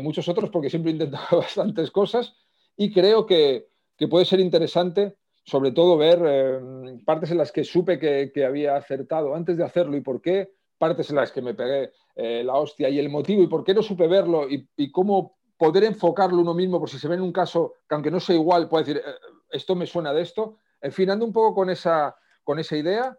muchos 0.00 0.28
otros, 0.28 0.50
porque 0.50 0.70
siempre 0.70 0.90
he 0.90 0.94
intentado 0.94 1.38
bastantes 1.38 1.90
cosas 1.90 2.34
y 2.76 2.92
creo 2.92 3.26
que, 3.26 3.68
puede 4.08 4.24
ser 4.24 4.38
interesante, 4.38 5.16
sobre 5.44 5.72
todo 5.72 5.96
ver 5.96 6.22
eh, 6.24 6.60
partes 7.04 7.30
en 7.32 7.38
las 7.38 7.50
que 7.50 7.64
supe 7.64 7.98
que, 7.98 8.44
había 8.44 8.76
acertado 8.76 9.34
antes 9.34 9.56
de 9.56 9.64
hacerlo 9.64 9.96
y 9.96 10.00
por 10.00 10.22
qué, 10.22 10.52
partes 10.78 11.10
en 11.10 11.16
las 11.16 11.32
que 11.32 11.42
me 11.42 11.54
pegué 11.54 11.90
eh, 12.14 12.44
la 12.44 12.54
hostia 12.54 12.88
y 12.88 12.98
el 13.00 13.08
motivo 13.08 13.42
y 13.42 13.48
por 13.48 13.64
qué 13.64 13.74
no 13.74 13.82
supe 13.82 14.06
verlo 14.06 14.46
y, 14.48 14.92
cómo 14.92 15.38
poder 15.56 15.82
enfocarlo 15.84 16.38
uno 16.38 16.54
mismo, 16.54 16.78
por 16.78 16.88
si 16.88 16.98
se 16.98 17.08
ve 17.08 17.16
en 17.16 17.22
un 17.22 17.32
caso 17.32 17.74
que 17.88 17.94
aunque 17.96 18.12
no 18.12 18.20
sea 18.20 18.36
igual, 18.36 18.68
puede 18.68 18.84
decir, 18.84 19.02
eh, 19.04 19.10
esto 19.50 19.74
me 19.74 19.86
suena 19.86 20.12
de 20.12 20.22
esto. 20.22 20.58
En 20.80 20.92
fin, 20.92 21.10
un 21.10 21.32
poco 21.32 21.54
con 21.54 21.70
esa, 21.70 22.14
con 22.44 22.60
esa 22.60 22.76
idea 22.76 23.18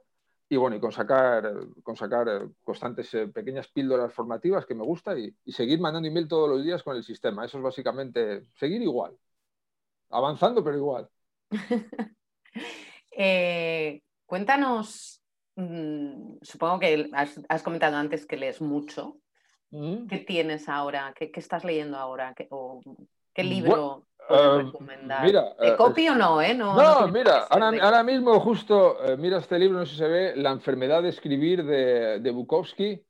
y 0.52 0.58
bueno, 0.58 0.76
y 0.76 0.80
con 0.80 0.92
sacar, 0.92 1.54
con 1.84 1.96
sacar 1.96 2.50
constantes 2.64 3.14
eh, 3.14 3.28
pequeñas 3.28 3.68
píldoras 3.68 4.12
formativas 4.12 4.66
que 4.66 4.74
me 4.74 4.84
gusta 4.84 5.18
y, 5.18 5.32
seguir 5.46 5.80
mandando 5.80 6.10
email 6.10 6.28
todos 6.28 6.50
los 6.50 6.64
días 6.64 6.82
con 6.82 6.98
el 6.98 7.04
sistema. 7.04 7.46
Eso 7.46 7.60
es 7.60 7.64
básicamente 7.64 8.46
seguir 8.56 8.82
igual, 8.82 9.16
avanzando 10.10 10.64
pero 10.64 10.78
igual. 10.78 11.10
Eh, 13.22 14.02
cuéntanos, 14.26 15.22
mm, 15.56 16.38
supongo 16.42 16.80
que 16.80 17.10
has, 17.12 17.64
comentado 17.64 17.98
antes 17.98 18.26
que 18.26 18.38
lees 18.38 18.62
mucho. 18.62 19.18
Mm. 19.72 20.08
¿Qué 20.08 20.20
tienes 20.20 20.70
ahora? 20.70 21.14
¿Qué, 21.14 21.30
estás 21.34 21.66
leyendo 21.66 21.98
ahora? 21.98 22.34
¿Qué, 22.34 22.48
o, 22.50 22.82
¿Qué 23.34 23.44
libro? 23.44 24.08
Em, 24.30 24.72
mira, 25.24 25.56
¿Te 25.56 25.70
eh, 25.70 25.76
copio 25.76 26.14
o 26.14 26.16
no? 26.16 26.42
Eh? 26.42 26.54
No, 26.54 27.08
mira, 27.08 27.48
ahora, 27.50 28.04
mismo 28.04 28.40
justo, 28.40 29.04
eh, 29.04 29.18
mira 29.18 29.38
este 29.40 29.58
libro, 29.58 29.80
no 29.80 29.86
sé 29.86 29.94
si 29.94 29.98
se 29.98 30.08
ve, 30.08 30.36
La 30.36 30.52
enfermedad 30.52 31.02
de 31.02 31.10
escribir 31.10 31.64
de, 31.66 32.20
de 32.20 32.32
Bukowski. 32.32 33.04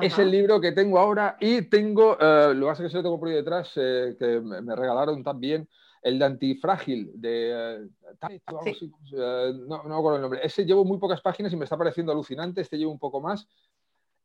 Es 0.00 0.20
el 0.20 0.30
libro 0.30 0.60
que 0.60 0.70
tengo 0.70 1.00
ahora 1.00 1.36
y 1.40 1.62
tengo, 1.62 2.16
lo 2.20 2.60
que 2.60 2.66
pasa 2.66 2.82
es 2.84 2.86
que 2.86 2.90
se 2.90 2.96
lo 2.98 3.02
tengo 3.02 3.18
por 3.18 3.28
ahí 3.28 3.34
detrás, 3.34 3.72
que 3.74 4.40
me 4.40 4.76
regalaron 4.76 5.24
también, 5.24 5.68
el 6.02 6.16
de 6.16 6.24
Antifrágil, 6.24 7.10
de... 7.14 7.88
no, 9.66 9.82
no 9.82 9.88
me 9.88 9.94
acuerdo 9.94 10.16
el 10.16 10.22
nombre. 10.22 10.40
Ese 10.44 10.64
llevo 10.64 10.84
muy 10.84 10.98
pocas 10.98 11.20
páginas 11.20 11.52
y 11.52 11.56
me 11.56 11.64
está 11.64 11.76
pareciendo 11.76 12.12
alucinante, 12.12 12.60
este 12.60 12.78
llevo 12.78 12.92
un 12.92 13.00
poco 13.00 13.20
más. 13.20 13.48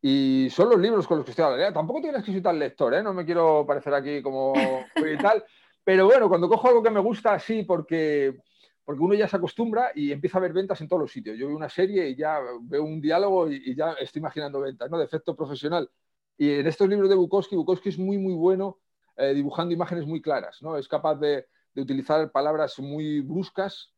Y 0.08 0.50
son 0.52 0.70
los 0.70 0.80
libros 0.80 1.08
con 1.08 1.18
los 1.18 1.26
que 1.26 1.32
estoy 1.32 1.46
hablando. 1.46 1.74
Tampoco 1.74 2.00
tienes 2.00 2.24
que 2.24 2.32
ser 2.32 2.44
tan 2.44 2.60
lector, 2.60 2.94
¿eh? 2.94 3.02
no 3.02 3.12
me 3.12 3.26
quiero 3.26 3.66
parecer 3.66 3.92
aquí 3.96 4.22
como 4.22 4.54
y 4.98 5.18
tal, 5.18 5.44
pero 5.86 6.08
bueno, 6.08 6.28
cuando 6.28 6.50
cojo 6.50 6.68
algo 6.68 6.82
que 6.84 6.90
me 6.90 7.00
gusta, 7.00 7.38
sí, 7.38 7.62
porque, 7.62 8.40
porque 8.84 9.04
uno 9.04 9.14
ya 9.14 9.28
se 9.28 9.38
acostumbra 9.38 9.92
y 9.94 10.12
empieza 10.12 10.40
a 10.40 10.42
ver 10.42 10.52
ventas 10.52 10.82
en 10.82 10.88
todos 10.88 11.04
los 11.04 11.12
sitios. 11.12 11.38
Yo 11.38 11.46
veo 11.48 11.56
una 11.56 11.70
serie 11.70 12.10
y 12.10 12.16
ya 12.16 12.40
veo 12.64 12.84
un 12.84 13.00
diálogo 13.00 13.52
y, 13.52 13.76
ya 13.76 13.94
estoy 13.94 14.20
imaginando 14.20 14.60
ventas, 14.60 14.90
¿no? 14.90 14.98
De 14.98 15.06
efecto 15.06 15.36
profesional. 15.36 15.88
Y 16.40 16.54
en 16.54 16.66
estos 16.66 16.90
libros 16.90 17.08
de 17.08 17.16
Bukowski, 17.16 17.56
Bukowski 17.56 17.90
es 17.90 18.00
muy, 18.00 18.18
muy 18.18 18.34
bueno 18.34 18.80
eh, 19.16 19.36
dibujando 19.36 19.76
imágenes 19.76 20.08
muy 20.08 20.24
claras, 20.24 20.60
¿no? 20.64 20.76
Es 20.76 20.88
capaz 20.88 21.16
de, 21.18 21.46
de 21.76 21.82
utilizar 21.84 22.32
palabras 22.32 22.80
muy 22.80 23.22
bruscas, 23.22 23.94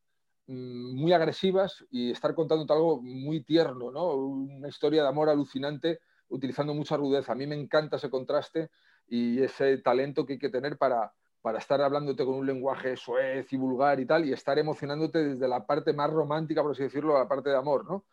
mm, 0.47 0.93
muy 0.93 1.13
agresivas 1.13 1.85
y 1.89 2.11
estar 2.11 2.35
contando 2.35 2.71
algo 2.73 3.01
muy 3.01 3.45
tierno, 3.45 3.91
¿no? 3.91 4.13
Una 4.13 4.67
historia 4.67 5.03
de 5.03 5.07
amor 5.07 5.29
alucinante 5.29 6.01
utilizando 6.27 6.73
mucha 6.73 6.97
rudeza. 6.97 7.31
A 7.31 7.35
mí 7.35 7.47
me 7.47 7.55
encanta 7.55 7.95
ese 7.95 8.09
contraste 8.09 8.71
y 9.07 9.41
ese 9.41 9.77
talento 9.77 10.25
que 10.25 10.33
hay 10.33 10.39
que 10.39 10.49
tener 10.49 10.77
para, 10.77 11.13
para 11.41 11.59
estar 11.59 11.81
hablándote 11.81 12.25
con 12.25 12.35
un 12.35 12.45
lenguaje 12.45 12.97
suez 12.97 13.51
y 13.51 13.57
vulgar 13.57 13.99
y 13.99 14.05
tal, 14.05 14.25
y 14.25 14.33
estar 14.33 14.57
emocionándote 14.57 15.23
desde 15.23 15.47
la 15.47 15.65
parte 15.65 15.93
más 15.93 16.09
romántica, 16.09 16.61
por 16.61 16.71
así 16.71 16.83
decirlo, 16.83 17.17
la 17.17 17.27
parte 17.27 17.49
de 17.49 17.57
amor, 17.57 17.85
¿no? 17.85 18.05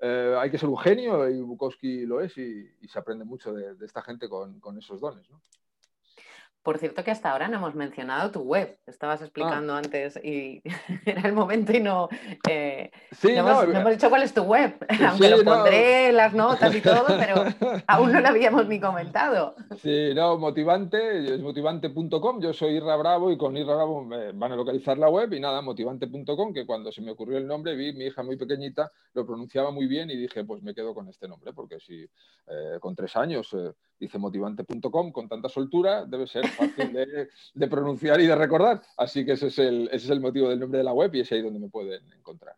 Eh, 0.00 0.36
hay 0.38 0.50
que 0.50 0.58
ser 0.58 0.68
un 0.68 0.78
genio, 0.78 1.28
y 1.28 1.40
Bukowski 1.40 2.06
lo 2.06 2.20
es, 2.20 2.36
y, 2.36 2.68
se 2.88 2.98
aprende 2.98 3.24
mucho 3.24 3.52
de, 3.52 3.76
esta 3.84 4.02
gente 4.02 4.28
con, 4.28 4.58
con 4.60 4.76
esos 4.76 5.00
dones, 5.00 5.30
¿no? 5.30 5.40
Por 6.62 6.78
cierto 6.78 7.02
que 7.02 7.10
hasta 7.10 7.32
ahora 7.32 7.48
no 7.48 7.56
hemos 7.56 7.74
mencionado 7.74 8.30
tu 8.30 8.40
web. 8.40 8.78
Estabas 8.86 9.20
ah. 9.20 9.24
explicando 9.24 9.74
antes 9.74 10.16
y 10.22 10.62
era 11.04 11.22
el 11.22 11.32
momento 11.32 11.72
y 11.72 11.80
no, 11.80 12.08
eh, 12.48 12.90
no, 13.22 13.30
hemos, 13.30 13.68
no, 13.68 13.80
hemos, 13.80 13.92
dicho 13.92 14.08
cuál 14.08 14.22
es 14.22 14.32
tu 14.32 14.42
web. 14.42 14.74
Aunque 15.08 15.28
lo 15.28 15.42
pondré 15.42 16.10
en 16.10 16.16
las 16.16 16.34
notas 16.34 16.72
y 16.74 16.80
todo, 16.80 17.06
pero 17.18 17.44
aún 17.88 18.12
no 18.12 18.20
lo 18.20 18.28
habíamos 18.28 18.68
ni 18.68 18.78
comentado. 18.78 19.56
Sí, 19.78 20.14
no, 20.14 20.38
motivante, 20.38 21.34
es 21.34 21.40
motivante.com. 21.40 22.40
Yo 22.40 22.52
soy 22.52 22.76
Irra 22.76 22.96
Bravo 22.96 23.32
y 23.32 23.36
con 23.36 23.56
Irra 23.56 23.74
Bravo 23.74 24.04
me 24.04 24.30
van 24.32 24.52
a 24.52 24.56
localizar 24.56 24.96
la 24.98 25.08
web 25.08 25.32
y 25.32 25.40
nada, 25.40 25.62
motivante.com, 25.62 26.52
que 26.52 26.64
cuando 26.64 26.92
se 26.92 27.02
me 27.02 27.10
ocurrió 27.10 27.38
el 27.38 27.46
nombre 27.46 27.74
vi 27.74 27.92
mi 27.92 28.04
hija 28.04 28.22
muy 28.22 28.36
pequeñita, 28.36 28.92
lo 29.14 29.26
pronunciaba 29.26 29.72
muy 29.72 29.88
bien 29.88 30.10
y 30.10 30.16
dije, 30.16 30.44
pues 30.44 30.62
me 30.62 30.74
quedo 30.74 30.94
con 30.94 31.08
este 31.08 31.26
nombre, 31.26 31.52
porque 31.52 31.80
si 31.80 32.02
eh, 32.02 32.78
con 32.80 32.94
tres 32.94 33.16
años 33.16 33.52
eh, 33.54 33.72
dice 34.02 34.18
motivante.com 34.18 35.12
con 35.12 35.28
tanta 35.28 35.48
soltura, 35.48 36.04
debe 36.04 36.26
ser 36.26 36.44
fácil 36.48 36.92
de, 37.54 37.68
pronunciar 37.68 38.20
y 38.20 38.26
de 38.26 38.34
recordar. 38.34 38.82
Así 38.96 39.24
que 39.24 39.32
ese 39.32 39.46
es, 39.46 39.58
el, 39.60 39.86
ese 39.92 40.06
es 40.06 40.10
el 40.10 40.20
motivo 40.20 40.48
del 40.48 40.58
nombre 40.58 40.78
de 40.78 40.84
la 40.84 40.92
web 40.92 41.14
y 41.14 41.20
es 41.20 41.30
ahí 41.30 41.40
donde 41.40 41.60
me 41.60 41.68
pueden 41.68 42.12
encontrar. 42.12 42.56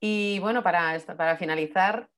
Y 0.00 0.38
bueno, 0.40 0.62
para, 0.62 0.98
para 1.16 1.38
finalizar, 1.38 2.10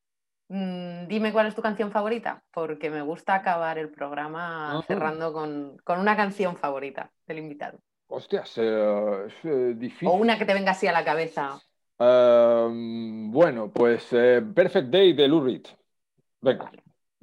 mm, 0.48 1.06
dime 1.06 1.32
cuál 1.32 1.46
es 1.46 1.54
tu 1.54 1.62
canción 1.62 1.92
favorita, 1.92 2.42
porque 2.50 2.90
me 2.90 3.02
gusta 3.02 3.36
acabar 3.36 3.78
el 3.78 3.90
programa 3.90 4.82
cerrando 4.88 5.32
con, 5.32 5.80
una 5.86 6.16
canción 6.16 6.56
favorita 6.56 7.12
del 7.28 7.38
invitado. 7.38 7.78
Hostias, 8.08 8.58
eh, 8.58 9.26
es 9.28 9.44
eh, 9.44 9.74
difícil. 9.76 10.08
O 10.08 10.14
una 10.14 10.36
que 10.36 10.44
te 10.44 10.54
venga 10.54 10.72
así 10.72 10.88
a 10.88 10.92
la 10.92 11.04
cabeza. 11.04 11.60
Em, 11.96 13.30
bueno, 13.30 13.70
pues 13.72 14.08
eh, 14.12 14.42
Perfect 14.52 14.88
Day 14.88 15.12
de 15.12 15.28
Lou 15.28 15.46
Venga. 16.42 16.72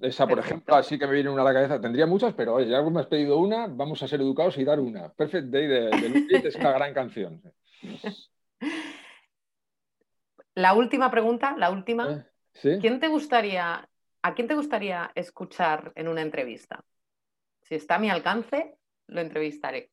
Esa, 0.03 0.27
por 0.27 0.37
ejemplo, 0.37 0.75
así 0.75 0.99
que 0.99 1.07
me 1.07 1.13
viene 1.13 1.29
una 1.29 1.43
a 1.43 1.45
la 1.45 1.53
cabeza. 1.53 1.79
Tendría 1.79 2.05
muchas, 2.05 2.33
pero 2.33 2.55
oye, 2.55 2.67
ya 2.67 2.81
me 2.81 2.99
has 2.99 3.07
pedido 3.07 3.37
una, 3.37 3.67
vamos 3.67 4.03
a 4.03 4.07
ser 4.07 4.19
educados 4.19 4.57
y 4.57 4.65
dar 4.65 4.79
una. 4.81 5.07
Perfect 5.13 5.47
Day 5.47 5.65
de, 5.65 5.89
de 5.89 6.47
es 6.47 6.55
una 6.55 6.73
gran 6.73 6.93
canción. 6.93 7.41
La 10.55 10.75
última 10.75 11.09
pregunta, 11.09 11.55
la 11.57 11.71
última. 11.71 12.27
Eh, 12.63 12.77
¿Quién 12.79 12.99
te 12.99 13.07
gustaría, 13.07 13.89
¿A 14.21 14.33
quién 14.35 14.47
te 14.47 14.53
gustaría 14.53 15.11
escuchar 15.15 15.91
en 15.95 16.07
una 16.07 16.21
entrevista? 16.21 16.83
Si 17.61 17.73
está 17.75 17.95
a 17.95 17.99
mi 17.99 18.09
alcance, 18.09 18.77
lo 19.07 19.21
entrevistaré. 19.21 19.89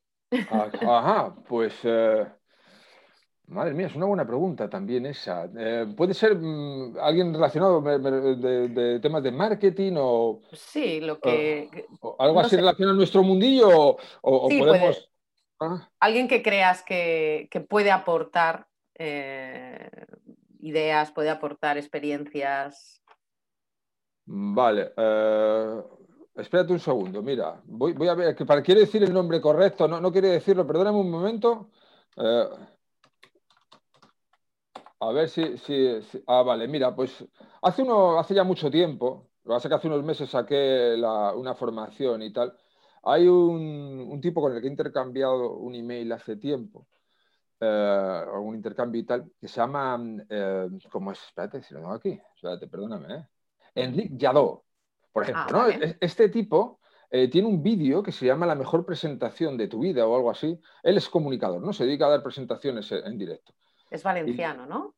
Ah, 0.51 0.71
ajá, 0.83 1.35
pues 1.49 1.75
eh, 1.85 2.27
Madre 3.51 3.75
mía, 3.75 3.89
es 3.89 3.97
una 3.97 4.07
buena 4.07 4.25
pregunta 4.25 4.71
también 4.71 5.07
esa. 5.07 5.51
Eh, 5.59 5.93
¿Puede 5.97 6.15
ser 6.15 6.37
mm, 6.37 6.97
alguien 7.01 7.35
relacionado 7.35 7.81
de, 7.83 9.01
temas 9.03 9.25
de 9.25 9.33
marketing 9.33 9.95
o... 9.97 10.41
Sí, 10.53 11.01
lo 11.01 11.19
que... 11.19 11.69
algo 12.21 12.39
así 12.39 12.55
relacionado 12.55 12.95
a 12.95 12.97
nuestro 12.97 13.25
mundillo 13.25 13.97
o, 14.23 14.49
podemos... 14.49 15.11
¿Ah? 15.59 15.91
Alguien 15.99 16.29
que 16.29 16.45
creas 16.45 16.85
que, 16.85 17.49
puede 17.69 17.91
aportar 17.91 18.69
eh, 18.95 19.91
ideas, 20.61 21.11
puede 21.11 21.31
aportar 21.31 21.77
experiencias. 21.77 23.03
Vale. 24.27 24.93
Eh, 24.97 25.83
espérate 26.37 26.73
un 26.73 26.79
segundo, 26.79 27.21
mira. 27.21 27.61
Voy, 27.65 28.07
a 28.07 28.15
ver, 28.15 28.37
que 28.37 28.47
para 28.47 28.63
quiere 28.63 28.83
decir 28.83 29.03
el 29.03 29.13
nombre 29.13 29.41
correcto, 29.41 29.89
no, 29.89 30.01
no 30.01 30.13
quiere 30.13 30.29
decirlo, 30.29 30.65
perdóname 30.65 30.99
un 30.99 31.11
momento. 31.11 31.71
A 35.01 35.13
ver 35.13 35.29
si, 35.29 35.43
Ah, 36.27 36.43
vale, 36.43 36.69
mira, 36.69 36.95
pues 36.95 37.25
hace, 37.63 37.83
uno, 37.83 38.19
hace 38.19 38.35
ya 38.35 38.45
mucho 38.45 38.71
tiempo, 38.71 39.31
lo 39.45 39.59
que 39.59 39.69
que 39.69 39.75
hace 39.75 39.89
unos 39.89 40.05
meses 40.05 40.29
saqué 40.29 40.95
una 41.37 41.55
formación 41.55 42.23
y 42.23 42.33
tal. 42.33 42.55
Hay 43.05 43.27
un, 43.27 44.21
tipo 44.21 44.43
con 44.43 44.55
el 44.55 44.61
que 44.61 44.67
he 44.67 44.71
intercambiado 44.71 45.55
un 45.57 45.75
email 45.75 46.13
hace 46.13 46.37
tiempo, 46.37 46.87
eh, 47.61 48.25
un 48.43 48.55
intercambio 48.55 49.01
y 49.01 49.05
tal, 49.05 49.33
que 49.41 49.49
se 49.49 49.57
llama, 49.57 49.99
eh, 50.29 50.69
¿cómo 50.91 51.13
es? 51.13 51.19
Espérate, 51.23 51.63
si 51.63 51.73
lo 51.73 51.81
tengo 51.81 51.95
aquí, 51.95 52.21
espérate, 52.35 52.67
perdóname, 52.69 53.15
¿eh? 53.15 53.27
Enrique 53.75 54.17
Yadó, 54.19 54.65
por 55.13 55.23
ejemplo, 55.23 55.61
ah, 55.61 55.71
Este 56.01 56.29
tipo 56.29 56.81
eh, 57.11 57.29
tiene 57.29 57.49
un 57.49 57.63
vídeo 57.63 58.03
que 58.03 58.13
se 58.13 58.27
llama 58.27 58.45
La 58.45 58.55
mejor 58.55 58.85
presentación 58.85 59.57
de 59.57 59.69
tu 59.69 59.81
vida 59.81 60.07
o 60.07 60.15
algo 60.15 60.31
así. 60.31 60.61
Él 60.83 60.99
es 60.99 61.09
comunicador, 61.09 61.63
¿no? 61.63 61.73
Se 61.73 61.87
dedica 61.87 62.07
a 62.07 62.11
dar 62.11 62.23
presentaciones 62.23 62.93
en 62.93 63.17
directo. 63.17 63.55
Es 63.91 64.05
valenciano, 64.05 64.67
¿no? 64.67 64.95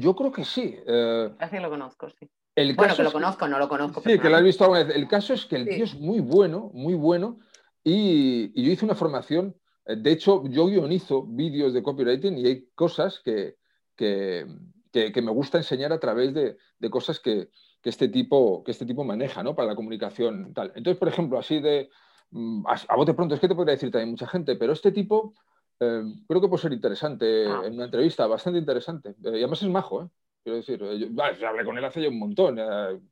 yo 0.00 0.16
creo 0.16 0.32
que 0.32 0.44
sí. 0.44 0.74
Eh, 0.86 1.30
Así 1.38 1.58
lo 1.58 1.68
conozco, 1.68 2.08
sí. 2.08 2.30
bueno, 2.74 2.96
que 2.96 3.02
lo 3.02 3.12
conozco, 3.12 3.46
no 3.46 3.58
lo 3.58 3.68
conozco. 3.68 4.00
Sí, 4.00 4.18
que 4.18 4.30
lo 4.30 4.36
has 4.36 4.42
visto 4.42 4.64
alguna 4.64 4.84
vez. 4.84 4.96
El 4.96 5.06
caso 5.06 5.34
es 5.34 5.44
que 5.44 5.56
el 5.56 5.68
tío 5.68 5.84
es 5.84 5.94
muy 5.94 6.20
bueno, 6.20 6.70
muy 6.72 6.94
bueno. 6.94 7.38
Y, 7.84 8.50
yo 8.60 8.72
hice 8.72 8.84
una 8.84 8.94
formación 8.94 9.54
Eh, 9.84 9.96
de 9.96 10.12
hecho, 10.12 10.44
yo 10.46 10.68
guionizo 10.68 11.24
vídeos 11.26 11.72
de 11.74 11.82
copywriting 11.82 12.38
y 12.38 12.46
hay 12.46 12.68
cosas 12.74 13.20
que, 13.24 13.56
que, 13.96 14.46
me 14.92 15.32
gusta 15.32 15.58
enseñar 15.58 15.92
a 15.92 15.98
través 15.98 16.32
de, 16.32 16.56
cosas 16.90 17.18
que, 17.18 17.48
este 17.82 18.08
tipo, 18.08 18.62
que 18.62 18.70
este 18.70 18.86
tipo 18.86 19.02
maneja 19.04 19.42
¿no? 19.42 19.54
para 19.54 19.68
la 19.68 19.74
comunicación. 19.74 20.54
Tal. 20.54 20.72
Entonces, 20.76 20.98
por 20.98 21.08
ejemplo, 21.08 21.38
así 21.38 21.60
de, 21.60 21.90
mm, 22.30 22.64
a, 22.66 22.96
bote 22.96 23.14
pronto, 23.14 23.34
es 23.34 23.40
que 23.40 23.48
te 23.48 23.54
podría 23.54 23.74
decir 23.74 23.90
también 23.90 24.10
mucha 24.10 24.28
gente, 24.28 24.54
pero 24.56 24.72
este 24.72 24.92
tipo 24.92 25.34
eh, 25.82 26.02
creo 26.28 26.40
que 26.40 26.48
puede 26.48 26.62
ser 26.62 26.72
interesante 26.72 27.46
ah. 27.46 27.62
en 27.64 27.74
una 27.74 27.84
entrevista, 27.84 28.26
bastante 28.26 28.58
interesante. 28.58 29.14
y 29.22 29.28
además 29.28 29.62
es 29.62 29.68
majo, 29.68 30.04
¿eh? 30.04 30.08
Quiero 30.42 30.56
decir, 30.56 30.80
yo, 30.80 31.46
hablé 31.46 31.64
con 31.64 31.78
él 31.78 31.84
hace 31.84 32.02
ya 32.02 32.08
un 32.08 32.18
montón, 32.18 32.58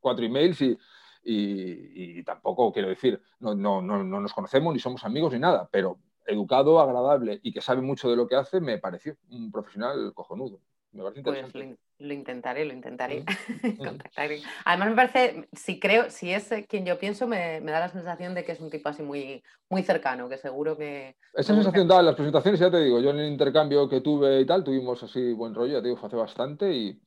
cuatro 0.01 0.25
emails 0.25 0.61
y, 0.63 0.77
y, 1.23 2.23
tampoco, 2.25 2.73
quiero 2.73 2.89
decir, 2.89 3.21
no, 3.39 3.55
no, 3.55 3.81
no, 3.81 4.03
no, 4.03 4.21
nos 4.21 4.33
conocemos 4.33 4.73
ni 4.75 4.81
somos 4.81 5.05
amigos 5.05 5.33
ni 5.33 5.39
nada, 5.39 5.69
pero 5.71 5.99
educado, 6.27 6.81
agradable 6.81 7.41
y 7.43 7.53
que 7.53 7.61
sabe 7.61 7.83
mucho 7.83 8.11
de 8.11 8.17
lo 8.17 8.27
que 8.27 8.37
hace, 8.37 8.61
me 8.61 8.79
pareció 8.79 9.17
un 9.31 9.51
profesional 9.53 10.13
cojonudo. 10.15 10.61
Me 10.93 11.03
parece 11.03 11.23
pues 11.23 11.39
interesante. 11.39 11.77
Pues 11.77 11.90
lo, 12.01 12.13
intentaré, 12.13 12.65
lo 12.65 12.73
intentaré. 12.73 13.25
Además, 14.65 14.89
me 14.89 14.97
parece, 14.97 15.49
si 15.53 15.79
creo, 15.79 16.11
si 16.11 16.33
es 16.33 16.51
quien 16.69 16.85
yo 16.85 16.99
pienso, 16.99 17.27
me, 17.27 17.61
da 17.61 17.81
la 17.81 17.89
sensación 17.89 18.35
de 18.35 18.45
que 18.45 18.53
es 18.53 18.61
un 18.61 18.71
tipo 18.71 18.89
así 18.89 19.03
muy, 19.03 19.43
muy 19.69 19.83
cercano, 19.83 20.29
que 20.29 20.39
seguro 20.39 20.77
que. 20.77 21.17
Esa 21.35 21.55
sensación 21.55 21.87
da 21.87 22.01
en 22.01 22.07
las 22.07 22.15
presentaciones, 22.15 22.61
ya 22.61 22.71
te 22.71 22.79
digo, 22.79 23.01
yo 23.01 23.11
en 23.11 23.21
el 23.21 23.31
intercambio 23.31 23.89
que 23.89 24.01
tuve 24.01 24.41
y 24.41 24.47
tal, 24.47 24.65
tuvimos 24.65 25.03
así 25.03 25.33
buen 25.33 25.55
rollo, 25.55 25.75
ya 25.75 25.83
te 25.83 25.89
digo, 25.89 25.97
fue 25.97 26.09
hace 26.09 26.17
bastante 26.17 26.73
y, 26.73 27.01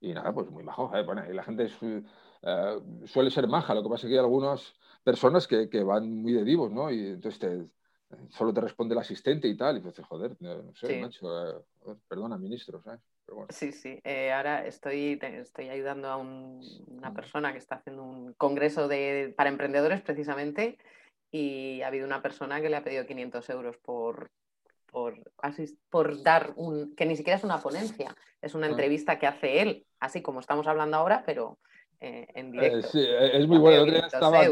y 0.00 0.12
nada, 0.12 0.32
pues 0.32 0.50
muy 0.50 0.62
majo. 0.62 0.94
¿eh? 0.94 1.02
Bueno, 1.02 1.24
y 1.28 1.34
la 1.34 1.42
gente 1.42 1.68
eh, 2.42 2.78
suele 3.06 3.30
ser 3.30 3.48
maja, 3.48 3.74
lo 3.74 3.82
que 3.82 3.88
pasa 3.88 4.06
es 4.06 4.10
que 4.10 4.14
hay 4.14 4.20
algunas 4.20 4.74
personas 5.02 5.46
que, 5.46 5.68
que 5.68 5.82
van 5.82 6.22
muy 6.22 6.32
de 6.32 6.44
divos, 6.44 6.70
¿no? 6.70 6.90
Y 6.90 7.06
entonces 7.06 7.38
te, 7.38 7.66
solo 8.30 8.52
te 8.52 8.60
responde 8.60 8.94
el 8.94 9.00
asistente 9.00 9.48
y 9.48 9.56
tal, 9.56 9.78
y 9.78 9.80
dices, 9.80 10.04
joder, 10.06 10.36
no 10.40 10.74
sé, 10.74 11.00
macho, 11.00 11.26
eh, 11.48 11.96
perdona, 12.08 12.38
ministro, 12.38 12.82
¿sabes? 12.82 13.00
Sí, 13.48 13.72
sí, 13.72 14.00
eh, 14.04 14.32
ahora 14.32 14.64
estoy, 14.66 15.18
estoy 15.20 15.68
ayudando 15.68 16.08
a 16.08 16.16
una 16.16 17.12
persona 17.12 17.52
que 17.52 17.58
está 17.58 17.76
haciendo 17.76 18.04
un 18.04 18.32
congreso 18.34 18.86
de, 18.86 19.34
para 19.36 19.50
emprendedores 19.50 20.00
precisamente 20.00 20.78
y 21.30 21.82
ha 21.82 21.88
habido 21.88 22.06
una 22.06 22.22
persona 22.22 22.60
que 22.60 22.70
le 22.70 22.76
ha 22.76 22.84
pedido 22.84 23.04
500 23.04 23.50
euros 23.50 23.76
por, 23.78 24.30
por, 24.86 25.20
por 25.90 26.22
dar 26.22 26.52
un, 26.56 26.94
que 26.94 27.04
ni 27.06 27.16
siquiera 27.16 27.36
es 27.36 27.44
una 27.44 27.60
ponencia, 27.60 28.16
es 28.40 28.54
una 28.54 28.68
entrevista 28.68 29.18
que 29.18 29.26
hace 29.26 29.60
él, 29.60 29.86
así 29.98 30.22
como 30.22 30.40
estamos 30.40 30.66
hablando 30.68 30.96
ahora, 30.96 31.24
pero 31.26 31.58
eh, 32.00 32.26
en 32.34 32.48
eh, 32.48 32.50
directo. 32.52 32.88
sí, 32.88 33.00
eh, 33.00 33.38
es 33.38 33.48
muy 33.48 33.58
bueno. 33.58 33.84
El 33.84 33.94
estaba 33.96 34.46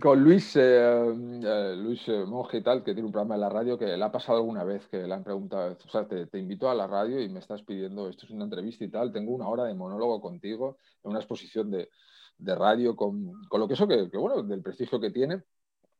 con, 0.00 0.22
Luis, 0.22 0.56
Luis 0.56 2.08
Monge 2.26 2.58
y 2.58 2.62
tal, 2.62 2.82
que 2.82 2.94
tiene 2.94 3.06
un 3.06 3.12
programa 3.12 3.34
en 3.34 3.42
la 3.42 3.50
radio 3.50 3.78
que 3.78 3.96
le 3.96 4.04
ha 4.04 4.10
pasado 4.10 4.38
alguna 4.38 4.64
vez 4.64 4.86
que 4.88 4.98
le 4.98 5.12
han 5.12 5.22
preguntado, 5.22 5.72
o 5.72 5.88
sea, 5.90 6.06
te, 6.06 6.38
invito 6.38 6.70
a 6.70 6.74
la 6.74 6.86
radio 6.86 7.20
y 7.20 7.28
me 7.28 7.40
estás 7.40 7.62
pidiendo, 7.62 8.08
esto 8.08 8.24
es 8.24 8.32
una 8.32 8.44
entrevista 8.44 8.84
y 8.84 8.88
tal, 8.88 9.12
tengo 9.12 9.32
una 9.32 9.48
hora 9.48 9.64
de 9.64 9.74
monólogo 9.74 10.20
contigo 10.20 10.78
en 11.04 11.10
una 11.10 11.18
exposición 11.20 11.70
de, 11.70 11.88
radio 12.38 12.96
con, 12.96 13.30
lo 13.52 13.68
que 13.68 13.74
eso, 13.74 13.86
que, 13.86 14.08
bueno, 14.16 14.42
del 14.42 14.62
prestigio 14.62 14.98
que 14.98 15.10
tiene. 15.10 15.42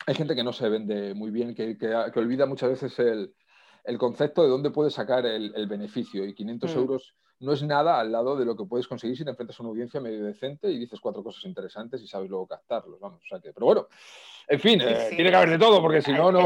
Hay 0.06 0.14
gente 0.14 0.34
que 0.34 0.42
no 0.42 0.54
se 0.54 0.68
vende 0.70 1.12
muy 1.12 1.30
bien, 1.30 1.54
que, 1.54 1.76
olvida 2.16 2.46
muchas 2.46 2.70
veces 2.70 2.98
el, 2.98 3.98
concepto 3.98 4.42
de 4.42 4.48
dónde 4.48 4.70
puede 4.70 4.90
sacar 4.90 5.26
el, 5.26 5.66
beneficio 5.66 6.24
y 6.24 6.34
500 6.34 6.74
mm. 6.74 6.78
euros 6.78 7.14
no 7.40 7.52
es 7.52 7.62
nada 7.62 7.98
al 7.98 8.12
lado 8.12 8.36
de 8.36 8.44
lo 8.44 8.56
que 8.56 8.64
puedes 8.64 8.86
conseguir 8.86 9.16
si 9.16 9.24
te 9.24 9.30
enfrentas 9.30 9.58
a 9.58 9.62
una 9.62 9.70
audiencia 9.70 10.00
medio 10.00 10.24
decente 10.24 10.70
y 10.70 10.78
dices 10.78 11.00
cuatro 11.00 11.22
cosas 11.22 11.44
interesantes 11.44 12.02
y 12.02 12.06
sabes 12.06 12.28
luego 12.28 12.46
captarlos. 12.46 13.00
Vamos, 13.00 13.20
o 13.24 13.26
sea 13.26 13.40
que, 13.40 13.52
pero 13.52 13.66
bueno, 13.66 13.88
en 14.46 14.60
fin, 14.60 14.80
eh, 14.82 15.08
tiene 15.10 15.30
que 15.30 15.36
haber 15.36 15.50
de 15.50 15.58
todo 15.58 15.80
porque 15.80 16.02
si 16.02 16.12
no, 16.12 16.30
no, 16.30 16.42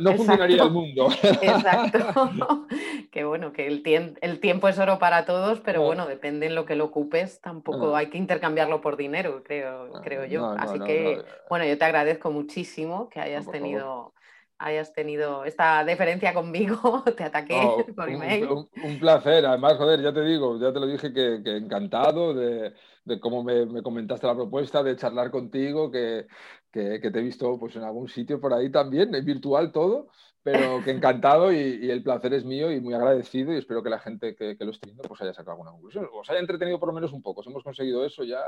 no, 0.00 0.12
funcionaría 0.14 0.62
el 0.62 0.70
mundo. 0.70 1.08
Exacto. 1.22 2.66
que 3.10 3.24
bueno, 3.24 3.52
que 3.52 3.66
el, 3.66 3.82
el, 4.20 4.38
tiempo 4.38 4.68
es 4.68 4.78
oro 4.78 4.98
para 4.98 5.24
todos, 5.24 5.60
pero 5.60 5.82
bueno, 5.82 6.06
depende 6.06 6.46
en 6.46 6.54
lo 6.54 6.66
que 6.66 6.76
lo 6.76 6.84
ocupes, 6.84 7.40
tampoco 7.40 7.96
hay 7.96 8.08
que 8.08 8.18
intercambiarlo 8.18 8.80
por 8.80 8.96
dinero, 8.96 9.42
creo, 9.44 9.90
creo 10.04 10.24
yo. 10.26 10.46
Así 10.58 10.78
que, 10.80 11.24
bueno, 11.48 11.64
yo 11.64 11.76
te 11.78 11.84
agradezco 11.84 12.30
muchísimo 12.30 13.08
que 13.08 13.18
hayas 13.18 13.50
tenido 13.50 14.12
hayas 14.58 14.92
tenido 14.92 15.44
esta 15.44 15.84
deferencia 15.84 16.34
conmigo, 16.34 17.02
te 17.16 17.24
ataqué 17.24 17.86
por 17.94 18.08
email. 18.08 18.48
Un, 18.48 18.98
placer, 18.98 19.46
además, 19.46 19.76
joder, 19.76 20.02
ya 20.02 20.12
te 20.12 20.22
digo, 20.22 20.58
ya 20.60 20.72
te 20.72 20.80
lo 20.80 20.86
dije 20.86 21.12
que, 21.12 21.56
encantado 21.56 22.34
de, 22.34 22.74
cómo 23.20 23.44
me, 23.44 23.82
comentaste 23.82 24.26
la 24.26 24.34
propuesta, 24.34 24.82
de 24.82 24.96
charlar 24.96 25.30
contigo, 25.30 25.90
que, 25.90 26.26
te 26.72 26.96
he 26.96 27.22
visto 27.22 27.58
pues, 27.58 27.76
en 27.76 27.84
algún 27.84 28.08
sitio 28.08 28.40
por 28.40 28.52
ahí 28.52 28.70
también, 28.70 29.14
en 29.14 29.24
virtual 29.24 29.70
todo, 29.72 30.08
pero 30.42 30.82
que 30.84 30.90
encantado 31.22 31.52
y, 31.52 31.90
el 31.90 32.02
placer 32.02 32.34
es 32.34 32.44
mío 32.44 32.72
y 32.72 32.80
muy 32.80 32.94
agradecido 32.94 33.52
y 33.52 33.58
espero 33.58 33.82
que 33.82 33.90
la 33.90 34.00
gente 34.00 34.34
que, 34.34 34.56
lo 34.58 34.70
esté 34.72 34.86
viendo 34.86 35.02
pues 35.04 35.20
haya 35.22 35.32
sacado 35.32 35.52
alguna 35.52 35.70
conclusión, 35.70 36.08
o 36.12 36.24
se 36.24 36.32
haya 36.32 36.40
entretenido 36.40 36.80
por 36.80 36.88
lo 36.88 36.94
menos 36.94 37.12
un 37.12 37.22
poco. 37.22 37.42
Si 37.42 37.50
hemos 37.50 37.62
conseguido 37.62 38.04
eso, 38.04 38.24
ya 38.24 38.40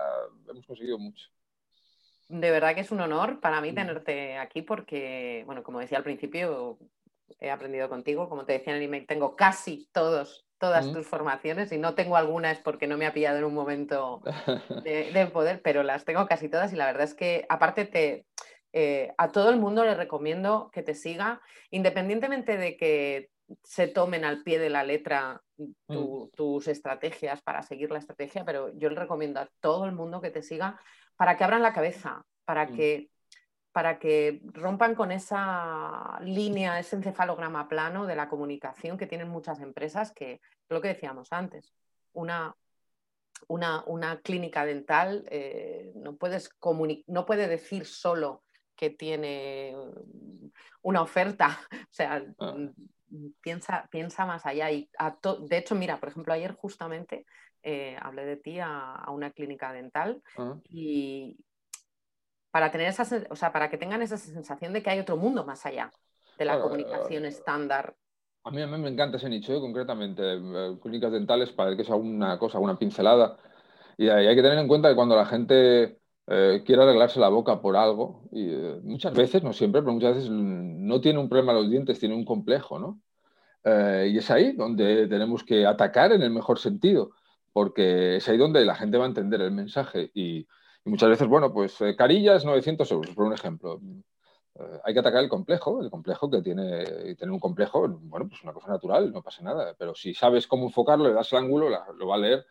hemos 0.49 0.67
conseguido 0.67 0.99
mucho 0.99 1.31
de 2.31 2.51
verdad 2.51 2.75
que 2.75 2.81
es 2.81 2.93
un 2.93 3.01
honor 3.01 3.41
para 3.41 3.61
mí 3.61 3.73
tenerte 3.73 4.39
aquí 4.39 4.63
porque, 4.63 5.43
bueno, 5.47 5.63
como 5.63 5.81
decía 5.81 5.99
al 5.99 6.05
principio, 6.05 6.79
he 7.41 7.51
aprendido 7.51 7.89
contigo. 7.89 8.29
Como 8.29 8.45
te 8.45 8.53
decía 8.55 8.73
en 8.73 8.79
el 8.79 8.85
email, 8.85 9.07
tengo 9.07 9.35
casi 9.35 9.89
todos, 9.93 10.47
todas 10.59 10.93
tus 10.93 11.07
formaciones 11.07 11.73
y 11.73 11.79
no 11.79 11.95
tengo 11.95 12.17
algunas 12.17 12.59
porque 12.59 12.87
no 12.87 12.97
me 12.97 13.07
ha 13.07 13.13
pillado 13.13 13.39
en 13.39 13.45
un 13.45 13.55
momento 13.55 14.23
de, 14.85 15.31
poder, 15.33 15.61
pero 15.61 15.83
las 15.83 16.05
tengo 16.05 16.27
casi 16.27 16.49
todas 16.49 16.73
y 16.73 16.77
la 16.77 16.87
verdad 16.87 17.05
es 17.05 17.15
que 17.15 17.47
aparte 17.49 17.85
te... 17.85 18.27
Eh, 18.73 19.13
a 19.19 19.33
todo 19.33 19.51
el 19.51 19.57
mundo 19.57 19.85
le 19.85 19.97
recomiendo 19.97 20.71
que 20.73 20.85
te 20.85 20.95
siga, 20.95 21.41
independientemente 21.73 22.57
de 22.57 22.77
que 22.77 23.31
se 23.65 23.89
tomen 23.89 24.25
al 24.25 24.45
pie 24.45 24.61
de 24.61 24.71
la 24.71 24.85
letra 24.85 25.43
mm. 25.57 26.29
tus 26.37 26.69
estrategias 26.69 27.43
para 27.43 27.65
seguir 27.65 27.91
la 27.91 27.99
estrategia, 27.99 28.45
pero 28.45 28.73
yo 28.79 28.89
le 28.89 28.95
recomiendo 28.95 29.41
a 29.41 29.49
todo 29.59 29.87
el 29.87 29.93
mundo 29.93 30.21
que 30.21 30.31
te 30.31 30.45
siga 30.45 30.81
para 31.21 31.37
que 31.37 31.45
abran 31.45 31.61
la 31.61 31.75
cabeza, 31.75 32.25
para 32.47 32.65
mm. 32.65 32.77
que, 32.77 33.11
para 33.73 33.99
que 33.99 34.41
rompan 34.55 34.95
con 34.95 35.13
esa 35.13 36.19
línea, 36.23 36.79
ese 36.79 36.97
encefalograma 36.97 37.69
plano 37.69 38.07
de 38.07 38.17
la 38.17 38.31
comunicación 38.31 38.97
que 38.97 39.07
tienen 39.07 39.29
muchas 39.29 39.61
empresas, 39.61 40.13
que 40.13 40.41
lo 40.71 40.81
que 40.81 40.89
decíamos 40.89 41.29
antes, 41.31 41.75
una, 42.15 42.57
una, 43.49 44.21
clínica 44.23 44.65
dental 44.65 45.27
eh, 45.31 45.93
no, 45.95 46.17
puedes 46.17 46.49
no 47.07 47.27
puede 47.27 47.49
decir 47.49 47.85
solo 47.85 48.43
que 48.75 48.89
tiene 48.89 49.77
una 50.81 51.03
oferta, 51.03 51.61
o 51.83 51.93
sea, 51.93 52.25
ah. 52.39 52.57
piensa, 53.43 53.87
piensa 53.91 54.25
más 54.25 54.47
allá. 54.47 54.71
Y 54.71 54.89
de 55.41 55.59
hecho, 55.59 55.75
mira, 55.75 56.01
por 56.01 56.09
ejemplo, 56.09 56.33
ayer 56.33 56.55
justamente 56.55 57.27
eh, 57.63 57.97
hablé 58.01 58.25
de 58.25 58.37
ti 58.37 58.59
a, 58.59 59.05
una 59.09 59.31
clínica 59.33 59.73
dental 59.73 60.23
ah. 60.39 60.57
y 60.69 61.37
para 62.51 62.71
tener 62.71 62.89
esa, 62.89 63.07
o 63.29 63.37
sea, 63.37 63.53
para 63.53 63.69
que 63.69 63.77
tengan 63.77 64.03
esa 64.03 64.17
sensación 64.17 64.73
de 64.73 64.83
que 64.83 64.91
hay 64.91 64.99
otro 64.99 65.17
mundo 65.17 65.45
más 65.45 65.67
allá 65.67 65.93
de 66.39 66.45
la 66.47 66.61
comunicación 66.61 67.27
estándar. 67.27 67.95
A 68.45 68.51
mí, 68.51 68.63
a 68.63 68.67
mí, 68.67 68.79
me 68.79 68.89
encanta 68.89 69.19
ese 69.19 69.29
nicho, 69.29 69.55
¿eh? 69.55 69.61
concretamente, 69.61 70.23
eh, 70.25 70.79
clínicas 70.83 71.13
dentales, 71.13 71.53
para 71.53 71.77
que 71.77 71.85
sea 71.85 71.97
una 71.97 72.39
cosa, 72.39 72.59
una 72.59 72.79
pincelada. 72.79 73.37
Y 73.99 74.09
hay 74.09 74.35
que 74.35 74.43
tener 74.43 74.59
en 74.59 74.67
cuenta 74.67 74.89
que 74.89 74.95
cuando 74.95 75.15
la 75.15 75.27
gente 75.27 75.99
quiere 76.65 76.81
arreglarse 76.81 77.19
la 77.19 77.29
boca 77.29 77.61
por 77.61 77.77
algo, 77.77 78.23
y 78.31 78.47
muchas 78.85 79.13
veces, 79.13 79.43
no 79.43 79.53
siempre, 79.53 79.83
pero 79.83 79.93
muchas 79.93 80.15
veces 80.15 80.31
no 80.31 81.01
tiene 81.01 81.19
un 81.19 81.29
problema 81.29 81.53
los 81.53 81.69
dientes, 81.69 81.99
tiene 81.99 82.15
un 82.15 82.25
complejo, 82.25 82.79
¿no? 82.79 83.01
y 83.65 84.17
es 84.17 84.31
ahí 84.31 84.53
donde 84.53 85.09
tenemos 85.09 85.43
que 85.43 85.67
atacar 85.67 86.13
en 86.13 86.23
el 86.23 86.31
mejor 86.31 86.61
sentido 86.61 87.11
porque 87.53 88.17
es 88.17 88.29
ahí 88.29 88.37
donde 88.37 88.65
la 88.65 88.75
gente 88.75 88.99
va 88.99 89.05
a 89.05 89.09
entender 89.09 89.41
el 89.41 89.53
mensaje. 89.53 90.11
Y, 90.15 90.47
muchas 90.85 91.11
veces, 91.11 91.29
bueno, 91.29 91.53
pues 91.53 91.81
eh, 91.81 91.95
carillas 91.97 92.45
900 92.45 92.91
euros, 92.93 93.15
por 93.15 93.27
un 93.27 93.33
ejemplo. 93.33 93.81
Eh, 94.55 94.81
hay 94.85 94.95
que 94.95 95.01
atacar 95.01 95.23
el 95.23 95.29
complejo, 95.29 95.83
el 95.83 95.91
complejo 95.91 96.31
que 96.31 96.43
tiene, 96.43 96.85
tener 97.15 97.31
un 97.31 97.41
complejo, 97.41 97.89
bueno, 97.89 98.29
pues 98.29 98.43
una 98.43 98.53
cosa 98.53 98.69
natural, 98.69 99.13
no 99.13 99.23
pasa 99.23 99.43
nada. 99.43 99.75
Pero 99.79 99.95
si 99.95 100.15
sabes 100.15 100.47
cómo 100.47 100.67
enfocarlo, 100.67 101.09
le 101.09 101.15
das 101.15 101.33
el 101.33 101.39
ángulo, 101.39 101.69
lo 101.69 102.07
va 102.07 102.15
a 102.15 102.19
leer 102.19 102.47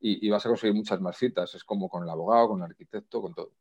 y, 0.00 0.28
vas 0.28 0.44
a 0.44 0.48
conseguir 0.50 0.74
muchas 0.74 1.00
más 1.00 1.16
citas. 1.16 1.54
Es 1.54 1.64
como 1.64 1.88
con 1.88 2.02
el 2.02 2.10
abogado, 2.10 2.48
con 2.48 2.58
el 2.58 2.64
arquitecto, 2.64 3.22
con 3.22 3.34
todo. 3.34 3.52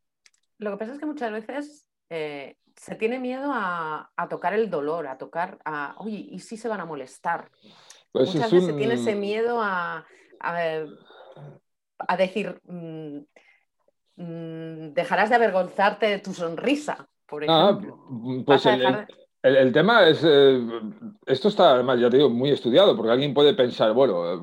Lo 0.57 0.71
que 0.71 0.77
pasa 0.77 0.93
es 0.93 0.99
que 0.99 1.05
muchas 1.05 1.31
veces 1.31 1.87
eh, 2.09 2.57
se 2.75 2.95
tiene 2.95 3.19
miedo 3.19 3.49
a, 3.53 4.11
tocar 4.29 4.53
el 4.53 4.69
dolor, 4.69 5.07
a 5.07 5.17
tocar 5.17 5.59
a, 5.63 5.95
oye, 5.99 6.27
¿y 6.29 6.39
si 6.39 6.57
se 6.57 6.67
van 6.67 6.81
a 6.81 6.85
molestar? 6.85 7.49
Pues 8.11 8.33
muchas 8.33 8.51
veces 8.51 8.67
se 8.67 8.73
tiene 8.73 8.95
ese 8.95 9.15
miedo 9.15 9.61
a, 9.61 10.05
a, 10.43 12.17
decir, 12.17 12.59
mm, 12.65 13.17
mm, 14.17 14.93
dejarás 14.93 15.29
de 15.29 15.35
avergonzarte 15.35 16.07
de 16.07 16.19
tu 16.19 16.33
sonrisa, 16.33 17.07
por 17.25 17.43
ah, 17.47 17.69
ejemplo. 17.71 18.43
pues 18.45 18.65
el, 18.65 19.71
tema 19.73 20.07
es, 20.07 20.21
eh, 20.23 20.61
esto 21.25 21.47
está 21.49 21.71
además, 21.71 21.99
ya 21.99 22.09
te 22.09 22.17
digo, 22.17 22.29
muy 22.29 22.51
estudiado, 22.51 22.95
porque 22.95 23.11
alguien 23.11 23.33
puede 23.33 23.53
pensar, 23.53 23.93
bueno, 23.93 24.33
eh, 24.33 24.39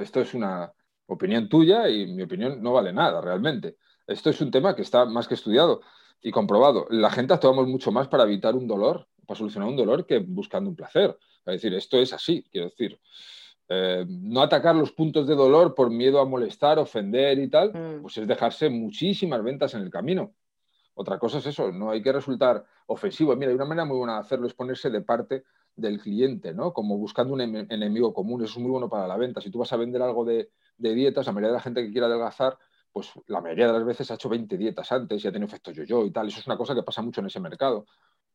esto 0.00 0.20
es 0.20 0.34
una 0.34 0.72
opinión 1.06 1.48
tuya 1.48 1.88
y 1.88 2.06
mi 2.06 2.22
opinión 2.22 2.62
no 2.62 2.72
vale 2.72 2.92
nada 2.92 3.20
realmente. 3.20 3.76
Esto 4.06 4.30
es 4.30 4.40
un 4.40 4.50
tema 4.50 4.74
que 4.74 4.82
está 4.82 5.06
más 5.06 5.28
que 5.28 5.34
estudiado 5.34 5.80
y 6.20 6.30
comprobado. 6.30 6.86
La 6.90 7.10
gente 7.10 7.34
actuamos 7.34 7.66
mucho 7.68 7.90
más 7.92 8.08
para 8.08 8.24
evitar 8.24 8.54
un 8.54 8.66
dolor 8.66 9.06
para 9.24 9.38
solucionar 9.38 9.68
un 9.68 9.76
dolor 9.76 10.06
que 10.06 10.18
buscando 10.18 10.70
un 10.70 10.76
placer. 10.76 11.16
Es 11.46 11.54
decir, 11.54 11.74
esto 11.74 11.98
es 11.98 12.12
así, 12.12 12.44
quiero 12.50 12.68
decir. 12.68 12.98
Eh, 13.68 14.04
no 14.08 14.42
atacar 14.42 14.74
los 14.76 14.92
puntos 14.92 15.26
de 15.26 15.34
dolor 15.34 15.74
por 15.74 15.90
miedo 15.90 16.20
a 16.20 16.26
molestar, 16.26 16.78
ofender 16.78 17.38
y 17.38 17.48
tal, 17.48 17.70
mm. 17.70 18.02
pues 18.02 18.18
es 18.18 18.28
dejarse 18.28 18.68
muchísimas 18.68 19.42
ventas 19.42 19.74
en 19.74 19.82
el 19.82 19.90
camino. 19.90 20.34
Otra 20.94 21.18
cosa 21.18 21.38
es 21.38 21.46
eso, 21.46 21.72
no 21.72 21.90
hay 21.90 22.02
que 22.02 22.12
resultar 22.12 22.64
ofensivo. 22.86 23.34
Mira, 23.36 23.50
hay 23.50 23.56
una 23.56 23.64
manera 23.64 23.84
muy 23.84 23.98
buena 23.98 24.14
de 24.14 24.20
hacerlo, 24.20 24.46
es 24.46 24.54
ponerse 24.54 24.90
de 24.90 25.00
parte 25.00 25.44
del 25.74 26.00
cliente, 26.00 26.54
¿no? 26.54 26.72
Como 26.72 26.96
buscando 26.98 27.34
un 27.34 27.40
enemigo 27.40 28.14
común, 28.14 28.44
eso 28.44 28.52
es 28.52 28.58
muy 28.58 28.70
bueno 28.70 28.88
para 28.88 29.08
la 29.08 29.16
venta. 29.16 29.40
Si 29.40 29.50
tú 29.50 29.58
vas 29.58 29.72
a 29.72 29.76
vender 29.76 30.02
algo 30.02 30.24
de, 30.24 30.50
dietas, 30.76 31.26
la 31.26 31.32
mayoría 31.32 31.48
de 31.48 31.54
la 31.54 31.62
gente 31.62 31.82
que 31.82 31.90
quiere 31.90 32.06
adelgazar, 32.06 32.56
pues 32.92 33.10
la 33.26 33.40
mayoría 33.40 33.66
de 33.66 33.72
las 33.72 33.84
veces 33.84 34.08
ha 34.10 34.14
hecho 34.14 34.28
20 34.28 34.56
dietas 34.56 34.92
antes 34.92 35.24
y 35.24 35.26
ha 35.26 35.32
tenido 35.32 35.48
efecto 35.48 35.72
yo-yo 35.72 36.04
y 36.04 36.12
tal. 36.12 36.28
Eso 36.28 36.38
es 36.38 36.46
una 36.46 36.56
cosa 36.56 36.76
que 36.76 36.84
pasa 36.84 37.02
mucho 37.02 37.20
en 37.20 37.26
ese 37.26 37.40
mercado. 37.40 37.86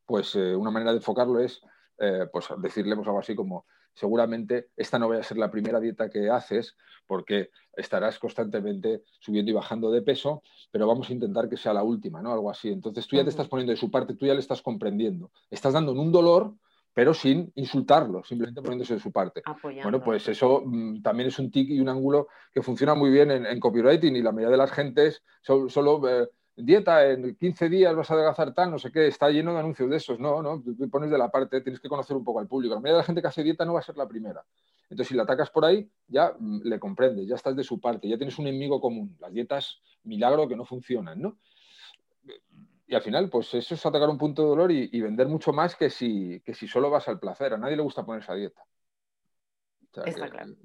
Pues 0.06 0.36
eh, 0.36 0.54
una 0.54 0.70
manera 0.70 0.92
de 0.92 0.98
enfocarlo 0.98 1.40
es 1.40 1.62
eh, 1.98 2.28
pues 2.32 2.48
decirle 2.58 2.96
pues, 2.96 3.08
algo 3.08 3.20
así 3.20 3.36
como, 3.36 3.66
seguramente 3.94 4.70
esta 4.76 5.00
no 5.00 5.10
vaya 5.10 5.22
a 5.22 5.24
ser 5.24 5.38
la 5.38 5.52
primera 5.52 5.80
dieta 5.80 6.10
que 6.10 6.30
haces 6.30 6.76
porque 7.08 7.50
estarás 7.74 8.20
constantemente 8.20 9.04
subiendo 9.20 9.52
y 9.52 9.54
bajando 9.54 9.92
de 9.92 10.02
peso, 10.02 10.44
pero 10.72 10.88
vamos 10.88 11.10
a 11.10 11.14
intentar 11.14 11.50
que 11.50 11.58
sea 11.58 11.74
la 11.74 11.84
última, 11.84 12.22
¿no? 12.22 12.32
Algo 12.32 12.52
así. 12.52 12.70
Entonces 12.70 13.08
tú 13.08 13.16
ya 13.16 13.24
te 13.24 13.30
estás 13.30 13.48
poniendo 13.48 13.72
de 13.72 13.78
su 13.78 13.90
parte, 13.90 14.14
tú 14.14 14.26
ya 14.26 14.34
le 14.34 14.40
estás 14.40 14.62
comprendiendo. 14.62 15.32
Estás 15.50 15.74
dando 15.74 15.94
un 15.94 16.12
dolor, 16.12 16.54
pero 16.94 17.14
sin 17.14 17.52
insultarlo, 17.56 18.24
simplemente 18.24 18.62
poniéndose 18.62 18.96
de 18.96 19.00
su 19.00 19.12
parte. 19.12 19.42
Bueno, 19.82 20.02
pues 20.04 20.28
eso 20.28 20.64
mm, 20.66 21.02
también 21.02 21.30
es 21.30 21.40
un 21.40 21.50
tic 21.50 21.70
y 21.70 21.80
un 21.80 21.90
ángulo 21.90 22.28
que 22.52 22.62
funciona 22.62 22.94
muy 22.94 23.10
bien 23.10 23.32
en, 23.32 23.60
copywriting 23.60 24.16
y 24.16 24.22
la 24.22 24.32
mayoría 24.32 24.52
de 24.52 24.58
las 24.58 24.72
gentes 24.72 25.24
solo... 25.42 26.08
Eh, 26.08 26.28
dieta, 26.66 27.10
en 27.10 27.36
15 27.36 27.70
días 27.70 27.96
vas 27.96 28.10
a 28.12 28.14
adelgazar 28.14 28.54
tal, 28.54 28.72
no 28.72 28.80
sé 28.80 28.92
qué, 28.92 29.08
está 29.08 29.30
lleno 29.30 29.54
de 29.54 29.60
anuncios 29.60 29.90
de 29.90 29.98
esos. 29.98 30.20
No, 30.20 30.42
no, 30.42 30.62
tú 30.62 30.90
pones 30.90 31.10
de 31.10 31.18
la 31.18 31.30
parte, 31.30 31.62
tienes 31.62 31.80
que 31.80 31.90
conocer 31.90 32.16
un 32.16 32.24
poco 32.24 32.40
al 32.40 32.48
público. 32.48 32.74
La 32.74 32.82
mayoría 32.82 32.98
de 32.98 33.02
la 33.02 33.06
gente 33.06 33.22
que 33.22 33.28
hace 33.28 33.44
dieta 33.44 33.66
no 33.66 33.74
va 33.74 33.80
a 33.80 33.84
ser 33.84 33.98
la 33.98 34.08
primera. 34.08 34.44
Entonces, 34.90 35.08
si 35.08 35.16
la 35.16 35.24
atacas 35.24 35.50
por 35.50 35.66
ahí, 35.66 35.90
ya 36.08 36.34
mm, 36.38 36.62
le 36.64 36.80
comprendes, 36.80 37.28
ya 37.28 37.36
estás 37.36 37.56
de 37.56 37.64
su 37.64 37.80
parte, 37.80 38.08
ya 38.08 38.18
tienes 38.18 38.38
un 38.40 38.48
enemigo 38.48 38.82
común. 38.82 39.16
Las 39.20 39.32
dietas, 39.32 39.82
milagro 40.04 40.48
que 40.48 40.56
no 40.56 40.66
funcionan, 40.66 41.22
¿no? 41.22 41.38
Y 42.88 42.96
al 42.96 43.02
final, 43.02 43.30
pues 43.30 43.54
eso 43.54 43.76
es 43.76 43.86
atacar 43.86 44.10
un 44.10 44.18
punto 44.18 44.42
de 44.42 44.50
dolor 44.50 44.72
y, 44.72 45.02
vender 45.02 45.28
mucho 45.28 45.54
más 45.54 45.76
que 45.76 45.90
si, 45.90 46.42
que 46.42 46.56
si 46.56 46.68
solo 46.68 46.90
vas 46.90 47.08
al 47.08 47.20
placer. 47.20 47.54
A 47.54 47.58
nadie 47.58 47.76
le 47.76 47.84
gusta 47.84 48.06
poner 48.06 48.24
esa 48.24 48.34
dieta. 48.34 48.64
Está 50.06 50.30
claro. 50.30 50.56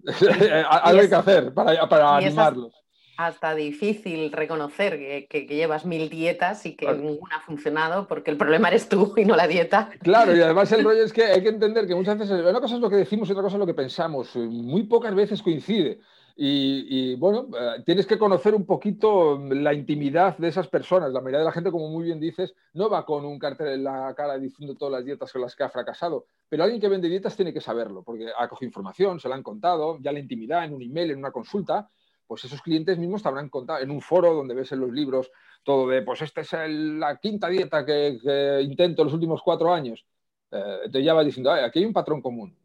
algo 0.68 1.00
hay 1.02 1.08
que 1.08 1.14
hacer 1.14 1.54
para, 1.54 1.88
para 1.88 2.16
animarlos 2.16 2.83
hasta 3.16 3.54
difícil 3.54 4.32
reconocer 4.32 4.98
que, 5.28 5.46
llevas 5.46 5.84
mil 5.84 6.08
dietas 6.08 6.66
y 6.66 6.74
que 6.74 6.92
ninguna 6.92 7.36
ha 7.36 7.40
funcionado 7.40 8.08
porque 8.08 8.30
el 8.30 8.36
problema 8.36 8.68
eres 8.68 8.88
tú 8.88 9.14
y 9.16 9.24
no 9.24 9.36
la 9.36 9.46
dieta. 9.46 9.90
Claro, 10.00 10.36
y 10.36 10.40
además 10.40 10.70
el 10.72 10.84
rollo 10.84 11.02
es 11.04 11.12
que 11.12 11.24
hay 11.24 11.42
que 11.42 11.48
entender 11.48 11.86
que 11.86 11.94
muchas 11.94 12.18
veces, 12.18 12.40
una 12.40 12.60
cosa 12.60 12.74
es 12.74 12.80
lo 12.80 12.90
que 12.90 12.96
decimos 12.96 13.28
y 13.28 13.32
otra 13.32 13.42
cosa 13.42 13.56
es 13.56 13.60
lo 13.60 13.66
que 13.66 13.74
pensamos. 13.74 14.34
Muy 14.36 14.84
pocas 14.84 15.14
veces 15.14 15.42
coincide. 15.42 16.00
Y, 16.36 17.14
bueno, 17.14 17.46
eh, 17.56 17.82
tienes 17.86 18.06
que 18.06 18.18
conocer 18.18 18.54
un 18.54 18.66
poquito 18.66 19.38
la 19.50 19.72
intimidad 19.72 20.36
de 20.36 20.48
esas 20.48 20.66
personas. 20.66 21.12
La 21.12 21.20
mayoría 21.20 21.38
de 21.40 21.44
la 21.44 21.52
gente, 21.52 21.70
como 21.70 21.88
muy 21.88 22.04
bien 22.04 22.18
dices, 22.18 22.54
no 22.72 22.90
va 22.90 23.06
con 23.06 23.24
un 23.24 23.38
cartel 23.38 23.68
en 23.68 23.84
la 23.84 24.12
cara 24.16 24.36
diciendo 24.38 24.74
todas 24.74 24.92
las 24.92 25.04
dietas 25.04 25.32
con 25.32 25.42
las 25.42 25.54
que 25.54 25.62
ha 25.62 25.68
fracasado. 25.68 26.26
Pero 26.48 26.64
alguien 26.64 26.80
que 26.80 26.88
vende 26.88 27.08
dietas 27.08 27.36
tiene 27.36 27.52
que 27.52 27.60
saberlo, 27.60 28.02
porque 28.02 28.26
ha 28.36 28.48
cogido 28.48 28.68
información, 28.68 29.20
se 29.20 29.28
la 29.28 29.36
han 29.36 29.44
contado, 29.44 29.98
ya 30.00 30.10
la 30.10 30.18
intimidad 30.18 30.64
en 30.64 30.74
un 30.74 30.82
email, 30.82 31.12
en 31.12 31.18
una 31.18 31.30
consulta, 31.30 31.88
pues 32.34 32.46
esos 32.46 32.62
clientes 32.62 32.98
mismos 32.98 33.22
te 33.22 33.28
habrán 33.28 33.48
contado 33.48 33.78
en 33.78 33.92
un 33.92 34.00
foro 34.00 34.34
donde 34.34 34.56
ves 34.56 34.72
en 34.72 34.80
los 34.80 34.90
libros 34.90 35.30
todo 35.62 35.86
de, 35.86 36.02
pues 36.02 36.20
esta 36.20 36.40
es 36.40 36.52
la 36.68 37.16
quinta 37.16 37.46
dieta 37.46 37.86
que, 37.86 38.60
intento 38.60 39.04
los 39.04 39.12
últimos 39.12 39.40
cuatro 39.40 39.72
años. 39.72 40.04
Eh, 40.50 40.78
entonces 40.86 41.04
ya 41.04 41.14
vas 41.14 41.24
diciendo, 41.24 41.52
aquí 41.52 41.78
hay 41.78 41.84
un 41.84 41.92
patrón 41.92 42.20
común. 42.20 42.58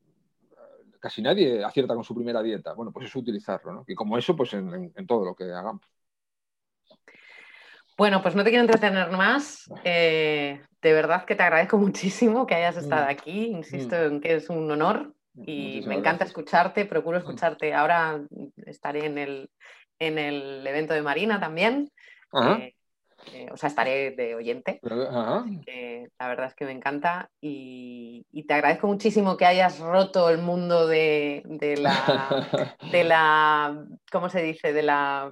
Casi 1.00 1.22
nadie 1.22 1.64
acierta 1.64 1.94
con 1.94 2.04
su 2.04 2.16
primera 2.16 2.42
dieta. 2.42 2.74
Bueno, 2.74 2.92
pues 2.92 3.06
eso 3.06 3.20
utilizarlo, 3.20 3.72
¿no? 3.72 3.86
Y 3.88 3.94
como 3.94 4.18
eso, 4.18 4.36
pues 4.36 4.56
en, 4.56 4.92
todo 5.06 5.24
lo 5.24 5.36
que 5.36 5.44
hagamos. 5.44 5.84
Bueno, 7.96 8.24
pues 8.24 8.34
no 8.34 8.44
te 8.44 8.50
quiero 8.50 8.64
entretener 8.64 9.12
más. 9.12 9.72
Eh, 9.84 10.64
de 10.82 10.94
verdad 10.94 11.26
que 11.26 11.36
te 11.36 11.44
agradezco 11.44 11.78
muchísimo 11.78 12.48
que 12.48 12.56
hayas 12.56 12.78
estado 12.78 13.06
mm. 13.06 13.10
aquí. 13.10 13.46
Insisto 13.46 13.96
mm. 13.96 14.14
en 14.14 14.20
que 14.20 14.34
es 14.34 14.50
un 14.50 14.72
honor 14.72 15.14
y 15.36 15.82
me 15.86 15.96
encanta 15.96 16.26
escucharte, 16.26 16.86
procuro 16.86 17.18
mm. 17.18 17.22
escucharte. 17.22 17.74
Ahora 17.74 18.22
estaré 18.66 19.06
en 19.06 19.18
el, 19.18 19.50
en 20.00 20.18
el 20.18 20.66
evento 20.66 20.94
de 20.94 21.02
Marina 21.02 21.40
también. 21.40 21.92
Eh, 22.34 22.76
eh, 23.34 23.48
o 23.52 23.58
sea, 23.58 23.68
estaré 23.68 24.12
de 24.12 24.36
oyente. 24.36 24.80
la 24.84 26.28
verdad 26.28 26.48
es 26.48 26.56
que 26.56 26.66
me 26.66 26.72
encanta 26.72 27.30
y, 27.42 28.26
te 28.48 28.54
agradezco 28.54 28.88
muchísimo 28.88 29.38
que 29.38 29.46
hayas 29.46 29.80
roto 29.80 30.30
el 30.30 30.40
mundo 30.40 30.88
de, 30.88 31.44
la, 31.78 32.78
de 32.92 33.04
la, 33.04 33.86
¿cómo 34.12 34.30
se 34.30 34.42
dice? 34.42 34.74
De 34.74 34.84
la 34.84 35.32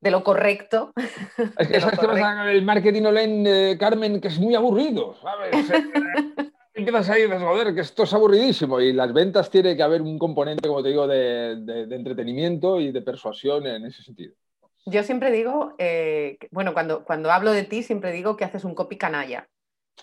de 0.00 0.10
lo 0.10 0.22
correcto. 0.22 0.92
Es 1.58 1.68
que 1.68 1.96
que 1.96 2.06
pasa 2.06 2.50
el 2.50 2.62
marketing 2.64 3.02
online, 3.02 3.72
eh, 3.72 3.78
Carmen, 3.78 4.20
que 4.20 4.28
es 4.28 4.38
muy 4.38 4.54
aburrido, 4.54 5.14
¿sabes? 5.14 5.50
empiezas 6.78 7.10
ahí 7.10 7.22
y 7.22 7.24
dices, 7.24 7.42
joder, 7.42 7.74
que 7.74 7.80
esto 7.80 8.04
es 8.04 8.14
aburridísimo. 8.14 8.80
Y 8.80 8.92
las 8.92 9.12
ventas 9.12 9.50
tiene 9.50 9.76
que 9.76 9.82
haber 9.82 10.02
un 10.02 10.18
componente, 10.18 10.68
como 10.68 10.82
te 10.82 10.88
digo, 10.90 11.06
de, 11.06 11.52
entretenimiento 11.90 12.80
y 12.80 12.92
de 12.92 13.02
persuasión 13.02 13.66
en 13.66 13.86
ese 13.86 14.02
sentido. 14.02 14.34
Yo 14.86 15.02
siempre 15.02 15.30
digo, 15.30 15.74
eh, 15.78 16.38
bueno, 16.50 16.72
cuando, 16.72 17.04
cuando 17.04 17.30
hablo 17.30 17.52
de 17.52 17.64
ti, 17.64 17.82
siempre 17.82 18.12
digo 18.12 18.36
que 18.36 18.44
haces 18.44 18.64
un 18.64 18.74
copy 18.74 18.96
canalla, 18.96 19.48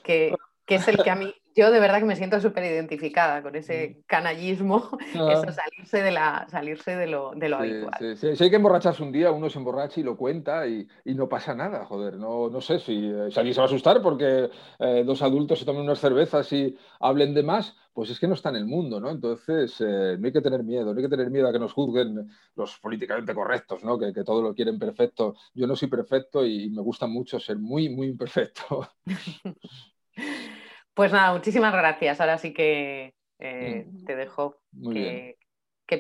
que, 0.03 0.35
que 0.66 0.76
es 0.76 0.88
el 0.88 0.98
que 1.04 1.10
a 1.10 1.16
mí 1.16 1.34
yo 1.56 1.72
de 1.72 1.80
verdad 1.80 2.00
que 2.00 2.06
me 2.06 2.18
siento 2.18 2.42
súper 2.42 2.66
identificada 2.66 3.42
con 3.42 3.56
ese 3.56 3.98
mm. 3.98 4.04
canallismo, 4.06 4.90
eso, 5.14 5.52
salirse 5.52 6.04
de, 6.04 6.12
la, 6.12 6.46
salirse 6.50 6.98
de 6.98 7.08
lo, 7.08 7.32
de 7.34 7.50
lo 7.50 7.58
habitual. 7.58 8.18
Si 8.18 8.44
hay 8.44 8.50
que 8.50 8.58
emborracharse 8.58 9.02
un 9.02 9.14
día, 9.14 9.32
uno 9.32 9.50
se 9.50 9.58
emborracha 9.58 10.02
y 10.02 10.04
lo 10.04 10.18
cuenta 10.18 10.68
y, 10.68 10.86
no 11.06 11.30
pasa 11.30 11.56
nada, 11.56 11.86
joder. 11.86 12.18
No, 12.18 12.50
no 12.50 12.60
sé 12.60 12.80
si, 12.80 13.10
eh, 13.10 13.32
si, 13.32 13.40
alguien 13.40 13.54
se 13.54 13.62
va 13.62 13.66
a 13.66 13.68
asustar 13.68 14.02
porque 14.02 14.50
eh, 14.80 15.04
dos 15.06 15.22
adultos 15.22 15.60
se 15.60 15.66
tomen 15.66 15.84
unas 15.84 16.00
cervezas 16.00 16.52
y 16.52 16.78
hablen 17.00 17.34
de 17.34 17.44
más, 17.44 17.74
pues 17.94 18.10
es 18.10 18.20
que 18.20 18.28
no 18.28 18.34
está 18.34 18.50
en 18.50 18.58
el 18.58 18.66
mundo, 18.66 19.00
¿no? 19.00 19.10
Entonces 19.10 19.80
eh, 19.80 20.18
no 20.20 20.28
hay 20.28 20.34
que 20.34 20.42
tener 20.42 20.62
miedo, 20.62 20.94
no 20.94 20.98
hay 21.00 21.06
que 21.06 21.10
tener 21.10 21.30
miedo 21.32 21.48
a 21.48 21.54
que 21.54 21.60
nos 21.60 21.72
juzguen 21.72 22.30
los 22.58 22.78
políticamente 22.80 23.34
correctos, 23.34 23.82
¿no? 23.82 23.98
Que, 23.98 24.12
que 24.12 24.26
todo 24.26 24.42
lo 24.42 24.54
quieren 24.54 24.78
perfecto. 24.78 25.36
Yo 25.54 25.68
no 25.68 25.78
soy 25.78 25.88
perfecto 25.88 26.46
y 26.46 26.70
me 26.70 26.82
gusta 26.82 27.08
mucho 27.08 27.40
ser 27.40 27.58
muy, 27.58 27.88
muy 27.88 28.08
imperfecto. 28.08 28.90
Pues 30.96 31.12
nada, 31.12 31.34
muchísimas 31.34 31.74
gracias. 31.74 32.20
Ahora 32.20 32.40
sí 32.40 32.54
que 32.54 33.14
eh, 33.40 33.86
mm. 33.88 34.06
te 34.06 34.16
dejo 34.16 34.62
que, 34.92 35.38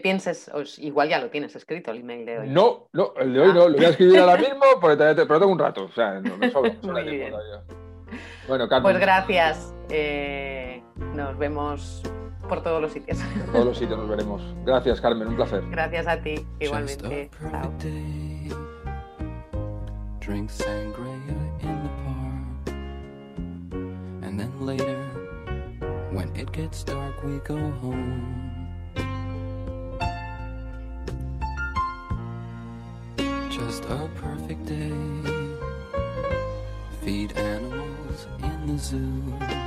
pienses, 0.01 0.49
igual 0.79 1.09
ya 1.09 1.19
lo 1.19 1.29
tienes 1.29 1.55
escrito 1.55 1.91
el 1.91 1.99
email 1.99 2.25
de 2.25 2.39
hoy. 2.39 2.49
No, 2.49 2.87
no, 2.93 3.13
el 3.17 3.33
de 3.33 3.39
hoy 3.41 3.47
no, 3.49 3.69
lo 3.69 3.75
voy 3.75 3.85
a 3.85 3.89
escribir 3.89 4.19
ahora 4.19 4.37
mismo, 4.39 4.65
pero 4.81 5.15
tengo 5.39 5.47
un 5.47 5.59
rato, 5.59 5.83
o 5.83 5.91
sea, 5.91 6.19
no 6.21 6.37
me 6.37 6.49
sobra. 6.49 6.73
Bueno, 8.47 8.67
Carmen. 8.69 8.83
Pues 8.83 8.99
gracias. 8.99 9.73
Eh, 9.89 10.81
nos 11.13 11.37
vemos 11.37 12.01
por 12.47 12.63
todos 12.63 12.81
los 12.81 12.93
sitios. 12.93 13.17
Por 13.17 13.51
todos 13.51 13.65
los 13.65 13.77
sitios 13.77 13.99
nos 13.99 14.09
veremos. 14.09 14.41
Gracias, 14.63 15.01
Carmen, 15.01 15.27
un 15.27 15.35
placer. 15.35 15.61
Gracias 15.69 16.07
a 16.07 16.21
ti, 16.21 16.35
igualmente. 16.59 17.29
And 24.37 24.51
then 24.51 24.65
later, 24.65 25.01
when 26.11 26.35
it 26.35 26.51
gets 26.51 26.83
dark, 26.83 27.23
we 27.23 27.37
go 27.37 27.55
home. 27.55 28.67
Just 33.49 33.85
a 33.85 34.09
perfect 34.15 34.65
day. 34.65 34.91
Feed 37.01 37.31
animals 37.37 38.27
in 38.43 38.67
the 38.67 38.77
zoo. 38.77 39.64